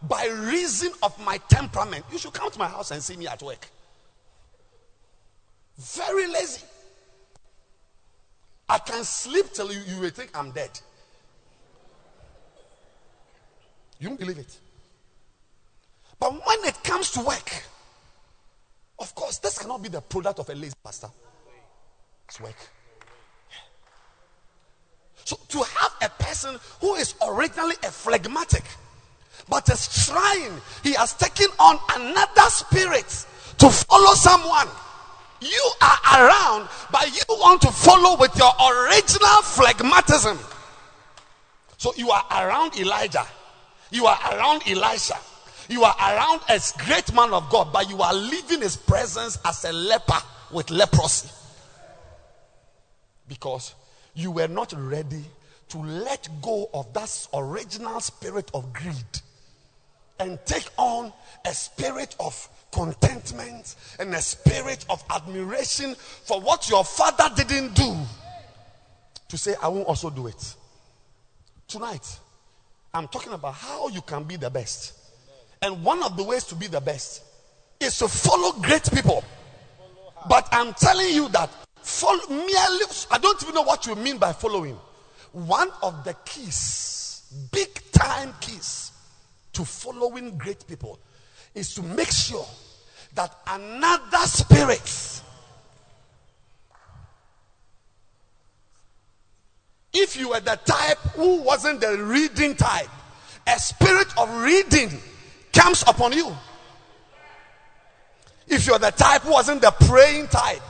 by 0.03 0.27
reason 0.27 0.91
of 1.01 1.19
my 1.25 1.37
temperament. 1.49 2.05
You 2.11 2.19
should 2.19 2.33
come 2.33 2.51
to 2.51 2.59
my 2.59 2.67
house 2.67 2.91
and 2.91 3.01
see 3.01 3.17
me 3.17 3.27
at 3.27 3.41
work. 3.41 3.67
Very 5.77 6.27
lazy. 6.27 6.61
I 8.67 8.79
can 8.79 9.03
sleep 9.03 9.51
till 9.53 9.71
you, 9.71 9.79
you 9.87 10.01
will 10.01 10.09
think 10.09 10.31
I'm 10.33 10.51
dead. 10.51 10.79
You 13.99 14.09
don't 14.09 14.19
believe 14.19 14.39
it. 14.39 14.59
But 16.19 16.33
when 16.33 16.63
it 16.65 16.83
comes 16.83 17.11
to 17.11 17.21
work, 17.21 17.63
of 18.99 19.13
course, 19.13 19.37
this 19.37 19.57
cannot 19.57 19.83
be 19.83 19.89
the 19.89 20.01
product 20.01 20.39
of 20.39 20.49
a 20.49 20.55
lazy 20.55 20.73
pastor. 20.83 21.09
It's 22.27 22.39
work. 22.39 22.55
So 25.25 25.37
to 25.49 25.57
have 25.57 25.91
a 26.01 26.23
person 26.23 26.57
who 26.81 26.95
is 26.95 27.15
originally 27.27 27.75
a 27.83 27.91
phlegmatic, 27.91 28.63
but 29.49 29.69
is 29.69 30.05
trying, 30.05 30.61
he 30.83 30.93
has 30.93 31.13
taken 31.13 31.47
on 31.59 31.79
another 31.95 32.49
spirit 32.49 33.25
to 33.57 33.69
follow 33.69 34.13
someone. 34.13 34.67
You 35.45 35.71
are 35.81 36.27
around, 36.27 36.69
but 36.91 37.15
you 37.15 37.21
want 37.29 37.61
to 37.61 37.71
follow 37.71 38.17
with 38.17 38.35
your 38.35 38.49
original 38.49 39.41
phlegmatism. 39.43 40.39
So 41.77 41.93
you 41.95 42.09
are 42.09 42.25
around 42.31 42.75
Elijah, 42.79 43.27
you 43.91 44.07
are 44.07 44.17
around 44.31 44.63
Elisha, 44.67 45.17
you 45.69 45.83
are 45.83 45.95
around 45.99 46.41
a 46.49 46.59
great 46.79 47.13
man 47.13 47.31
of 47.31 47.49
God, 47.51 47.71
but 47.71 47.89
you 47.89 48.01
are 48.01 48.13
leaving 48.13 48.61
his 48.61 48.75
presence 48.75 49.37
as 49.45 49.63
a 49.65 49.71
leper 49.71 50.17
with 50.51 50.71
leprosy. 50.71 51.29
Because 53.27 53.75
you 54.15 54.31
were 54.31 54.47
not 54.47 54.73
ready 54.75 55.25
to 55.69 55.77
let 55.77 56.27
go 56.41 56.69
of 56.73 56.91
that 56.93 57.27
original 57.33 57.99
spirit 57.99 58.49
of 58.53 58.73
greed 58.73 59.21
and 60.19 60.39
take 60.45 60.69
on 60.77 61.11
a 61.45 61.53
spirit 61.53 62.15
of 62.19 62.49
contentment 62.75 63.75
and 63.99 64.13
a 64.13 64.21
spirit 64.21 64.85
of 64.89 65.01
admiration 65.09 65.95
for 65.95 66.41
what 66.41 66.69
your 66.69 66.83
father 66.83 67.29
didn't 67.33 67.73
do 67.73 67.95
to 69.29 69.37
say, 69.37 69.55
I 69.61 69.69
won't 69.69 69.87
also 69.87 70.09
do 70.09 70.27
it. 70.27 70.55
Tonight, 71.69 72.19
I'm 72.93 73.07
talking 73.07 73.31
about 73.31 73.53
how 73.53 73.87
you 73.87 74.01
can 74.01 74.25
be 74.25 74.35
the 74.35 74.49
best. 74.49 74.93
And 75.61 75.85
one 75.85 76.03
of 76.03 76.17
the 76.17 76.23
ways 76.23 76.43
to 76.45 76.55
be 76.55 76.67
the 76.67 76.81
best 76.81 77.23
is 77.79 77.97
to 77.99 78.09
follow 78.09 78.51
great 78.59 78.89
people. 78.91 79.23
But 80.27 80.49
I'm 80.51 80.73
telling 80.73 81.13
you 81.13 81.29
that 81.29 81.49
follow 81.77 82.27
merely, 82.27 82.85
I 83.09 83.17
don't 83.21 83.41
even 83.41 83.55
know 83.55 83.63
what 83.63 83.85
you 83.87 83.95
mean 83.95 84.17
by 84.17 84.33
following. 84.33 84.77
One 85.31 85.69
of 85.81 86.03
the 86.03 86.13
keys, 86.25 87.23
big 87.51 87.69
time 87.93 88.33
keys 88.41 88.91
to 89.53 89.63
following 89.63 90.37
great 90.37 90.67
people 90.67 90.99
is 91.53 91.73
to 91.75 91.81
make 91.81 92.11
sure 92.11 92.45
that 93.15 93.35
another 93.47 94.25
spirit 94.25 95.21
if 99.93 100.17
you 100.17 100.29
were 100.29 100.41
the 100.41 100.59
type 100.65 100.97
who 101.15 101.41
wasn't 101.41 101.79
the 101.81 101.97
reading 102.03 102.55
type 102.55 102.89
a 103.47 103.59
spirit 103.59 104.07
of 104.17 104.29
reading 104.41 104.89
comes 105.53 105.83
upon 105.87 106.11
you. 106.13 106.35
If 108.47 108.67
you're 108.67 108.79
the 108.79 108.91
type 108.91 109.21
who 109.21 109.31
wasn't 109.31 109.61
the 109.61 109.71
praying 109.71 110.27
type 110.27 110.61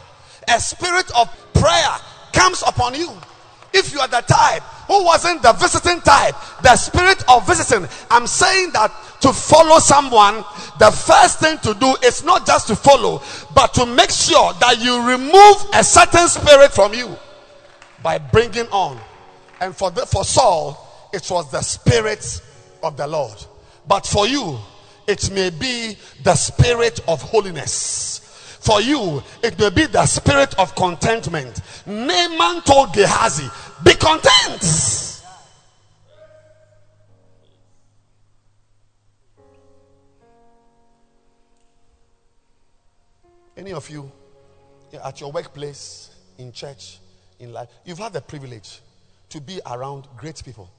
a 0.48 0.60
spirit 0.60 1.10
of 1.18 1.28
prayer 1.54 1.98
comes 2.32 2.64
upon 2.68 2.96
you. 2.96 3.12
If 3.74 3.94
you 3.94 4.00
are 4.00 4.08
the 4.08 4.22
type 4.22 4.64
who 4.88 5.04
wasn't 5.04 5.42
the 5.42 5.54
visiting 5.54 6.00
type, 6.02 6.36
the 6.62 6.76
spirit 6.76 7.24
of 7.30 7.48
visiting, 7.48 7.88
I'm 8.12 8.28
saying 8.28 8.72
that 8.74 8.92
to 9.22 9.34
follow 9.34 9.80
someone, 9.80 10.44
the 10.80 10.92
first 10.92 11.40
thing 11.40 11.58
to 11.60 11.74
do 11.74 11.96
is 12.04 12.24
not 12.24 12.46
just 12.46 12.68
to 12.68 12.76
follow, 12.76 13.22
but 13.54 13.74
to 13.76 13.86
make 13.86 14.12
sure 14.12 14.54
that 14.54 14.80
you 14.80 15.08
remove 15.08 15.58
a 15.74 15.84
certain 15.84 16.28
spirit 16.28 16.72
from 16.72 16.94
you 16.94 17.16
by 18.04 18.18
bringing 18.18 18.68
on. 18.68 19.00
And 19.60 19.76
for 19.76 19.90
the, 19.90 20.06
for 20.06 20.24
Saul, 20.24 21.10
it 21.14 21.28
was 21.32 21.50
the 21.52 21.62
spirit 21.62 22.42
of 22.84 22.98
the 22.98 23.08
Lord. 23.08 23.44
But 23.88 24.06
for 24.06 24.28
you, 24.28 24.58
it 25.08 25.32
may 25.32 25.50
be 25.50 25.98
the 26.24 26.36
spirit 26.36 27.00
of 27.08 27.22
holiness. 27.22 28.22
For 28.66 28.82
you, 28.82 29.22
it 29.44 29.60
may 29.60 29.70
be 29.70 29.86
the 29.86 30.06
spirit 30.08 30.58
of 30.58 30.74
contentment. 30.76 31.62
Naaman 31.86 32.64
told 32.64 32.94
Gehazi, 32.94 33.48
Be 33.84 33.94
content. 33.96 35.22
Any 43.58 43.74
of 43.74 43.90
you 43.90 44.12
at 45.04 45.20
your 45.20 45.32
workplace, 45.32 46.10
in 46.38 46.52
church, 46.52 47.00
in 47.40 47.52
life, 47.54 47.70
you've 47.86 47.98
had 47.98 48.14
the 48.14 48.22
privilege 48.22 48.82
to 49.30 49.42
be 49.42 49.60
around 49.66 50.08
great 50.18 50.44
people, 50.44 50.70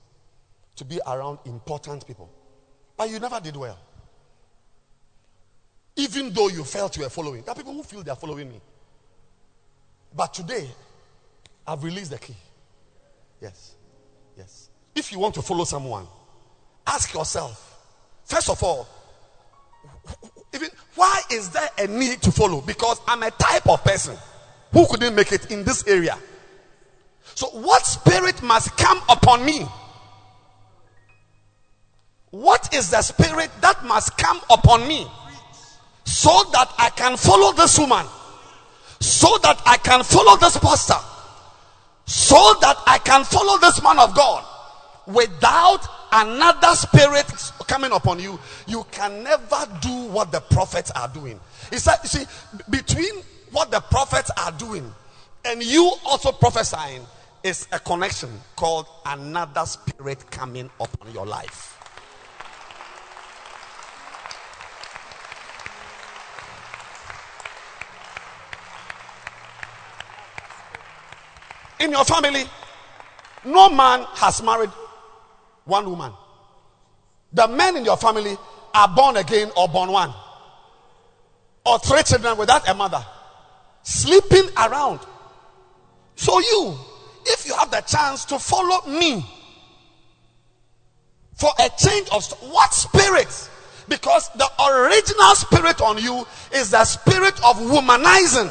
to 0.77 0.85
be 0.85 1.01
around 1.07 1.39
important 1.45 2.07
people, 2.07 2.31
but 2.97 3.11
you 3.11 3.19
never 3.19 3.41
did 3.41 3.57
well. 3.57 3.79
Even 5.97 6.33
though 6.33 6.49
you 6.49 6.63
felt 6.65 6.97
you 6.97 7.03
were 7.03 7.09
following, 7.11 7.43
there 7.43 7.53
are 7.53 7.55
people 7.55 7.73
who 7.73 7.83
feel 7.83 8.03
they 8.03 8.11
are 8.11 8.17
following 8.17 8.49
me. 8.49 8.61
But 10.15 10.35
today, 10.35 10.69
I've 11.67 11.83
released 11.83 12.11
the 12.11 12.19
key. 12.19 12.37
Yes. 13.41 13.75
Yes. 14.37 14.71
If 14.95 15.13
you 15.13 15.19
want 15.19 15.35
to 15.35 15.43
follow 15.43 15.65
someone, 15.65 16.07
ask 16.87 17.13
yourself, 17.13 17.79
first 18.25 18.49
of 18.49 18.63
all, 18.63 18.89
even 20.55 20.69
why 20.95 21.21
is 21.31 21.51
there 21.51 21.69
a 21.79 21.87
need 21.87 22.23
to 22.23 22.33
follow? 22.33 22.61
Because 22.61 23.01
I'm 23.07 23.23
a 23.23 23.31
type 23.31 23.69
of 23.69 23.83
person 23.85 24.17
who 24.73 24.87
couldn't 24.87 25.15
make 25.15 25.33
it 25.33 25.51
in 25.51 25.65
this 25.65 25.87
area. 25.87 26.19
So, 27.35 27.49
what 27.49 27.85
spirit 27.85 28.43
must 28.43 28.77
come 28.77 29.03
upon 29.09 29.45
me? 29.45 29.67
What 32.31 32.73
is 32.75 32.91
the 32.91 33.03
spirit 33.03 33.51
that 33.61 33.85
must 33.85 34.17
come 34.17 34.41
upon 34.51 34.87
me? 34.89 35.07
so 36.07 36.31
that 36.53 36.73
I 36.79 36.91
can 36.91 37.17
follow 37.17 37.53
this 37.53 37.79
woman, 37.79 38.07
so 39.01 39.37
that 39.43 39.61
I 39.67 39.77
can 39.77 40.05
follow 40.05 40.37
this 40.37 40.57
pastor, 40.57 40.95
so 42.07 42.55
that 42.61 42.77
I 42.87 42.99
can 42.99 43.25
follow 43.25 43.59
this 43.59 43.83
man 43.83 43.99
of 43.99 44.15
God 44.15 44.45
without 45.07 45.87
another 46.13 46.75
spirit 46.75 47.27
coming 47.67 47.93
upon 47.93 48.21
you. 48.21 48.39
You 48.67 48.87
can 48.91 49.23
never 49.23 49.67
do 49.81 50.07
what 50.07 50.33
the 50.33 50.41
prophets 50.41 50.91
are 50.93 51.09
doing. 51.09 51.41
Said, 51.73 51.97
you 52.05 52.09
see, 52.09 52.25
between 52.71 53.23
what 53.51 53.71
the 53.71 53.81
prophets 53.81 54.31
are 54.39 54.53
doing 54.53 54.93
and 55.45 55.63
you 55.63 55.93
also 56.05 56.33
prophesying 56.33 57.03
is 57.43 57.69
a 57.73 57.79
connection 57.79 58.31
called 58.57 58.87
another 59.05 59.65
spirit 59.65 60.29
coming 60.31 60.71
upon 60.81 61.13
your 61.13 61.27
life. 61.27 61.76
In 71.81 71.91
your 71.91 72.05
family, 72.05 72.45
no 73.45 73.69
man 73.69 74.05
has 74.15 74.43
married 74.43 74.71
one 75.65 75.89
woman. 75.89 76.13
The 77.33 77.49
men 77.49 77.77
in 77.77 77.85
your 77.85 77.97
family 77.97 78.37
are 78.75 78.89
born 78.89 79.17
again 79.17 79.51
or 79.57 79.69
born 79.69 79.91
one. 79.91 80.13
Or 81.65 81.79
three 81.79 82.03
children 82.03 82.39
without 82.39 82.69
a 82.69 82.75
mother. 82.75 83.05
Sleeping 83.83 84.49
around. 84.57 85.01
So 86.15 86.39
you, 86.39 86.77
if 87.27 87.47
you 87.47 87.55
have 87.55 87.71
the 87.71 87.81
chance 87.83 88.25
to 88.27 88.39
follow 88.39 88.87
me 88.89 89.25
for 91.35 91.51
a 91.59 91.69
change 91.79 92.09
of 92.11 92.25
what 92.51 92.73
spirit? 92.73 93.51
Because 93.89 94.31
the 94.37 94.49
original 94.65 95.35
spirit 95.35 95.81
on 95.81 95.99
you 95.99 96.27
is 96.53 96.71
the 96.71 96.85
spirit 96.85 97.35
of 97.45 97.57
womanizing. 97.59 98.49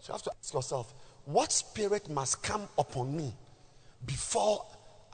So 0.00 0.08
you 0.08 0.12
have 0.12 0.22
to 0.22 0.30
ask 0.38 0.52
yourself, 0.52 0.94
what 1.24 1.52
spirit 1.52 2.08
must 2.08 2.42
come 2.42 2.68
upon 2.78 3.16
me 3.16 3.32
before 4.04 4.64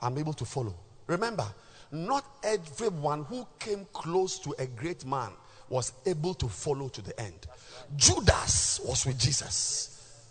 I'm 0.01 0.17
able 0.17 0.33
to 0.33 0.45
follow? 0.45 0.75
Remember, 1.07 1.45
not 1.91 2.25
everyone 2.43 3.23
who 3.25 3.45
came 3.59 3.85
close 3.93 4.39
to 4.39 4.55
a 4.59 4.65
great 4.65 5.05
man 5.05 5.31
was 5.69 5.93
able 6.05 6.33
to 6.35 6.47
follow 6.47 6.89
to 6.89 7.01
the 7.01 7.17
end. 7.19 7.47
Judas 7.95 8.81
was 8.85 9.05
with 9.05 9.17
Jesus, 9.17 10.23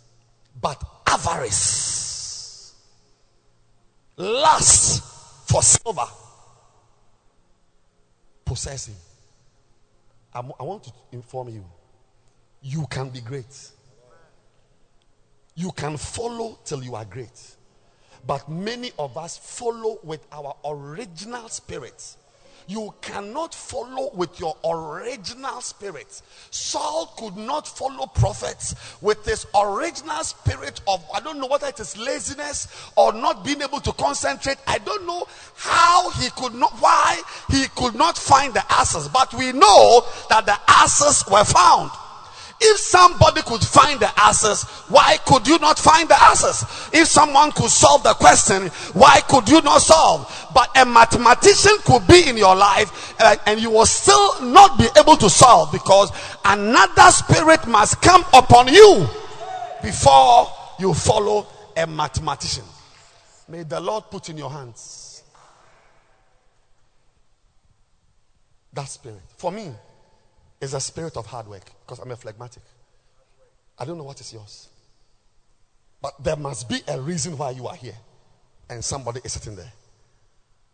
but 0.59 0.83
avarice, 1.07 2.73
lust 4.17 5.03
for 5.47 5.61
silver, 5.61 6.07
possessing. 8.45 8.95
I 10.33 10.41
want 10.41 10.83
to 10.85 10.93
inform 11.11 11.49
you 11.49 11.65
you 12.61 12.85
can 12.89 13.09
be 13.09 13.21
great. 13.21 13.71
You 15.61 15.71
can 15.73 15.95
follow 15.95 16.57
till 16.65 16.83
you 16.83 16.95
are 16.95 17.05
great. 17.05 17.55
But 18.25 18.49
many 18.49 18.91
of 18.97 19.15
us 19.15 19.37
follow 19.37 19.99
with 20.01 20.25
our 20.31 20.55
original 20.65 21.49
spirit. 21.49 22.15
You 22.65 22.91
cannot 22.99 23.53
follow 23.53 24.09
with 24.15 24.39
your 24.39 24.55
original 24.65 25.61
spirit. 25.61 26.19
Saul 26.49 27.13
could 27.15 27.37
not 27.37 27.67
follow 27.67 28.07
prophets 28.07 28.73
with 29.01 29.23
his 29.23 29.45
original 29.53 30.23
spirit 30.23 30.81
of, 30.87 31.05
I 31.13 31.19
don't 31.19 31.39
know 31.39 31.45
whether 31.45 31.67
it 31.67 31.79
is 31.79 31.95
laziness 31.95 32.67
or 32.95 33.13
not 33.13 33.45
being 33.45 33.61
able 33.61 33.81
to 33.81 33.93
concentrate. 33.93 34.57
I 34.65 34.79
don't 34.79 35.05
know 35.05 35.27
how 35.57 36.09
he 36.11 36.31
could 36.31 36.55
not, 36.55 36.71
why 36.79 37.21
he 37.51 37.67
could 37.75 37.93
not 37.93 38.17
find 38.17 38.51
the 38.55 38.63
answers. 38.79 39.07
But 39.09 39.31
we 39.35 39.51
know 39.51 40.05
that 40.31 40.47
the 40.47 40.57
answers 40.81 41.23
were 41.29 41.43
found. 41.43 41.91
If 42.63 42.77
somebody 42.77 43.41
could 43.41 43.61
find 43.61 43.99
the 43.99 44.11
answers, 44.21 44.63
why 44.87 45.17
could 45.25 45.47
you 45.47 45.57
not 45.59 45.79
find 45.79 46.07
the 46.07 46.21
answers? 46.23 46.63
If 46.93 47.07
someone 47.07 47.51
could 47.51 47.71
solve 47.71 48.03
the 48.03 48.13
question, 48.13 48.67
why 48.93 49.21
could 49.27 49.49
you 49.49 49.61
not 49.61 49.81
solve? 49.81 50.49
But 50.53 50.69
a 50.77 50.85
mathematician 50.85 51.77
could 51.85 52.05
be 52.07 52.29
in 52.29 52.37
your 52.37 52.55
life 52.55 53.15
uh, 53.19 53.35
and 53.47 53.59
you 53.59 53.71
will 53.71 53.87
still 53.87 54.41
not 54.43 54.77
be 54.77 54.87
able 54.97 55.15
to 55.17 55.29
solve 55.29 55.71
because 55.71 56.11
another 56.45 57.09
spirit 57.09 57.65
must 57.67 58.01
come 58.01 58.23
upon 58.33 58.67
you 58.67 59.07
before 59.81 60.47
you 60.79 60.93
follow 60.93 61.47
a 61.75 61.87
mathematician. 61.87 62.65
May 63.47 63.63
the 63.63 63.79
Lord 63.79 64.05
put 64.11 64.29
in 64.29 64.37
your 64.37 64.51
hands 64.51 65.23
that 68.73 68.87
spirit. 68.87 69.19
For 69.37 69.51
me, 69.51 69.71
is 70.61 70.73
a 70.73 70.79
spirit 70.79 71.17
of 71.17 71.25
hard 71.25 71.47
work 71.47 71.65
because 71.85 71.99
I'm 71.99 72.11
a 72.11 72.15
phlegmatic. 72.15 72.63
I 73.77 73.85
don't 73.85 73.97
know 73.97 74.03
what 74.03 74.21
is 74.21 74.31
yours. 74.31 74.69
But 76.01 76.23
there 76.23 76.35
must 76.35 76.69
be 76.69 76.81
a 76.87 77.01
reason 77.01 77.37
why 77.37 77.51
you 77.51 77.67
are 77.67 77.75
here 77.75 77.97
and 78.69 78.83
somebody 78.83 79.21
is 79.23 79.33
sitting 79.33 79.55
there. 79.55 79.71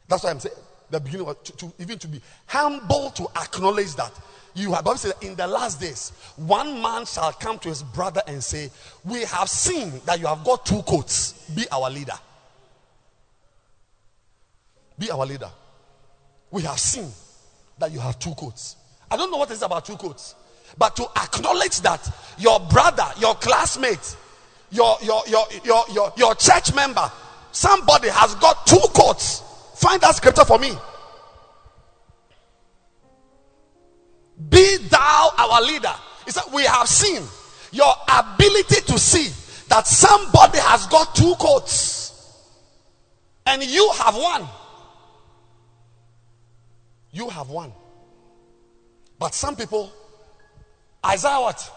That's 0.08 0.24
why 0.24 0.30
I'm 0.30 0.40
saying 0.40 0.56
the 0.90 1.00
beginning 1.00 1.26
was 1.26 1.38
to, 1.44 1.58
to 1.58 1.74
even 1.80 1.98
to 2.00 2.08
be 2.08 2.22
humble 2.46 3.10
to 3.12 3.28
acknowledge 3.36 3.96
that 3.96 4.12
you 4.56 4.74
have 4.74 4.86
Bible 4.86 4.98
said 4.98 5.14
in 5.22 5.36
the 5.36 5.46
last 5.46 5.80
days 5.80 6.12
one 6.36 6.82
man 6.82 7.06
shall 7.06 7.32
come 7.32 7.60
to 7.60 7.70
his 7.70 7.84
brother 7.84 8.22
and 8.28 8.44
say, 8.44 8.72
We 9.06 9.22
have 9.22 9.50
seen 9.50 10.02
that 10.06 10.20
you 10.20 10.28
have 10.28 10.44
got 10.44 10.66
two 10.66 10.82
coats. 10.82 11.34
Be 11.56 11.66
our 11.72 11.90
leader. 11.90 12.18
Be 14.98 15.12
our 15.12 15.26
leader. 15.26 15.50
We 16.50 16.64
have 16.64 16.80
seen 16.80 17.12
that 17.78 17.92
you 17.92 18.00
have 18.00 18.18
two 18.18 18.34
coats. 18.34 18.78
I 19.10 19.18
don't 19.18 19.32
know 19.32 19.38
what 19.38 19.52
is 19.52 19.62
about 19.62 19.86
two 19.86 19.96
coats, 19.96 20.36
but 20.78 20.96
to 20.98 21.08
acknowledge 21.16 21.82
that 21.82 22.08
your 22.38 22.60
brother, 22.60 23.06
your 23.20 23.36
classmate, 23.36 24.16
your 24.72 24.98
your 25.02 25.24
your 25.28 25.46
your 25.64 25.84
your, 25.92 26.14
your 26.18 26.36
church 26.36 26.74
member, 26.74 27.10
somebody 27.52 28.10
has 28.10 28.36
got 28.36 28.68
two 28.68 28.82
coats. 28.94 29.44
Find 29.76 30.02
that 30.02 30.16
scripture 30.16 30.46
for 30.46 30.60
me. 30.60 30.72
Be 34.50 34.78
thou 34.90 35.32
our 35.38 35.62
leader. 35.62 35.94
He 36.26 36.32
said, 36.32 36.44
We 36.54 36.64
have 36.64 36.88
seen 36.88 37.24
your 37.72 37.94
ability 38.08 38.82
to 38.88 39.00
see 39.00 39.32
that 39.70 39.88
somebody 39.88 40.60
has 40.60 40.86
got 40.88 41.16
two 41.16 41.34
coats, 41.40 42.44
and 43.46 43.64
you 43.64 43.90
have 43.98 44.16
one. 44.16 44.48
You 47.12 47.30
have 47.30 47.50
one. 47.50 47.72
But 49.20 49.34
some 49.34 49.56
people, 49.56 49.92
Isaiah 51.06 51.40
what? 51.42 51.72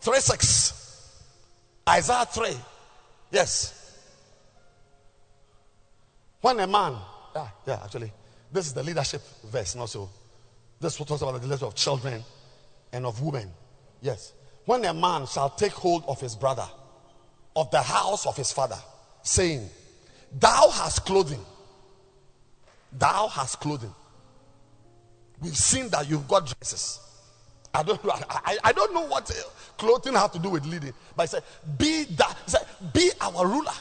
3 0.00 0.18
6. 0.18 1.20
Isaiah 1.88 2.26
3. 2.26 2.48
Yes. 3.30 3.80
When 6.40 6.60
a 6.60 6.66
man, 6.66 6.96
yeah, 7.34 7.48
yeah, 7.66 7.80
actually, 7.82 8.12
this 8.52 8.66
is 8.66 8.74
the 8.74 8.82
leadership 8.82 9.22
verse, 9.44 9.74
not 9.74 9.88
so. 9.88 10.10
This 10.80 10.96
talks 10.96 11.22
about 11.22 11.40
the 11.40 11.40
leadership 11.40 11.68
of 11.68 11.74
children 11.74 12.22
and 12.92 13.06
of 13.06 13.22
women. 13.22 13.50
Yes. 14.02 14.34
When 14.66 14.84
a 14.84 14.92
man 14.92 15.26
shall 15.26 15.50
take 15.50 15.72
hold 15.72 16.04
of 16.06 16.20
his 16.20 16.36
brother, 16.36 16.66
of 17.56 17.70
the 17.70 17.80
house 17.80 18.26
of 18.26 18.36
his 18.36 18.52
father, 18.52 18.78
saying, 19.22 19.68
Thou 20.38 20.68
hast 20.70 21.06
clothing, 21.06 21.44
thou 22.92 23.28
hast 23.28 23.60
clothing. 23.60 23.94
We've 25.44 25.54
seen 25.54 25.90
that 25.90 26.08
you've 26.08 26.26
got 26.26 26.46
dresses. 26.46 27.00
I 27.74 27.82
don't. 27.82 28.00
I, 28.30 28.56
I, 28.64 28.72
don't 28.72 28.94
know 28.94 29.04
what 29.04 29.30
uh, 29.30 29.34
clothing 29.76 30.14
have 30.14 30.32
to 30.32 30.38
do 30.38 30.48
with 30.48 30.64
leading. 30.64 30.94
But 31.14 31.24
I 31.24 31.26
said, 31.26 31.42
be 31.76 32.04
that 32.04 32.34
he 32.46 32.50
said, 32.50 32.66
be 32.94 33.10
our 33.20 33.46
ruler. 33.46 33.72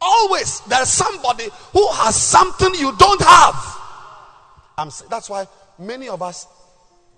Always 0.00 0.60
there's 0.62 0.88
somebody 0.88 1.44
who 1.72 1.88
has 1.92 2.20
something 2.20 2.74
you 2.74 2.96
don't 2.96 3.20
have. 3.22 3.54
I'm 4.76 4.90
that's 5.08 5.30
why 5.30 5.46
many 5.78 6.08
of 6.08 6.20
us 6.20 6.48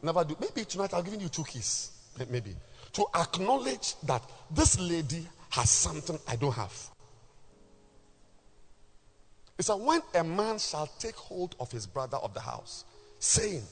never 0.03 0.23
do. 0.23 0.37
Maybe 0.39 0.67
tonight 0.67 0.93
I'll 0.93 1.03
give 1.03 1.21
you 1.21 1.29
two 1.29 1.45
keys. 1.45 1.93
Maybe. 2.31 2.55
To 2.93 3.07
acknowledge 3.15 3.95
that 4.03 4.23
this 4.51 4.79
lady 4.79 5.27
has 5.51 5.71
something 5.71 6.19
I 6.29 6.37
don't 6.37 6.55
have. 6.55 6.75
It 9.59 9.65
said, 9.65 9.75
when 9.75 10.01
a 10.15 10.23
man 10.23 10.59
shall 10.59 10.87
take 10.99 11.17
hold 11.17 11.57
of 11.59 11.73
his 11.73 11.87
brother 11.87 12.17
of 12.19 12.33
the 12.33 12.41
house, 12.41 12.85
saying, 13.19 13.65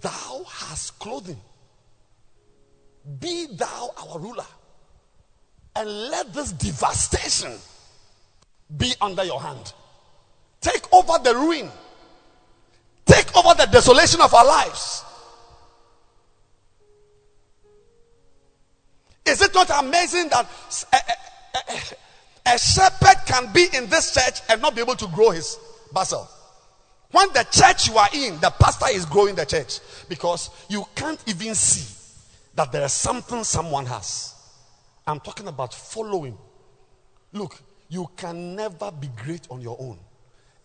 Thou 0.00 0.44
hast 0.48 0.98
clothing, 1.00 1.40
be 3.18 3.46
thou 3.52 3.90
our 3.96 4.18
ruler, 4.20 4.46
and 5.74 5.88
let 6.10 6.32
this 6.32 6.52
devastation 6.52 7.52
be 8.76 8.92
under 9.00 9.24
your 9.24 9.40
hand. 9.40 9.72
Take 10.60 10.92
over 10.92 11.18
the 11.22 11.34
ruin, 11.34 11.70
take 13.04 13.34
over 13.36 13.54
the 13.54 13.66
desolation 13.66 14.20
of 14.20 14.32
our 14.34 14.46
lives. 14.46 15.04
Is 19.26 19.42
it 19.42 19.52
not 19.52 19.70
amazing 19.84 20.28
that 20.30 20.46
a, 20.92 20.96
a- 20.96 21.72
a- 21.72 22.07
a 22.54 22.58
shepherd 22.58 23.16
can 23.26 23.52
be 23.52 23.66
in 23.74 23.88
this 23.88 24.14
church 24.14 24.40
and 24.48 24.60
not 24.62 24.74
be 24.74 24.80
able 24.80 24.96
to 24.96 25.06
grow 25.08 25.30
his 25.30 25.58
bacenta? 25.92 26.26
When 27.10 27.28
the 27.32 27.46
church 27.50 27.88
you 27.88 27.96
are 27.96 28.08
in, 28.12 28.38
the 28.40 28.50
pastor 28.50 28.86
is 28.90 29.06
growing 29.06 29.34
the 29.34 29.46
church 29.46 29.80
because 30.08 30.50
you 30.68 30.84
can't 30.94 31.22
even 31.26 31.54
see 31.54 31.94
that 32.54 32.70
there 32.70 32.84
is 32.84 32.92
something 32.92 33.44
someone 33.44 33.86
has. 33.86 34.34
I'm 35.06 35.20
talking 35.20 35.48
about 35.48 35.72
following. 35.72 36.36
Look, 37.32 37.56
you 37.88 38.08
can 38.16 38.54
never 38.54 38.90
be 38.90 39.08
great 39.24 39.46
on 39.50 39.62
your 39.62 39.76
own. 39.80 39.98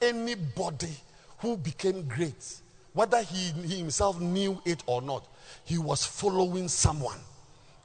Anybody 0.02 0.92
who 1.38 1.56
became 1.56 2.04
great, 2.08 2.56
whether 2.92 3.22
he, 3.22 3.52
he 3.66 3.78
himself 3.78 4.20
knew 4.20 4.62
it 4.66 4.84
or 4.86 5.02
not, 5.02 5.26
he 5.64 5.78
was 5.78 6.06
following 6.06 6.68
someone. 6.68 7.20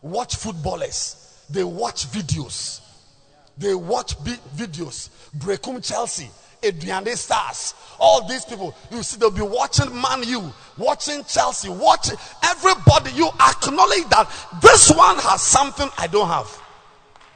Watch 0.02 0.36
footballers, 0.36 1.44
they 1.48 1.62
watch 1.62 2.06
videos. 2.06 2.80
They 3.58 3.74
watch 3.74 4.14
vi- 4.20 4.38
videos. 4.56 5.10
Brecum 5.36 5.84
Chelsea, 5.86 6.30
Adriane 6.62 7.16
Stars, 7.16 7.74
all 7.98 8.26
these 8.26 8.44
people. 8.44 8.74
You 8.90 9.02
see, 9.02 9.18
they'll 9.18 9.30
be 9.30 9.42
watching 9.42 9.92
Man 10.00 10.22
U, 10.24 10.52
watching 10.76 11.24
Chelsea, 11.24 11.68
watching 11.68 12.16
everybody. 12.44 13.10
You 13.12 13.28
acknowledge 13.28 14.08
that 14.10 14.28
this 14.62 14.90
one 14.90 15.18
has 15.18 15.42
something 15.42 15.88
I 15.98 16.06
don't 16.06 16.28
have. 16.28 16.62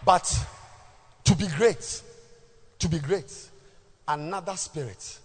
But 0.05 0.47
to 1.25 1.37
be 1.37 1.47
great, 1.57 2.03
to 2.79 2.89
be 2.89 2.99
great, 2.99 3.33
another 4.09 4.57
spirit. 4.57 5.19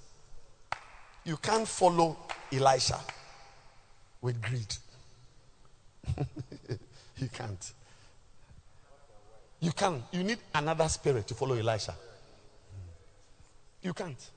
You 1.23 1.37
can't 1.37 1.67
follow 1.67 2.17
Elisha 2.51 2.99
with 4.21 4.41
greed. 4.41 4.75
you 7.17 7.29
can't. 7.33 7.71
You 9.59 9.71
can't. 9.71 10.03
You 10.11 10.23
need 10.23 10.39
another 10.53 10.87
spirit 10.87 11.27
to 11.27 11.33
follow 11.33 11.55
Elisha. 11.55 11.95
You 13.81 13.93
can't. 13.93 14.29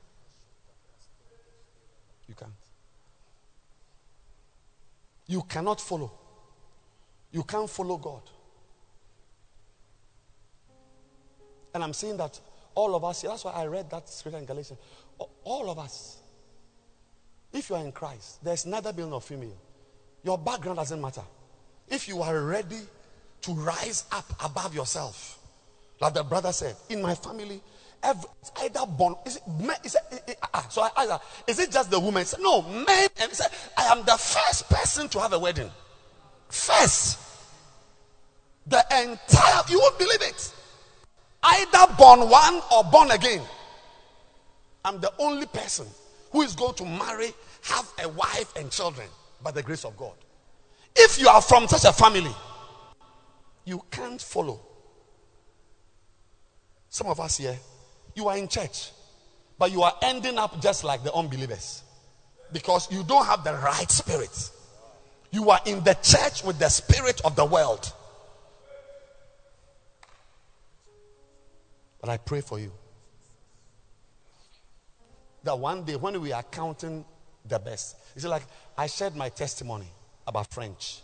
You 2.28 2.34
can't. 2.34 2.52
You 5.26 5.42
cannot 5.42 5.80
follow. 5.80 6.12
You 7.32 7.42
can't 7.42 7.68
follow 7.68 7.96
God. 7.96 8.22
And 11.74 11.84
I'm 11.84 11.92
saying 11.92 12.16
that 12.16 12.40
all 12.74 12.94
of 12.94 13.04
us, 13.04 13.22
that's 13.22 13.44
why 13.44 13.52
I 13.52 13.66
read 13.66 13.90
that 13.90 14.08
scripture 14.08 14.38
in 14.38 14.44
Galatians. 14.44 14.78
All 15.44 15.70
of 15.70 15.78
us, 15.78 16.18
if 17.52 17.68
you 17.70 17.76
are 17.76 17.84
in 17.84 17.92
Christ, 17.92 18.42
there's 18.42 18.66
neither 18.66 18.92
male 18.92 19.08
nor 19.08 19.20
female. 19.20 19.56
Your 20.22 20.38
background 20.38 20.78
doesn't 20.78 21.00
matter. 21.00 21.22
If 21.88 22.08
you 22.08 22.22
are 22.22 22.42
ready 22.42 22.80
to 23.42 23.52
rise 23.52 24.04
up 24.12 24.24
above 24.44 24.74
yourself, 24.74 25.38
like 26.00 26.14
the 26.14 26.22
brother 26.22 26.52
said, 26.52 26.76
in 26.88 27.02
my 27.02 27.14
family, 27.14 27.60
every, 28.02 28.28
it's 28.40 28.52
either 28.62 28.86
born. 28.86 29.14
Is 29.26 29.36
it, 29.36 29.42
it, 29.84 29.94
eh, 30.12 30.18
eh, 30.28 30.34
ah, 30.54 30.66
so 30.68 30.82
I 30.96 31.18
is 31.46 31.58
it 31.58 31.70
just 31.70 31.90
the 31.90 32.00
woman? 32.00 32.24
Said, 32.24 32.40
no, 32.40 32.62
men. 32.62 32.86
Eh, 32.88 33.08
and 33.22 33.32
said, 33.32 33.50
I 33.76 33.84
am 33.86 34.04
the 34.04 34.16
first 34.16 34.68
person 34.68 35.08
to 35.10 35.20
have 35.20 35.32
a 35.32 35.38
wedding. 35.38 35.70
First. 36.48 37.18
The 38.66 38.84
entire, 39.02 39.62
you 39.68 39.78
won't 39.78 39.98
believe 39.98 40.22
it. 40.22 40.54
Either 41.42 41.92
born 41.98 42.28
one 42.28 42.60
or 42.72 42.84
born 42.84 43.10
again. 43.10 43.42
I'm 44.84 45.00
the 45.00 45.12
only 45.18 45.46
person 45.46 45.86
who 46.30 46.42
is 46.42 46.54
going 46.54 46.74
to 46.74 46.84
marry, 46.84 47.32
have 47.62 47.90
a 48.02 48.08
wife 48.08 48.52
and 48.56 48.70
children 48.70 49.08
by 49.42 49.50
the 49.50 49.62
grace 49.62 49.84
of 49.84 49.96
God. 49.96 50.12
If 50.94 51.20
you 51.20 51.28
are 51.28 51.42
from 51.42 51.68
such 51.68 51.84
a 51.84 51.92
family, 51.92 52.30
you 53.64 53.82
can't 53.90 54.20
follow. 54.20 54.60
Some 56.88 57.06
of 57.06 57.20
us 57.20 57.38
here, 57.38 57.58
you 58.14 58.28
are 58.28 58.36
in 58.36 58.48
church, 58.48 58.90
but 59.58 59.70
you 59.70 59.82
are 59.82 59.94
ending 60.02 60.38
up 60.38 60.60
just 60.60 60.82
like 60.84 61.04
the 61.04 61.12
unbelievers 61.14 61.82
because 62.52 62.90
you 62.90 63.04
don't 63.04 63.26
have 63.26 63.44
the 63.44 63.52
right 63.54 63.90
spirit. 63.90 64.50
You 65.30 65.50
are 65.50 65.60
in 65.66 65.84
the 65.84 65.94
church 66.02 66.42
with 66.42 66.58
the 66.58 66.68
spirit 66.68 67.20
of 67.24 67.36
the 67.36 67.44
world. 67.44 67.92
But 72.00 72.10
I 72.10 72.16
pray 72.16 72.40
for 72.40 72.58
you 72.58 72.72
that 75.44 75.58
one 75.58 75.84
day 75.84 75.96
when 75.96 76.20
we 76.20 76.32
are 76.32 76.42
counting 76.42 77.04
the 77.46 77.58
best, 77.58 77.96
it's 78.16 78.24
like 78.24 78.42
I 78.76 78.86
shared 78.86 79.14
my 79.14 79.28
testimony 79.28 79.86
about 80.26 80.52
French. 80.52 81.00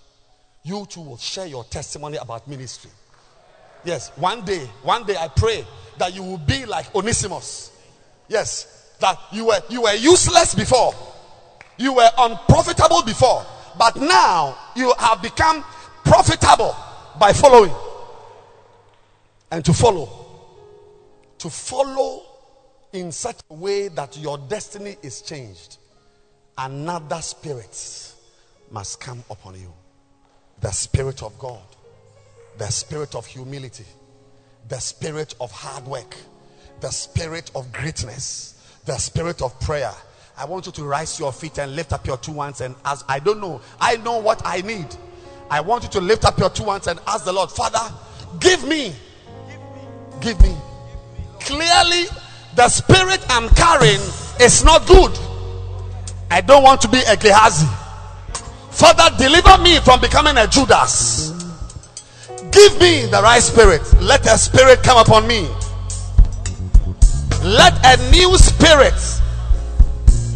You 0.67 0.85
too 0.87 1.01
will 1.01 1.17
share 1.17 1.47
your 1.47 1.63
testimony 1.63 2.17
about 2.17 2.49
ministry. 2.49 2.91
Yes, 3.85 4.11
one 4.17 4.45
day, 4.45 4.69
one 4.83 5.05
day 5.07 5.17
I 5.17 5.29
pray 5.29 5.65
that 5.97 6.13
you 6.13 6.25
will 6.25 6.39
be 6.39 6.67
like 6.67 6.93
Onesimus. 6.93 7.71
Yes, 8.27 8.97
that 8.99 9.17
you 9.31 9.47
were 9.47 9.61
you 9.69 9.83
were 9.83 9.95
useless 9.95 10.57
before. 10.57 10.93
You 11.79 11.93
were 11.95 12.11
unprofitable 12.19 13.05
before, 13.05 13.47
but 13.79 13.95
now 13.95 14.59
you 14.75 14.93
have 14.99 15.23
become 15.23 15.63
profitable 16.05 16.75
by 17.21 17.33
following. 17.33 17.73
And 19.53 19.65
to 19.65 19.73
follow. 19.73 20.09
To 21.39 21.49
follow 21.49 22.25
in 22.93 23.13
such 23.13 23.39
a 23.51 23.55
way 23.55 23.87
that 23.87 24.17
your 24.17 24.37
destiny 24.37 24.97
is 25.01 25.23
changed. 25.23 25.77
Another 26.59 27.21
spirit 27.21 28.15
must 28.73 28.99
come 28.99 29.23
upon 29.31 29.61
you. 29.61 29.73
The 30.61 30.71
spirit 30.71 31.23
of 31.23 31.39
God 31.39 31.63
the 32.59 32.71
spirit 32.71 33.15
of 33.15 33.27
humility, 33.27 33.85
the 34.69 34.79
spirit 34.79 35.35
of 35.41 35.51
hard 35.53 35.87
work, 35.87 36.17
the 36.81 36.91
spirit 36.91 37.51
of 37.55 37.71
greatness, 37.73 38.81
the 38.85 38.97
spirit 38.97 39.43
of 39.43 39.59
prayer. 39.61 39.93
I 40.39 40.45
want 40.45 40.67
you 40.67 40.73
to 40.73 40.85
rise 40.85 41.19
your 41.19 41.33
feet 41.33 41.59
and 41.59 41.75
lift 41.75 41.93
up 41.93 42.07
your 42.07 42.19
two 42.19 42.35
hands 42.35 42.61
and 42.61 42.75
ask. 42.85 43.05
I 43.09 43.19
don't 43.19 43.41
know. 43.41 43.61
I 43.81 43.97
know 43.97 44.19
what 44.19 44.43
I 44.45 44.61
need. 44.61 44.87
I 45.51 45.61
want 45.61 45.85
you 45.85 45.89
to 45.91 46.01
lift 46.01 46.25
up 46.25 46.39
your 46.39 46.51
two 46.51 46.65
hands 46.65 46.87
and 46.87 46.99
ask 47.07 47.25
the 47.25 47.33
Lord, 47.33 47.51
Father, 47.51 47.95
give 48.41 48.67
me, 48.67 48.95
give 50.21 50.41
me. 50.43 50.55
Clearly, 51.41 52.05
the 52.55 52.69
spirit 52.69 53.25
I'm 53.29 53.49
carrying 53.51 54.01
is 54.41 54.65
not 54.65 54.87
good. 54.87 55.17
I 56.31 56.41
don't 56.41 56.63
want 56.63 56.81
to 56.83 56.89
be 56.89 57.01
a 57.07 57.17
Gehazi. 57.17 57.67
Father, 58.77 59.09
deliver 59.17 59.57
me 59.63 59.79
from 59.81 60.03
becoming 60.03 60.37
a 60.37 60.47
Judas. 60.47 61.31
Give 62.53 62.79
me 62.79 63.07
the 63.07 63.21
right 63.23 63.41
spirit. 63.41 63.81
Let 64.03 64.27
a 64.27 64.37
spirit 64.37 64.83
come 64.83 64.99
upon 64.99 65.27
me. 65.27 65.49
Let 67.43 67.73
a 67.87 67.97
new 68.11 68.37
spirit 68.37 68.93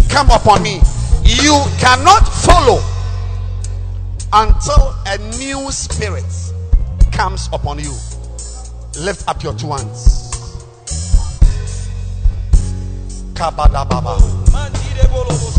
come 0.08 0.30
upon 0.30 0.62
me. 0.62 0.80
You 1.22 1.62
cannot 1.78 2.26
follow 2.26 2.82
until 4.32 4.94
a 5.04 5.18
new 5.36 5.70
spirit 5.70 6.24
comes 7.12 7.50
upon 7.52 7.78
you. 7.78 7.92
Lift 8.98 9.28
up 9.28 9.42
your 9.42 9.52
two 9.52 9.70
hands. 9.70 10.30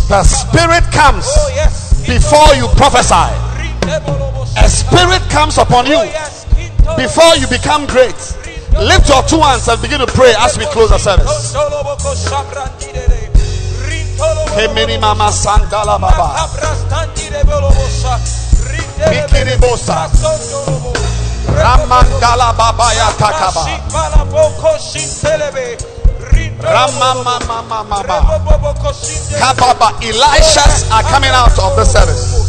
The 0.09 0.23
spirit 0.23 0.83
comes 0.91 1.25
Oh. 1.27 1.70
Before 2.07 2.55
you 2.55 2.67
prophesy. 2.77 3.29
A 4.57 4.67
spirit 4.69 5.21
comes 5.29 5.57
upon 5.57 5.85
you 5.85 6.01
before 6.97 7.35
you 7.35 7.47
become 7.47 7.85
great. 7.87 8.15
Lift 8.77 9.09
your 9.09 9.23
two 9.23 9.39
hands 9.39 9.67
and 9.67 9.81
begin 9.81 9.99
to 9.99 10.07
pray 10.07 10.33
as 10.39 10.57
we 10.57 10.65
close 10.65 10.89
the 10.89 10.97
service. 10.97 11.53
Ramandala 21.51 22.55
baba 22.57 22.89
takaba. 23.17 23.65
Kababa. 29.39 29.89
Elishas 30.01 30.89
are 30.91 31.03
coming 31.03 31.31
out 31.31 31.57
of 31.59 31.75
the 31.75 31.85
service. 31.85 32.41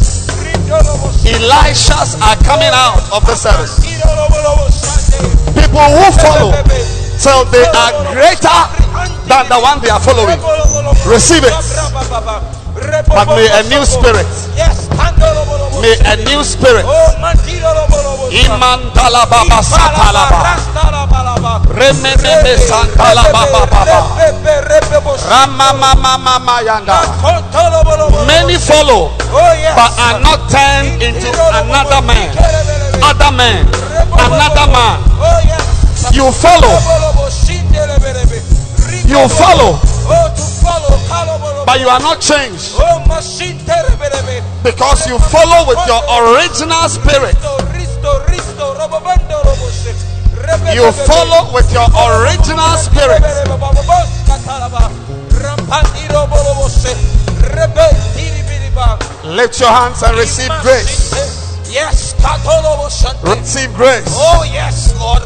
Elishas 1.24 2.20
are 2.20 2.36
coming 2.44 2.70
out 2.72 3.00
of 3.12 3.24
the 3.26 3.34
service. 3.34 3.80
People 5.54 5.80
who 5.80 6.06
follow 6.20 6.52
till 7.18 7.44
they 7.52 7.64
are 7.72 7.92
greater 8.12 8.60
than 9.28 9.48
the 9.48 9.58
one 9.60 9.80
they 9.80 9.88
are 9.90 10.00
following. 10.00 10.38
Receive 11.06 11.44
it. 11.44 12.61
But 12.82 13.28
may 13.36 13.46
a 13.46 13.62
new 13.68 13.84
spirit, 13.84 14.26
Yes, 14.56 14.88
may 15.80 15.94
a 16.02 16.16
new 16.26 16.42
spirit. 16.42 16.84
Imandala 18.32 19.22
baba 19.30 19.62
satalaba. 19.62 20.56
Remememe 21.70 22.54
santala 22.58 23.22
baba. 23.32 23.66
baba. 23.70 23.98
Rama 25.30 25.72
mama 25.78 26.18
mama 26.18 26.56
yanda. 26.64 26.98
Many 28.26 28.58
follow, 28.58 29.10
but 29.30 29.92
are 29.98 30.18
not 30.20 30.50
turned 30.50 31.02
into 31.02 31.28
another 31.54 32.02
man. 32.02 32.34
Other 33.02 33.32
man, 33.32 33.66
another 34.18 34.66
man. 34.72 34.98
You 36.12 36.32
follow, 36.32 36.76
you 39.06 39.28
follow, 39.28 39.78
but 41.66 41.80
you 41.80 41.88
are 41.88 42.00
not 42.00 42.20
changed. 42.20 42.74
Because 44.62 45.06
you 45.06 45.18
follow 45.18 45.68
with 45.68 45.80
your 45.86 46.02
original 46.22 46.88
spirit. 46.88 47.36
You 50.74 50.90
follow 51.06 51.52
with 51.54 51.72
your 51.72 51.86
original 51.86 52.76
spirit. 52.76 53.22
Lift 59.24 59.60
your 59.60 59.70
hands 59.70 60.02
and 60.02 60.16
receive 60.16 60.50
grace. 60.62 61.51
Yes, 61.72 62.12
Receive 63.24 63.72
grace. 63.74 64.04
Oh 64.12 64.44
yes, 64.44 64.92
Lord. 65.00 65.22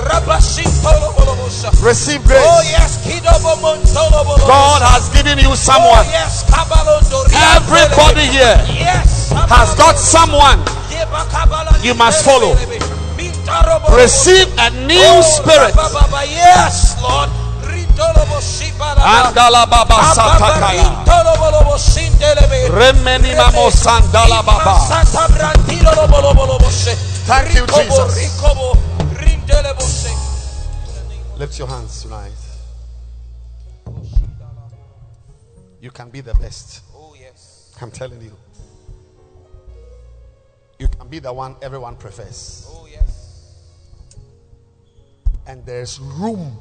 Receive 1.82 2.22
grace. 2.24 2.38
Oh 2.46 2.62
yes. 2.62 3.02
God 4.46 4.80
has 4.82 5.08
given 5.10 5.38
you 5.38 5.50
Oh 5.50 5.54
someone. 5.58 6.06
yes, 6.06 6.44
Kabalondo. 6.46 7.26
Everybody 7.34 8.26
here 8.30 8.56
Yes. 8.78 9.30
has 9.50 9.74
got 9.74 9.98
someone. 9.98 10.62
You 11.82 11.94
must 11.94 12.24
follow. 12.24 12.54
Receive 13.96 14.46
a 14.58 14.70
new 14.86 15.22
spirit. 15.22 15.74
Yes, 16.30 16.94
Lord. 17.02 17.28
Andala 17.96 19.66
baba 19.66 20.14
satakaya. 20.14 21.04
Remeni 22.70 23.34
mamo 23.34 23.70
sandala 23.70 24.42
baba. 24.44 24.78
Thank 27.26 27.54
you, 27.54 27.66
Jesus. 27.66 28.18
Rikobo, 28.18 28.76
rindelebo 29.16 29.82
se. 29.82 30.10
Lift 31.38 31.58
your 31.58 31.68
hands 31.68 32.02
tonight. 32.02 32.32
You 35.80 35.90
can 35.90 36.10
be 36.10 36.20
the 36.20 36.34
best. 36.34 36.82
Oh 36.94 37.14
yes. 37.18 37.74
I'm 37.80 37.90
telling 37.90 38.20
you. 38.22 38.36
You 40.78 40.88
can 40.88 41.08
be 41.08 41.18
the 41.18 41.32
one 41.32 41.56
everyone 41.62 41.96
prefers. 41.96 42.66
Oh 42.70 42.86
yes. 42.90 43.54
And 45.46 45.64
there's 45.64 45.98
room 46.00 46.58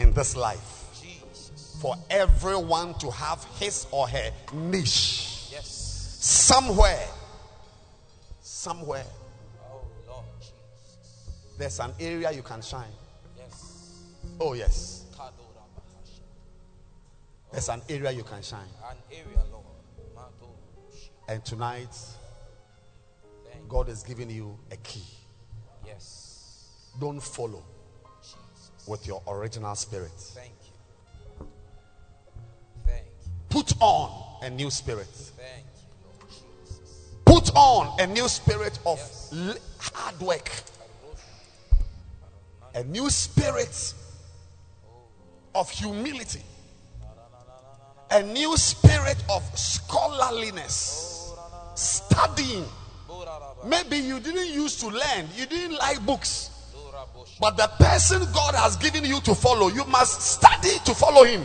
in 0.00 0.12
this 0.12 0.34
life 0.36 0.88
Jesus. 1.00 1.78
for 1.80 1.94
everyone 2.10 2.94
to 2.98 3.10
have 3.10 3.44
his 3.58 3.86
or 3.90 4.08
her 4.08 4.30
niche 4.52 5.48
Yes. 5.52 5.68
somewhere. 6.20 7.06
Somewhere 8.42 9.04
Oh 9.70 9.82
Lord 10.08 10.24
Jesus. 10.40 11.56
there's 11.58 11.80
an 11.80 11.92
area 12.00 12.32
you 12.32 12.42
can 12.42 12.62
shine. 12.62 12.92
Yes. 13.36 14.00
Oh, 14.40 14.54
yes, 14.54 15.04
there's 17.52 17.68
an 17.68 17.82
area 17.88 18.10
you 18.12 18.22
can 18.22 18.42
shine. 18.42 18.68
An 18.88 18.96
area, 19.12 19.42
Lord. 19.50 19.64
And 21.28 21.44
tonight. 21.44 21.94
God 23.68 23.88
is 23.88 24.02
giving 24.02 24.30
you 24.30 24.58
a 24.72 24.76
key. 24.78 25.04
Yes. 25.86 26.66
Don't 26.98 27.20
follow. 27.20 27.62
With 28.90 29.06
your 29.06 29.22
original 29.28 29.74
spirit. 29.76 30.10
Thank 30.18 30.50
you. 31.38 31.46
Thank 32.84 33.04
you. 33.24 33.30
Put 33.48 33.72
on 33.80 34.10
a 34.42 34.50
new 34.50 34.68
spirit. 34.68 35.06
Thank 35.06 35.64
you, 35.64 35.86
Lord 36.04 36.28
Jesus. 36.28 37.12
Put 37.24 37.54
on 37.54 38.00
a 38.00 38.06
new 38.08 38.28
spirit 38.28 38.78
of 38.84 38.98
Yes. 38.98 39.30
l- 39.32 39.54
hard 39.78 40.20
work, 40.20 40.50
a 42.74 42.82
new 42.82 43.08
spirit 43.10 43.94
of 45.54 45.70
humility, 45.70 46.42
a 48.10 48.22
new 48.24 48.56
spirit 48.56 49.22
of 49.30 49.42
scholarliness, 49.56 51.32
studying. 51.76 52.68
Maybe 53.64 53.98
you 53.98 54.18
didn't 54.20 54.48
used 54.48 54.80
to 54.80 54.88
learn, 54.88 55.28
you 55.36 55.46
didn't 55.46 55.76
like 55.78 56.04
books. 56.04 56.50
But 57.40 57.56
the 57.56 57.68
person 57.78 58.20
God 58.32 58.54
has 58.54 58.76
given 58.76 59.04
you 59.04 59.20
to 59.20 59.34
follow, 59.34 59.68
you 59.68 59.84
must 59.86 60.20
study 60.20 60.78
to 60.84 60.94
follow 60.94 61.24
him. 61.24 61.44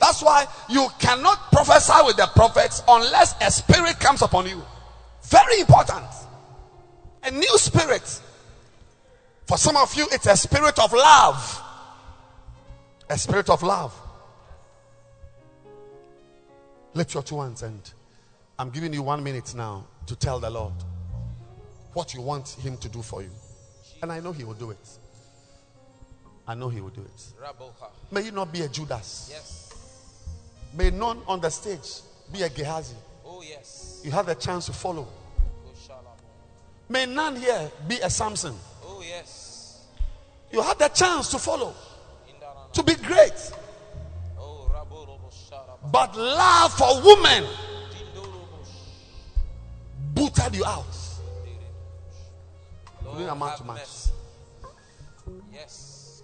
That's 0.00 0.22
why 0.22 0.46
you 0.68 0.88
cannot 0.98 1.50
prophesy 1.50 2.04
with 2.06 2.16
the 2.16 2.26
prophets 2.34 2.82
unless 2.88 3.34
a 3.40 3.50
spirit 3.50 3.98
comes 3.98 4.22
upon 4.22 4.46
you. 4.46 4.62
Very 5.24 5.60
important. 5.60 6.06
A 7.24 7.30
new 7.30 7.58
spirit. 7.58 8.20
For 9.46 9.58
some 9.58 9.76
of 9.76 9.94
you, 9.94 10.06
it's 10.12 10.26
a 10.26 10.36
spirit 10.36 10.78
of 10.78 10.92
love. 10.92 11.62
A 13.10 13.18
spirit 13.18 13.50
of 13.50 13.62
love. 13.62 13.94
Lift 16.94 17.14
your 17.14 17.22
two 17.22 17.40
hands 17.40 17.62
and 17.62 17.80
I'm 18.58 18.70
giving 18.70 18.92
you 18.92 19.02
one 19.02 19.22
minute 19.22 19.54
now 19.54 19.86
to 20.06 20.16
tell 20.16 20.40
the 20.40 20.50
Lord 20.50 20.72
what 21.92 22.14
you 22.14 22.22
want 22.22 22.48
Him 22.50 22.76
to 22.78 22.88
do 22.88 23.02
for 23.02 23.22
you. 23.22 23.30
And 24.02 24.12
I 24.12 24.20
know 24.20 24.32
He 24.32 24.44
will 24.44 24.54
do 24.54 24.70
it. 24.70 24.88
I 26.46 26.54
know 26.54 26.68
He 26.68 26.80
will 26.80 26.90
do 26.90 27.02
it. 27.02 27.32
May 28.10 28.22
you 28.22 28.32
not 28.32 28.52
be 28.52 28.62
a 28.62 28.68
Judas. 28.68 29.28
Yes. 29.30 29.74
May 30.74 30.90
none 30.90 31.20
on 31.26 31.40
the 31.40 31.50
stage 31.50 32.02
be 32.32 32.42
a 32.42 32.48
Gehazi. 32.48 32.96
Oh 33.24 33.42
yes. 33.42 34.00
You 34.04 34.10
have 34.10 34.26
the 34.26 34.34
chance 34.34 34.66
to 34.66 34.72
follow. 34.72 35.08
May 36.88 37.06
none 37.06 37.36
here 37.36 37.70
be 37.86 37.98
a 37.98 38.08
Samson. 38.08 38.54
Oh 38.84 39.02
yes. 39.06 39.86
You 40.50 40.62
have 40.62 40.78
the 40.78 40.88
chance 40.88 41.28
to 41.30 41.38
follow, 41.38 41.74
to 42.72 42.82
be 42.82 42.94
great. 42.94 43.52
Oh. 44.38 44.70
But 45.92 46.16
love 46.16 46.72
for 46.72 47.02
women 47.02 47.44
booted 50.14 50.54
you 50.56 50.64
out. 50.64 50.97
Didn't 53.18 53.32
amount 53.32 53.56
to 53.56 53.64
much. 53.64 53.80
Yes. 55.52 56.22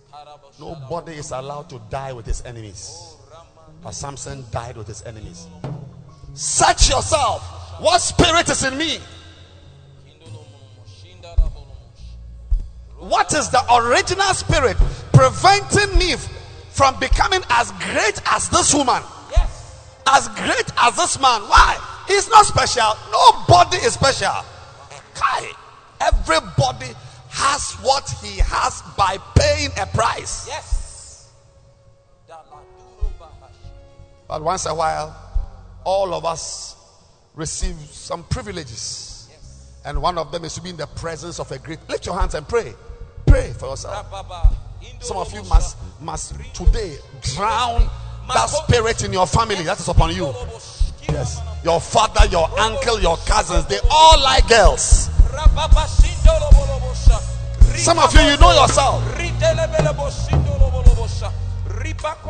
Nobody 0.61 1.15
is 1.15 1.33
allowed 1.33 1.69
to 1.71 1.83
die 1.91 2.13
with 2.13 2.25
his 2.25 2.41
enemies. 2.45 3.17
Oh 3.33 3.45
But 3.83 3.95
Samson 3.95 4.45
died 4.53 4.77
with 4.77 4.87
his 4.87 5.03
enemies. 5.03 5.49
Search 6.35 6.91
yourself. 6.91 7.43
What 7.81 8.01
spirit 8.01 8.49
is 8.49 8.63
in 8.63 8.79
me? 8.79 8.99
What 12.97 13.35
is 13.35 13.51
the 13.51 13.61
original 13.75 14.33
spirit 14.33 14.77
preventing 15.13 15.99
me 15.99 16.15
from 16.71 16.99
becoming 17.01 17.43
as 17.51 17.73
great 17.73 18.23
as 18.31 18.49
this 18.51 18.73
woman? 18.73 19.03
Yes. 19.33 19.99
As 20.07 20.29
great 20.29 20.73
as 20.79 20.95
this 20.95 21.21
man? 21.21 21.41
Why? 21.43 21.77
He's 22.07 22.29
not 22.31 22.47
special. 22.47 22.93
Nobody 23.11 23.79
is 23.79 23.95
special. 23.95 24.45
Kai. 25.15 25.51
Everybody 26.01 26.93
has 27.31 27.73
what 27.83 28.09
he 28.23 28.39
has 28.39 28.83
by 28.97 29.19
paying 29.35 29.71
a 29.79 29.87
price. 29.87 30.47
Yes. 30.49 31.31
But 34.27 34.43
once 34.43 34.67
a 34.67 34.75
while, 34.75 35.15
all 35.85 36.15
of 36.15 36.25
us 36.25 36.77
receive 37.35 37.77
some 37.77 38.25
privileges. 38.25 39.29
Yes. 39.31 39.73
And 39.85 40.01
one 40.01 40.17
of 40.19 40.33
them 40.33 40.45
is 40.45 40.55
to 40.55 40.63
be 40.63 40.71
in 40.71 40.77
the 40.77 40.87
presence 40.87 41.39
of 41.39 41.51
a 41.53 41.59
great. 41.59 41.79
Lift 41.89 42.07
your 42.07 42.19
hands 42.19 42.35
and 42.35 42.49
pray. 42.49 42.73
Pray 43.27 43.53
for 43.53 43.71
yourself. 43.71 44.07
Some 45.01 45.19
of 45.19 45.33
you 45.33 45.43
must 45.45 45.77
must 46.01 46.35
today 46.55 46.97
drown 47.23 47.89
that 48.29 48.47
spirit 48.47 49.05
in 49.05 49.13
your 49.13 49.27
family 49.27 49.63
that 49.63 49.79
is 49.79 49.89
upon 49.89 50.15
you. 50.15 50.35
Yes. 51.09 51.41
Your 51.63 51.81
father, 51.81 52.27
your 52.27 52.49
uncle, 52.59 53.01
your 53.01 53.17
cousins, 53.19 53.67
they 53.67 53.79
all 53.91 54.21
like 54.23 54.49
girls. 54.49 55.11
Some 57.77 57.99
of 57.99 58.15
you, 58.15 58.21
you 58.23 58.37
know 58.39 58.53
yourself. 58.53 59.03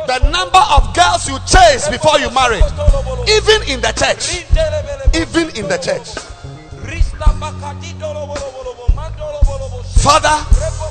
The 0.07 0.19
number 0.31 0.63
of 0.77 0.95
girls 0.95 1.29
you 1.29 1.39
chase 1.47 1.89
before 1.89 2.19
you 2.19 2.31
marry, 2.31 2.59
even 3.29 3.63
in 3.69 3.81
the 3.81 3.93
church, 3.93 4.45
even 5.15 5.49
in 5.57 5.69
the 5.69 5.79
church. 5.79 6.09
Father, 10.03 10.37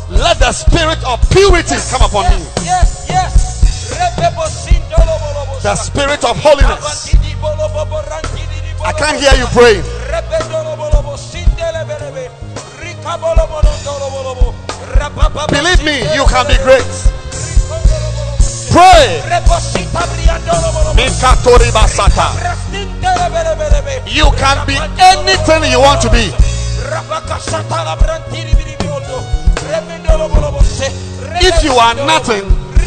let 0.10 0.40
the 0.40 0.52
spirit 0.52 1.04
of 1.06 1.20
purity 1.30 1.76
come 1.90 2.02
upon 2.02 2.24
me. 2.32 2.46
Yes, 2.64 3.06
yes. 3.10 3.90
The 5.62 5.76
spirit 5.76 6.24
of 6.26 6.38
holiness. 6.38 7.14
I 8.86 8.92
can't 8.94 9.20
hear 9.20 9.34
you 9.38 9.46
praying. 9.48 9.84
Believe 15.50 15.84
me, 15.84 16.00
you 16.16 16.26
can 16.26 16.48
be 16.48 16.56
great. 16.64 16.86
Pray. 18.72 19.22
You 24.08 24.32
can 24.32 24.66
be 24.66 24.78
anything 25.00 25.72
you 25.72 25.80
want 25.80 26.02
to 26.02 26.10
be. 26.10 26.32
If 31.42 31.64
you 31.64 31.74
are 31.74 31.96
nothing, 32.06 32.44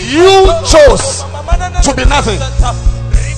you 0.08 0.46
chose 0.64 1.24
to 1.82 1.94
be 1.94 2.04
nothing. 2.06 2.95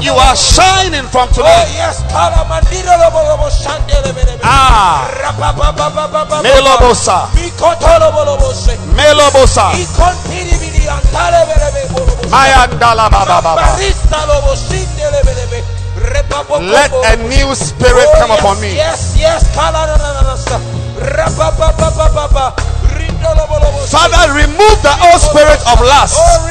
You 0.00 0.14
are 0.14 0.36
shining 0.36 1.04
from 1.10 1.28
Oh 1.28 1.34
tonight. 1.42 1.68
yes, 1.74 2.02
Kalamandiro 2.06 2.94
Lobolobo 3.02 3.50
Shandelebelebe. 3.50 4.40
Ah, 4.44 5.10
Melobosa. 8.94 9.72
Mayandala 12.30 13.10
baba 13.10 13.42
baba. 13.42 13.76
Let 16.60 16.92
a 16.92 17.16
new 17.28 17.54
spirit 17.54 18.06
Oh, 18.06 18.14
come 18.18 18.30
yes, 18.30 18.40
upon 18.40 18.60
me. 18.60 18.74
Yes, 18.74 19.16
yes. 19.18 19.42
Father, 23.88 24.32
remove 24.32 24.76
the 24.82 24.94
old 25.08 25.20
spirit 25.20 25.60
of 25.68 25.80
lust, 25.80 26.16
Oh, 26.20 26.48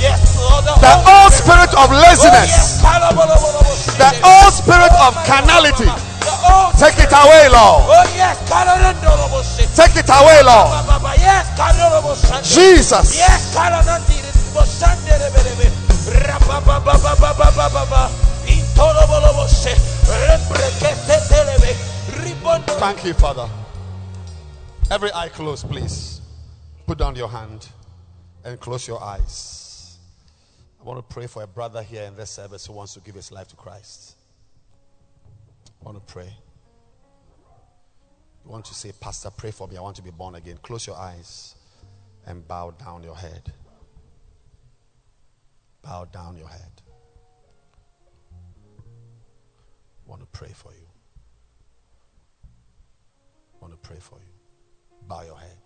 yes, 0.00 0.20
the 0.80 0.94
old 1.04 1.32
spirit 1.32 1.72
of 1.76 1.88
Oh, 1.92 2.00
laziness, 2.00 2.80
yes, 2.80 2.80
the 3.98 4.10
old 4.24 4.52
spirit 4.52 4.92
of 5.00 5.12
carnality. 5.24 5.88
Take 6.80 6.98
it 6.98 7.12
away, 7.12 7.48
Lord. 7.52 7.84
Oh, 7.88 8.04
yes, 8.16 8.38
Take 9.76 9.96
it 9.96 10.08
away, 10.08 10.40
Lord. 10.42 10.86
Baba, 10.86 11.12
yes, 11.20 11.48
Kalanobosande. 11.56 12.44
Jesus. 12.48 13.20
Thank 22.78 23.04
you, 23.04 23.14
Father. 23.14 23.59
Every 24.90 25.12
eye 25.12 25.28
closed, 25.28 25.68
please. 25.70 26.20
Put 26.84 26.98
down 26.98 27.14
your 27.14 27.28
hand 27.28 27.68
and 28.44 28.58
close 28.58 28.88
your 28.88 29.00
eyes. 29.00 29.98
I 30.80 30.82
want 30.82 30.98
to 30.98 31.14
pray 31.14 31.28
for 31.28 31.44
a 31.44 31.46
brother 31.46 31.80
here 31.80 32.02
in 32.02 32.16
this 32.16 32.30
service 32.30 32.66
who 32.66 32.72
wants 32.72 32.94
to 32.94 33.00
give 33.00 33.14
his 33.14 33.30
life 33.30 33.46
to 33.48 33.56
Christ. 33.56 34.16
I 35.80 35.84
want 35.84 35.96
to 35.96 36.12
pray. 36.12 36.32
You 38.44 38.50
want 38.50 38.64
to 38.64 38.74
say, 38.74 38.90
Pastor, 38.98 39.30
pray 39.30 39.52
for 39.52 39.68
me. 39.68 39.76
I 39.76 39.80
want 39.80 39.94
to 39.96 40.02
be 40.02 40.10
born 40.10 40.34
again. 40.34 40.58
Close 40.60 40.88
your 40.88 40.96
eyes 40.96 41.54
and 42.26 42.46
bow 42.48 42.72
down 42.72 43.04
your 43.04 43.16
head. 43.16 43.52
Bow 45.82 46.04
down 46.06 46.36
your 46.36 46.48
head. 46.48 46.82
I 50.04 50.10
want 50.10 50.20
to 50.20 50.26
pray 50.32 50.50
for 50.52 50.72
you. 50.72 50.86
I 53.54 53.58
want 53.60 53.72
to 53.72 53.88
pray 53.88 53.98
for 54.00 54.18
you. 54.18 54.29
Bow 55.10 55.22
your 55.24 55.36
head. 55.36 55.58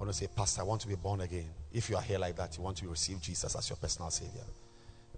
I 0.00 0.02
want 0.02 0.12
to 0.12 0.18
say, 0.18 0.26
Pastor, 0.34 0.62
I 0.62 0.64
want 0.64 0.80
to 0.80 0.88
be 0.88 0.96
born 0.96 1.20
again. 1.20 1.48
If 1.72 1.88
you 1.88 1.94
are 1.94 2.02
here 2.02 2.18
like 2.18 2.34
that, 2.34 2.56
you 2.56 2.62
want 2.64 2.76
to 2.78 2.88
receive 2.88 3.22
Jesus 3.22 3.54
as 3.54 3.70
your 3.70 3.76
personal 3.76 4.10
Savior, 4.10 4.42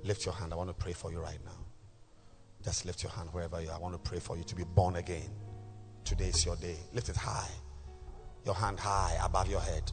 lift 0.04 0.26
your 0.26 0.34
hand. 0.34 0.52
I 0.52 0.56
want 0.56 0.68
to 0.68 0.74
pray 0.74 0.92
for 0.92 1.10
you 1.10 1.20
right 1.20 1.38
now. 1.42 1.56
Just 2.62 2.84
lift 2.84 3.02
your 3.02 3.12
hand 3.12 3.30
wherever 3.32 3.62
you 3.62 3.70
are. 3.70 3.76
I 3.76 3.78
want 3.78 3.94
to 3.94 4.10
pray 4.10 4.18
for 4.18 4.36
you 4.36 4.44
to 4.44 4.54
be 4.54 4.64
born 4.64 4.96
again. 4.96 5.30
Today 6.04 6.26
is 6.26 6.44
your 6.44 6.56
day. 6.56 6.76
Lift 6.92 7.08
it 7.08 7.16
high. 7.16 7.48
Your 8.44 8.54
hand 8.54 8.78
high 8.78 9.16
above 9.24 9.50
your 9.50 9.60
head. 9.60 9.90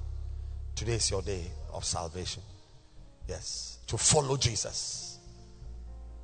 Today 0.75 0.95
is 0.95 1.09
your 1.09 1.21
day 1.21 1.45
of 1.71 1.85
salvation. 1.85 2.43
Yes. 3.29 3.79
To 3.87 3.97
follow 3.97 4.35
Jesus. 4.35 5.19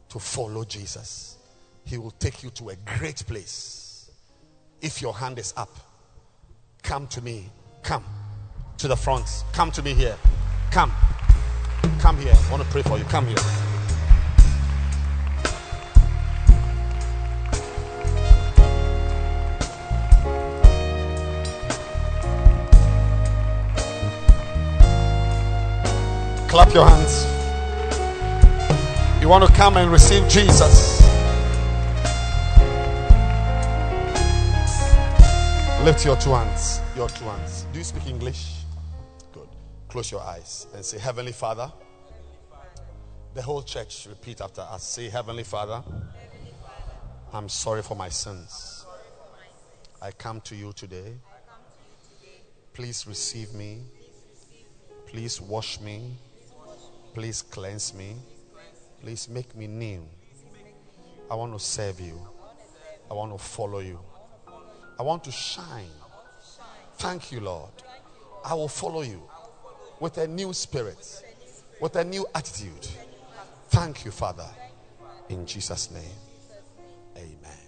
To 0.09 0.19
follow 0.19 0.65
Jesus. 0.65 1.37
He 1.85 1.97
will 1.97 2.11
take 2.11 2.43
you 2.43 2.49
to 2.49 2.69
a 2.69 2.75
great 2.97 3.25
place. 3.25 4.11
If 4.81 5.01
your 5.01 5.13
hand 5.13 5.39
is 5.39 5.53
up, 5.55 5.69
come 6.84 7.07
to 7.07 7.22
me. 7.22 7.49
Come 7.81 8.03
to 8.77 8.88
the 8.88 8.95
front. 8.95 9.45
Come 9.53 9.72
to 9.72 9.81
me 9.81 9.93
here. 9.93 10.15
Come. 10.69 10.91
Come 11.99 12.18
here. 12.18 12.34
I 12.35 12.51
want 12.51 12.61
to 12.61 12.69
pray 12.69 12.84
for 12.84 12.97
you. 12.97 13.03
Come 13.05 13.26
here. 13.26 13.38
Clap 26.49 26.72
your 26.73 26.85
hands. 26.85 27.26
You 29.22 29.27
want 29.27 29.43
to 29.47 29.51
come 29.53 29.77
and 29.77 29.91
receive 29.91 30.27
Jesus. 30.30 30.92
Lift 35.84 36.05
your 36.05 36.15
two 36.15 36.30
hands. 36.30 36.80
Your 36.95 37.10
two 37.10 37.26
hands. 37.26 37.65
Do 37.73 37.80
you 37.80 37.84
speak 37.84 38.07
English? 38.07 38.61
Good. 39.34 39.49
Close 39.89 40.14
your 40.14 40.22
eyes 40.22 40.65
and 40.73 40.85
say, 40.85 40.97
Heavenly 40.97 41.34
Father. 41.34 41.69
The 43.34 43.41
whole 43.41 43.61
church 43.64 44.07
repeat 44.10 44.39
after 44.39 44.61
us. 44.61 44.81
Say, 44.81 45.10
Heavenly 45.10 45.43
Father, 45.43 45.84
I'm 47.34 47.49
sorry 47.49 47.81
for 47.81 47.97
my 47.97 48.07
sins. 48.07 48.85
I 50.01 50.11
come 50.11 50.39
to 50.41 50.55
you 50.55 50.72
today. 50.72 51.15
Please 52.72 53.05
receive 53.05 53.53
me. 53.53 53.81
Please 55.05 55.41
wash 55.41 55.81
me. 55.81 56.15
Please 57.14 57.41
cleanse 57.41 57.93
me. 57.93 58.15
Please 59.01 59.27
make 59.27 59.53
me 59.53 59.68
new. 59.68 60.07
I 61.30 61.35
want 61.35 61.51
to 61.51 61.60
serve 61.60 61.99
you. 61.99 62.26
I 63.11 63.14
want 63.14 63.34
to 63.34 63.38
follow 63.38 63.80
you. 63.80 63.99
I 64.99 65.03
want 65.03 65.23
to 65.25 65.31
shine. 65.31 65.87
Thank 66.97 67.31
you, 67.31 67.39
Lord. 67.39 67.71
I 68.45 68.53
will 68.53 68.67
follow 68.67 69.01
you 69.01 69.21
with 69.99 70.17
a 70.17 70.27
new 70.27 70.53
spirit, 70.53 71.23
with 71.81 71.95
a 71.95 72.03
new 72.03 72.25
attitude. 72.35 72.87
Thank 73.69 74.05
you, 74.05 74.11
Father. 74.11 74.47
In 75.29 75.45
Jesus' 75.45 75.89
name, 75.91 76.03
amen. 77.17 77.63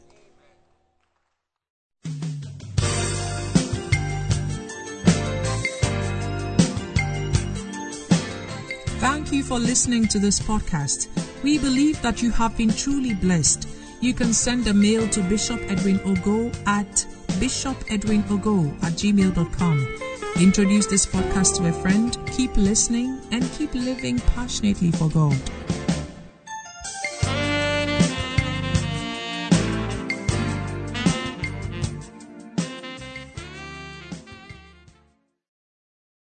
Thank 9.00 9.32
you 9.32 9.44
for 9.44 9.60
listening 9.60 10.08
to 10.10 10.20
this 10.20 10.40
podcast. 10.40 11.10
We 11.44 11.60
believe 11.60 12.02
that 12.02 12.22
you 12.22 12.32
have 12.32 12.58
been 12.58 12.72
truly 12.72 13.14
blessed. 13.14 13.68
You 14.02 14.14
can 14.14 14.34
send 14.34 14.68
a 14.68 14.74
mail 14.74 15.08
to 15.10 15.22
Bishop 15.22 15.62
Edwin 15.70 16.00
Ogo 16.00 16.54
at 16.68 17.06
bishopedwinogo 17.36 18.84
at 18.84 18.94
gmail.com. 18.94 19.98
Introduce 20.42 20.88
this 20.88 21.06
podcast 21.06 21.58
to 21.58 21.68
a 21.70 21.72
friend, 21.72 22.18
keep 22.28 22.56
listening, 22.58 23.20
and 23.32 23.44
keep 23.54 23.74
living 23.74 24.20
passionately 24.20 24.92
for 24.92 25.10
God. 25.10 25.40